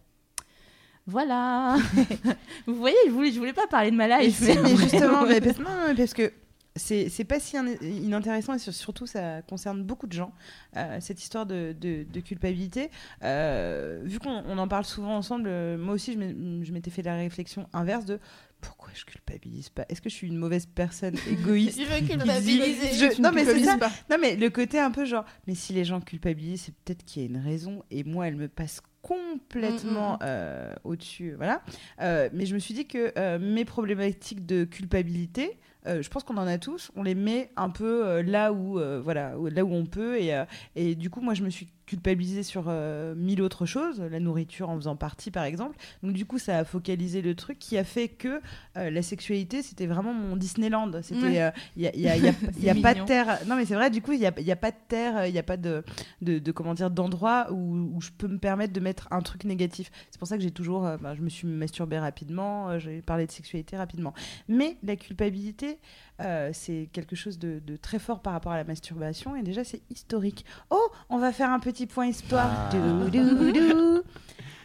Voilà. 1.10 1.78
Vous 2.68 2.76
voyez, 2.76 2.96
je 3.08 3.12
voulais, 3.12 3.32
je 3.32 3.40
voulais 3.40 3.54
pas 3.54 3.68
parler 3.68 3.92
de 3.92 3.96
ma 3.96 4.08
life. 4.20 4.38
si, 4.38 4.58
mais 4.58 4.76
justement, 4.78 5.26
mais 5.26 5.42
parce, 5.42 5.58
non, 5.60 5.66
non, 5.88 5.96
parce 5.96 6.14
que 6.14 6.32
c'est 6.76 7.26
pas 7.28 7.40
si 7.42 7.58
in- 7.58 7.76
inintéressant 7.82 8.54
et 8.54 8.60
sur- 8.60 8.74
surtout 8.74 9.06
ça 9.06 9.42
concerne 9.42 9.84
beaucoup 9.84 10.08
de 10.08 10.14
gens 10.14 10.32
euh, 10.78 10.98
cette 11.02 11.22
histoire 11.22 11.46
de, 11.46 11.76
de- 11.80 12.04
de 12.10 12.20
culpabilité. 12.22 12.90
Euh, 13.24 14.00
vu 14.06 14.20
qu'on 14.20 14.44
on 14.48 14.58
en 14.58 14.68
parle 14.68 14.86
souvent 14.86 15.18
ensemble, 15.18 15.50
euh, 15.50 15.78
moi 15.78 15.94
aussi 15.96 16.14
je 16.14 16.20
je 16.64 16.72
m'étais 16.72 16.92
fait 16.92 17.02
la 17.02 17.16
réflexion 17.16 17.68
inverse 17.74 18.06
de 18.06 18.20
pourquoi 18.62 18.90
je 18.94 19.04
culpabilise 19.06 19.70
pas? 19.70 19.86
Est-ce 19.90 20.02
que 20.02 20.10
je 20.10 20.16
suis 20.16 20.28
une 20.28 20.38
mauvaise 20.38 20.68
personne 20.68 21.16
égoïste 21.30 21.80
Je 21.80 21.86
veux 21.86 22.08
culpabiliser. 22.08 22.94
je- 22.94 23.16
Tu 23.16 23.22
Non 23.22 23.32
ne 23.32 23.36
mais 23.36 23.46
c'est 23.46 23.54
culpabilises 23.56 23.66
ça. 23.72 23.78
pas. 23.78 23.92
Non 24.10 24.18
mais 24.22 24.36
le 24.38 24.50
côté 24.50 24.80
un 24.80 24.92
peu 24.92 25.04
genre, 25.06 25.26
mais 25.48 25.56
si 25.56 25.74
les 25.74 25.84
gens 25.84 26.00
culpabilisent, 26.00 26.62
c'est 26.64 26.76
peut-être 26.86 27.04
qu'il 27.04 27.24
y 27.24 27.26
a 27.26 27.30
une 27.30 27.44
raison 27.44 27.84
et 27.92 28.04
moi 28.06 28.28
elle 28.28 28.36
me 28.36 28.48
passe 28.48 28.82
complètement 29.02 30.14
Mm, 30.14 30.16
mm, 30.16 30.18
euh, 30.24 30.74
au-dessus, 30.84 31.34
voilà. 31.38 31.62
Euh, 32.02 32.30
mais 32.34 32.46
je 32.46 32.54
me 32.54 32.60
suis 32.60 32.74
dit 32.74 32.88
que 32.88 33.12
euh, 33.18 33.40
mes 33.40 33.66
problématiques 33.66 34.46
de 34.46 34.64
culpabilité, 34.64 35.60
euh, 35.88 36.02
je 36.02 36.10
pense 36.10 36.24
qu'on 36.24 36.38
en 36.38 36.48
a 36.48 36.58
tous, 36.58 36.92
on 36.96 37.04
les 37.04 37.16
met 37.16 37.52
un 37.56 37.70
peu 37.70 38.06
euh, 38.06 38.22
là 38.24 38.52
où 38.52 38.80
euh, 38.80 39.00
voilà, 39.02 39.38
où- 39.38 39.48
là 39.48 39.64
où 39.64 39.74
on 39.74 39.86
peut 39.86 40.20
et, 40.20 40.34
euh, 40.36 40.44
et 40.76 40.96
du 40.96 41.10
coup 41.10 41.22
moi 41.22 41.34
je 41.34 41.44
me 41.44 41.50
suis 41.50 41.68
culpabilisée 41.90 42.44
sur 42.44 42.66
euh, 42.68 43.16
mille 43.16 43.42
autres 43.42 43.66
choses, 43.66 44.00
la 44.00 44.20
nourriture 44.20 44.70
en 44.70 44.76
faisant 44.76 44.96
partie 44.96 45.32
par 45.32 45.44
exemple. 45.44 45.76
Donc 46.04 46.14
du 46.14 46.26
coup 46.26 46.38
ça 46.38 46.60
a 46.60 46.64
focalisé 46.64 47.22
le 47.24 47.34
truc 47.34 47.58
qui 47.58 47.78
a 47.80 47.84
fait 47.84 48.08
que 48.08 48.42
euh, 48.78 48.90
la 48.92 49.02
sexualité 49.02 49.64
c'était 49.64 49.88
vraiment 49.88 50.14
mon 50.14 50.36
Disneyland. 50.36 50.92
C'était 51.02 51.20
Ouais. 51.20 51.42
euh, 51.42 51.52
il 51.76 51.82
y 51.84 51.88
a, 51.88 51.96
il 51.96 52.02
y 52.02 52.08
a- 52.08 52.16
y 52.16 52.70
a- 52.70 52.74
y 52.76 52.82
pas 52.82 52.94
de 52.94 53.04
terre. 53.06 53.40
Non 53.48 53.56
mais 53.56 53.66
c'est 53.66 53.74
vrai 53.74 53.90
du 53.90 54.02
coup 54.04 54.12
il 54.12 54.20
y 54.20 54.26
a, 54.28 54.32
pas 54.56 54.72
de 54.72 54.76
terre, 54.88 55.26
il 55.26 55.34
y 55.34 55.40
a 55.40 55.44
pas 55.44 55.58
de 55.58 55.84
de, 56.22 56.38
de 56.38 56.52
comment 56.52 56.74
dire 56.76 56.92
d'endroit 56.92 57.48
où, 57.52 57.92
où 57.96 58.02
je 58.02 58.12
peux 58.16 58.28
me 58.28 58.38
permettre 58.38 58.72
de 58.74 58.80
mettre 58.80 59.08
un 59.12 59.22
truc 59.22 59.44
négatif. 59.46 59.90
C'est 60.12 60.20
pour 60.20 60.28
ça 60.28 60.38
que 60.38 60.44
j'ai 60.44 60.52
toujours, 60.52 60.86
euh, 60.86 60.98
bah, 60.98 61.16
je 61.16 61.22
me 61.22 61.30
suis 61.30 61.48
masturbée 61.48 61.98
rapidement, 61.98 62.70
euh, 62.70 62.80
j'ai 62.80 63.02
parlé 63.02 63.26
de 63.26 63.32
sexualité 63.32 63.78
rapidement. 63.78 64.14
Mais 64.48 64.78
la 64.84 64.96
culpabilité, 64.96 65.80
euh, 66.22 66.50
c'est 66.54 66.90
quelque 66.94 67.16
chose 67.16 67.40
de, 67.40 67.60
de 67.60 67.76
très 67.76 68.00
fort 68.00 68.22
par 68.22 68.34
rapport 68.34 68.52
à 68.52 68.58
la 68.58 68.64
masturbation 68.64 69.36
et 69.36 69.44
déjà 69.44 69.64
c'est 69.64 69.82
historique. 69.90 70.46
Oh, 70.70 70.90
on 71.10 71.18
va 71.18 71.32
faire 71.32 71.50
un 71.52 71.60
petit 71.60 71.88
point 71.88 72.08
histoire. 72.08 72.70
Dou, 72.72 73.10
dou, 73.10 73.52
dou. 73.52 74.02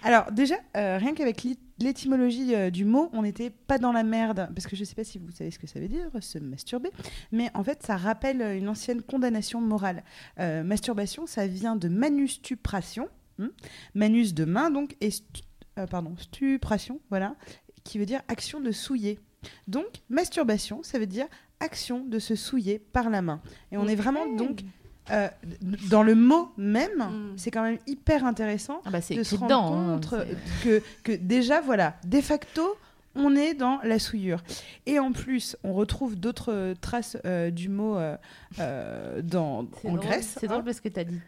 Alors 0.02 0.30
déjà, 0.32 0.56
euh, 0.76 0.98
rien 0.98 1.14
qu'avec 1.14 1.42
l'é- 1.44 1.56
l'étymologie 1.80 2.54
euh, 2.54 2.68
du 2.70 2.84
mot, 2.84 3.08
on 3.14 3.22
n'était 3.22 3.48
pas 3.50 3.78
dans 3.78 3.90
la 3.92 4.02
merde, 4.02 4.50
parce 4.54 4.66
que 4.66 4.76
je 4.76 4.82
ne 4.82 4.84
sais 4.84 4.94
pas 4.94 5.04
si 5.04 5.18
vous 5.18 5.30
savez 5.30 5.50
ce 5.50 5.58
que 5.58 5.66
ça 5.66 5.80
veut 5.80 5.88
dire, 5.88 6.10
se 6.20 6.38
masturber, 6.38 6.90
mais 7.32 7.50
en 7.54 7.64
fait 7.64 7.82
ça 7.82 7.96
rappelle 7.96 8.42
une 8.58 8.68
ancienne 8.68 9.00
condamnation 9.02 9.60
morale. 9.62 10.04
Masturbation, 10.38 11.26
ça 11.26 11.46
vient 11.46 11.74
de 11.76 11.88
manustupration, 11.88 13.08
hmm 13.38 13.48
manus 13.94 14.34
de 14.34 14.44
main 14.44 14.70
donc, 14.70 14.94
et 15.00 15.10
stu- 15.10 15.42
pardon, 15.90 16.14
stupration, 16.18 17.00
voilà, 17.08 17.34
qui 17.82 17.98
veut 17.98 18.06
dire 18.06 18.20
action 18.28 18.60
de 18.60 18.72
souiller. 18.72 19.18
Donc 19.68 19.86
masturbation, 20.08 20.82
ça 20.82 20.98
veut 20.98 21.06
dire 21.06 21.26
action 21.60 22.04
de 22.04 22.18
se 22.18 22.34
souiller 22.34 22.78
par 22.78 23.10
la 23.10 23.22
main. 23.22 23.40
Et 23.72 23.76
on 23.76 23.86
est 23.86 23.94
vraiment 23.94 24.26
donc 24.36 24.62
euh, 25.10 25.28
dans 25.90 26.02
le 26.02 26.14
mot 26.14 26.52
même, 26.56 26.90
Mm. 26.98 27.34
c'est 27.36 27.50
quand 27.50 27.62
même 27.62 27.78
hyper 27.86 28.24
intéressant 28.24 28.80
Ah 28.86 28.90
bah, 28.90 29.00
de 29.00 29.22
se 29.22 29.34
rendre 29.34 29.46
dedans, 29.46 29.74
hein, 29.74 30.00
compte 30.00 30.26
que, 30.62 30.82
que 31.02 31.12
déjà, 31.12 31.60
voilà, 31.60 31.96
de 32.06 32.20
facto, 32.22 32.62
on 33.14 33.36
est 33.36 33.54
dans 33.54 33.78
la 33.84 33.98
souillure. 33.98 34.42
Et 34.86 34.98
en 34.98 35.12
plus, 35.12 35.56
on 35.62 35.72
retrouve 35.74 36.16
d'autres 36.16 36.52
euh, 36.52 36.74
traces 36.80 37.16
euh, 37.26 37.50
du 37.50 37.68
mot 37.68 37.96
euh, 37.98 39.20
dans, 39.22 39.58
en 39.58 39.62
drôle, 39.64 40.00
Grèce. 40.00 40.36
C'est 40.40 40.46
hein. 40.46 40.52
drôle 40.54 40.64
parce 40.64 40.80
que 40.80 40.88
t'as 40.88 41.04
dit, 41.04 41.20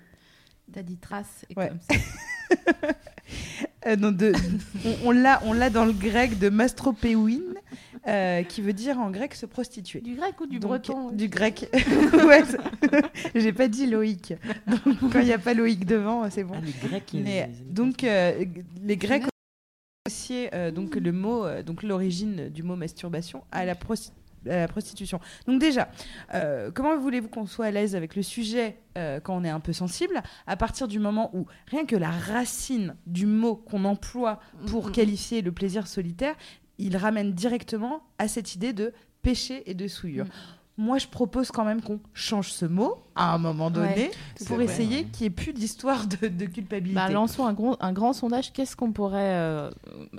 t'as 0.72 0.82
dit 0.82 0.96
trace 0.96 1.44
et 1.50 1.54
Ouais. 1.58 1.68
comme 1.68 1.78
ça. 1.80 1.96
Euh, 3.86 3.94
non, 3.96 4.10
de- 4.10 4.32
on 5.04 5.10
on 5.10 5.52
l'a 5.52 5.70
dans 5.70 5.84
le 5.84 5.92
grec 5.92 6.38
de 6.40 6.48
mastropéouine, 6.48 7.54
euh, 8.08 8.42
qui 8.44 8.60
veut 8.62 8.72
dire 8.72 8.98
en 8.98 9.10
grec 9.10 9.34
se 9.34 9.46
prostituer. 9.46 10.00
Du 10.00 10.14
grec 10.14 10.40
ou 10.40 10.46
du 10.46 10.58
Donc, 10.58 10.70
breton 10.70 11.10
Du 11.10 11.28
grec. 11.28 11.68
Ouais, 12.26 12.42
J'ai 13.34 13.52
pas 13.52 13.68
dit 13.68 13.86
Loïc. 13.86 14.34
Donc, 14.66 14.98
quand 15.12 15.20
il 15.20 15.26
n'y 15.26 15.32
a 15.32 15.38
pas 15.38 15.54
Loïc 15.54 15.84
devant, 15.86 16.28
c'est 16.30 16.44
bon. 16.44 16.54
Ah, 16.56 16.60
les 16.64 16.88
Grecs, 16.88 17.10
Mais, 17.14 17.50
donc 17.68 18.04
euh, 18.04 18.44
les 18.82 18.96
Grecs 18.96 19.24
ont 19.24 19.28
associé 20.06 20.50
euh, 20.54 20.70
donc 20.70 20.94
le 20.96 21.12
mot 21.12 21.44
euh, 21.44 21.62
donc 21.62 21.82
l'origine 21.82 22.48
du 22.48 22.62
mot 22.62 22.76
masturbation 22.76 23.42
à 23.50 23.64
la, 23.64 23.74
prosti- 23.74 24.12
à 24.48 24.56
la 24.56 24.68
prostitution. 24.68 25.18
Donc 25.46 25.60
déjà, 25.60 25.88
euh, 26.34 26.70
comment 26.72 26.96
voulez-vous 26.98 27.28
qu'on 27.28 27.46
soit 27.46 27.66
à 27.66 27.70
l'aise 27.72 27.96
avec 27.96 28.14
le 28.14 28.22
sujet 28.22 28.76
euh, 28.96 29.18
quand 29.20 29.36
on 29.36 29.42
est 29.44 29.50
un 29.50 29.60
peu 29.60 29.72
sensible 29.72 30.22
à 30.46 30.56
partir 30.56 30.86
du 30.86 30.98
moment 31.00 31.30
où 31.34 31.46
rien 31.66 31.84
que 31.86 31.96
la 31.96 32.10
racine 32.10 32.94
du 33.06 33.26
mot 33.26 33.56
qu'on 33.56 33.84
emploie 33.84 34.38
pour 34.68 34.86
Mm, 34.86 34.88
mm. 34.88 34.92
qualifier 34.92 35.42
le 35.42 35.50
plaisir 35.52 35.86
solitaire, 35.88 36.34
il 36.78 36.96
ramène 36.96 37.32
directement 37.32 38.00
à 38.18 38.28
cette 38.28 38.54
idée 38.54 38.72
de 38.72 38.92
péché 39.22 39.62
et 39.70 39.74
de 39.74 39.88
souillure. 39.88 40.26
Mm. 40.26 40.30
Moi, 40.78 40.98
je 40.98 41.06
propose 41.06 41.50
quand 41.50 41.64
même 41.64 41.80
qu'on 41.80 42.00
change 42.12 42.52
ce 42.52 42.66
mot 42.66 42.98
à 43.14 43.32
un 43.34 43.38
moment 43.38 43.70
donné 43.70 43.88
Ouais, 43.88 44.10
pour 44.46 44.60
essayer 44.60 44.98
ouais. 44.98 45.04
qu'il 45.10 45.22
n'y 45.22 45.26
ait 45.28 45.30
plus 45.30 45.54
d'histoire 45.54 46.06
de, 46.06 46.28
de 46.28 46.44
culpabilité. 46.44 46.94
Bah, 46.94 47.08
lançons 47.08 47.46
un, 47.46 47.54
gros, 47.54 47.76
un 47.80 47.92
grand 47.94 48.12
sondage. 48.12 48.52
Qu'est-ce 48.52 48.76
qu'on 48.76 48.92
pourrait 48.92 49.36
euh, 49.36 49.70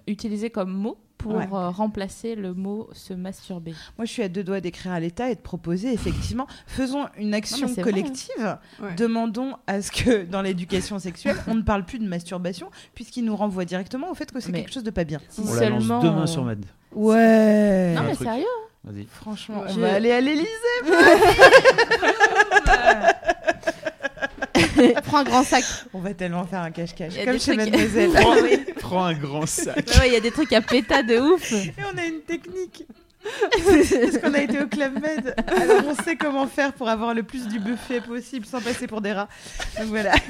utiliser 0.08 0.50
comme 0.50 0.72
mot 0.72 0.98
pour 1.18 1.36
Ouais. 1.36 1.48
euh, 1.52 1.70
remplacer 1.70 2.36
le 2.36 2.54
mot 2.54 2.90
se 2.94 3.14
masturber 3.14 3.74
Moi, 3.98 4.06
je 4.06 4.12
suis 4.12 4.24
à 4.24 4.30
deux 4.30 4.44
doigts 4.44 4.62
d'écrire 4.62 4.92
à 4.92 5.00
l'État 5.00 5.30
et 5.30 5.36
de 5.36 5.40
proposer, 5.42 5.92
effectivement, 5.92 6.48
faisons 6.68 7.08
une 7.18 7.34
action 7.34 7.68
Non, 7.68 7.74
vrai, 7.74 7.82
collective. 7.82 8.58
Ouais. 8.82 8.94
Demandons 8.96 9.54
à 9.68 9.82
ce 9.82 9.92
que 9.92 10.24
dans 10.26 10.42
l'éducation 10.42 11.00
sexuelle, 11.00 11.38
on 11.48 11.56
ne 11.56 11.62
parle 11.64 11.86
plus 11.86 12.00
de 12.00 12.08
masturbation, 12.08 12.70
puisqu'il 12.94 13.26
nous 13.26 13.36
renvoie 13.36 13.66
directement 13.66 14.12
au 14.12 14.14
fait 14.14 14.32
que 14.32 14.40
c'est 14.40 14.52
quelque 14.52 14.72
chose 14.72 14.84
de 14.84 14.92
pas 14.92 15.04
bien. 15.06 15.20
Si 15.30 15.42
On 15.42 15.54
la 15.56 15.70
lance 15.70 15.80
seulement. 15.82 16.00
demain 16.04 16.24
on- 16.24 16.28
sur 16.28 16.44
Mad. 16.44 16.64
Ouais. 16.94 17.94
Non, 17.96 18.04
mais 18.04 18.16
sérieux 18.16 18.46
Vas-y. 18.84 19.06
Franchement, 19.12 19.64
on 19.68 19.74
Je- 19.74 19.80
va 19.82 19.94
aller 19.96 20.12
à 20.12 20.22
l'Élysée. 20.22 20.48
Prends 25.06 25.18
un 25.20 25.24
grand 25.24 25.44
sac. 25.44 25.64
On 25.94 26.00
va 26.00 26.14
tellement 26.14 26.46
faire 26.46 26.62
un 26.62 26.72
cache-cache, 26.72 27.14
comme 27.26 27.40
chez 27.40 27.56
trucs- 27.56 27.72
Mademoiselle. 27.72 28.12
Prends 28.80 29.04
un 29.06 29.14
grand 29.14 29.46
sac. 29.46 29.76
Ouais, 30.00 30.08
Il 30.08 30.14
y 30.14 30.16
a 30.16 30.20
des 30.20 30.32
trucs 30.32 30.54
à 30.54 30.62
péta 30.62 31.04
de 31.04 31.18
ouf. 31.20 31.52
Et 31.52 31.74
on 31.94 31.98
a 31.98 32.06
une 32.06 32.22
technique. 32.22 32.86
Parce 33.52 34.18
qu'on 34.20 34.34
a 34.34 34.40
été 34.42 34.62
au 34.62 34.68
Club 34.68 35.02
Med. 35.02 35.36
Alors 35.48 35.82
on 35.88 36.04
sait 36.04 36.16
comment 36.16 36.48
faire 36.48 36.72
pour 36.72 36.88
avoir 36.88 37.14
le 37.14 37.24
plus 37.24 37.48
du 37.48 37.60
buffet 37.60 38.00
possible 38.00 38.46
sans 38.46 38.62
passer 38.62 38.88
pour 38.88 39.02
des 39.02 39.12
rats. 39.12 39.28
Donc 39.78 39.88
voilà. 39.88 40.14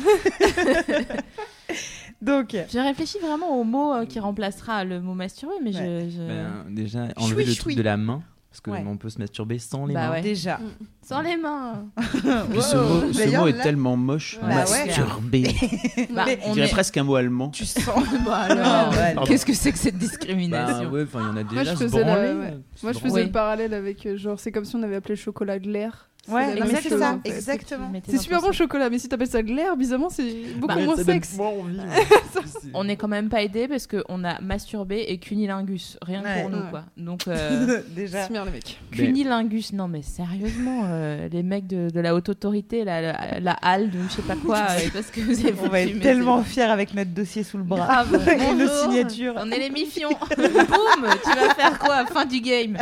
Donc, 2.21 2.55
Je 2.73 2.79
réfléchis 2.79 3.19
vraiment 3.19 3.59
au 3.59 3.63
mot 3.63 3.93
euh, 3.93 4.05
qui 4.05 4.19
remplacera 4.19 4.83
le 4.83 4.99
mot 4.99 5.13
masturber, 5.13 5.53
mais 5.63 5.71
je. 5.71 5.77
je- 6.09 6.27
Ben, 6.27 6.65
déjà, 6.69 7.07
enlever 7.15 7.45
le 7.45 7.53
truc 7.55 7.75
de 7.75 7.81
la 7.83 7.97
main. 7.97 8.23
Parce 8.63 8.77
Ouais. 8.77 8.83
qu'on 8.83 8.97
peut 8.97 9.09
se 9.09 9.19
masturber 9.19 9.59
sans 9.59 9.85
les 9.85 9.93
Bah 9.93 10.07
mains. 10.07 10.11
ouais. 10.13 10.21
déjà, 10.21 10.57
Mm. 10.57 10.85
Sans 11.03 11.21
les 11.21 11.37
mains. 11.37 11.85
Puis 11.97 12.61
ce 12.61 12.75
mot, 12.75 13.13
ce 13.13 13.17
D'ailleurs, 13.17 13.43
mot 13.43 13.47
est 13.47 13.53
là- 13.53 13.63
tellement 13.63 13.95
moche. 13.95 14.39
Bah 14.41 14.47
ouais. 14.65 14.85
Masturbé. 14.87 15.43
Bah, 16.13 16.25
On 16.45 16.49
on 16.49 16.53
dirait 16.53 16.67
est- 16.67 16.71
presque 16.71 16.97
un 16.97 17.03
mot 17.03 17.15
allemand. 17.15 17.49
Tu 17.49 17.65
sens. 17.65 17.85
Bah 18.25 18.35
alors, 18.49 18.91
Ouais, 18.91 19.13
pardon. 19.13 19.21
qu'est-ce 19.29 19.45
que 19.45 19.53
c'est 19.53 19.71
que 19.71 19.77
cette 19.77 19.93
Bah 19.95 19.99
discrimination 19.99 20.89
ouais, 20.89 21.03
enfin 21.03 21.19
il 21.21 21.25
y 21.25 21.29
en 21.29 21.37
a 21.37 21.43
Moi, 21.43 21.53
déjà 21.53 21.63
je 21.73 21.77
se 21.77 21.83
faisais, 21.83 22.03
ouais. 22.03 22.57
Moi, 22.83 22.91
je 22.93 22.99
faisais 22.99 23.23
le 23.23 23.31
parallèle 23.31 23.73
avec, 23.73 24.05
euh, 24.05 24.17
genre, 24.17 24.39
c'est 24.39 24.51
comme 24.51 24.65
si 24.65 24.75
on 24.75 24.83
avait 24.83 24.95
appelé 24.95 25.15
le 25.15 25.21
chocolat 25.21 25.59
de 25.59 25.69
l'air. 25.69 26.09
Ouais, 26.29 26.57
chose, 26.81 26.99
ça, 26.99 27.13
en 27.13 27.19
fait. 27.21 27.29
exactement. 27.29 27.91
C'est 28.07 28.17
super 28.17 28.41
bon 28.41 28.47
le 28.47 28.53
chocolat, 28.53 28.89
mais 28.89 28.99
si 28.99 29.07
t'appelles 29.07 29.27
ça 29.27 29.41
de 29.41 29.51
l'air, 29.53 29.75
bizarrement, 29.77 30.09
c'est 30.09 30.29
beaucoup 30.57 30.75
Bah, 30.75 30.81
moins 30.83 30.95
sexe. 30.97 31.35
moins 31.37 31.47
envie. 31.49 31.79
On 32.73 32.83
n'est 32.83 32.95
quand 32.97 33.07
même 33.07 33.29
pas 33.29 33.41
aidé 33.43 33.67
parce 33.67 33.87
qu'on 33.87 34.23
a 34.23 34.41
masturbé 34.41 35.05
et 35.07 35.17
cunilingus, 35.19 35.97
rien 36.01 36.21
que 36.21 36.27
Ouais. 36.27 36.41
pour 36.41 36.49
nous 36.49 36.57
Ouais. 36.57 36.69
quoi. 36.69 36.83
Donc 36.97 37.21
euh, 37.27 37.81
Déjà. 37.95 38.27
Bien 38.27 38.45
les 38.45 38.51
mecs. 38.51 38.79
Cunilingus, 38.91 39.73
non 39.73 39.87
mais 39.87 40.01
sérieusement, 40.01 40.81
euh, 40.85 41.27
les 41.31 41.43
mecs 41.43 41.67
de, 41.67 41.89
de 41.89 41.99
la 41.99 42.13
haute 42.13 42.29
autorité, 42.29 42.83
la, 42.83 43.01
la, 43.01 43.39
la 43.39 43.53
HALD 43.61 43.95
ou 43.95 44.03
je 44.09 44.15
sais 44.15 44.21
pas 44.21 44.35
quoi, 44.35 44.57
euh, 44.71 44.79
parce 44.93 45.07
que 45.11 45.21
vous 45.21 45.39
avez 45.45 45.53
On 45.63 45.69
va 45.69 45.81
être 45.81 45.99
tellement 46.01 46.43
fiers 46.43 46.63
avec 46.63 46.93
notre 46.93 47.11
dossier 47.11 47.43
sous 47.43 47.57
le 47.57 47.63
bras. 47.63 48.03
Grave. 48.05 48.27
Et 48.51 48.53
nos 48.53 48.67
signatures. 48.67 49.33
On 49.37 49.49
est 49.51 49.59
les 49.59 49.69
mifions. 49.69 50.09
Boum, 50.09 51.07
tu 51.23 51.29
vas 51.39 51.53
faire 51.55 51.79
quoi? 51.79 52.05
Fin 52.07 52.25
du 52.25 52.41
game. 52.41 52.77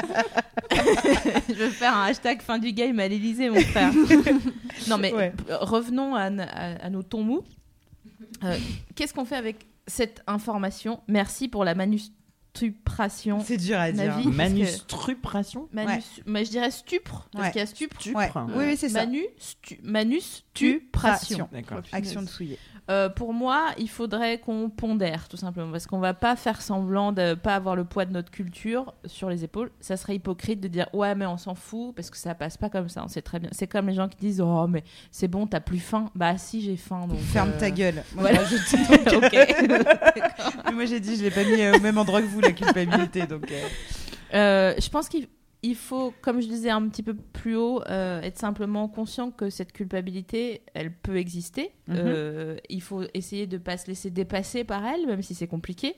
Je 1.49 1.53
vais 1.53 1.69
faire 1.69 1.95
un 1.95 2.05
hashtag 2.05 2.41
fin 2.41 2.57
du 2.57 2.71
game 2.71 2.99
à 2.99 3.07
mon 3.49 3.59
frère. 3.61 3.91
non 4.89 4.97
mais 4.97 5.13
Ouais. 5.13 5.33
revenons 5.49 6.15
à, 6.15 6.23
à- 6.25 6.85
à 6.85 6.89
nos 6.89 7.03
tons 7.03 7.23
mous. 7.23 7.43
Euh, 8.43 8.57
Qu'est-ce 8.95 9.13
qu'on 9.13 9.25
fait 9.25 9.35
avec 9.35 9.67
cette 9.87 10.21
information? 10.27 10.99
Merci 11.07 11.47
pour 11.47 11.63
la 11.63 11.75
manustupration. 11.75 13.39
C'est 13.41 13.57
dur 13.57 13.77
à 13.79 13.91
dire. 13.91 14.05
Navi. 14.15 14.27
Manustupration? 14.27 15.67
Manus, 15.73 16.21
mais 16.25 16.45
je 16.45 16.51
dirais 16.51 16.71
stupre, 16.71 17.27
parce 17.31 17.45
Ouais. 17.45 17.51
qu'il 17.51 17.59
y 17.59 17.63
a 17.63 17.67
stupre. 17.67 17.97
Ouais. 18.13 18.31
Oui, 18.55 18.63
oui, 18.69 18.77
c'est 18.77 18.89
ça. 18.89 19.05
Manu, 19.05 19.21
stu, 19.37 19.79
manustupration. 19.83 21.49
D'accord. 21.51 21.81
Action 21.91 22.21
de 22.21 22.27
souiller. 22.29 22.57
Euh, 22.91 23.09
pour 23.09 23.33
moi, 23.33 23.71
il 23.79 23.89
faudrait 23.89 24.37
qu'on 24.37 24.69
pondère, 24.69 25.27
tout 25.27 25.37
simplement, 25.37 25.71
parce 25.71 25.87
qu'on 25.87 25.97
va 25.97 26.13
pas 26.13 26.35
faire 26.35 26.61
semblant 26.61 27.11
de 27.11 27.33
pas 27.33 27.55
avoir 27.55 27.75
le 27.75 27.83
poids 27.83 28.05
de 28.05 28.11
notre 28.11 28.29
culture 28.29 28.93
sur 29.05 29.27
les 29.29 29.43
épaules. 29.43 29.71
Ça 29.79 29.97
serait 29.97 30.15
hypocrite 30.15 30.59
de 30.61 30.67
dire 30.67 30.87
ouais, 30.93 31.15
mais 31.15 31.25
on 31.25 31.37
s'en 31.37 31.55
fout, 31.55 31.95
parce 31.95 32.11
que 32.11 32.17
ça 32.17 32.35
passe 32.35 32.57
pas 32.57 32.69
comme 32.69 32.87
ça. 32.87 33.01
On 33.03 33.07
sait 33.07 33.23
très 33.23 33.39
bien. 33.39 33.49
C'est 33.53 33.65
comme 33.65 33.87
les 33.87 33.95
gens 33.95 34.07
qui 34.07 34.17
disent 34.17 34.39
oh 34.39 34.67
mais 34.67 34.83
c'est 35.09 35.27
bon, 35.27 35.47
t'as 35.47 35.61
plus 35.61 35.79
faim. 35.79 36.11
Bah 36.13 36.37
si, 36.37 36.61
j'ai 36.61 36.77
faim. 36.77 37.07
Donc 37.07 37.17
Ferme 37.17 37.49
euh, 37.55 37.59
ta 37.59 37.71
gueule. 37.71 38.03
Moi, 38.13 38.29
Voilà. 38.29 38.43
je 38.43 38.55
rajoute- 38.55 39.15
ok. 39.23 39.85
Mais 40.67 40.71
moi 40.73 40.85
j'ai 40.85 40.99
dit, 40.99 41.15
je 41.15 41.23
l'ai 41.23 41.31
pas 41.31 41.43
mis 41.43 41.61
euh, 41.61 41.75
au 41.77 41.79
même 41.79 41.97
endroit 41.97 42.21
que 42.21 42.27
vous, 42.27 42.39
la 42.41 42.51
culpabilité. 42.51 43.25
Donc, 43.25 43.51
euh, 43.51 43.61
Euh, 44.33 44.73
je 44.79 44.89
pense 44.89 45.07
qu'il 45.09 45.27
il 45.65 45.75
faut, 45.75 46.13
comme 46.21 46.41
je 46.41 46.47
disais 46.47 46.69
un 46.69 46.87
petit 46.87 47.01
peu 47.01 47.15
plus 47.15 47.55
haut, 47.55 47.81
euh, 47.89 48.21
être 48.21 48.37
simplement 48.37 48.87
conscient 48.87 49.31
que 49.31 49.49
cette 49.49 49.73
culpabilité, 49.73 50.61
elle 50.75 50.93
peut 50.93 51.17
exister. 51.17 51.71
Mhm. 51.87 51.95
Euh, 51.97 52.57
il 52.69 52.81
faut 52.81 53.01
essayer 53.15 53.47
de 53.47 53.57
pas 53.57 53.77
se 53.77 53.87
laisser 53.87 54.11
dépasser 54.11 54.63
par 54.63 54.85
elle, 54.85 55.07
même 55.07 55.23
si 55.23 55.33
c'est 55.33 55.47
compliqué. 55.47 55.95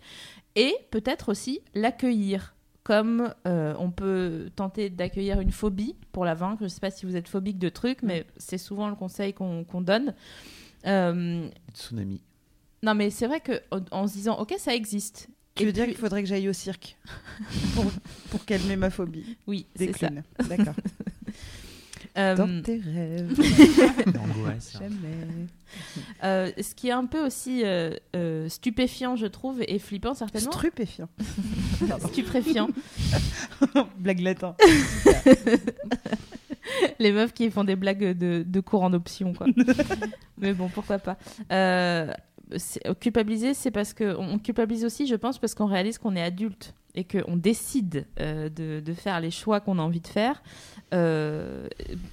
Et 0.56 0.74
peut-être 0.90 1.30
aussi 1.30 1.60
l'accueillir. 1.76 2.54
Comme 2.84 3.34
euh, 3.46 3.76
on 3.80 3.92
peut 3.92 4.50
tenter 4.56 4.90
d'accueillir 4.90 5.42
une 5.42 5.52
phobie 5.52 5.98
pour 6.14 6.24
la 6.24 6.34
vaincre. 6.34 6.60
Je 6.60 6.64
ne 6.64 6.70
sais 6.70 6.80
pas 6.80 6.90
si 6.90 7.06
vous 7.06 7.18
êtes 7.18 7.28
phobique 7.28 7.60
de 7.60 7.68
trucs, 7.68 8.02
mais 8.02 8.26
c'est 8.38 8.58
souvent 8.58 8.88
le 8.88 8.96
conseil 8.96 9.34
qu'on 9.34 9.82
donne. 9.82 10.14
Euh, 10.86 11.50
Tsunami. 11.74 12.22
non, 12.84 12.96
mais 12.96 13.10
c'est 13.10 13.28
vrai 13.28 13.42
qu'en 13.42 13.82
en 13.92 14.08
se 14.08 14.14
disant, 14.14 14.40
ok, 14.40 14.56
ça 14.58 14.74
existe. 14.74 15.28
Tu 15.58 15.66
veux 15.66 15.72
dire 15.72 15.86
qu'il 15.86 15.96
faudrait 15.98 16.22
que 16.24 16.30
j'aille 16.30 16.48
au 16.50 16.54
cirque 16.54 16.98
pour, 17.76 17.86
pour 18.32 18.46
calmer 18.46 18.76
ma 18.76 18.90
phobie 18.90 19.38
Oui, 19.48 19.66
c'est 19.76 19.96
ça. 19.98 20.10
D'accord. 20.48 20.74
Euh, 22.18 22.36
Dans 22.36 22.64
tes 22.64 22.80
rêves, 22.80 23.32
L'angoisse. 24.08 24.74
jamais. 24.74 25.28
Euh, 26.24 26.52
ce 26.60 26.74
qui 26.74 26.88
est 26.88 26.92
un 26.92 27.06
peu 27.06 27.24
aussi 27.24 27.62
euh, 27.64 27.92
euh, 28.16 28.50
stupéfiant, 28.50 29.16
je 29.16 29.28
trouve, 29.28 29.62
et 29.68 29.78
flippant 29.78 30.16
certainement. 30.16 30.52
Stupéfiant. 30.52 31.10
Stupéfiant. 32.10 32.70
Blague 34.00 34.22
latin. 34.22 34.56
Les 36.98 37.12
meufs 37.12 37.34
qui 37.34 37.52
font 37.52 37.64
des 37.64 37.76
blagues 37.76 38.18
de, 38.18 38.44
de 38.48 38.60
cours 38.62 38.82
en 38.82 38.94
option, 38.94 39.34
quoi. 39.34 39.46
Mais 40.40 40.54
bon, 40.54 40.70
pourquoi 40.70 40.98
pas. 40.98 41.18
Euh, 42.54 42.94
culpabiliser, 42.94 43.54
c'est 43.54 43.72
parce 43.72 43.94
que 43.94 44.16
on 44.18 44.40
culpabilise 44.40 44.86
aussi, 44.86 45.08
je 45.08 45.16
pense, 45.16 45.38
parce 45.38 45.54
qu'on 45.54 45.66
réalise 45.66 45.98
qu'on 45.98 46.16
est 46.16 46.22
adulte 46.22 46.74
et 46.96 47.04
qu'on 47.04 47.36
décide 47.36 48.08
euh, 48.20 48.50
de, 48.50 48.80
de 48.80 48.94
faire 48.94 49.20
les 49.20 49.32
choix 49.32 49.60
qu'on 49.60 49.78
a 49.78 49.82
envie 49.82 50.00
de 50.00 50.08
faire. 50.08 50.42
Euh, 50.94 51.68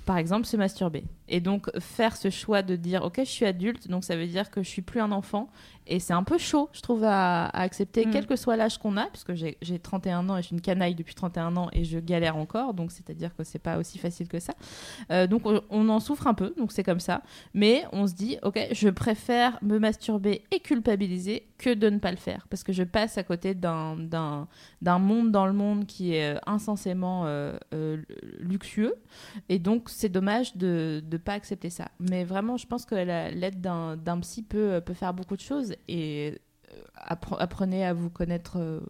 par 0.05 0.19
exemple, 0.19 0.47
se 0.47 0.57
masturber. 0.57 1.05
Et 1.29 1.41
donc, 1.41 1.71
faire 1.79 2.17
ce 2.17 2.29
choix 2.29 2.63
de 2.63 2.77
dire, 2.77 3.03
OK, 3.05 3.19
je 3.19 3.31
suis 3.31 3.47
adulte, 3.47 3.89
donc 3.89 4.05
ça 4.05 4.17
veut 4.17 4.27
dire 4.27 4.51
que 4.51 4.63
je 4.63 4.69
suis 4.69 4.83
plus 4.83 5.01
un 5.01 5.13
enfant. 5.13 5.49
Et 5.87 6.01
c'est 6.01 6.13
un 6.15 6.23
peu 6.23 6.39
chaud, 6.39 6.69
je 6.73 6.81
trouve, 6.81 7.05
à, 7.05 7.47
à 7.47 7.61
accepter, 7.63 8.07
Mm. 8.07 8.11
quel 8.11 8.27
que 8.27 8.37
soit 8.37 8.57
l'âge 8.57 8.79
qu'on 8.79 8.97
a, 8.97 9.07
puisque 9.07 9.35
j'ai 9.35 9.59
j'ai 9.63 9.79
31 9.79 10.29
ans 10.31 10.37
et 10.39 10.43
je 10.43 10.47
suis 10.49 10.55
une 10.57 10.61
canaille 10.63 10.95
depuis 10.95 11.15
31 11.15 11.57
ans 11.57 11.69
et 11.73 11.85
je 11.85 11.99
galère 11.99 12.37
encore, 12.37 12.73
donc 12.75 12.91
c'est-à-dire 12.91 13.35
que 13.37 13.45
c'est 13.45 13.59
pas 13.59 13.77
aussi 13.79 13.99
facile 13.99 14.29
que 14.29 14.39
ça. 14.41 14.55
Euh, 15.11 15.27
donc 15.27 15.47
on, 15.47 15.61
on 15.71 15.89
en 15.91 16.01
souffre 16.01 16.27
un 16.27 16.35
peu, 16.35 16.55
donc 16.57 16.73
c'est 16.73 16.83
comme 16.85 17.01
ça. 17.01 17.23
Mais 17.53 17.85
on 17.93 18.07
se 18.07 18.15
dit, 18.15 18.39
ok, 18.43 18.59
je 18.73 18.89
préfère 18.89 19.59
me 19.63 19.79
masturber 19.79 20.43
et 20.51 20.61
culpabiliser 20.61 21.47
que 21.59 21.73
de 21.75 21.89
ne 21.91 21.99
pas 21.99 22.11
le 22.11 22.17
faire, 22.17 22.47
parce 22.49 22.63
que 22.65 22.73
je 22.73 22.83
passe 22.83 23.17
à 23.19 23.23
côté 23.23 23.55
d'un 23.55 23.97
monde 24.99 25.31
dans 25.31 25.47
le 25.47 25.53
monde 25.53 25.87
qui 25.87 26.15
est 26.15 26.35
euh, 26.35 26.39
insensément 26.47 27.25
euh, 27.27 27.57
euh, 27.75 27.99
luxueux, 28.39 28.95
et 29.49 29.59
donc 29.59 29.89
c'est 29.89 30.09
dommage 30.09 30.57
de 30.57 31.03
ne 31.11 31.17
pas 31.17 31.33
accepter 31.35 31.71
ça. 31.71 31.89
Mais 32.01 32.25
vraiment, 32.25 32.57
je 32.57 32.67
pense 32.67 32.85
que 32.85 32.95
la- 32.95 33.31
l'aide 33.31 33.61
d'un 33.61 33.97
d'un 33.97 34.19
psy 34.21 34.43
peut, 34.43 34.81
peut 34.85 34.95
faire 34.95 35.15
beaucoup 35.15 35.37
de 35.37 35.41
choses, 35.41 35.74
et 35.89 36.35
euh, 36.73 36.77
appre- 36.97 37.37
apprenez 37.39 37.85
à 37.85 37.93
vous 37.95 38.11
connaître. 38.11 38.57
euh, 38.59 38.81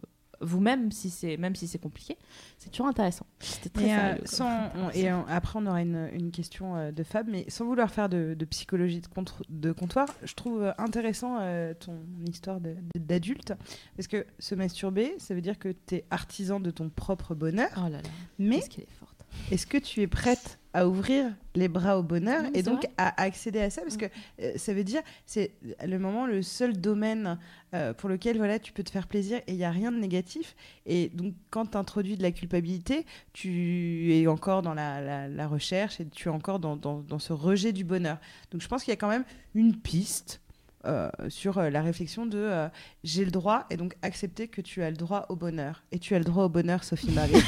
vous-même 0.40 0.90
si 0.92 1.08
c'est 1.10 1.36
même 1.38 1.54
si 1.54 1.66
c'est 1.68 1.78
compliqué 1.78 2.18
c'est 2.58 2.68
toujours 2.68 2.88
intéressant 2.88 3.24
c'était 3.38 3.70
très 3.70 3.84
Et, 3.86 3.94
euh, 3.94 3.96
sérieux, 3.96 4.16
comme 4.18 4.26
sans- 4.26 4.70
on- 4.76 4.90
et 4.90 5.10
on- 5.12 5.24
après, 5.28 5.58
on 5.58 5.64
aura 5.66 5.80
une, 5.80 6.10
une 6.12 6.32
question 6.32 6.76
euh, 6.76 6.90
de 6.90 7.02
Fab, 7.02 7.28
mais 7.30 7.46
sans 7.48 7.64
vouloir 7.64 7.90
faire 7.90 8.08
de, 8.10 8.34
de 8.36 8.44
psychologie 8.44 9.00
de, 9.00 9.06
contre- 9.06 9.42
de 9.48 9.72
comptoir, 9.72 10.06
je 10.22 10.34
trouve 10.34 10.74
intéressant 10.76 11.38
euh, 11.40 11.72
ton 11.72 11.98
histoire 12.28 12.58
d'adulte. 12.94 13.54
Parce 13.96 14.08
que 14.08 14.26
se 14.38 14.54
masturber, 14.54 15.14
ça 15.18 15.34
veut 15.34 15.40
dire 15.40 15.58
que 15.58 15.72
tu 15.86 15.94
es 15.94 16.04
artisan 16.10 16.60
de 16.60 16.70
ton 16.72 16.90
propre 16.90 17.34
bonheur. 17.34 17.70
oh 17.78 17.82
là 17.88 17.90
là 17.90 18.02
Mais 18.38 18.56
qu'est-ce 18.56 18.70
qu'elle 18.70 18.84
est 18.84 19.54
est-ce 19.54 19.66
que 19.66 19.78
tu 19.78 20.00
es 20.02 20.06
prête 20.08 20.58
à 20.74 20.86
ouvrir 20.86 21.32
les 21.54 21.68
bras 21.68 21.98
au 21.98 22.02
bonheur 22.02 22.42
Non, 22.42 22.50
et 22.52 22.62
donc 22.62 22.78
vrai. 22.82 22.90
à 22.98 23.22
accéder 23.22 23.60
à 23.60 23.70
ça 23.70 23.80
Parce 23.82 23.96
que 23.96 24.06
euh, 24.42 24.52
ça 24.56 24.74
veut 24.74 24.84
dire, 24.84 25.00
c'est 25.24 25.52
le 25.86 25.98
moment, 25.98 26.26
le 26.26 26.42
seul 26.42 26.76
domaine 26.78 27.38
euh, 27.74 27.94
pour 27.94 28.08
lequel 28.08 28.36
voilà, 28.36 28.58
tu 28.58 28.72
peux 28.72 28.82
te 28.82 28.90
faire 28.90 29.06
plaisir 29.06 29.38
et 29.46 29.52
il 29.52 29.56
n'y 29.56 29.64
a 29.64 29.70
rien 29.70 29.92
de 29.92 29.98
négatif. 29.98 30.54
Et 30.84 31.08
donc, 31.14 31.32
quand 31.50 31.66
tu 31.70 31.78
introduis 31.78 32.16
de 32.16 32.22
la 32.22 32.32
culpabilité, 32.32 33.06
tu 33.32 34.12
es 34.14 34.26
encore 34.26 34.62
dans 34.62 34.74
la, 34.74 35.00
la- 35.00 35.28
la 35.28 35.46
recherche 35.46 36.00
et 36.00 36.06
tu 36.06 36.28
es 36.28 36.30
encore 36.32 36.58
dans, 36.58 36.76
dans- 36.76 37.00
dans 37.00 37.18
ce 37.18 37.32
rejet 37.32 37.72
du 37.72 37.84
bonheur. 37.84 38.18
Donc, 38.50 38.60
je 38.60 38.68
pense 38.68 38.82
qu'il 38.84 38.92
y 38.92 38.96
a 38.96 38.98
quand 38.98 39.08
même 39.08 39.24
une 39.54 39.76
piste. 39.76 40.40
euh, 40.86 41.08
sur 41.30 41.56
euh, 41.56 41.70
la 41.70 41.80
réflexion 41.80 42.26
de 42.26 42.36
euh, 42.36 42.68
j'ai 43.04 43.24
le 43.24 43.30
droit 43.30 43.64
et 43.70 43.78
donc 43.78 43.94
accepter 44.02 44.48
que 44.48 44.60
tu 44.60 44.82
as 44.82 44.90
le 44.90 44.96
droit 44.98 45.24
au 45.30 45.34
bonheur 45.34 45.82
et 45.92 45.98
tu 45.98 46.14
as 46.14 46.18
le 46.18 46.26
droit 46.26 46.44
au 46.44 46.50
bonheur 46.50 46.84
Sophie 46.84 47.10
Marie 47.10 47.32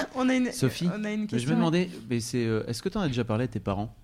on 0.14 0.28
a 0.28 0.34
une 0.34 0.52
Sophie, 0.52 0.88
on 0.94 1.04
a 1.04 1.10
une 1.10 1.28
je 1.30 1.46
me 1.48 1.54
demandais, 1.54 1.88
mais 2.08 2.20
c'est, 2.20 2.44
euh, 2.44 2.64
est-ce 2.66 2.82
que 2.82 2.88
tu 2.88 2.98
en 2.98 3.02
as 3.02 3.08
déjà 3.08 3.24
parlé 3.24 3.44
à 3.44 3.48
tes 3.48 3.60
parents? 3.60 3.94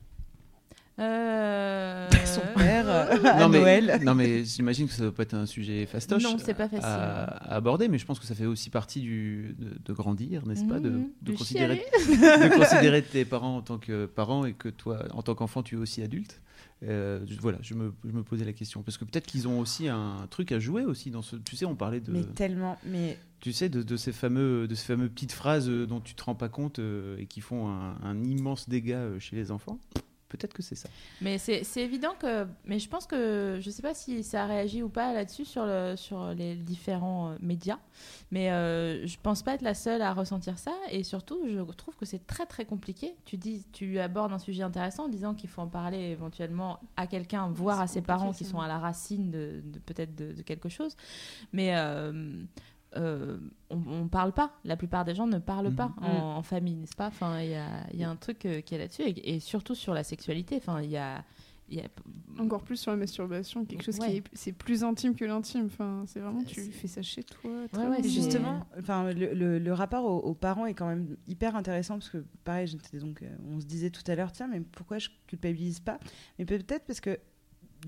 Euh, 0.98 2.08
son 2.26 2.42
père 2.58 2.84
euh, 2.86 3.16
à 3.24 3.40
non, 3.40 3.48
mais, 3.48 3.60
Noël 3.60 4.00
non, 4.02 4.14
mais 4.14 4.44
j'imagine 4.44 4.86
que 4.86 4.92
ça 4.92 5.02
doit 5.02 5.14
pas 5.14 5.22
être 5.22 5.32
un 5.32 5.46
sujet 5.46 5.86
fastoche 5.86 6.22
Non, 6.22 6.36
c'est 6.38 6.52
pas 6.52 6.68
facile. 6.68 6.84
à, 6.84 7.24
à 7.24 7.56
aborder, 7.56 7.88
mais 7.88 7.96
je 7.96 8.04
pense 8.04 8.18
que 8.18 8.26
ça 8.26 8.34
fait 8.34 8.44
aussi 8.44 8.68
partie 8.68 9.00
du, 9.00 9.56
de, 9.58 9.78
de 9.82 9.92
grandir, 9.94 10.46
n'est-ce 10.46 10.64
pas 10.64 10.78
de, 10.78 10.90
de 10.90 11.00
de 11.22 11.32
considérer, 11.32 11.76
de 11.98 12.54
considérer 12.54 13.02
tes 13.02 13.24
parents 13.24 13.56
en 13.56 13.62
tant 13.62 13.78
que 13.78 14.04
parents 14.04 14.44
et 14.44 14.52
que 14.52 14.68
toi, 14.68 15.04
en 15.12 15.22
tant 15.22 15.34
qu'enfant, 15.34 15.62
tu 15.62 15.76
es 15.76 15.78
aussi 15.78 16.02
adulte. 16.02 16.40
Euh, 16.82 17.24
voilà, 17.40 17.58
je 17.60 17.74
me, 17.74 17.92
je 18.04 18.10
me 18.10 18.22
posais 18.22 18.44
la 18.44 18.52
question. 18.52 18.82
Parce 18.82 18.96
que 18.96 19.04
peut-être 19.04 19.26
qu'ils 19.26 19.48
ont 19.48 19.60
aussi 19.60 19.88
un 19.88 20.26
truc 20.30 20.52
à 20.52 20.58
jouer 20.58 20.84
aussi 20.84 21.10
dans 21.10 21.22
ce. 21.22 21.36
Tu 21.36 21.56
sais, 21.56 21.64
on 21.64 21.76
parlait 21.76 22.00
de. 22.00 22.10
mais 22.12 22.24
tellement 22.24 22.78
mais 22.86 23.18
tu 23.40 23.52
sais, 23.52 23.68
de, 23.68 23.82
de 23.82 23.96
ces 23.96 24.12
fameux, 24.12 24.68
de 24.68 24.74
ces 24.74 24.86
fameux 24.86 25.08
petites 25.08 25.32
phrases 25.32 25.68
euh, 25.68 25.86
dont 25.86 26.00
tu 26.00 26.14
te 26.14 26.22
rends 26.22 26.34
pas 26.34 26.48
compte 26.50 26.78
euh, 26.78 27.16
et 27.18 27.26
qui 27.26 27.40
font 27.40 27.68
un, 27.68 27.96
un 28.02 28.22
immense 28.22 28.68
dégât 28.68 29.18
chez 29.18 29.36
les 29.36 29.50
enfants. 29.50 29.78
Peut-être 30.30 30.54
que 30.54 30.62
c'est 30.62 30.76
ça. 30.76 30.88
Mais 31.20 31.36
c'est 31.38 31.62
évident 31.76 32.14
que. 32.18 32.46
Mais 32.64 32.78
je 32.78 32.88
pense 32.88 33.04
que. 33.06 33.58
Je 33.60 33.68
sais 33.68 33.82
pas 33.82 33.92
si 33.92 34.22
ça 34.24 34.44
a 34.44 34.46
réagi 34.46 34.82
ou 34.82 34.88
pas 34.88 35.12
là-dessus 35.12 35.44
sur, 35.44 35.66
le, 35.66 35.94
sur 35.96 36.28
les 36.34 36.54
différents 36.54 37.32
euh, 37.32 37.36
médias. 37.42 37.78
Mais 38.30 38.50
euh, 38.52 39.06
je 39.06 39.16
pense 39.22 39.42
pas 39.42 39.54
être 39.54 39.62
la 39.62 39.74
seule 39.74 40.00
à 40.02 40.12
ressentir 40.14 40.56
ça. 40.58 40.72
Et 40.90 41.02
surtout, 41.02 41.40
je 41.46 41.60
trouve 41.72 41.96
que 41.96 42.06
c'est 42.06 42.26
très 42.26 42.46
très 42.46 42.64
compliqué. 42.64 43.14
Tu, 43.24 43.36
dis, 43.36 43.64
tu 43.72 43.98
abordes 43.98 44.32
un 44.32 44.38
sujet 44.38 44.62
intéressant 44.62 45.04
en 45.06 45.08
disant 45.08 45.34
qu'il 45.34 45.50
faut 45.50 45.62
en 45.62 45.66
parler 45.68 45.98
éventuellement 45.98 46.78
à 46.96 47.06
quelqu'un, 47.06 47.48
voire 47.48 47.80
à 47.80 47.86
ses 47.88 48.00
parents 48.00 48.32
qui 48.32 48.44
sont 48.44 48.60
à 48.60 48.68
la 48.68 48.78
racine 48.78 49.30
de, 49.30 49.60
de- 49.64 49.78
peut-être 49.80 50.14
de, 50.14 50.32
de 50.32 50.42
quelque 50.42 50.68
chose. 50.68 50.96
Mais. 51.52 51.76
euh, 51.76 52.40
euh, 52.96 53.38
on, 53.70 53.80
on 53.86 54.08
parle 54.08 54.32
pas. 54.32 54.52
La 54.64 54.76
plupart 54.76 55.04
des 55.04 55.14
gens 55.14 55.26
ne 55.26 55.38
parlent 55.38 55.74
pas 55.74 55.92
Mhm. 56.00 56.06
en, 56.06 56.36
en 56.38 56.42
famille, 56.42 56.74
n'est-ce 56.76 56.96
pas? 56.96 57.06
Enfin, 57.08 57.40
il 57.40 57.50
y 57.50 57.54
a, 57.54 57.86
il 57.92 57.98
y 57.98 58.04
a 58.04 58.10
un 58.10 58.16
truc 58.16 58.44
euh, 58.46 58.60
qui 58.60 58.74
est 58.74 58.78
là-dessus 58.78 59.02
et, 59.02 59.34
et 59.36 59.40
surtout 59.40 59.74
sur 59.74 59.94
la 59.94 60.02
sexualité. 60.04 60.56
Enfin, 60.56 60.80
il 60.82 60.90
y 60.90 60.96
a, 60.96 61.24
il 61.68 61.76
y 61.76 61.80
a- 61.80 61.88
Encore 62.40 62.62
plus 62.62 62.76
sur 62.78 62.90
la 62.90 62.96
masturbation, 62.96 63.64
quelque 63.64 63.84
chose 63.84 63.98
Ouais. 64.00 64.10
qui 64.10 64.16
est, 64.16 64.24
c'est 64.32 64.52
plus 64.52 64.82
intime 64.82 65.14
que 65.14 65.24
l'intime. 65.24 65.66
Enfin, 65.66 66.02
c'est 66.06 66.18
vraiment, 66.18 66.42
tu 66.42 66.54
C'est- 66.62 66.70
fais 66.72 66.88
ça 66.88 67.00
chez 67.02 67.22
toi. 67.22 67.48
Ouais, 67.74 67.86
ouais, 67.86 68.02
justement, 68.02 68.66
enfin, 68.78 69.12
le, 69.12 69.34
le- 69.34 69.58
le 69.60 69.72
rapport 69.72 70.04
aux, 70.04 70.18
aux 70.18 70.34
parents 70.34 70.66
est 70.66 70.74
quand 70.74 70.88
même 70.88 71.16
hyper 71.28 71.54
intéressant 71.54 71.94
parce 71.94 72.10
que, 72.10 72.24
pareil, 72.42 72.66
j'étais 72.66 72.98
donc, 72.98 73.22
euh, 73.22 73.28
on 73.48 73.60
se 73.60 73.66
disait 73.66 73.90
tout 73.90 74.02
à 74.10 74.16
l'heure, 74.16 74.32
tiens, 74.32 74.48
mais 74.48 74.60
pourquoi 74.60 74.98
je 74.98 75.10
culpabilise 75.28 75.78
pas? 75.78 76.00
Mais 76.40 76.44
peut-être 76.44 76.86
parce 76.86 77.00
que 77.00 77.18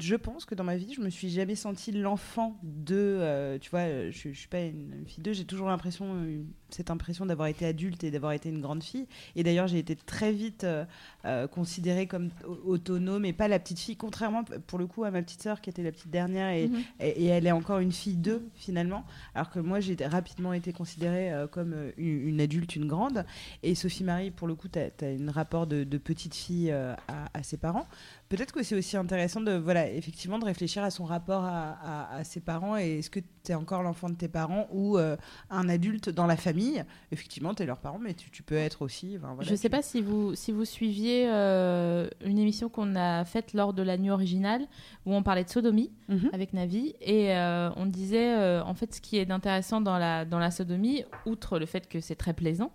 je 0.00 0.16
pense 0.16 0.44
que 0.44 0.54
dans 0.54 0.64
ma 0.64 0.76
vie, 0.76 0.94
je 0.94 1.00
me 1.00 1.10
suis 1.10 1.28
jamais 1.28 1.54
sentie 1.54 1.92
l'enfant 1.92 2.58
de, 2.62 2.96
euh, 2.96 3.58
tu 3.58 3.70
vois, 3.70 3.80
euh, 3.80 4.10
je, 4.10 4.30
je 4.32 4.38
suis 4.38 4.48
pas 4.48 4.60
une 4.60 5.04
fille 5.06 5.22
d'eux, 5.22 5.32
j'ai 5.32 5.44
toujours 5.44 5.68
l'impression, 5.68 6.14
euh, 6.14 6.42
cette 6.74 6.90
impression 6.90 7.26
d'avoir 7.26 7.48
été 7.48 7.66
adulte 7.66 8.04
et 8.04 8.10
d'avoir 8.10 8.32
été 8.32 8.48
une 8.48 8.60
grande 8.60 8.82
fille. 8.82 9.06
Et 9.36 9.42
d'ailleurs, 9.42 9.66
j'ai 9.68 9.78
été 9.78 9.96
très 9.96 10.32
vite 10.32 10.64
euh, 10.64 10.84
euh, 11.24 11.46
considérée 11.46 12.06
comme 12.06 12.30
au- 12.46 12.72
autonome 12.74 13.24
et 13.24 13.32
pas 13.32 13.48
la 13.48 13.58
petite 13.58 13.78
fille, 13.78 13.96
contrairement 13.96 14.44
pour 14.66 14.78
le 14.78 14.86
coup 14.86 15.04
à 15.04 15.10
ma 15.10 15.22
petite 15.22 15.42
sœur 15.42 15.60
qui 15.60 15.70
était 15.70 15.82
la 15.82 15.92
petite 15.92 16.10
dernière 16.10 16.50
et, 16.50 16.68
Mhm. 16.68 16.82
et, 17.00 17.08
et 17.24 17.26
elle 17.26 17.46
est 17.46 17.52
encore 17.52 17.78
une 17.78 17.92
fille 17.92 18.16
d'eux 18.16 18.42
finalement, 18.54 19.04
alors 19.34 19.50
que 19.50 19.58
moi 19.60 19.80
j'ai 19.80 19.96
rapidement 20.04 20.52
été 20.52 20.72
considérée 20.72 21.32
euh, 21.32 21.46
comme 21.46 21.74
une, 21.96 22.28
une 22.28 22.40
adulte, 22.40 22.76
une 22.76 22.86
grande. 22.86 23.24
Et 23.62 23.74
Sophie 23.74 24.04
Marie, 24.04 24.30
pour 24.30 24.46
le 24.48 24.54
coup, 24.54 24.68
tu 24.68 24.78
as, 24.78 24.90
un 25.02 25.30
rapport 25.30 25.66
de, 25.66 25.84
de 25.84 25.98
petite 25.98 26.34
fille 26.34 26.70
euh, 26.70 26.94
à, 27.08 27.26
à 27.38 27.42
ses 27.42 27.56
parents. 27.56 27.86
Peut-être 28.28 28.52
que 28.52 28.62
c'est 28.62 28.74
aussi 28.76 28.96
intéressant 28.96 29.40
de, 29.40 29.52
voilà, 29.52 29.90
effectivement, 29.90 30.38
de 30.38 30.44
réfléchir 30.46 30.82
à 30.82 30.90
son 30.90 31.04
rapport 31.04 31.44
à, 31.44 31.72
à- 31.82 32.16
à 32.16 32.24
ses 32.24 32.40
parents 32.40 32.76
et 32.78 32.98
est-ce 32.98 33.10
que 33.10 33.20
tu 33.44 33.52
es 33.52 33.54
encore 33.54 33.82
l'enfant 33.82 34.08
de 34.08 34.14
tes 34.14 34.28
parents 34.28 34.68
ou 34.72 34.98
euh, 34.98 35.16
un 35.50 35.68
adulte 35.68 36.08
dans 36.10 36.26
la 36.26 36.36
famille. 36.36 36.84
Effectivement, 37.10 37.54
tu 37.54 37.62
es 37.62 37.66
leurs 37.66 37.78
parents, 37.80 37.98
mais 37.98 38.14
tu, 38.14 38.30
tu 38.30 38.42
peux 38.42 38.54
être 38.56 38.82
aussi. 38.82 39.16
voilà, 39.16 39.42
je 39.42 39.54
sais 39.54 39.68
tu- 39.68 39.70
pas 39.70 39.82
si 39.82 40.00
vous, 40.00 40.34
si 40.34 40.52
vous 40.52 40.64
suiviez 40.64 41.28
euh, 41.28 42.08
une 42.24 42.38
émission 42.38 42.68
qu'on 42.68 42.94
a 42.96 43.24
faite 43.24 43.52
lors 43.54 43.72
de 43.72 43.82
la 43.82 43.96
nuit 43.98 44.10
originale 44.10 44.66
où 45.06 45.14
on 45.14 45.22
parlait 45.22 45.44
de 45.44 45.50
sodomie 45.50 45.90
Mhm. 46.08 46.30
avec 46.32 46.52
Navi 46.52 46.94
et 47.00 47.34
euh, 47.36 47.70
on 47.76 47.86
disait 47.86 48.60
en 48.60 48.74
fait 48.74 48.94
ce 48.94 49.00
qui 49.00 49.16
est 49.18 49.24
d'intéressant 49.26 49.80
dans 49.80 49.98
la, 49.98 50.24
dans 50.24 50.38
la 50.38 50.50
sodomie, 50.50 51.04
outre 51.26 51.58
le 51.58 51.66
fait 51.66 51.88
que 51.88 52.00
c'est 52.00 52.16
très 52.16 52.32
plaisant, 52.34 52.72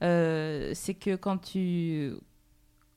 c'est 0.00 0.94
que 0.98 1.16
quand 1.16 1.38
tu, 1.38 2.12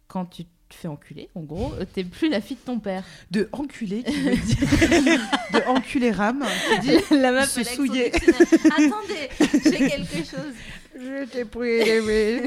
quand 0.07 0.25
tu 0.25 0.45
te 0.71 0.75
fais 0.75 0.87
enculer, 0.87 1.29
en 1.35 1.41
gros, 1.41 1.73
euh, 1.79 1.85
t'es 1.91 2.03
plus 2.03 2.29
la 2.29 2.41
fille 2.41 2.57
de 2.57 2.61
ton 2.65 2.79
père. 2.79 3.03
De 3.29 3.49
enculé, 3.51 4.03
qui 4.03 4.21
veut 4.21 4.35
dire. 4.35 5.19
de 5.53 5.67
enculé 5.67 6.11
rame, 6.11 6.45
qui 6.69 6.79
dit 6.79 6.97
la 7.11 7.31
meuf 7.31 7.49
se 7.49 7.63
souiller. 7.63 8.11
Attendez, 8.15 9.29
j'ai 9.63 9.89
quelque 9.89 10.17
chose. 10.17 10.53
Je 10.95 11.25
t'ai 11.25 11.45
pris 11.45 11.83
les. 11.83 12.41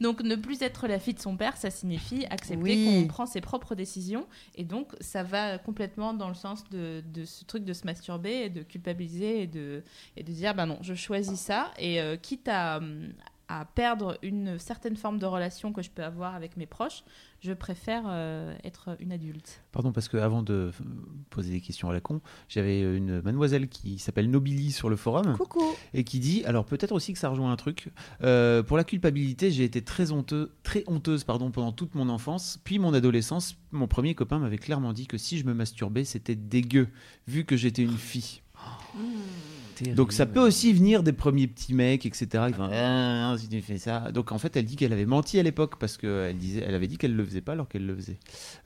Donc 0.00 0.22
ne 0.22 0.36
plus 0.36 0.62
être 0.62 0.86
la 0.86 0.98
fille 0.98 1.14
de 1.14 1.20
son 1.20 1.36
père, 1.36 1.56
ça 1.56 1.70
signifie 1.70 2.24
accepter 2.30 2.62
Oui. 2.62 2.84
qu'on 3.02 3.08
prend 3.08 3.26
ses 3.26 3.40
propres 3.40 3.74
décisions. 3.74 4.26
Et 4.54 4.64
donc 4.64 4.92
ça 5.00 5.22
va 5.22 5.58
complètement 5.58 6.14
dans 6.14 6.28
le 6.28 6.34
sens 6.34 6.62
de, 6.70 7.02
de 7.12 7.24
ce 7.24 7.44
truc 7.44 7.64
de 7.64 7.72
se 7.72 7.84
masturber 7.84 8.44
et 8.44 8.48
de 8.48 8.62
culpabiliser 8.62 9.42
et 9.42 9.46
de, 9.46 9.82
et 10.16 10.22
de 10.22 10.30
dire, 10.32 10.54
ben 10.54 10.66
non, 10.66 10.78
je 10.82 10.94
choisis 10.94 11.40
ça. 11.40 11.72
Et 11.78 12.00
euh, 12.00 12.16
quitte 12.16 12.48
à, 12.48 12.80
à 13.48 13.64
perdre 13.64 14.18
une 14.22 14.58
certaine 14.58 14.96
forme 14.96 15.18
de 15.18 15.26
relation 15.26 15.72
que 15.72 15.82
je 15.82 15.90
peux 15.90 16.04
avoir 16.04 16.34
avec 16.34 16.56
mes 16.56 16.66
proches, 16.66 17.02
je 17.40 17.52
préfère 17.52 18.02
euh, 18.06 18.54
être 18.62 18.96
une 19.00 19.10
adulte. 19.10 19.62
Pardon, 19.72 19.90
parce 19.92 20.08
que 20.08 20.18
avant 20.18 20.42
de 20.42 20.54
euh, 20.54 20.72
poser 21.30 21.52
des 21.52 21.60
questions 21.60 21.88
à 21.88 21.92
la 21.92 22.00
con, 22.00 22.20
j'avais 22.48 22.80
une 22.80 23.22
mademoiselle 23.22 23.68
qui 23.68 23.98
s'appelle 23.98 24.30
Nobili 24.30 24.70
sur 24.70 24.90
le 24.90 24.96
forum 24.96 25.36
Coucou. 25.36 25.64
et 25.94 26.04
qui 26.04 26.18
dit, 26.18 26.44
alors 26.44 26.66
peut-être 26.66 26.92
aussi 26.92 27.12
que 27.12 27.18
ça 27.18 27.30
rejoint 27.30 27.50
un 27.50 27.56
truc, 27.56 27.90
euh, 28.22 28.62
pour 28.62 28.76
la 28.76 28.84
culpabilité, 28.84 29.50
j'ai 29.50 29.64
été 29.64 29.82
très, 29.82 30.12
honteux, 30.12 30.52
très 30.62 30.84
honteuse 30.86 31.24
pardon, 31.24 31.50
pendant 31.50 31.72
toute 31.72 31.94
mon 31.94 32.08
enfance, 32.08 32.60
puis 32.64 32.78
mon 32.78 32.92
adolescence. 32.92 33.56
Mon 33.72 33.86
premier 33.86 34.14
copain 34.14 34.38
m'avait 34.38 34.58
clairement 34.58 34.92
dit 34.92 35.06
que 35.06 35.16
si 35.16 35.38
je 35.38 35.44
me 35.44 35.54
masturbais, 35.54 36.04
c'était 36.04 36.34
dégueu, 36.34 36.88
vu 37.26 37.44
que 37.44 37.56
j'étais 37.56 37.82
une 37.82 37.96
fille. 37.96 38.42
Donc 39.94 40.12
ça 40.12 40.26
peut 40.26 40.40
aussi 40.40 40.72
venir 40.72 41.02
des 41.02 41.12
premiers 41.12 41.46
petits 41.46 41.74
mecs, 41.74 42.06
etc. 42.06 42.44
Ah, 42.72 43.34
si 43.38 43.48
tu 43.48 43.60
fais 43.60 43.78
ça. 43.78 44.10
Donc 44.12 44.32
en 44.32 44.38
fait, 44.38 44.56
elle 44.56 44.64
dit 44.64 44.76
qu'elle 44.76 44.92
avait 44.92 45.06
menti 45.06 45.38
à 45.38 45.42
l'époque 45.42 45.78
parce 45.78 45.96
qu'elle 45.96 46.36
disait, 46.36 46.64
elle 46.66 46.74
avait 46.74 46.86
dit 46.86 46.98
qu'elle 46.98 47.14
le 47.14 47.24
faisait 47.24 47.40
pas 47.40 47.52
alors 47.52 47.68
qu'elle 47.68 47.86
le 47.86 47.94
faisait. 47.96 48.18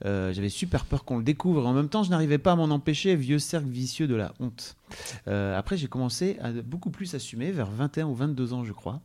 Euh, 0.05 0.33
J'avais 0.33 0.49
super 0.49 0.85
peur 0.85 1.05
qu'on 1.05 1.19
le 1.19 1.25
découvre. 1.25 1.67
En 1.67 1.73
même 1.73 1.89
temps, 1.89 2.03
je 2.03 2.11
n'arrivais 2.11 2.39
pas 2.39 2.53
à 2.53 2.57
m'en 2.57 2.65
empêcher. 2.65 3.17
Vieux 3.17 3.39
cercle 3.39 3.69
vicieux 3.69 4.07
de 4.07 4.15
la 4.15 4.33
honte. 4.41 4.77
Euh, 5.29 5.59
après, 5.59 5.77
j'ai 5.77 5.89
commencé 5.89 6.39
à 6.41 6.51
beaucoup 6.53 6.91
plus 6.91 7.15
assumer 7.15 7.51
vers 7.51 7.71
21 7.71 8.07
ou 8.07 8.15
22 8.15 8.53
ans, 8.53 8.65
je 8.65 8.73
crois. 8.73 9.01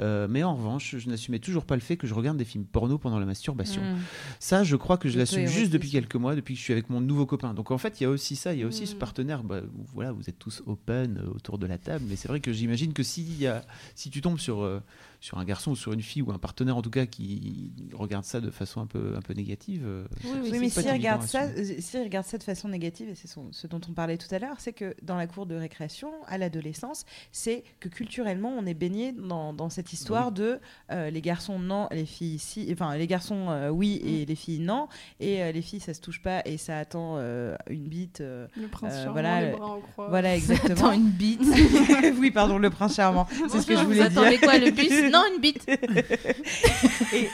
Euh, 0.00 0.26
mais 0.30 0.42
en 0.42 0.54
revanche, 0.54 0.96
je 0.98 1.08
n'assumais 1.08 1.38
toujours 1.38 1.64
pas 1.64 1.74
le 1.74 1.80
fait 1.80 1.96
que 1.96 2.06
je 2.06 2.14
regarde 2.14 2.36
des 2.36 2.44
films 2.44 2.64
porno 2.64 2.98
pendant 2.98 3.18
la 3.18 3.26
masturbation. 3.26 3.82
Mm. 3.82 3.98
Ça, 4.40 4.64
je 4.64 4.76
crois 4.76 4.96
que 4.96 5.08
je 5.08 5.18
l'assume 5.18 5.46
juste 5.46 5.72
depuis 5.72 5.90
quelques 5.90 6.16
mois, 6.16 6.34
depuis 6.34 6.54
que 6.54 6.58
je 6.58 6.64
suis 6.64 6.72
avec 6.72 6.90
mon 6.90 7.00
nouveau 7.00 7.26
copain. 7.26 7.54
Donc 7.54 7.70
en 7.70 7.78
fait, 7.78 8.00
il 8.00 8.04
y 8.04 8.06
a 8.06 8.10
aussi 8.10 8.36
ça, 8.36 8.52
il 8.54 8.60
y 8.60 8.62
a 8.62 8.66
aussi 8.66 8.86
ce 8.86 8.94
Mm. 8.94 8.98
partenaire. 8.98 9.42
Bah, 9.42 9.60
voilà, 9.92 10.12
vous 10.12 10.28
êtes 10.28 10.38
tous 10.38 10.62
open 10.66 11.18
euh, 11.18 11.30
autour 11.34 11.58
de 11.58 11.66
la 11.66 11.78
table, 11.78 12.04
mais 12.08 12.16
c'est 12.16 12.28
vrai 12.28 12.40
que 12.40 12.52
j'imagine 12.52 12.92
que 12.92 13.02
si, 13.02 13.22
y 13.22 13.46
a, 13.46 13.64
si 13.94 14.10
tu 14.10 14.20
tombes 14.20 14.38
sur, 14.38 14.62
euh, 14.62 14.80
sur 15.20 15.38
un 15.38 15.44
garçon 15.44 15.72
ou 15.72 15.76
sur 15.76 15.92
une 15.92 16.02
fille 16.02 16.22
ou 16.22 16.30
un 16.32 16.38
partenaire 16.38 16.76
en 16.76 16.82
tout 16.82 16.90
cas 16.90 17.06
qui 17.06 17.72
regarde 17.92 18.24
ça 18.24 18.40
de 18.40 18.50
façon 18.50 18.80
un 18.80 18.86
peu, 18.86 19.14
un 19.16 19.20
peu 19.20 19.32
négative, 19.34 19.82
euh, 19.86 20.04
Oui, 20.24 20.30
Oui, 20.52 20.58
mais 20.60 20.68
s'il 20.68 20.90
regarde 20.90 21.22
ça, 21.22 21.42
euh, 21.44 21.64
s'il 21.78 22.00
regarde 22.02 22.26
ça 22.26 22.38
de 22.38 22.42
façon 22.42 22.68
négative, 22.68 23.08
et 23.08 23.14
c'est 23.14 23.28
ce 23.50 23.66
dont 23.66 23.80
on 23.88 23.92
parlait 23.92 24.16
tout 24.18 24.32
à 24.34 24.38
l'heure, 24.38 24.56
c'est 24.58 24.72
que 24.72 24.94
dans 25.02 25.16
la 25.16 25.26
cour 25.26 25.46
de 25.46 25.54
récréation, 25.54 26.10
à 26.26 26.38
l'adolescence, 26.38 27.04
c'est 27.32 27.64
que 27.80 27.88
culturellement, 27.88 28.50
on 28.56 28.66
est 28.66 28.74
baigné 28.74 29.12
dans, 29.12 29.52
dans 29.52 29.70
cette 29.70 29.92
histoire 29.92 30.32
de 30.32 30.58
euh, 30.92 31.10
les 31.10 31.20
garçons 31.20 31.58
non, 31.58 31.88
les 31.90 32.06
filles 32.06 32.38
si, 32.38 32.68
enfin 32.72 32.96
les 32.96 33.06
garçons 33.06 33.46
euh, 33.50 33.68
oui 33.70 34.00
et 34.04 34.24
les 34.26 34.34
filles 34.34 34.60
non, 34.60 34.88
et 35.20 35.42
euh, 35.42 35.52
les 35.52 35.62
filles 35.62 35.80
ça 35.80 35.94
se 35.94 36.00
touche 36.00 36.22
pas 36.22 36.42
et 36.44 36.56
ça 36.58 36.78
attend 36.78 37.14
euh, 37.16 37.56
une 37.70 37.84
bite. 37.88 38.20
euh, 38.20 38.46
Le 38.56 38.68
prince 38.68 38.92
Euh, 38.92 38.96
charmant, 39.04 39.12
voilà, 39.12 39.40
les 39.46 39.52
bras 39.56 39.66
en 39.72 39.80
croix. 39.80 40.08
voilà 40.08 40.34
exactement. 40.36 40.92
une 40.92 41.10
bite. 41.10 41.40
oui, 42.18 42.30
pardon, 42.30 42.58
le 42.58 42.70
prince 42.70 42.94
charmant. 42.96 43.26
C'est 43.48 43.60
ce 43.60 43.66
que 43.66 43.76
je 43.76 43.82
voulais 43.84 44.02
vous 44.02 44.08
dire. 44.08 44.18
attendez 44.22 44.38
quoi, 44.38 44.58
le 44.58 44.70
bus? 44.70 45.05
Non, 45.10 45.22
une 45.34 45.40
bite. 45.40 45.66
et, 47.12 47.28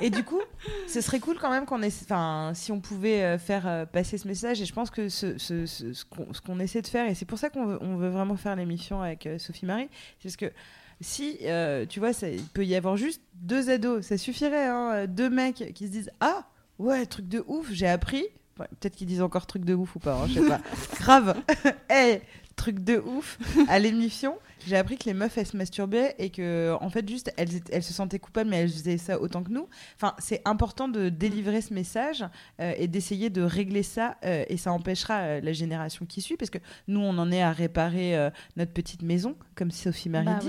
et 0.00 0.10
du 0.10 0.24
coup, 0.24 0.40
ce 0.86 1.00
serait 1.00 1.20
cool 1.20 1.38
quand 1.38 1.50
même 1.50 1.66
qu'on 1.66 1.82
enfin, 1.82 2.52
si 2.54 2.72
on 2.72 2.80
pouvait 2.80 3.22
euh, 3.22 3.38
faire 3.38 3.66
euh, 3.66 3.86
passer 3.86 4.18
ce 4.18 4.26
message. 4.26 4.60
Et 4.60 4.64
je 4.66 4.72
pense 4.72 4.90
que 4.90 5.08
ce, 5.08 5.38
ce, 5.38 5.66
ce, 5.66 5.92
ce 5.92 6.04
qu'on 6.04 6.60
essaie 6.60 6.82
de 6.82 6.86
faire, 6.86 7.08
et 7.08 7.14
c'est 7.14 7.24
pour 7.26 7.38
ça 7.38 7.50
qu'on 7.50 7.66
veut, 7.66 7.78
on 7.80 7.96
veut 7.96 8.08
vraiment 8.08 8.36
faire 8.36 8.56
l'émission 8.56 9.02
avec 9.02 9.26
euh, 9.26 9.38
Sophie 9.38 9.66
Marie, 9.66 9.88
c'est 10.18 10.28
parce 10.28 10.36
que 10.36 10.52
si, 11.00 11.38
euh, 11.42 11.86
tu 11.86 11.98
vois, 11.98 12.12
ça, 12.12 12.28
il 12.28 12.44
peut 12.44 12.64
y 12.64 12.74
avoir 12.74 12.96
juste 12.96 13.22
deux 13.34 13.70
ados, 13.70 14.04
ça 14.06 14.18
suffirait, 14.18 14.66
hein, 14.66 15.06
deux 15.06 15.30
mecs 15.30 15.72
qui 15.74 15.86
se 15.86 15.92
disent 15.92 16.10
Ah, 16.20 16.44
ouais, 16.78 17.06
truc 17.06 17.26
de 17.28 17.42
ouf, 17.46 17.68
j'ai 17.70 17.88
appris. 17.88 18.24
Ouais, 18.58 18.66
Peut-être 18.78 18.96
qu'ils 18.96 19.06
disent 19.06 19.22
encore 19.22 19.46
truc 19.46 19.64
de 19.64 19.74
ouf 19.74 19.96
ou 19.96 19.98
pas, 19.98 20.14
hein, 20.14 20.26
je 20.28 20.34
sais 20.40 20.46
pas. 20.46 20.60
Grave. 21.00 21.42
hey, 21.88 22.20
truc 22.56 22.80
de 22.80 22.98
ouf. 22.98 23.38
À 23.68 23.78
l'émission, 23.78 24.36
j'ai 24.66 24.76
appris 24.76 24.96
que 24.98 25.04
les 25.04 25.14
meufs, 25.14 25.36
elles 25.38 25.46
se 25.46 25.56
masturbaient 25.56 26.14
et 26.18 26.30
que, 26.30 26.76
en 26.80 26.90
fait, 26.90 27.08
juste, 27.08 27.32
elles, 27.36 27.54
étaient- 27.56 27.72
elles 27.74 27.82
se 27.82 27.92
sentaient 27.92 28.18
coupables, 28.18 28.50
mais 28.50 28.58
elles 28.58 28.70
faisaient 28.70 28.98
ça 28.98 29.20
autant 29.20 29.42
que 29.42 29.50
nous. 29.50 29.68
Enfin, 29.96 30.14
c'est 30.18 30.42
important 30.44 30.88
de 30.88 31.08
délivrer 31.08 31.60
ce 31.60 31.72
message 31.74 32.24
euh, 32.60 32.72
et 32.76 32.88
d'essayer 32.88 33.30
de 33.30 33.42
régler 33.42 33.82
ça, 33.82 34.16
euh, 34.24 34.44
et 34.48 34.56
ça 34.56 34.72
empêchera 34.72 35.18
euh, 35.20 35.40
la 35.40 35.52
génération 35.52 36.06
qui 36.06 36.20
suit, 36.20 36.36
parce 36.36 36.50
que 36.50 36.58
nous, 36.88 37.00
on 37.00 37.16
en 37.18 37.30
est 37.32 37.42
à 37.42 37.52
réparer 37.52 38.30
notre 38.56 38.72
petite 38.72 39.02
maison, 39.02 39.36
comme 39.54 39.70
Sophie 39.70 40.08
Marie 40.08 40.26
Bah 40.26 40.38
dit. 40.40 40.46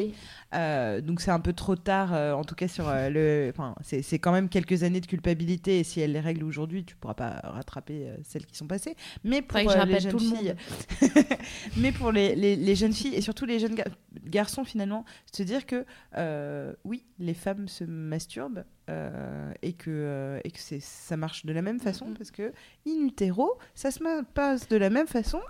oui. 0.53 1.01
Donc 1.03 1.21
c'est 1.21 1.31
un 1.31 1.39
peu 1.39 1.53
trop 1.53 1.75
tard, 1.75 2.11
en 2.37 2.43
tout 2.43 2.55
cas 2.55 2.67
sur 2.67 2.85
le. 2.93 3.49
Enfin, 3.53 3.75
c'est 3.83 4.01
c'est 4.01 4.19
quand 4.19 4.31
même 4.31 4.49
quelques 4.49 4.83
années 4.83 4.99
de 5.01 5.05
culpabilité, 5.07 5.79
et 5.79 5.83
si 5.83 6.01
elle 6.01 6.11
les 6.13 6.19
règle 6.19 6.43
aujourd'hui, 6.43 6.83
tu 6.83 6.95
pourras 6.95 7.13
pas 7.13 7.39
rattraper 7.43 8.07
celles 8.23 8.45
qui 8.45 8.55
sont 8.55 8.67
passées. 8.67 8.95
Mais 9.23 9.41
pour 9.41 9.57
les 9.59 9.99
jeunes 9.99 10.19
filles, 10.19 10.55
mais 11.77 11.91
pour 11.91 12.11
les, 12.11 12.75
jeunes 12.75 12.93
filles 12.93 13.15
et 13.15 13.21
surtout 13.21 13.45
les 13.45 13.59
jeunes 13.59 13.75
gar- 13.75 13.87
garçons 14.25 14.63
finalement, 14.63 15.05
se 15.31 15.43
dire 15.43 15.65
que 15.65 15.85
euh, 16.17 16.73
oui, 16.83 17.03
les 17.19 17.33
femmes 17.33 17.67
se 17.67 17.83
masturbent 17.83 18.65
euh, 18.89 19.51
et 19.61 19.73
que 19.73 19.89
euh, 19.89 20.39
et 20.43 20.51
que 20.51 20.59
c'est 20.59 20.79
ça 20.79 21.17
marche 21.17 21.45
de 21.45 21.53
la 21.53 21.61
même 21.61 21.79
façon 21.79 22.13
parce 22.17 22.31
que 22.31 22.53
in 22.87 23.05
utero, 23.05 23.57
ça 23.75 23.91
se 23.91 23.99
passe 24.33 24.67
de 24.67 24.77
la 24.77 24.89
même 24.89 25.07
façon. 25.07 25.41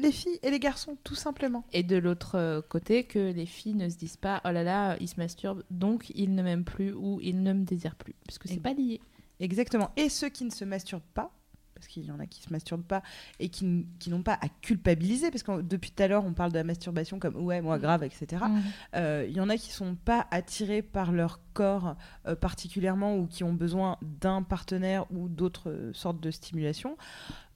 Les 0.00 0.12
filles 0.12 0.38
et 0.44 0.50
les 0.52 0.60
garçons, 0.60 0.96
tout 1.02 1.16
simplement. 1.16 1.64
Et 1.72 1.82
de 1.82 1.96
l'autre 1.96 2.60
côté, 2.68 3.02
que 3.02 3.32
les 3.32 3.46
filles 3.46 3.74
ne 3.74 3.88
se 3.88 3.96
disent 3.96 4.16
pas 4.16 4.40
oh 4.44 4.52
là 4.52 4.62
là, 4.62 4.96
il 5.00 5.08
se 5.08 5.16
masturbe, 5.16 5.64
donc 5.70 6.10
il 6.14 6.36
ne 6.36 6.42
m'aime 6.44 6.62
plus 6.62 6.92
ou 6.92 7.18
il 7.20 7.42
ne 7.42 7.52
me 7.52 7.64
désire 7.64 7.96
plus. 7.96 8.14
Parce 8.24 8.38
que 8.38 8.46
c'est 8.46 8.60
pas 8.60 8.74
lié. 8.74 9.00
Exactement. 9.40 9.90
Et 9.96 10.08
ceux 10.08 10.28
qui 10.28 10.44
ne 10.44 10.50
se 10.50 10.64
masturbent 10.64 11.02
pas, 11.14 11.32
parce 11.78 11.88
qu'il 11.88 12.04
y 12.04 12.10
en 12.10 12.20
a 12.20 12.26
qui 12.26 12.42
se 12.42 12.52
masturbent 12.52 12.82
pas 12.82 13.02
et 13.38 13.48
qui, 13.48 13.86
n'ont 14.08 14.22
pas 14.22 14.34
à 14.34 14.48
culpabiliser, 14.60 15.30
parce 15.30 15.42
que 15.42 15.62
depuis 15.62 15.90
tout 15.90 16.02
à 16.02 16.08
l'heure 16.08 16.24
on 16.24 16.32
parle 16.32 16.52
de 16.52 16.58
la 16.58 16.64
masturbation 16.64 17.18
comme 17.18 17.36
ouais, 17.36 17.60
moi 17.60 17.78
grave, 17.78 18.02
etc. 18.04 18.44
Mhm. 18.44 18.62
Euh, 18.96 19.26
Il 19.28 19.36
y 19.36 19.40
en 19.40 19.48
a 19.48 19.56
qui 19.56 19.70
sont 19.70 19.94
pas 19.94 20.26
attirés 20.30 20.82
par 20.82 21.12
leur 21.12 21.40
corps 21.54 21.96
euh, 22.26 22.34
particulièrement 22.36 23.16
ou 23.16 23.26
qui 23.26 23.44
ont 23.44 23.52
besoin 23.52 23.96
d'un 24.02 24.42
partenaire 24.42 25.04
ou 25.10 25.28
d'autres 25.28 25.70
euh, 25.70 25.92
sortes 25.92 26.20
de 26.20 26.30
stimulation. 26.30 26.96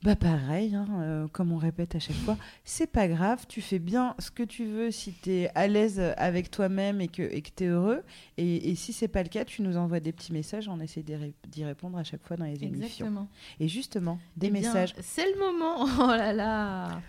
Bah 0.02 0.16
pareil, 0.16 0.74
hein, 0.74 0.86
euh, 1.00 1.28
comme 1.28 1.52
on 1.52 1.58
répète 1.58 1.94
à 1.94 2.00
chaque 2.00 2.16
fois, 2.16 2.36
c'est 2.64 2.88
pas 2.90 3.06
grave, 3.06 3.44
tu 3.48 3.60
fais 3.60 3.78
bien 3.78 4.16
ce 4.18 4.32
que 4.32 4.42
tu 4.42 4.64
veux 4.66 4.90
si 4.90 5.12
tu 5.12 5.30
es 5.30 5.50
à 5.54 5.68
l'aise 5.68 6.00
avec 6.16 6.50
toi-même 6.50 7.00
et 7.00 7.06
que 7.06 7.22
tu 7.22 7.64
es 7.64 7.66
heureux. 7.68 8.02
Et, 8.36 8.70
et 8.70 8.74
si 8.74 8.92
c'est 8.92 9.06
pas 9.06 9.22
le 9.22 9.28
cas, 9.28 9.44
tu 9.44 9.62
nous 9.62 9.76
envoies 9.76 10.00
des 10.00 10.10
petits 10.10 10.32
messages, 10.32 10.68
on 10.68 10.80
essaie 10.80 11.02
d'y 11.02 11.14
ré- 11.14 11.34
d'y 11.48 11.64
répondre 11.64 11.98
à 11.98 12.02
chaque 12.04 12.26
fois 12.26 12.36
dans 12.36 12.46
les 12.46 12.64
émissions. 12.64 12.82
Exactement. 13.06 13.28
Et 13.60 13.68
justement, 13.68 14.18
des 14.36 14.48
Eh 14.48 14.50
bien, 14.50 14.60
messages. 14.62 14.94
C'est 15.00 15.30
le 15.32 15.38
moment. 15.38 15.86
Oh 16.02 16.06
là 16.16 16.32
là. 16.32 17.00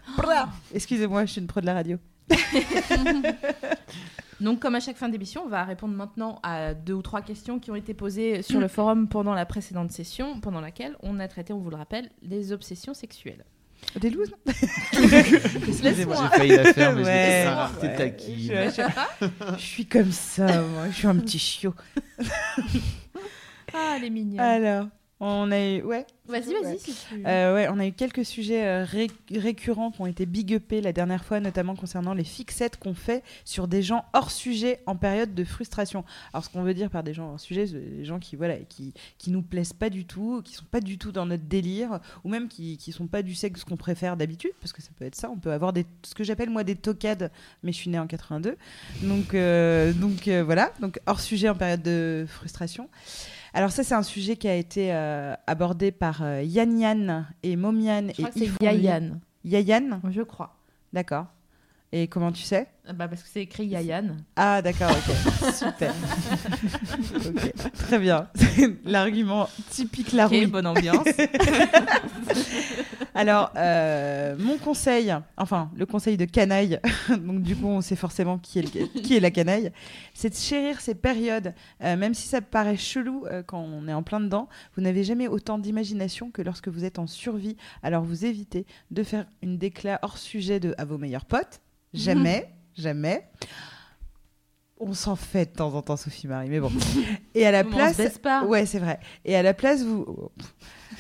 Excusez-moi, 0.74 1.26
je 1.26 1.32
suis 1.32 1.42
une 1.42 1.48
pro 1.48 1.62
de 1.62 1.66
la 1.66 1.74
radio. 1.74 1.98
Donc, 4.44 4.60
comme 4.60 4.76
à 4.76 4.80
chaque 4.80 4.98
fin 4.98 5.10
d'émission, 5.10 5.44
on 5.46 5.50
va 5.50 5.64
répondre 5.64 5.96
maintenant 5.96 6.40
à 6.44 6.74
deux 6.74 6.94
ou 6.94 7.02
trois 7.02 7.22
questions 7.22 7.60
qui 7.60 7.72
ont 7.72 7.76
été 7.76 7.94
posées 7.94 8.42
sur 8.42 8.60
le 8.60 8.68
forum 8.68 9.08
pendant 9.08 9.34
la 9.34 9.46
précédente 9.46 9.92
session, 9.92 10.40
pendant 10.40 10.62
laquelle 10.62 10.96
on 11.02 11.20
a 11.20 11.28
traité, 11.28 11.54
on 11.54 11.60
vous 11.60 11.70
le 11.70 11.78
rappelle, 11.78 12.10
les 12.22 12.52
obsessions 12.52 12.94
sexuelles. 12.94 13.46
Des 14.00 14.10
looses? 14.10 14.32
Laisse-moi. 15.84 16.30
J'ai 16.32 16.38
failli 16.38 16.56
la 16.56 16.74
faire, 16.74 16.96
mais 16.96 17.04
Ouais. 17.04 17.44
je 17.46 17.50
Ouais. 18.50 18.70
Je, 18.70 18.82
je- 18.82 19.54
je 19.58 19.62
suis 19.62 19.86
comme 19.86 20.12
ça, 20.12 20.46
moi. 20.62 20.90
Je 20.90 20.96
suis 20.96 21.08
un 21.08 21.16
petit 21.16 21.40
chiot. 21.40 21.74
Ah, 23.74 23.98
les 24.02 24.10
mignonnes. 24.10 24.40
Alors, 24.40 24.88
on 25.26 25.52
a 25.52 25.60
eu... 25.60 25.82
Ouais. 25.84 26.06
Vas-y, 26.26 26.54
vas-y, 26.54 26.64
Ouais. 26.64 26.78
si 26.80 26.94
tu 26.94 27.22
Euh, 27.26 27.54
ouais, 27.54 27.68
on 27.70 27.80
a 27.80 27.86
eu 27.86 27.92
quelques 27.92 28.24
sujets 28.26 28.66
euh, 28.66 28.86
ré- 28.86 29.12
récurrents 29.30 29.92
qui 29.92 30.00
ont 30.02 30.06
été 30.06 30.26
big 30.26 30.52
upés 30.52 30.80
la 30.80 30.94
dernière 30.94 31.24
fois, 31.26 31.42
notamment 31.42 31.76
concernant 31.76 32.14
les 32.14 32.24
fixettes 32.24 32.78
qu'on 32.78 32.94
fait 32.94 33.24
sur 33.44 33.68
des 33.68 33.82
gens 33.82 34.06
hors 34.14 34.32
sujet 34.32 34.80
en 34.86 34.96
période 34.96 35.34
de 35.36 35.44
frustration. 35.44 36.06
Alors, 36.32 36.46
ce 36.46 36.50
qu'on 36.50 36.64
veut 36.64 36.74
dire 36.74 36.90
par 36.90 37.04
des 37.04 37.14
gens 37.14 37.32
hors 37.32 37.40
sujet, 37.42 37.68
c'est 37.68 37.74
des 37.78 38.06
gens 38.06 38.20
qui, 38.20 38.38
voilà, 38.38 38.56
qui, 38.58 38.94
qui 39.18 39.32
nous 39.32 39.42
plaisent 39.42 39.74
pas 39.74 39.90
du 39.90 40.06
tout, 40.06 40.42
qui 40.46 40.54
sont 40.54 40.64
pas 40.70 40.80
du 40.80 40.98
tout 40.98 41.12
dans 41.12 41.26
notre 41.26 41.44
délire, 41.44 42.00
ou 42.24 42.30
même 42.30 42.48
qui, 42.48 42.78
qui 42.78 42.92
sont 42.94 43.08
pas 43.08 43.22
du 43.22 43.36
sexe 43.36 43.64
qu'on 43.66 43.76
préfère 43.78 44.16
d'habitude, 44.16 44.52
parce 44.62 44.72
que 44.72 44.82
ça 44.82 44.92
peut 44.98 45.06
être 45.06 45.16
ça. 45.16 45.30
On 45.30 45.38
peut 45.38 45.52
avoir 45.52 45.74
des, 45.74 45.86
ce 46.04 46.16
que 46.16 46.24
j'appelle 46.24 46.50
moi 46.50 46.64
des 46.64 46.76
tocades, 46.78 47.32
mais 47.64 47.74
je 47.74 47.78
suis 47.78 47.90
née 47.90 48.00
en 48.00 48.08
82. 48.08 48.56
Donc, 49.02 49.34
euh, 49.34 49.92
donc 49.92 50.28
euh, 50.30 50.42
voilà, 50.44 50.72
donc 50.80 51.00
hors 51.06 51.20
sujet 51.20 51.50
en 51.50 51.56
période 51.56 51.82
de 51.82 52.26
frustration. 52.30 52.88
Alors 53.54 53.72
ça, 53.72 53.84
c'est 53.84 53.94
un 53.94 54.04
sujet 54.04 54.36
qui 54.36 54.48
a 54.48 54.56
été 54.56 54.94
euh, 54.94 55.36
abordé 55.46 55.92
par 55.92 56.24
euh, 56.24 56.42
Yann 56.42 56.80
Yann 56.80 57.28
et 57.44 57.56
Momian 57.56 58.08
et. 58.10 58.44
Yayan. 58.62 59.20
Yayan? 59.44 60.02
Je 60.10 60.22
crois. 60.24 60.56
D'accord. 60.92 61.28
Et 61.92 62.08
comment 62.08 62.32
tu 62.32 62.42
sais? 62.42 62.68
Bah, 62.96 63.08
parce 63.08 63.24
que 63.24 63.30
c'est 63.32 63.42
écrit 63.42 63.66
Yayan. 63.68 64.18
Ah 64.36 64.62
d'accord, 64.62 64.92
ok. 64.92 65.52
Super. 65.54 65.94
Ok, 67.16 67.54
Très 67.76 67.98
bien. 67.98 68.28
L'argument 68.84 69.48
typique 69.70 70.12
la 70.12 70.28
Ok, 70.28 70.48
bonne 70.48 70.68
ambiance. 70.68 71.08
Alors, 73.16 73.52
euh, 73.56 74.36
mon 74.40 74.58
conseil, 74.58 75.14
enfin, 75.38 75.70
le 75.76 75.86
conseil 75.86 76.18
de 76.18 76.26
canaille, 76.26 76.80
donc 77.10 77.42
du 77.44 77.56
coup, 77.56 77.68
on 77.68 77.82
sait 77.82 77.96
forcément 77.96 78.38
qui 78.40 78.60
est, 78.60 78.74
le- 78.76 78.88
qui 79.02 79.16
est 79.16 79.20
la 79.20 79.30
canaille, 79.32 79.72
c'est 80.14 80.30
de 80.32 80.36
chérir 80.36 80.82
ces 80.82 80.96
périodes. 80.96 81.54
Euh, 81.84 81.96
même 81.96 82.14
si 82.16 82.28
ça 82.28 82.42
paraît 82.42 82.76
chelou 82.76 83.26
euh, 83.28 83.44
quand 83.44 83.60
on 83.60 83.88
est 83.88 83.94
en 83.94 84.02
plein 84.04 84.20
dedans, 84.20 84.50
vous 84.76 84.82
n'avez 84.82 85.04
jamais 85.04 85.28
autant 85.28 85.60
d'imagination 85.60 86.32
que 86.32 86.42
lorsque 86.42 86.68
vous 86.70 86.84
êtes 86.86 86.98
en 87.00 87.08
survie. 87.08 87.56
Alors, 87.84 88.04
vous 88.04 88.26
évitez 88.26 88.66
de 88.92 89.04
faire 89.04 89.26
une 89.44 89.58
déclat 89.58 90.00
hors 90.02 90.18
sujet 90.18 90.60
de, 90.60 90.74
à 90.78 90.86
vos 90.86 90.98
meilleurs 90.98 91.26
potes. 91.26 91.62
Jamais, 91.94 92.50
jamais. 92.78 93.28
On 94.80 94.94
s'en 94.94 95.16
fait 95.16 95.46
de 95.52 95.56
temps 95.58 95.74
en 95.76 95.82
temps, 95.82 95.96
Sophie 95.96 96.28
Marie, 96.28 96.50
mais 96.50 96.60
bon. 96.60 96.72
Et 97.36 97.46
à 97.46 97.52
la 97.52 97.62
On 97.62 97.70
se 97.72 97.76
place. 97.76 97.98
baisse 97.98 98.18
pas. 98.18 98.44
Ouais, 98.44 98.66
c'est 98.66 98.80
vrai. 98.80 99.00
Et 99.24 99.36
à 99.36 99.42
la 99.44 99.54
place, 99.54 99.82
vous. 99.84 100.06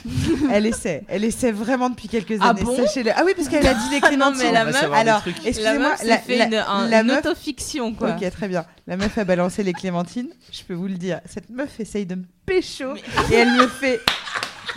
elle 0.51 0.65
essaie. 0.65 1.03
Elle 1.07 1.23
essaie 1.25 1.51
vraiment 1.51 1.89
depuis 1.89 2.07
quelques 2.07 2.37
Ah 2.39 2.49
années. 2.51 2.63
bon? 2.63 2.75
Sachez-le. 2.77 3.11
Ah 3.15 3.23
oui, 3.25 3.33
parce 3.35 3.49
qu'elle 3.49 3.65
a 3.67 3.73
dit 3.73 3.89
les 3.91 3.99
Ah 4.01 4.07
clémentines. 4.07 4.43
mais 4.43 4.51
la 4.53 4.63
On 4.63 4.65
meuf- 4.67 4.91
Alors, 4.93 5.23
excusez-moi, 5.45 5.95
la, 6.05 6.17
fait 6.17 6.37
la- 6.37 6.47
une, 6.47 6.53
un- 6.55 6.87
la 6.87 7.01
une 7.01 7.07
meuf. 7.07 7.25
autofiction, 7.25 7.93
quoi. 7.93 8.11
Ok, 8.15 8.29
très 8.31 8.47
bien. 8.47 8.65
La 8.87 8.95
meuf 8.95 9.17
a 9.17 9.25
balancé 9.25 9.63
les 9.63 9.73
clémentines. 9.73 10.29
Je 10.51 10.63
peux 10.63 10.73
vous 10.75 10.87
le 10.87 10.95
dire. 10.95 11.19
Cette 11.25 11.49
meuf 11.49 11.79
essaye 11.79 12.05
de 12.05 12.15
me 12.15 12.25
pécho 12.45 12.95
et 13.31 13.33
elle 13.35 13.51
me 13.53 13.67
fait. 13.67 13.99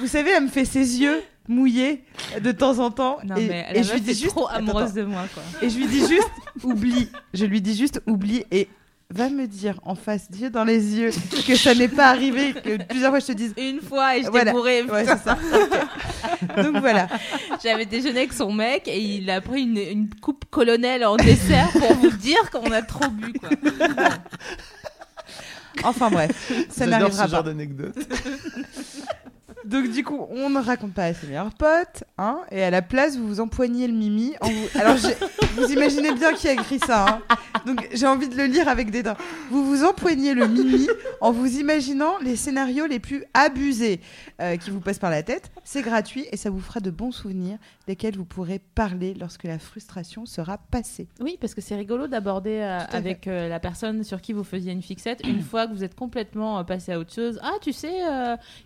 Vous 0.01 0.07
savez, 0.09 0.31
elle 0.31 0.45
me 0.45 0.49
fait 0.49 0.65
ses 0.65 1.01
yeux 1.01 1.23
mouillés 1.49 2.05
de 2.41 2.53
temps 2.53 2.79
en 2.79 2.91
temps. 2.91 3.19
Non, 3.25 3.37
et, 3.37 3.47
mais 3.49 3.67
et 3.75 3.83
je 3.83 3.93
lui 3.95 4.01
dis 4.01 4.11
est 4.11 4.15
juste. 4.15 4.29
trop 4.29 4.49
amoureuse 4.49 4.91
attends. 4.91 4.95
de 5.01 5.05
moi, 5.05 5.25
quoi. 5.33 5.43
Et 5.63 5.71
je 5.71 5.77
lui 5.79 5.87
dis 5.87 6.01
juste, 6.07 6.31
oublie. 6.65 7.09
Je 7.35 7.45
lui 7.45 7.61
dis 7.61 7.77
juste, 7.77 8.01
oublie. 8.07 8.45
Et 8.51 8.69
va 9.11 9.29
me 9.29 9.47
dire 9.47 9.79
en 9.85 9.95
face, 9.95 10.31
Dieu 10.31 10.51
dans 10.51 10.65
les 10.65 10.97
yeux, 10.99 11.11
que 11.47 11.55
ça 11.57 11.75
n'est 11.75 11.87
pas 11.89 12.09
arrivé, 12.09 12.53
que 12.55 12.83
plusieurs 12.85 13.11
fois 13.11 13.21
je 13.21 13.27
te 13.27 13.33
dise. 13.33 13.55
Une 13.57 13.81
fois, 13.81 14.17
et 14.17 14.23
j'étais 14.25 14.31
Voilà. 14.31 14.53
Ouais, 14.55 15.05
ça. 15.05 15.39
Ok. 15.55 16.63
Donc 16.65 16.79
voilà. 16.81 17.07
J'avais 17.63 17.87
déjeuné 17.87 18.19
avec 18.19 18.33
son 18.33 18.53
mec 18.53 18.89
et 18.89 18.99
il 18.99 19.31
a 19.31 19.41
pris 19.41 19.63
une, 19.63 19.79
une 19.79 20.11
coupe 20.21 20.45
colonel 20.51 21.05
en 21.05 21.17
dessert 21.17 21.71
pour 21.71 21.93
vous 21.95 22.11
dire 22.17 22.51
qu'on 22.51 22.71
a 22.73 22.83
trop 22.83 23.09
bu, 23.09 23.33
quoi. 23.35 23.49
Enfin 25.85 26.11
bref, 26.11 26.31
ça 26.71 26.85
J'adore 26.87 27.01
n'arrivera 27.01 27.27
ce 27.27 27.31
genre 27.31 27.43
pas. 27.45 27.49
d'anecdote. 27.51 27.95
Donc 29.67 29.91
du 29.91 30.05
coup, 30.05 30.27
on 30.31 30.49
ne 30.49 30.61
raconte 30.61 30.93
pas 30.95 31.05
à 31.05 31.15
ses 31.15 31.27
meilleurs 31.27 31.53
potes, 31.53 32.05
hein, 32.19 32.39
et 32.53 32.63
à 32.63 32.71
la 32.71 32.83
place, 32.83 33.17
vous 33.17 33.27
vous 33.27 33.41
empoignez 33.41 33.89
le 33.89 33.93
mimi. 33.95 34.35
En 34.41 34.49
vous... 34.49 34.69
Alors, 34.79 34.97
vous 35.57 35.73
imaginez 35.73 36.13
bien 36.13 36.33
qui 36.35 36.49
a 36.49 36.53
écrit 36.53 36.79
ça. 36.79 37.07
hein. 37.31 37.37
Donc 37.67 37.89
j'ai 37.93 38.07
envie 38.07 38.29
de 38.29 38.37
le 38.37 38.45
lire 38.45 38.69
avec 38.69 38.91
des 38.93 39.03
dents. 39.03 39.17
Vous 39.51 39.65
vous 39.65 39.85
empoignez 39.85 40.35
le 40.35 40.47
mimi 40.47 40.87
en 41.21 41.33
vous 41.33 41.59
imaginant 41.59 42.15
les 42.23 42.37
scénarios 42.37 42.87
les 42.87 43.01
plus 43.01 43.25
abusés 43.35 44.01
euh, 44.41 44.57
qui 44.57 44.71
vous 44.71 44.79
passent 44.81 45.01
par 45.01 45.11
la 45.11 45.25
tête. 45.25 45.51
C'est 45.65 45.83
gratuit 45.83 46.27
et 46.31 46.37
ça 46.37 46.49
vous 46.49 46.61
fera 46.61 46.79
de 46.79 46.91
bons 46.91 47.11
souvenirs 47.11 47.59
desquels 47.87 48.17
vous 48.17 48.25
pourrez 48.25 48.59
parler 48.59 49.15
lorsque 49.15 49.45
la 49.45 49.59
frustration 49.59 50.27
sera 50.27 50.59
passée. 50.59 51.09
Oui, 51.21 51.37
parce 51.41 51.55
que 51.55 51.61
c'est 51.61 51.77
rigolo 51.77 52.07
d'aborder 52.09 52.59
euh, 52.61 52.79
avec 52.91 53.27
euh, 53.29 53.49
la 53.49 53.61
personne 53.61 54.03
sur 54.05 54.21
qui 54.21 54.33
vous 54.33 54.45
faisiez 54.45 54.73
une 54.73 54.83
fixette 54.83 55.21
une 55.27 55.41
fois 55.51 55.67
que 55.67 55.73
vous 55.73 55.85
êtes 55.85 55.95
complètement 55.95 56.59
euh, 56.59 56.65
passé 56.65 56.93
à 56.93 56.99
autre 56.99 57.13
chose. 57.15 57.39
Ah, 57.43 57.55
tu 57.61 57.73
sais, 57.73 57.95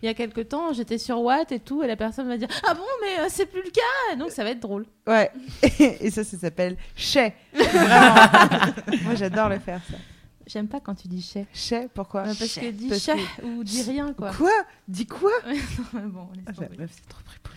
il 0.02 0.06
y 0.06 0.08
a 0.08 0.14
quelque 0.14 0.40
temps, 0.40 0.72
j'étais 0.72 0.98
sur 0.98 1.20
Watt 1.20 1.52
et 1.52 1.60
tout, 1.60 1.82
et 1.82 1.86
la 1.86 1.96
personne 1.96 2.28
va 2.28 2.36
dire 2.36 2.48
Ah 2.66 2.74
bon, 2.74 2.82
mais 3.02 3.28
c'est 3.28 3.46
plus 3.46 3.62
le 3.62 3.70
cas 3.70 4.16
Donc 4.16 4.30
ça 4.30 4.44
va 4.44 4.50
être 4.50 4.60
drôle. 4.60 4.86
Ouais, 5.06 5.30
et 5.78 6.10
ça, 6.10 6.24
ça 6.24 6.38
s'appelle 6.38 6.76
chais. 6.96 7.34
Vraiment. 7.54 8.14
Moi, 9.02 9.14
j'adore 9.16 9.48
le 9.48 9.58
faire, 9.58 9.80
ça. 9.90 9.96
J'aime 10.46 10.66
pas 10.66 10.80
quand 10.80 10.94
tu 10.96 11.06
dis 11.06 11.22
chais. 11.22 11.46
Chais, 11.54 11.88
pourquoi 11.94 12.22
parce 12.22 12.54
que 12.56 12.70
dis 12.70 12.88
que- 12.88 13.44
ou 13.46 13.62
dis 13.62 13.82
rien, 13.82 14.12
quoi. 14.12 14.32
Quoi? 14.32 14.50
Dis 14.88 15.06
quoi? 15.06 15.30
Bon, 15.92 16.28
laisse 16.34 16.44
Ah, 16.46 16.52
tomber. 16.52 16.68
la 16.72 16.76
meuf, 16.78 16.90
c'est 16.92 17.08
trop 17.08 17.20
pour 17.42 17.52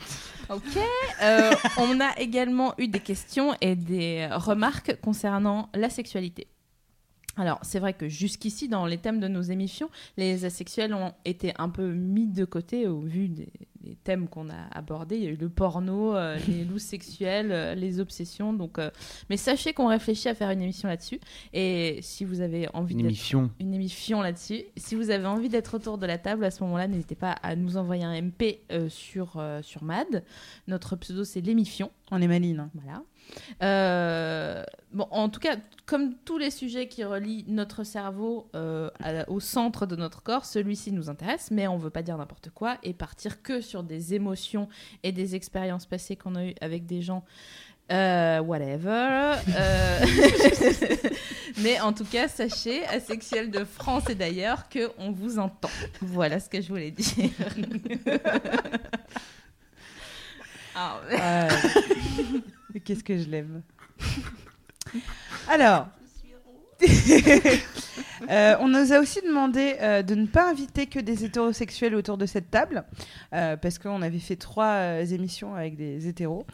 Ok. 0.49 0.77
Euh, 1.21 1.51
on 1.77 1.99
a 1.99 2.17
également 2.17 2.73
eu 2.77 2.87
des 2.87 2.99
questions 2.99 3.55
et 3.61 3.75
des 3.75 4.27
remarques 4.31 4.99
concernant 5.01 5.69
la 5.73 5.89
sexualité. 5.89 6.47
Alors, 7.35 7.59
c'est 7.63 7.79
vrai 7.79 7.93
que 7.93 8.07
jusqu'ici, 8.07 8.67
dans 8.67 8.85
les 8.85 8.97
thèmes 8.97 9.19
de 9.19 9.27
nos 9.27 9.41
émissions, 9.41 9.89
les 10.17 10.45
asexuels 10.45 10.93
ont 10.93 11.13
été 11.25 11.53
un 11.57 11.69
peu 11.69 11.91
mis 11.93 12.27
de 12.27 12.45
côté 12.45 12.87
au 12.87 12.99
vu 12.99 13.27
des, 13.27 13.49
des 13.81 13.95
thèmes 14.03 14.27
qu'on 14.27 14.49
a 14.51 14.67
abordés. 14.71 15.17
Il 15.17 15.23
y 15.23 15.27
a 15.27 15.31
eu 15.31 15.35
le 15.35 15.49
porno, 15.49 16.15
euh, 16.15 16.37
les 16.47 16.63
loups 16.63 16.77
sexuels, 16.77 17.51
euh, 17.51 17.73
les 17.75 17.99
obsessions. 17.99 18.53
Donc, 18.53 18.77
euh, 18.77 18.91
mais 19.31 19.37
sachez 19.37 19.73
qu'on 19.73 19.87
réfléchit 19.87 20.29
à 20.29 20.35
faire 20.35 20.51
une 20.51 20.61
émission 20.61 20.87
là-dessus. 20.87 21.19
Et 21.53 21.97
si 22.01 22.23
vous 22.23 22.41
avez 22.41 22.67
envie 22.75 22.93
Une 22.93 22.99
d'être 23.01 23.07
émission. 23.07 23.49
une 23.59 23.73
émission 23.73 24.21
là-dessus. 24.21 24.63
Si 24.77 24.93
vous 24.93 25.09
avez 25.09 25.25
envie 25.25 25.49
d'être 25.49 25.73
autour 25.75 25.97
de 25.97 26.05
la 26.05 26.19
table, 26.19 26.45
à 26.45 26.51
ce 26.51 26.63
moment-là, 26.63 26.87
n'hésitez 26.87 27.15
pas 27.15 27.31
à 27.31 27.55
nous 27.55 27.77
envoyer 27.77 28.03
un 28.03 28.13
MP 28.21 28.59
euh, 28.71 28.89
sur, 28.89 29.37
euh, 29.37 29.61
sur 29.63 29.83
MAD. 29.83 30.23
Notre 30.67 30.95
pseudo, 30.97 31.23
c'est 31.23 31.41
l'émission. 31.41 31.89
On 32.11 32.21
est 32.21 32.27
maline. 32.27 32.69
Voilà. 32.75 33.01
Euh, 33.61 34.63
bon, 34.91 35.07
en 35.11 35.29
tout 35.29 35.39
cas, 35.39 35.55
comme 35.85 36.13
tous 36.25 36.37
les 36.37 36.51
sujets 36.51 36.87
qui 36.87 37.03
relient 37.03 37.45
notre 37.47 37.83
cerveau 37.83 38.49
euh, 38.55 38.89
à- 39.03 39.29
au 39.29 39.39
centre 39.39 39.85
de 39.85 39.95
notre 39.95 40.21
corps, 40.23 40.45
celui-ci 40.45 40.91
nous 40.91 41.09
intéresse, 41.09 41.49
mais 41.51 41.67
on 41.67 41.77
veut 41.77 41.89
pas 41.89 42.01
dire 42.03 42.17
n'importe 42.17 42.49
quoi 42.49 42.77
et 42.83 42.93
partir 42.93 43.41
que 43.41 43.61
sur 43.61 43.83
des 43.83 44.13
émotions 44.13 44.67
et 45.03 45.11
des 45.11 45.35
expériences 45.35 45.85
passées 45.85 46.15
qu'on 46.15 46.35
a 46.35 46.43
eues 46.45 46.55
avec 46.61 46.85
des 46.85 47.01
gens. 47.01 47.23
euh, 47.91 48.39
whatever. 48.39 49.33
Euh, 49.57 49.99
mais 51.57 51.81
en 51.81 51.91
tout 51.91 52.05
cas, 52.05 52.27
sachez, 52.29 52.85
asexuel 52.87 53.51
de 53.51 53.65
France 53.65 54.09
et 54.09 54.15
d'ailleurs, 54.15 54.69
que 54.69 54.89
on 54.97 55.11
vous 55.11 55.37
entend. 55.37 55.69
Voilà 56.01 56.39
ce 56.39 56.49
que 56.49 56.61
je 56.61 56.69
voulais 56.69 56.91
dire. 56.91 57.29
Ah, 60.75 60.99
mais- 61.07 61.17
Ah, 61.21 61.47
mais 62.31 62.39
Qu'est-ce 62.79 63.03
que 63.03 63.17
je 63.17 63.29
l'aime. 63.29 63.61
Alors. 65.47 65.87
Euh, 68.29 68.55
on 68.59 68.69
nous 68.69 68.93
a 68.93 68.99
aussi 68.99 69.21
demandé 69.21 69.75
euh, 69.81 70.01
de 70.01 70.15
ne 70.15 70.25
pas 70.25 70.49
inviter 70.49 70.87
que 70.87 70.99
des 70.99 71.25
hétérosexuels 71.25 71.95
autour 71.95 72.17
de 72.17 72.25
cette 72.25 72.49
table, 72.49 72.83
euh, 73.33 73.57
parce 73.57 73.79
qu'on 73.79 74.01
avait 74.01 74.19
fait 74.19 74.35
trois 74.35 75.01
émissions 75.11 75.55
avec 75.55 75.75
des 75.75 76.07
hétéros. 76.07 76.45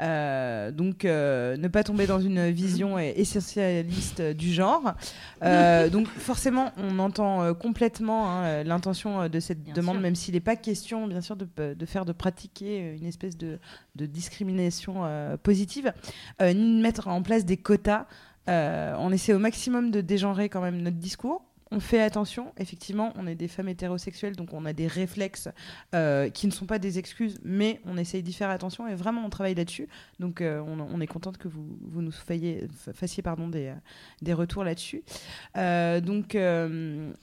Donc, 0.00 1.04
ne 1.04 1.68
pas 1.68 1.82
tomber 1.82 2.06
dans 2.06 2.20
une 2.20 2.50
vision 2.50 2.98
essentialiste 2.98 4.22
du 4.22 4.52
genre. 4.52 4.94
Donc, 5.92 6.06
forcément, 6.06 6.72
on 6.76 6.98
entend 6.98 7.52
complètement 7.54 8.30
hein, 8.30 8.62
l'intention 8.64 9.28
de 9.28 9.40
cette 9.40 9.62
Bien 9.62 9.74
demande, 9.74 9.96
sûr. 9.96 10.02
même 10.02 10.14
s'il 10.14 10.34
n'est 10.34 10.40
pas 10.40 10.56
question, 10.56 11.08
bien 11.08 11.20
sûr, 11.20 11.36
de, 11.36 11.46
de 11.74 11.86
faire 11.86 12.04
de 12.04 12.12
pratiquer 12.12 12.96
une 12.98 13.06
espèce 13.06 13.36
de, 13.36 13.58
de 13.96 14.06
discrimination 14.06 15.02
positive, 15.42 15.92
ni 16.40 16.54
de 16.78 16.82
mettre 16.82 17.08
en 17.08 17.20
place 17.22 17.44
des 17.44 17.56
quotas. 17.56 18.06
Euh, 18.48 18.94
on 18.98 19.12
essaie 19.12 19.34
au 19.34 19.38
maximum 19.38 19.90
de 19.90 20.00
dégenrer 20.00 20.48
quand 20.48 20.60
même 20.60 20.80
notre 20.80 20.96
discours. 20.96 21.47
On 21.70 21.80
fait 21.80 22.00
attention, 22.00 22.52
effectivement, 22.56 23.12
on 23.16 23.26
est 23.26 23.34
des 23.34 23.48
femmes 23.48 23.68
hétérosexuelles, 23.68 24.36
donc 24.36 24.52
on 24.52 24.64
a 24.64 24.72
des 24.72 24.86
réflexes 24.86 25.48
euh, 25.94 26.30
qui 26.30 26.46
ne 26.46 26.52
sont 26.52 26.64
pas 26.66 26.78
des 26.78 26.98
excuses, 26.98 27.38
mais 27.44 27.80
on 27.84 27.96
essaye 27.98 28.22
d'y 28.22 28.32
faire 28.32 28.50
attention 28.50 28.88
et 28.88 28.94
vraiment 28.94 29.24
on 29.24 29.30
travaille 29.30 29.54
là-dessus. 29.54 29.88
Donc 30.18 30.40
euh, 30.40 30.60
on, 30.60 30.80
on 30.80 31.00
est 31.00 31.06
contente 31.06 31.36
que 31.38 31.48
vous, 31.48 31.66
vous 31.82 32.00
nous 32.02 32.10
fassiez, 32.12 32.66
fassiez 32.94 33.22
pardon, 33.22 33.48
des, 33.48 33.66
euh, 33.66 33.74
des 34.22 34.32
retours 34.32 34.64
là-dessus. 34.64 35.02
Euh, 35.56 36.00
donc 36.00 36.36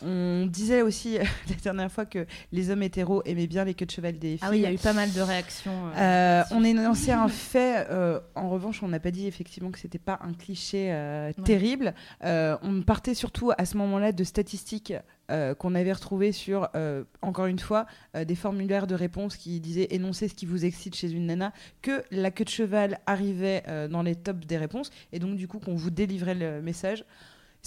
on 0.01 0.45
disait 0.47 0.81
aussi 0.81 1.17
la 1.49 1.55
dernière 1.63 1.91
fois 1.91 2.05
que 2.05 2.25
les 2.51 2.69
hommes 2.69 2.83
hétéros 2.83 3.21
aimaient 3.25 3.47
bien 3.47 3.63
les 3.65 3.73
queues 3.73 3.85
de 3.85 3.91
cheval 3.91 4.17
des 4.19 4.37
filles. 4.37 4.39
Ah 4.41 4.49
oui, 4.51 4.57
il 4.59 4.61
y 4.61 4.65
a 4.67 4.71
eu 4.73 4.77
pas 4.77 4.93
mal 4.93 5.11
de 5.11 5.21
réactions. 5.21 5.89
on 5.95 6.63
a 6.63 6.67
énoncé 6.67 7.11
un 7.11 7.27
fait. 7.27 7.87
en 8.35 8.49
revanche, 8.49 8.83
on 8.83 8.87
n'a 8.87 8.99
pas 8.99 9.11
dit 9.11 9.27
effectivement 9.27 9.71
que 9.71 9.79
c'était 9.79 9.97
pas 9.99 10.19
un 10.21 10.33
cliché 10.33 10.91
Ouais. 10.95 11.33
terrible. 11.43 11.93
On 12.23 12.81
partait 12.85 13.13
surtout 13.13 13.51
à 13.57 13.65
ce 13.65 13.77
moment-là 13.77 14.11
de 14.11 14.23
statistiques 14.35 14.93
euh, 15.31 15.55
qu'on 15.55 15.75
avait 15.75 15.93
retrouvées 15.93 16.33
sur, 16.33 16.67
euh, 16.75 17.05
encore 17.21 17.45
une 17.45 17.57
fois, 17.57 17.85
euh, 18.15 18.25
des 18.25 18.35
formulaires 18.35 18.85
de 18.85 18.93
réponse 18.93 19.37
qui 19.37 19.61
disaient 19.61 19.87
énoncer 19.91 20.27
ce 20.27 20.33
qui 20.33 20.45
vous 20.45 20.65
excite 20.65 20.93
chez 20.93 21.09
une 21.09 21.27
nana, 21.27 21.53
que 21.81 22.03
la 22.11 22.31
queue 22.31 22.43
de 22.43 22.49
cheval 22.49 22.99
arrivait 23.05 23.63
dans 23.89 24.01
les 24.01 24.15
tops 24.15 24.45
des 24.45 24.57
réponses, 24.57 24.91
et 25.13 25.19
donc 25.19 25.37
du 25.37 25.47
coup 25.47 25.59
qu'on 25.59 25.75
vous 25.75 25.89
délivrait 25.89 26.35
le 26.35 26.61
message. 26.61 27.05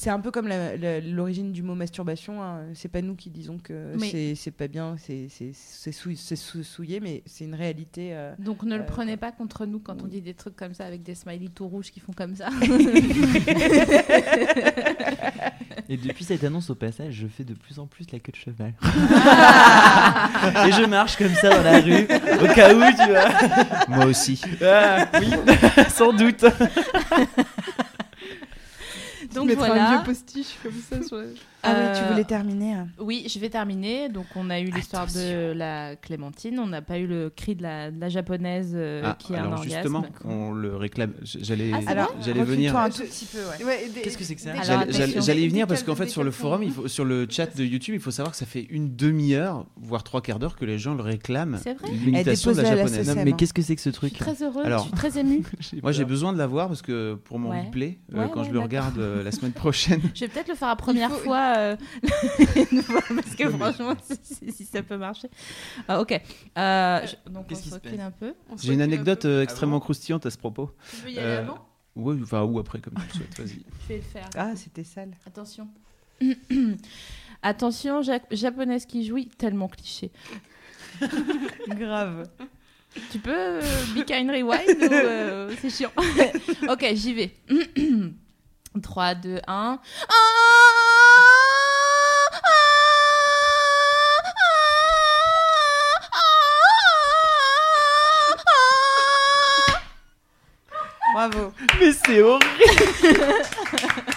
C'est 0.00 0.10
un 0.10 0.20
peu 0.20 0.30
comme 0.30 0.48
l'origine 0.48 1.50
du 1.50 1.64
mot 1.64 1.74
masturbation. 1.74 2.40
hein. 2.40 2.60
C'est 2.74 2.86
pas 2.86 3.02
nous 3.02 3.16
qui 3.16 3.30
disons 3.30 3.58
que 3.58 3.96
Mais- 3.98 4.34
c'est- 4.36 4.52
pas 4.52 4.68
bien, 4.68 4.94
c'est 4.96 5.26
c'est- 5.28 5.50
c'est 5.52 5.90
sou- 5.90 6.14
c'est 6.14 6.36
sou- 6.36 6.62
souillé, 6.62 7.00
mais 7.00 7.24
c'est 7.26 7.42
une 7.44 7.56
réalité. 7.56 8.10
euh, 8.12 8.32
Donc 8.38 8.62
ne 8.62 8.76
le 8.76 8.82
Euh, 8.82 8.86
prenez 8.86 9.16
pas 9.16 9.32
contre 9.32 9.66
nous 9.66 9.80
quand 9.80 10.00
on 10.04 10.06
dit 10.06 10.20
des 10.20 10.34
trucs 10.34 10.54
comme 10.54 10.72
ça 10.72 10.84
avec 10.84 11.02
des 11.02 11.16
smileys 11.16 11.48
tout 11.52 11.66
rouges 11.66 11.90
qui 11.90 11.98
font 11.98 12.12
comme 12.12 12.36
ça. 12.36 12.48
Et 15.88 15.96
depuis 15.96 16.22
cette 16.24 16.44
annonce 16.44 16.70
au 16.70 16.74
passage, 16.76 17.14
je 17.14 17.26
fais 17.26 17.44
de 17.44 17.54
plus 17.54 17.78
en 17.80 17.86
plus 17.86 18.04
la 18.12 18.18
queue 18.20 18.30
de 18.30 18.36
cheval. 18.36 18.74
Ah. 18.82 20.66
Et 20.68 20.72
je 20.72 20.84
marche 20.84 21.16
comme 21.16 21.32
ça 21.34 21.48
dans 21.50 21.62
la 21.62 21.80
rue, 21.80 22.04
au 22.04 22.54
cas 22.54 22.74
où, 22.74 22.80
tu 23.02 23.10
vois. 23.10 23.30
Moi 23.88 24.04
aussi. 24.06 24.40
Ah, 24.62 25.06
oui, 25.18 25.28
sans 25.90 26.12
doute. 26.12 26.44
Donc 29.48 29.58
Mettre 29.58 29.62
un 29.70 29.74
voilà. 29.74 29.96
vieux 29.96 30.04
postiche 30.04 30.56
comme 30.62 30.72
ça 30.72 31.02
sur 31.06 31.16
la- 31.16 31.24
Ah 31.68 31.74
oui, 31.92 31.98
tu 31.98 32.04
Euh, 32.04 32.08
voulais 32.10 32.24
terminer. 32.24 32.72
hein. 32.74 32.88
Oui, 32.98 33.26
je 33.28 33.38
vais 33.38 33.48
terminer. 33.50 34.08
Donc, 34.08 34.26
on 34.36 34.50
a 34.50 34.60
eu 34.60 34.70
l'histoire 34.70 35.06
de 35.06 35.52
la 35.52 35.96
Clémentine. 35.96 36.58
On 36.58 36.66
n'a 36.66 36.82
pas 36.82 36.98
eu 36.98 37.06
le 37.06 37.30
cri 37.30 37.54
de 37.54 37.62
la, 37.62 37.90
de 37.90 38.00
la 38.00 38.08
japonaise 38.08 38.72
euh, 38.74 39.02
Ah, 39.04 39.16
qui 39.18 39.34
a 39.34 39.38
un 39.38 39.40
alors 39.46 39.52
orgasme. 39.60 39.70
justement, 39.74 40.04
on 40.24 40.52
le 40.52 40.76
réclame. 40.76 41.12
J'allais, 41.22 41.70
Ah, 41.74 42.06
j'allais 42.20 42.42
venir. 42.42 42.72
recule-toi 42.74 42.82
un 42.82 42.90
tout 42.90 43.02
petit 43.02 43.26
peu. 43.26 43.38
ouais. 43.38 43.64
Ouais, 43.64 43.88
des- 43.94 44.00
Qu'est-ce 44.02 44.18
que 44.18 44.24
c'est 44.24 44.34
que 44.34 44.40
ça 44.40 44.52
J'allais- 45.20 45.42
y 45.42 45.48
venir 45.48 45.66
parce 45.66 45.82
qu'en 45.82 45.94
fait 45.94 46.08
sur 46.08 46.24
le 46.24 46.30
forum, 46.30 46.62
il 46.62 46.66
calmes. 46.70 46.82
faut, 46.82 46.88
sur 46.88 47.04
le 47.04 47.26
chat 47.28 47.54
de 47.56 47.64
YouTube, 47.64 47.94
il 47.94 48.00
faut 48.00 48.10
savoir 48.10 48.32
que 48.32 48.36
ça 48.38 48.46
fait 48.46 48.66
une 48.70 48.94
demi-heure, 48.96 49.66
voire 49.76 50.02
trois 50.04 50.20
quarts 50.22 50.38
d'heure 50.38 50.56
que 50.56 50.64
les 50.64 50.78
gens 50.78 50.94
le 50.94 51.02
réclament. 51.02 51.58
C'est 51.62 51.74
vrai 51.74 51.88
L'imitation 51.92 52.52
de 52.52 52.56
la 52.60 52.76
japonaise. 52.76 53.16
Mais 53.24 53.32
qu'est-ce 53.32 53.54
que 53.54 53.62
c'est 53.62 53.74
que 53.76 53.82
ce 53.82 53.88
Je 53.90 53.94
suis 53.96 54.10
truc 54.10 54.18
très 54.18 54.42
Alors- 54.64 54.82
je 54.82 54.88
suis 54.88 54.92
très 54.96 55.18
émue. 55.18 55.42
Moi 55.82 55.92
j'ai 55.92 56.04
besoin 56.04 56.32
de 56.32 56.38
la 56.38 56.46
voir 56.46 56.68
parce 56.68 56.82
que 56.82 57.14
pour 57.14 57.38
mon 57.38 57.50
replay, 57.50 57.98
euh, 58.14 58.26
quand 58.32 58.44
je 58.44 58.50
le 58.52 58.60
regarde 58.60 58.98
euh, 58.98 59.22
la 59.22 59.32
semaine 59.32 59.52
prochaine. 59.52 60.00
Je 60.14 60.20
vais 60.20 60.28
peut-être 60.28 60.48
le 60.48 60.54
faire 60.54 60.68
la 60.68 60.76
première 60.76 61.10
fois, 61.10 61.54
euh, 61.58 61.76
une 62.72 62.82
fois, 62.82 63.00
parce 63.08 63.34
que 63.34 63.48
franchement, 63.50 63.94
si, 64.02 64.34
si- 64.34 64.52
si 64.52 64.64
ça 64.64 64.82
peut 64.82 64.96
marcher. 64.96 65.28
Ah, 65.86 66.00
ok. 66.00 66.12
Euh, 66.56 67.06
je- 67.06 67.30
donc 67.30 67.46
on 67.50 67.54
se 67.54 67.74
recule 67.74 68.00
un 68.00 68.10
peu. 68.10 68.34
J'ai 68.62 68.72
une 68.74 68.80
un 68.80 68.84
anecdote 68.84 69.22
peu. 69.22 69.28
euh, 69.28 69.40
Ah 69.40 69.42
extrêmement 69.44 69.80
croustillante 69.80 70.24
à 70.26 70.30
ce 70.30 70.38
propos. 70.38 70.70
Tu 70.90 70.96
veux 71.04 71.10
y 71.10 71.18
aller 71.18 71.26
Euh, 71.28 71.42
avant? 71.42 71.68
Ouais, 71.96 72.16
enfin 72.22 72.42
ou 72.44 72.58
après 72.58 72.78
comme 72.80 72.94
tu 72.94 73.00
le 73.08 73.14
souhaites. 73.14 73.38
Vas-y. 73.40 73.62
Je 73.82 73.88
vais 73.88 73.96
le 73.96 74.02
faire. 74.02 74.28
Ah, 74.36 74.54
c'était 74.56 74.84
sale. 74.84 75.10
Attention. 75.26 75.68
Attention, 77.42 78.02
ja- 78.02 78.18
japonaise 78.30 78.86
qui 78.86 79.04
jouit, 79.06 79.28
tellement 79.28 79.68
cliché. 79.68 80.10
Grave. 81.68 82.28
Tu 83.12 83.18
peux 83.18 83.30
euh, 83.30 83.60
be 83.94 84.02
kind 84.04 84.30
rewind 84.30 84.82
ou 84.82 84.92
euh, 84.92 85.52
c'est 85.60 85.68
chiant 85.70 85.90
Ok, 86.70 86.86
j'y 86.94 87.12
vais. 87.12 87.34
3, 88.82 89.14
2, 89.14 89.40
1. 89.46 89.78
Bravo. 101.30 101.52
Mais 101.80 101.92
c'est 101.92 102.22
horrible. 102.22 102.44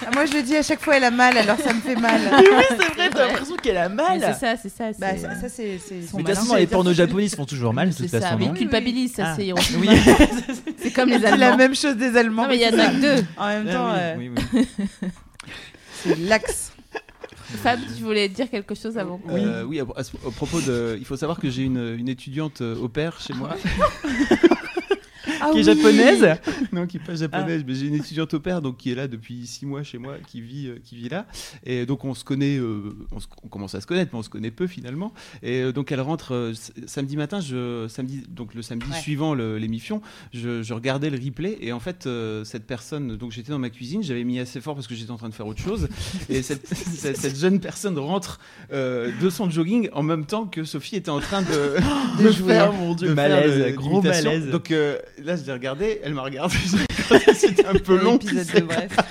Ah, 0.06 0.10
Moi, 0.14 0.26
je 0.26 0.32
le 0.34 0.42
dis 0.42 0.56
à 0.56 0.62
chaque 0.62 0.80
fois, 0.82 0.96
elle 0.96 1.04
a 1.04 1.10
mal, 1.10 1.36
alors 1.38 1.58
ça 1.58 1.72
me 1.72 1.80
fait 1.80 1.94
mal. 1.96 2.20
Mais 2.30 2.38
oui, 2.48 2.64
c'est 2.68 2.76
vrai, 2.94 3.10
t'as 3.10 3.26
l'impression 3.28 3.56
qu'elle 3.56 3.76
a 3.76 3.88
Mais 3.88 3.94
mal. 3.94 4.20
C'est 4.20 4.46
ça, 4.46 4.56
c'est 4.60 4.68
ça. 4.68 4.90
Bah, 4.98 5.08
c'est- 5.14 5.22
ça, 5.22 5.34
ça, 5.40 5.48
c'est. 5.48 5.78
c'est- 5.78 6.02
Son 6.08 6.16
Mais 6.18 6.22
de 6.24 6.28
toute 6.28 6.38
façon, 6.38 6.56
les 6.56 6.66
pornos 6.66 6.94
japonais 6.94 7.24
ils 7.24 7.30
se 7.30 7.36
font 7.36 7.44
toujours 7.46 7.72
mal 7.72 7.88
de 7.88 7.94
C'est 7.94 8.02
toute 8.04 8.10
ça, 8.12 8.20
façon. 8.20 8.36
mais 8.38 8.46
ils 8.46 8.52
culpabilisent, 8.54 9.14
ça 9.14 9.24
Ah. 9.28 9.34
c'est 9.36 9.46
ironique. 9.46 9.76
Oui. 9.78 9.88
C'est 10.78 10.90
comme 10.92 11.08
les 11.10 11.18
C'est 11.20 11.26
Allemands. 11.26 11.38
la 11.50 11.56
même 11.56 11.74
chose 11.74 11.96
des 11.96 12.16
Allemands. 12.16 12.42
Non, 12.42 12.48
mais 12.48 12.56
il 12.56 12.62
y 12.62 12.66
en 12.66 12.78
a 12.78 12.86
que 12.88 13.00
deux. 13.00 13.24
En 13.36 13.46
même 13.48 13.66
temps, 13.66 13.86
Ah 13.88 13.96
euh, 13.98 14.14
oui, 14.18 14.30
oui, 14.34 14.42
oui. 14.54 14.66
c'est 16.04 16.18
l'axe. 16.18 16.72
Fab, 17.62 17.78
tu 17.96 18.02
voulais 18.02 18.28
dire 18.30 18.48
quelque 18.50 18.74
chose 18.74 18.96
avant 18.96 19.20
Euh, 19.28 19.62
oui, 19.64 19.78
à, 19.78 19.84
propos 20.30 20.60
de, 20.62 20.96
il 20.98 21.04
faut 21.04 21.16
savoir 21.16 21.38
que 21.38 21.50
j'ai 21.50 21.62
une, 21.64 21.96
une 21.98 22.08
étudiante 22.08 22.62
euh, 22.62 22.74
au 22.76 22.88
pair 22.88 23.20
chez 23.20 23.34
moi. 23.34 23.50
Ah 25.44 25.50
Qui 25.52 25.60
est 25.60 25.62
japonaise 25.64 26.26
non, 26.72 26.86
qui 26.86 26.98
est 26.98 27.00
pas 27.04 27.14
japonaise, 27.16 27.64
mais 27.66 27.74
j'ai 27.74 27.86
une 27.86 27.94
étudiante 27.94 28.32
au 28.34 28.40
pair 28.40 28.62
donc 28.62 28.76
qui 28.76 28.92
est 28.92 28.94
là 28.94 29.08
depuis 29.08 29.46
six 29.46 29.66
mois 29.66 29.82
chez 29.82 29.98
moi, 29.98 30.14
qui 30.26 30.40
vit, 30.40 30.68
euh, 30.68 30.78
qui 30.84 30.96
vit 30.96 31.08
là. 31.08 31.26
Et 31.64 31.84
donc 31.86 32.04
on 32.04 32.14
se 32.14 32.24
connaît, 32.24 32.56
euh, 32.58 32.94
on, 33.10 33.18
se- 33.20 33.26
on 33.42 33.48
commence 33.48 33.74
à 33.74 33.80
se 33.80 33.86
connaître, 33.86 34.10
mais 34.12 34.18
on 34.18 34.22
se 34.22 34.28
connaît 34.28 34.50
peu 34.50 34.66
finalement. 34.66 35.12
Et 35.42 35.62
euh, 35.62 35.72
donc 35.72 35.90
elle 35.92 36.00
rentre 36.00 36.34
euh, 36.34 36.52
samedi 36.86 37.16
matin, 37.16 37.40
je, 37.40 37.86
samedi, 37.88 38.22
donc 38.28 38.54
le 38.54 38.62
samedi 38.62 38.86
Ouais. 38.90 38.98
suivant 38.98 39.34
l'émission, 39.34 40.00
je, 40.34 40.62
je 40.62 40.74
regardais 40.74 41.08
le 41.10 41.18
replay 41.22 41.56
et 41.60 41.72
en 41.72 41.80
fait 41.80 42.06
euh, 42.06 42.42
cette 42.44 42.66
personne, 42.66 43.16
donc 43.16 43.32
j'étais 43.32 43.50
dans 43.52 43.58
ma 43.58 43.70
cuisine, 43.70 44.02
j'avais 44.02 44.24
mis 44.24 44.38
assez 44.40 44.60
fort 44.60 44.74
parce 44.74 44.86
que 44.86 44.94
j'étais 44.94 45.10
en 45.10 45.16
train 45.16 45.28
de 45.28 45.34
faire 45.34 45.46
autre 45.46 45.62
chose. 45.62 45.88
et 46.28 46.42
cette, 46.42 46.66
cette, 46.74 47.16
cette 47.16 47.38
jeune 47.38 47.60
personne 47.60 47.98
rentre 47.98 48.40
euh, 48.72 49.10
de 49.20 49.30
son 49.30 49.48
jogging 49.50 49.88
en 49.92 50.02
même 50.02 50.26
temps 50.26 50.46
que 50.46 50.64
Sophie 50.64 50.96
était 50.96 51.10
en 51.10 51.20
train 51.20 51.42
de, 51.42 52.22
De 52.22 52.30
jouer. 52.30 52.54
faire, 52.54 52.72
mon 52.72 52.94
dieu, 52.94 53.08
de 53.08 53.14
faire 53.14 53.28
malaise, 53.28 53.74
gros 53.76 54.02
malaise. 54.02 54.48
Donc 54.50 54.70
euh, 54.70 54.98
là, 55.24 55.31
je 55.36 55.44
l'ai 55.44 55.52
regardé, 55.52 56.00
elle 56.04 56.14
m'a 56.14 56.22
regardé, 56.22 56.56
regardé, 57.10 57.34
c'était 57.34 57.66
un 57.66 57.74
peu 57.74 57.96
long. 58.02 58.12
L'épisode 58.12 58.46
tu 58.46 58.52
sais. 58.52 58.60
de 58.60 58.66
bref. 58.66 58.96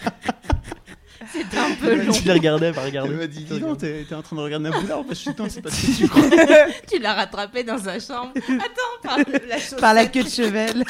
C'était 1.32 1.58
un 1.60 1.74
peu 1.80 1.96
long. 2.04 2.12
Tu 2.12 2.24
les 2.26 2.34
regardais, 2.34 2.74
pas 2.74 2.82
Elle 2.82 2.88
regarder. 2.88 3.14
m'a 3.16 3.28
dit, 3.28 3.46
dis 3.46 3.60
donc, 3.62 3.78
t'es 3.78 4.06
en 4.14 4.22
train 4.22 4.36
de 4.36 4.42
regarder 4.42 4.68
un 4.68 4.82
boulard 4.82 5.00
Bah, 5.04 5.10
je 5.12 5.16
suis 5.16 5.32
c'est 5.50 5.62
pas 5.62 5.70
ce 5.72 5.88
que 5.88 5.98
tu 5.98 6.08
crois. 6.10 6.24
tu 6.92 7.00
l'as 7.00 7.14
rattrapé 7.14 7.64
dans 7.64 7.78
sa 7.78 8.00
chambre. 8.00 8.34
Attends, 8.36 9.02
par 9.02 9.18
la 9.48 9.58
chose. 9.58 9.80
Par 9.80 9.94
la 9.94 10.08
queue 10.08 10.24
de 10.24 10.30
cheval. 10.30 10.84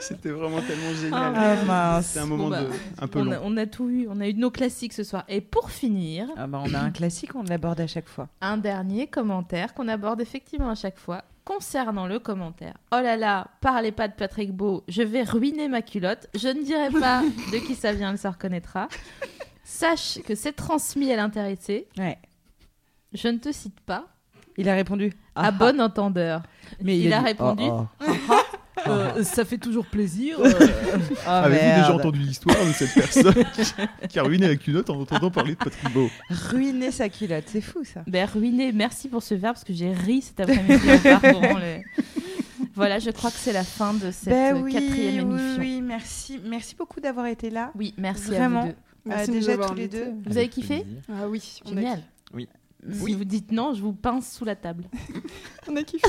C'était 0.00 0.30
vraiment 0.30 0.60
tellement 0.62 0.94
génial. 0.94 1.32
Ah 1.36 1.56
mince. 1.66 2.06
C'était 2.06 2.20
un 2.20 2.26
moment 2.26 2.44
Bon, 2.44 2.50
bah, 2.50 2.62
de, 2.62 2.68
un 3.02 3.06
peu 3.08 3.18
On 3.20 3.24
long. 3.24 3.32
a, 3.32 3.40
on 3.44 3.56
a 3.58 3.66
tout 3.66 3.88
eu, 3.90 4.06
on 4.10 4.20
a 4.20 4.28
eu 4.28 4.34
nos 4.34 4.50
classiques 4.50 4.92
ce 4.94 5.04
soir. 5.04 5.24
Et 5.28 5.40
pour 5.40 5.70
finir, 5.70 6.26
Ah 6.36 6.46
bah, 6.46 6.62
on 6.64 6.72
a 6.74 6.78
un 6.78 6.90
classique, 6.90 7.34
on 7.34 7.42
l'aborde 7.42 7.80
à 7.80 7.86
chaque 7.86 8.08
fois. 8.08 8.28
un 8.40 8.56
dernier 8.56 9.06
commentaire 9.06 9.74
qu'on 9.74 9.88
aborde 9.88 10.20
effectivement 10.20 10.70
à 10.70 10.74
chaque 10.74 10.98
fois 10.98 11.24
concernant 11.50 12.06
le 12.06 12.20
commentaire. 12.20 12.74
Oh 12.92 13.00
là 13.02 13.16
là, 13.16 13.48
parlez 13.60 13.90
pas 13.90 14.06
de 14.06 14.12
Patrick 14.12 14.52
Beau, 14.52 14.84
je 14.86 15.02
vais 15.02 15.24
ruiner 15.24 15.66
ma 15.66 15.82
culotte. 15.82 16.28
Je 16.34 16.46
ne 16.46 16.62
dirai 16.62 16.90
pas 16.90 17.22
de 17.22 17.58
qui 17.58 17.74
ça 17.74 17.92
vient, 17.92 18.12
elle 18.12 18.18
se 18.18 18.28
reconnaîtra. 18.28 18.88
Sache 19.64 20.20
que 20.22 20.36
c'est 20.36 20.52
transmis 20.52 21.12
à 21.12 21.16
l'intéressé. 21.16 21.88
Ouais. 21.98 22.18
Je 23.12 23.26
ne 23.26 23.38
te 23.38 23.50
cite 23.50 23.80
pas. 23.80 24.06
Il 24.56 24.68
a 24.68 24.74
répondu. 24.74 25.12
à 25.34 25.46
Ah, 25.46 25.50
bon 25.50 25.80
entendeur. 25.80 26.42
Mais 26.82 26.96
il, 26.96 27.06
il 27.06 27.12
a 27.12 27.16
a, 27.16 27.20
dit, 27.20 27.26
répondu 27.26 27.64
oh, 27.66 27.86
Euh, 28.86 29.22
Ça 29.24 29.44
fait 29.44 29.58
toujours 29.58 29.86
plaisir. 29.86 30.38
Ah, 31.26 31.42
Avez-vous 31.42 31.62
déjà 31.80 31.94
entendu 31.94 32.18
l'histoire 32.20 32.56
de 32.66 32.72
cette 32.72 32.94
personne 32.94 33.34
qui- 33.54 34.08
qui 34.08 34.18
a 34.18 34.22
ruiné 34.22 34.48
la 34.48 34.56
culotte 34.56 34.88
en 34.90 35.00
entendant 35.00 35.30
parler 35.30 35.52
de 35.52 35.58
Patrick 35.58 35.92
Beau 35.92 36.08
Ruiner 36.30 36.90
sa 36.90 37.08
culotte, 37.08 37.44
c'est 37.46 37.60
fou 37.60 37.84
ça. 37.84 38.02
Ben, 38.06 38.26
ruiné, 38.26 38.72
merci 38.72 39.08
pour 39.08 39.22
ce 39.22 39.34
verbe 39.34 39.54
parce 39.54 39.64
que 39.64 39.72
j'ai 39.72 39.92
ri 39.92 40.22
cet 40.22 40.40
après-midi 40.40 40.80
Voilà, 42.74 42.98
je 42.98 43.10
crois 43.10 43.30
que 43.30 43.36
c'est 43.36 43.52
la 43.52 43.64
fin 43.64 43.92
de 43.94 44.10
cette 44.10 44.32
Ben 44.32 44.56
euh, 44.56 44.60
oui, 44.60 44.72
quatrième 44.72 45.30
oui, 45.32 45.40
émission. 45.40 45.60
oui, 45.60 45.80
merci, 45.82 46.40
merci 46.44 46.74
beaucoup 46.76 47.00
d'avoir 47.00 47.26
été 47.26 47.50
là. 47.50 47.72
Oui, 47.74 47.92
merci 47.98 48.28
Vraiment. 48.28 48.60
à 48.62 48.66
vous 48.66 48.68
deux. 48.70 48.76
Merci 49.04 49.26
de 49.30 49.34
nous 49.34 49.40
déjà 49.40 49.56
tous 49.58 49.74
les 49.74 49.88
deux. 49.88 50.06
Vous 50.26 50.36
avez 50.38 50.48
kiffé 50.48 50.86
Ah 51.10 51.28
oui, 51.28 51.60
on 51.66 51.72
a, 51.72 51.74
Génial. 51.74 52.02
Oui. 52.32 52.48
Si 52.92 53.12
vous 53.14 53.24
dites 53.24 53.52
non, 53.52 53.74
je 53.74 53.82
vous 53.82 53.92
pince 53.92 54.32
sous 54.32 54.44
la 54.46 54.56
table. 54.56 54.84
on 55.68 55.76
a 55.76 55.82
kiffé. 55.82 56.08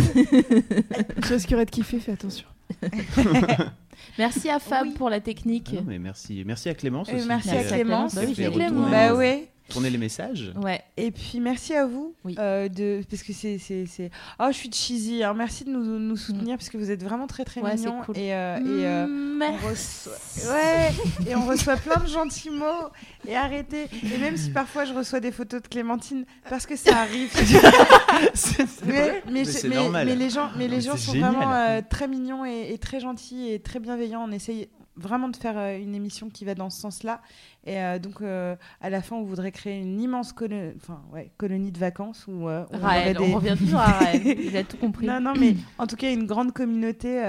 je 1.26 1.34
risquerais 1.34 1.66
de 1.66 1.72
kiffer, 1.72 2.00
fais 2.00 2.14
attention. 2.14 2.46
Merci 4.18 4.50
à 4.50 4.60
Fab 4.60 4.88
Oui. 4.88 4.94
pour 4.94 5.10
la 5.10 5.20
technique. 5.20 5.70
Ah 5.72 5.76
non, 5.76 5.84
mais 5.88 6.00
merci, 6.00 6.44
merci 6.46 6.70
à 6.70 6.74
Clémence 6.74 7.10
aussi. 7.14 7.28
merci 7.28 7.50
à 7.50 7.64
Clémence. 7.64 8.16
Bah 8.16 8.22
oui, 8.26 8.34
Clémence. 8.34 8.92
Bah 8.92 9.16
ouais. 9.16 9.50
Tourné 9.72 9.90
les 9.90 9.98
messages. 9.98 10.52
Ouais. 10.62 10.82
Et 10.98 11.12
puis 11.12 11.40
merci 11.40 11.74
à 11.74 11.86
vous 11.86 12.14
Oui. 12.26 12.36
euh, 12.40 12.68
de 12.70 13.02
parce 13.10 13.24
que 13.24 13.34
c'est 13.34 13.58
c'est 13.58 13.86
c'est 13.86 14.12
oh 14.40 14.48
je 14.52 14.58
suis 14.58 14.72
cheesy 14.72 15.24
hein. 15.24 15.34
merci 15.34 15.64
de 15.66 15.70
nous, 15.72 15.84
nous 16.00 16.18
soutenir 16.18 16.58
parce 16.58 16.70
que 16.70 16.78
vous 16.78 16.92
êtes 16.92 17.04
vraiment 17.04 17.28
très 17.28 17.44
très 17.46 17.62
Ouais, 17.62 17.78
c'est 17.78 17.86
mignons 17.86 18.02
cool. 18.06 18.18
et 18.18 18.34
euh, 18.34 18.58
et 18.58 18.86
euh, 18.86 19.08
on 19.42 19.68
reçoit 19.70 20.14
ouais 20.54 20.90
et 21.28 21.36
on 21.36 21.46
reçoit 21.46 21.76
plein 21.78 22.02
de 22.02 22.08
gentils 22.08 22.50
mots 22.50 22.90
et 23.28 23.36
arrêtez 23.36 23.88
et 24.14 24.18
même 24.18 24.38
si 24.38 24.50
parfois 24.52 24.86
je 24.86 24.94
reçois 24.94 25.20
des 25.20 25.32
photos 25.32 25.62
de 25.62 25.68
Clémentine 25.68 26.26
parce 26.50 26.66
que 26.66 26.76
ça 26.76 26.98
arrive 26.98 27.32
mais, 28.86 28.94
mais, 28.96 29.22
Mais 29.32 29.46
je- 29.46 29.50
c'est 29.52 29.68
mais- 29.70 29.76
normal. 29.76 30.06
mais 30.08 30.16
les 30.16 30.30
gens 30.30 30.50
mais 30.58 30.68
les 30.68 30.82
gens 30.82 30.98
sont 30.98 31.14
génial. 31.14 31.32
vraiment 31.34 31.54
euh, 31.54 31.82
très 31.88 32.08
mignons 32.08 32.46
et, 32.46 32.72
et 32.74 32.78
très 32.78 33.00
gentils 33.00 33.50
et 33.52 33.60
très 33.60 33.80
bienveillants 33.80 34.26
on 34.28 34.32
essaye 34.32 34.68
vraiment 34.96 35.30
de 35.30 35.36
faire 35.38 35.58
euh, 35.58 35.78
une 35.80 35.96
émission 35.96 36.30
qui 36.30 36.44
va 36.46 36.54
dans 36.56 36.70
ce 36.70 36.80
sens-là 36.82 37.22
et 37.66 37.80
euh, 37.80 37.98
donc 38.00 38.22
euh, 38.22 38.56
à 38.82 38.90
la 38.90 39.02
fin 39.02 39.16
on 39.16 39.24
voudrait 39.24 39.52
créer 39.52 39.80
une 39.80 40.02
immense 40.02 40.34
colo- 40.34 40.74
enfin 40.76 41.02
ouais 41.14 41.32
colonie 41.38 41.72
de 41.72 41.78
vacances 41.80 42.26
où, 42.28 42.32
on 42.32 42.46
aurait 42.48 42.66
Raël, 42.78 43.18
des- 43.18 43.24
on 43.24 43.36
revient 43.36 43.56
toujours 43.58 43.80
à 43.80 43.86
Raël. 44.00 44.22
Il 44.26 44.56
a 44.58 44.64
tout 44.64 44.78
compris. 44.78 45.06
non, 45.08 45.20
non, 45.22 45.34
mais 45.40 45.56
en 45.78 45.88
tout 45.88 45.96
cas, 45.96 46.12
une 46.12 46.26
grande 46.26 46.52
communauté 46.54 47.22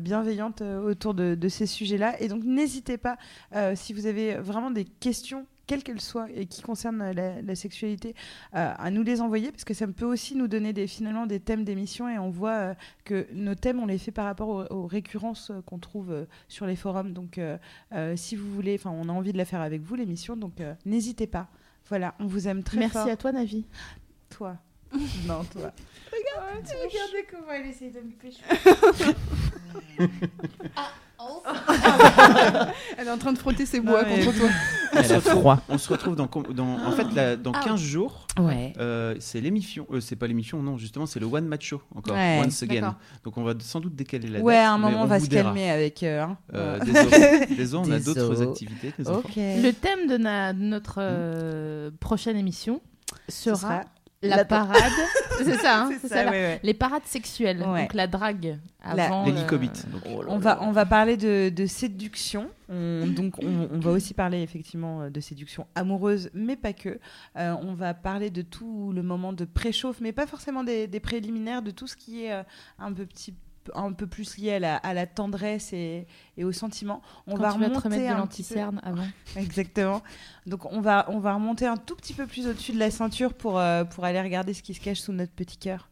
bienveillante 0.00 0.60
autour 0.62 1.14
de, 1.14 1.34
de 1.34 1.48
ces 1.48 1.66
sujets-là. 1.66 2.20
Et 2.20 2.28
donc, 2.28 2.44
n'hésitez 2.44 2.98
pas, 2.98 3.16
si 3.74 3.92
vous 3.92 4.06
avez 4.06 4.34
vraiment 4.34 4.70
des 4.70 4.84
questions, 4.84 5.46
quelles 5.72 5.82
qu'elles 5.82 6.00
soient, 6.02 6.26
et 6.34 6.44
qui 6.44 6.60
concernent 6.60 7.00
euh, 7.00 7.12
la, 7.14 7.40
la 7.40 7.54
sexualité, 7.54 8.14
euh, 8.54 8.74
à 8.76 8.90
nous 8.90 9.02
les 9.02 9.22
envoyer, 9.22 9.50
parce 9.50 9.64
que 9.64 9.72
ça 9.72 9.86
peut 9.86 10.04
aussi 10.04 10.36
nous 10.36 10.46
donner 10.46 10.74
des, 10.74 10.86
finalement 10.86 11.24
des 11.26 11.40
thèmes 11.40 11.64
d'émission. 11.64 12.10
Et 12.10 12.18
on 12.18 12.28
voit 12.28 12.50
euh, 12.50 12.74
que 13.04 13.26
nos 13.32 13.54
thèmes, 13.54 13.80
on 13.80 13.86
les 13.86 13.96
fait 13.96 14.10
par 14.10 14.26
rapport 14.26 14.48
aux, 14.48 14.64
aux 14.74 14.86
récurrences 14.86 15.50
euh, 15.50 15.62
qu'on 15.62 15.78
trouve 15.78 16.10
euh, 16.12 16.24
sur 16.48 16.66
les 16.66 16.76
forums. 16.76 17.14
Donc, 17.14 17.38
euh, 17.38 17.56
euh, 17.92 18.16
si 18.16 18.36
vous 18.36 18.52
voulez, 18.52 18.74
enfin, 18.74 18.90
on 18.90 19.08
a 19.08 19.12
envie 19.12 19.32
de 19.32 19.38
la 19.38 19.46
faire 19.46 19.62
avec 19.62 19.80
vous, 19.80 19.94
l'émission. 19.94 20.36
Donc, 20.36 20.60
euh, 20.60 20.74
n'hésitez 20.84 21.26
pas. 21.26 21.48
Voilà, 21.88 22.14
on 22.20 22.26
vous 22.26 22.48
aime 22.48 22.62
très 22.62 22.76
Merci 22.78 22.98
fort. 22.98 23.08
à 23.08 23.16
toi, 23.16 23.32
Navi. 23.32 23.64
toi. 24.28 24.58
non, 25.26 25.42
toi. 25.44 25.72
Regarde, 26.12 26.66
tu 26.66 26.76
regardais 26.76 27.26
comment 27.30 27.50
elle 27.52 27.66
essaye 27.66 27.90
de 27.90 28.00
me 28.00 28.12
pêcher. 29.72 30.10
Elle 32.98 33.06
est 33.06 33.10
en 33.10 33.18
train 33.18 33.32
de 33.32 33.38
frotter 33.38 33.64
ses 33.66 33.80
bois 33.80 34.04
contre 34.04 34.36
toi. 34.36 34.48
Elle 34.92 35.12
a 35.12 35.20
froid. 35.20 35.60
On 35.68 35.78
se 35.78 35.88
retrouve 35.88 36.16
dans, 36.16 36.24
en 36.28 36.92
fait 36.92 37.12
là, 37.14 37.36
dans 37.36 37.52
Ah. 37.54 37.60
15 37.64 37.80
jours. 37.80 38.26
Ouais. 38.40 38.72
euh, 38.78 39.14
c'est 39.20 39.40
l'émission, 39.40 39.86
euh, 39.92 40.00
c'est 40.00 40.16
pas 40.16 40.26
l'émission, 40.26 40.62
non, 40.62 40.78
justement, 40.78 41.06
c'est 41.06 41.20
le 41.20 41.26
One 41.26 41.46
Match 41.46 41.68
Show 41.68 41.80
encore, 41.94 42.14
Ouais. 42.16 42.40
Once 42.44 42.62
Again. 42.62 42.96
Donc 43.24 43.36
on 43.36 43.44
va 43.44 43.52
sans 43.60 43.80
doute 43.80 43.94
décaler 43.94 44.28
la 44.28 44.40
Ouais, 44.40 44.54
date. 44.54 44.64
à 44.66 44.72
un 44.72 44.78
moment, 44.78 45.00
on 45.00 45.02
on 45.02 45.06
va 45.06 45.20
se 45.20 45.26
dira. 45.26 45.44
calmer 45.44 45.70
avec 45.70 46.02
eux. 46.02 46.18
hein. 46.20 46.36
Euh, 46.54 46.78
Ouais. 46.78 46.84
désolé, 46.86 47.46
désolé, 47.56 47.88
on 47.88 47.92
a 47.92 48.00
d'autres 48.00 48.42
activités. 48.42 48.92
les 48.98 49.08
enfants. 49.08 49.20
Ok. 49.24 49.36
Le 49.36 49.70
thème 49.70 50.08
de 50.08 50.16
na- 50.16 50.52
notre 50.52 50.96
euh, 50.98 51.90
prochaine 52.00 52.36
émission 52.36 52.80
sera, 53.28 53.56
sera 53.56 53.80
la, 54.22 54.36
la- 54.36 54.44
parade. 54.44 54.92
c'est 55.38 55.56
ça, 55.58 55.82
hein, 55.82 55.90
c'est 56.00 56.08
ça, 56.08 56.24
la- 56.24 56.30
ouais, 56.30 56.36
ouais. 56.36 56.60
Les 56.62 56.74
parades 56.74 57.04
sexuelles, 57.04 57.62
Ouais. 57.62 57.82
donc 57.82 57.94
la 57.94 58.06
drague 58.06 58.58
avant. 58.82 59.24
L'hélicobite, 59.24 59.84
euh, 59.88 59.92
donc. 59.92 60.02
oh 60.06 60.22
là 60.22 60.28
On 60.30 60.38
va, 60.38 60.62
on 60.62 60.72
va 60.72 60.86
parler 60.86 61.16
de, 61.16 61.48
de 61.50 61.66
séduction. 61.66 62.48
On- 62.68 63.06
donc, 63.06 63.34
on, 63.42 63.68
on 63.72 63.78
va 63.78 63.90
aussi 63.90 64.14
parler 64.14 64.40
effectivement 64.42 65.02
euh, 65.02 65.10
de 65.10 65.20
séduction 65.20 65.66
amoureuse, 65.74 66.30
mais 66.34 66.56
pas 66.56 66.72
que. 66.72 66.98
Euh, 67.36 67.54
on 67.62 67.74
va 67.74 67.94
parler 67.94 68.30
de 68.30 68.42
tout 68.42 68.92
le 68.94 69.02
moment 69.02 69.32
de 69.32 69.44
préchauffe, 69.44 70.00
mais 70.00 70.12
pas 70.12 70.26
forcément 70.26 70.64
des, 70.64 70.86
des 70.86 71.00
préliminaires, 71.00 71.62
de 71.62 71.70
tout 71.70 71.86
ce 71.86 71.96
qui 71.96 72.24
est 72.24 72.32
euh, 72.32 72.42
un 72.78 72.92
peu 72.92 73.04
petit 73.06 73.34
un 73.74 73.92
peu 73.92 74.06
plus 74.06 74.36
lié 74.38 74.54
à 74.54 74.58
la, 74.58 74.76
à 74.76 74.94
la 74.94 75.06
tendresse 75.06 75.72
et, 75.72 76.06
et 76.36 76.44
au 76.44 76.52
sentiment. 76.52 77.02
On 77.26 77.34
Quand 77.36 77.42
va 77.42 77.52
tu 77.52 77.58
vas 77.60 77.66
te 77.66 77.70
remonter 77.70 77.84
remettre 77.88 78.02
de 78.04 78.08
peu- 78.12 78.18
l'anticerne 78.18 78.80
avant. 78.82 79.06
Exactement. 79.36 80.02
Donc 80.46 80.70
on 80.72 80.80
va, 80.80 81.06
on 81.08 81.18
va 81.20 81.34
remonter 81.34 81.66
un 81.66 81.76
tout 81.76 81.94
petit 81.96 82.14
peu 82.14 82.26
plus 82.26 82.46
au-dessus 82.46 82.72
de 82.72 82.78
la 82.78 82.90
ceinture 82.90 83.34
pour, 83.34 83.58
euh, 83.58 83.84
pour 83.84 84.04
aller 84.04 84.20
regarder 84.20 84.54
ce 84.54 84.62
qui 84.62 84.74
se 84.74 84.80
cache 84.80 85.00
sous 85.00 85.12
notre 85.12 85.32
petit 85.32 85.56
cœur. 85.56 85.88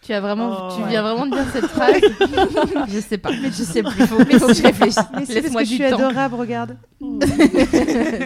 Tu 0.00 0.12
as 0.12 0.20
vraiment, 0.20 0.68
Oh, 0.70 0.74
tu 0.76 0.82
ouais. 0.82 0.88
viens 0.90 1.02
vraiment 1.02 1.26
de 1.26 1.32
dire 1.32 1.44
cette 1.52 1.66
phrase. 1.66 2.00
je 2.88 3.00
sais 3.00 3.18
pas, 3.18 3.30
mais 3.30 3.48
je 3.48 3.62
sais 3.64 3.82
plus. 3.82 4.06
Faut, 4.06 4.18
mais 4.24 4.38
faut 4.38 4.46
que 4.46 4.54
je 4.54 4.62
réfléchisse. 4.62 4.96
Mais 5.14 5.26
c'est 5.26 5.34
parce 5.34 5.44
Laisse-moi 5.44 5.60
que 5.62 5.66
je 5.66 5.70
du 5.74 5.76
suis 5.82 5.90
temps. 5.90 5.96
adorable, 5.96 6.34
regarde. 6.36 6.76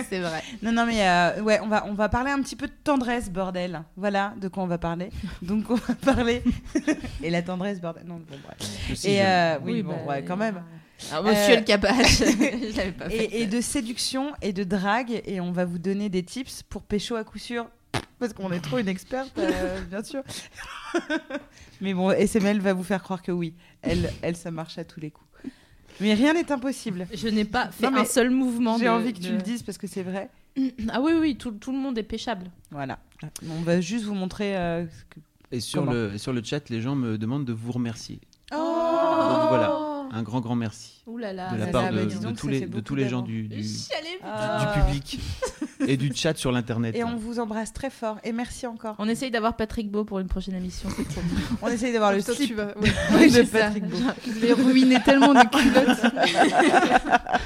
c'est 0.09 0.20
vrai. 0.20 0.43
Non, 0.62 0.73
non, 0.73 0.86
mais 0.86 1.01
euh, 1.09 1.43
ouais, 1.43 1.61
on 1.62 1.69
va, 1.69 1.85
on 1.89 1.94
va 1.94 2.09
parler 2.09 2.31
un 2.31 2.40
petit 2.40 2.57
peu 2.57 2.66
de 2.66 2.73
tendresse, 2.85 3.31
bordel. 3.31 3.82
Voilà 3.97 4.35
de 4.40 4.49
quoi 4.49 4.62
on 4.62 4.66
va 4.66 4.78
parler. 4.78 5.11
Donc, 5.40 5.65
on 5.70 5.74
va 5.74 5.94
parler. 5.94 6.43
Et 7.23 7.31
la 7.31 7.43
tendresse, 7.43 7.81
bordel. 7.81 8.05
Non, 8.07 8.16
bon, 8.16 8.36
bref. 8.44 9.05
Et 9.05 9.23
euh, 9.23 9.57
oui, 9.65 9.82
bon, 9.82 9.94
bah, 10.07 10.12
ouais, 10.15 10.24
quand 10.24 10.36
même. 10.36 10.62
Alors, 11.11 11.24
monsieur 11.24 11.55
Euh, 11.55 11.57
le 11.57 11.62
capache, 11.62 12.19
je 12.19 12.77
l'avais 12.77 12.93
pas 12.93 13.09
fait. 13.09 13.24
Et, 13.24 13.43
et 13.43 13.47
de 13.47 13.61
séduction 13.61 14.32
et 14.40 14.53
de 14.53 14.62
drague. 14.62 15.20
Et 15.27 15.40
on 15.40 15.51
va 15.53 15.65
vous 15.65 15.78
donner 15.78 16.09
des 16.09 16.23
tips 16.23 16.62
pour 16.69 16.82
pécho 16.82 17.16
à 17.16 17.24
coup 17.24 17.39
sûr. 17.39 17.66
Parce 18.23 18.35
qu'on 18.35 18.53
est 18.53 18.61
trop 18.61 18.78
une 18.78 18.86
experte, 18.86 19.32
euh, 19.39 19.81
bien 19.90 20.05
sûr. 20.05 20.23
mais 21.81 21.93
bon, 21.93 22.12
SML 22.12 22.61
va 22.61 22.73
vous 22.73 22.85
faire 22.85 23.03
croire 23.03 23.20
que 23.20 23.32
oui. 23.32 23.55
Elle, 23.82 24.12
elle, 24.23 24.36
ça 24.36 24.53
marche 24.53 24.78
à 24.78 24.85
tous 24.85 25.01
les 25.01 25.11
coups. 25.11 25.28
Mais 26.01 26.15
rien 26.15 26.32
n'est 26.32 26.51
impossible. 26.53 27.09
Je 27.12 27.27
n'ai 27.28 27.44
pas 27.44 27.70
fait 27.70 27.90
Non, 27.90 27.99
un 27.99 28.05
seul 28.05 28.31
mouvement. 28.31 28.78
J'ai 28.78 28.89
envie 28.89 29.12
que 29.12 29.19
de- 29.19 29.24
tu 29.27 29.32
le 29.32 29.43
dises 29.43 29.62
parce 29.65 29.77
que 29.77 29.86
c'est 29.89 30.05
vrai. 30.05 30.31
Ah 30.90 31.01
oui, 31.01 31.12
oui, 31.20 31.36
tout, 31.36 31.51
tout 31.51 31.73
le 31.73 31.78
monde 31.78 31.99
est 31.99 32.03
pêchable. 32.05 32.47
Voilà. 32.70 33.01
On 33.51 33.61
va 33.62 33.81
juste 33.81 34.05
vous 34.05 34.15
montrer. 34.15 34.57
euh, 34.57 34.86
ce 34.86 35.05
que- 35.11 35.20
Et 35.51 35.59
sur 35.61 35.81
Comment 35.81 35.93
le, 35.93 36.16
sur 36.19 36.32
le 36.32 36.43
chat, 36.44 36.69
les 36.70 36.81
gens 36.81 36.94
me 36.94 37.19
demandent 37.19 37.44
de 37.44 37.53
vous 37.53 37.73
remercier. 37.73 38.20
Oh, 38.53 38.57
Donc 38.57 39.49
voilà, 39.49 39.74
un 40.14 40.22
grand, 40.22 40.40
grand 40.40 40.55
merci. 40.55 41.02
Ouh 41.06 41.16
là 41.16 41.32
là. 41.32 41.51
de 41.52 41.56
la 41.59 41.66
part 41.68 41.90
de, 41.90 42.05
bah, 42.05 42.05
de 42.05 42.36
tous 42.36 42.47
les, 42.47 42.60
de 42.66 42.80
tous 42.80 42.94
les 42.94 43.09
gens 43.09 43.22
du, 43.22 43.48
du. 43.48 43.64
Ah. 44.22 44.74
du 44.74 44.80
public 44.82 45.20
et 45.89 45.97
du 45.97 46.14
chat 46.14 46.36
sur 46.36 46.52
l'internet. 46.52 46.94
Et 46.94 47.02
on 47.02 47.16
vous 47.16 47.40
embrasse 47.40 47.72
très 47.72 47.90
fort. 47.90 48.18
Et 48.22 48.32
merci 48.32 48.66
encore. 48.66 48.94
On 48.98 49.09
essaye 49.09 49.30
d'avoir 49.30 49.56
Patrick 49.56 49.90
Beau 49.90 50.05
pour 50.05 50.18
une 50.18 50.28
prochaine 50.28 50.55
émission. 50.55 50.89
On 51.62 51.68
essaye 51.68 51.93
d'avoir 51.93 52.12
le 52.12 52.22
Toi, 52.22 52.34
slip 52.34 52.48
tu 52.51 52.55
vas- 52.55 52.66
ouais. 52.78 52.93
Oui, 53.14 53.26
de 53.26 53.32
c'est 53.32 53.47
ça. 53.47 53.59
Patrick 53.64 53.86
Beau. 53.86 53.97
Je 54.26 54.32
vais 54.32 54.52
ruiner 54.52 55.01
tellement 55.02 55.32
de 55.34 55.48
culottes. 55.48 57.40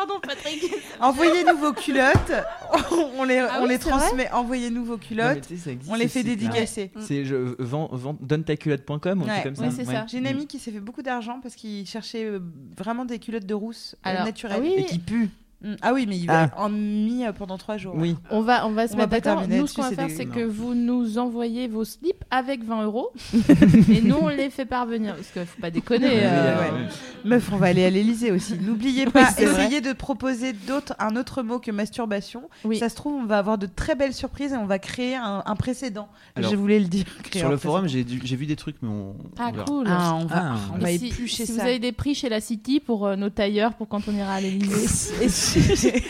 Pardon, 0.00 0.20
Patrick. 0.26 0.64
Envoyez-nous 1.00 1.58
vos 1.58 1.72
culottes. 1.74 2.32
on 3.18 3.24
les, 3.24 3.38
Ah 3.38 3.58
on 3.60 3.64
oui, 3.64 3.68
les 3.70 3.78
transmet. 3.78 4.30
Envoyez-nous 4.32 4.84
vos 4.84 4.96
culottes. 4.96 5.46
tu 5.46 5.56
sais, 5.56 5.64
ça 5.64 5.70
existe, 5.72 5.92
on 5.92 5.94
les 5.94 6.08
fait 6.08 6.22
dédicacer. 6.22 6.90
C'est 7.00 7.24
je 7.26 7.36
vends, 7.58 7.88
vends- 7.92 8.16
donne-ta-culotte.com 8.20 9.20
ou 9.20 9.24
un 9.24 9.26
Ouais. 9.26 9.40
truc 9.42 9.54
comme 9.56 9.64
Ouais, 9.64 9.70
ça. 9.70 9.76
c'est 9.76 9.84
ça. 9.84 10.06
J'ai 10.08 10.18
une 10.18 10.26
amie 10.26 10.46
qui 10.46 10.58
s'est 10.58 10.70
fait 10.72 10.80
beaucoup 10.80 11.02
d'argent 11.02 11.40
parce 11.42 11.54
qu'il 11.54 11.86
cherchait 11.86 12.24
euh, 12.24 12.40
vraiment 12.78 13.04
des 13.04 13.18
culottes 13.18 13.44
de 13.46 13.54
rousse 13.54 13.94
euh, 14.06 14.10
Alors, 14.10 14.24
naturelles. 14.24 14.56
ah 14.58 14.62
oui, 14.62 14.74
Et 14.78 14.84
qui 14.86 14.98
pue. 14.98 15.28
Mm. 15.62 15.74
Ah 15.82 15.92
oui, 15.92 16.06
mais 16.08 16.16
il 16.18 16.30
Ah. 16.30 16.50
va 16.54 16.62
en 16.62 16.68
mis 16.70 17.24
euh, 17.24 17.32
pendant 17.32 17.58
trois 17.58 17.76
jours. 17.76 17.94
Oui. 17.96 18.16
On 18.30 18.40
va, 18.40 18.66
on 18.66 18.70
va 18.70 18.88
se 18.88 18.94
On 18.94 18.96
mettre 18.96 19.10
d'accord. 19.10 19.40
terminer 19.40 19.58
Nous, 19.60 19.66
ce 19.66 19.74
qu'on 19.76 19.82
va 19.82 19.90
faire, 19.92 20.08
c'est 20.08 20.24
des- 20.24 20.30
que 20.30 20.40
vous 20.44 20.74
nous 20.74 21.18
envoyez 21.18 21.68
vos 21.68 21.84
slips 21.84 22.24
avec 22.30 22.64
20 22.64 22.84
euros. 22.84 23.10
et 23.92 24.00
nous, 24.00 24.16
on 24.20 24.28
les 24.28 24.48
fait 24.50 24.64
parvenir. 24.64 25.14
Parce 25.16 25.28
qu'il 25.30 25.44
faut 25.44 25.60
pas 25.60 25.70
déconner. 25.70 26.08
Euh, 26.24 26.58
ouais, 26.58 26.70
ouais. 26.70 26.88
Meuf, 27.24 27.50
on 27.52 27.56
va 27.56 27.66
aller 27.66 27.84
à 27.84 27.90
l'Elysée 27.90 28.32
aussi. 28.32 28.54
N'oubliez 28.58 29.04
pas, 29.06 29.30
essayez 29.38 29.80
de 29.82 29.92
proposer 29.92 30.52
d'autres, 30.54 30.94
un 30.98 31.14
autre 31.16 31.42
mot 31.42 31.58
que 31.58 31.70
masturbation. 31.70 32.48
Oui. 32.64 32.78
Ça 32.78 32.88
se 32.88 32.94
trouve, 32.96 33.14
on 33.14 33.26
va 33.26 33.38
avoir 33.38 33.58
de 33.58 33.66
très 33.66 33.94
belles 33.94 34.14
surprises 34.14 34.52
et 34.52 34.56
on 34.56 34.66
va 34.66 34.78
créer 34.78 35.16
un, 35.16 35.42
un 35.44 35.56
précédent. 35.56 36.08
Alors, 36.36 36.50
Je 36.50 36.56
voulais 36.56 36.78
le 36.80 36.86
dire. 36.86 37.04
Sur 37.34 37.50
le 37.50 37.56
forum, 37.58 37.86
j'ai 37.86 38.02
vu 38.04 38.46
des 38.46 38.56
trucs, 38.56 38.76
mais 38.82 38.88
on, 38.88 39.14
Ah, 39.38 39.50
on 39.54 39.64
cool. 39.64 39.86
Ah, 39.88 40.14
on 40.14 40.24
va, 40.24 40.36
Ah. 40.42 40.56
on 40.74 40.78
va 40.78 40.88
si, 40.88 41.08
éplucher 41.08 41.44
si 41.44 41.52
ça. 41.52 41.52
vous 41.52 41.60
avez 41.68 41.78
des 41.78 41.92
prix 41.92 42.14
chez 42.14 42.28
la 42.30 42.40
City 42.40 42.80
pour 42.80 43.06
euh, 43.06 43.16
nos 43.16 43.28
tailleurs 43.30 43.74
pour 43.74 43.88
quand 43.88 44.08
on 44.08 44.12
ira 44.14 44.34
à 44.34 44.40
l'Elysée. 44.40 45.28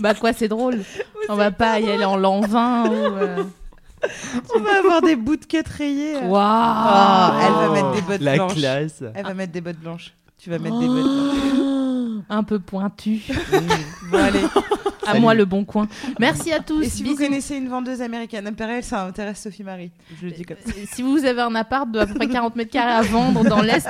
Bah 0.00 0.14
quoi, 0.14 0.32
c'est 0.32 0.48
drôle. 0.48 0.80
On 1.28 1.36
va 1.36 1.50
pas 1.52 1.78
y 1.80 1.90
aller 1.90 2.04
en 2.04 2.16
l'an 2.16 2.40
20 2.40 2.88
ou. 2.88 2.92
euh, 2.92 3.44
on 4.56 4.60
va 4.60 4.78
avoir 4.78 5.00
des 5.02 5.14
bouts 5.14 5.36
de 5.36 5.44
quête 5.44 5.68
rayés. 5.68 6.16
Waouh 6.16 6.34
Ah, 6.42 7.38
elle 7.46 7.52
va 7.52 7.68
mettre 7.72 7.92
des 7.92 8.00
bottes 8.02 8.20
La 8.20 8.34
blanches. 8.34 8.54
classe. 8.54 9.04
Elle 9.14 9.24
va 9.24 9.34
mettre 9.34 9.52
des 9.52 9.60
bottes 9.60 9.78
blanches. 9.78 10.12
Tu 10.38 10.50
vas 10.50 10.58
mettre 10.58 10.78
des 10.80 10.86
bottes 10.88 11.04
blanches. 11.04 12.24
Un 12.28 12.42
peu 12.42 12.58
pointu. 12.58 13.20
Bon, 14.10 14.18
allez. 14.18 14.40
À 15.04 15.06
Salut. 15.12 15.20
moi 15.20 15.34
le 15.34 15.44
bon 15.44 15.64
coin. 15.64 15.88
Merci 16.20 16.52
à 16.52 16.60
tous. 16.60 16.82
Et 16.82 16.88
si 16.88 17.02
vous 17.02 17.10
Bisous. 17.10 17.24
connaissez 17.24 17.56
une 17.56 17.68
vendeuse 17.68 18.00
américaine, 18.02 18.46
Impérial, 18.46 18.82
ça 18.84 19.04
intéresse 19.04 19.40
Sophie 19.42 19.64
Marie. 19.64 19.90
Je 20.20 20.26
le 20.26 20.32
dis 20.32 20.44
comme 20.44 20.56
ça. 20.64 20.72
Si 20.92 21.02
vous 21.02 21.24
avez 21.24 21.40
un 21.42 21.54
appart 21.56 21.90
de 21.90 21.98
à 22.00 22.06
peu 22.06 22.14
près 22.14 22.28
40 22.28 22.54
mètres 22.56 22.70
carrés 22.70 22.92
à 22.94 23.02
vendre 23.02 23.44
dans 23.44 23.60
l'Est 23.62 23.88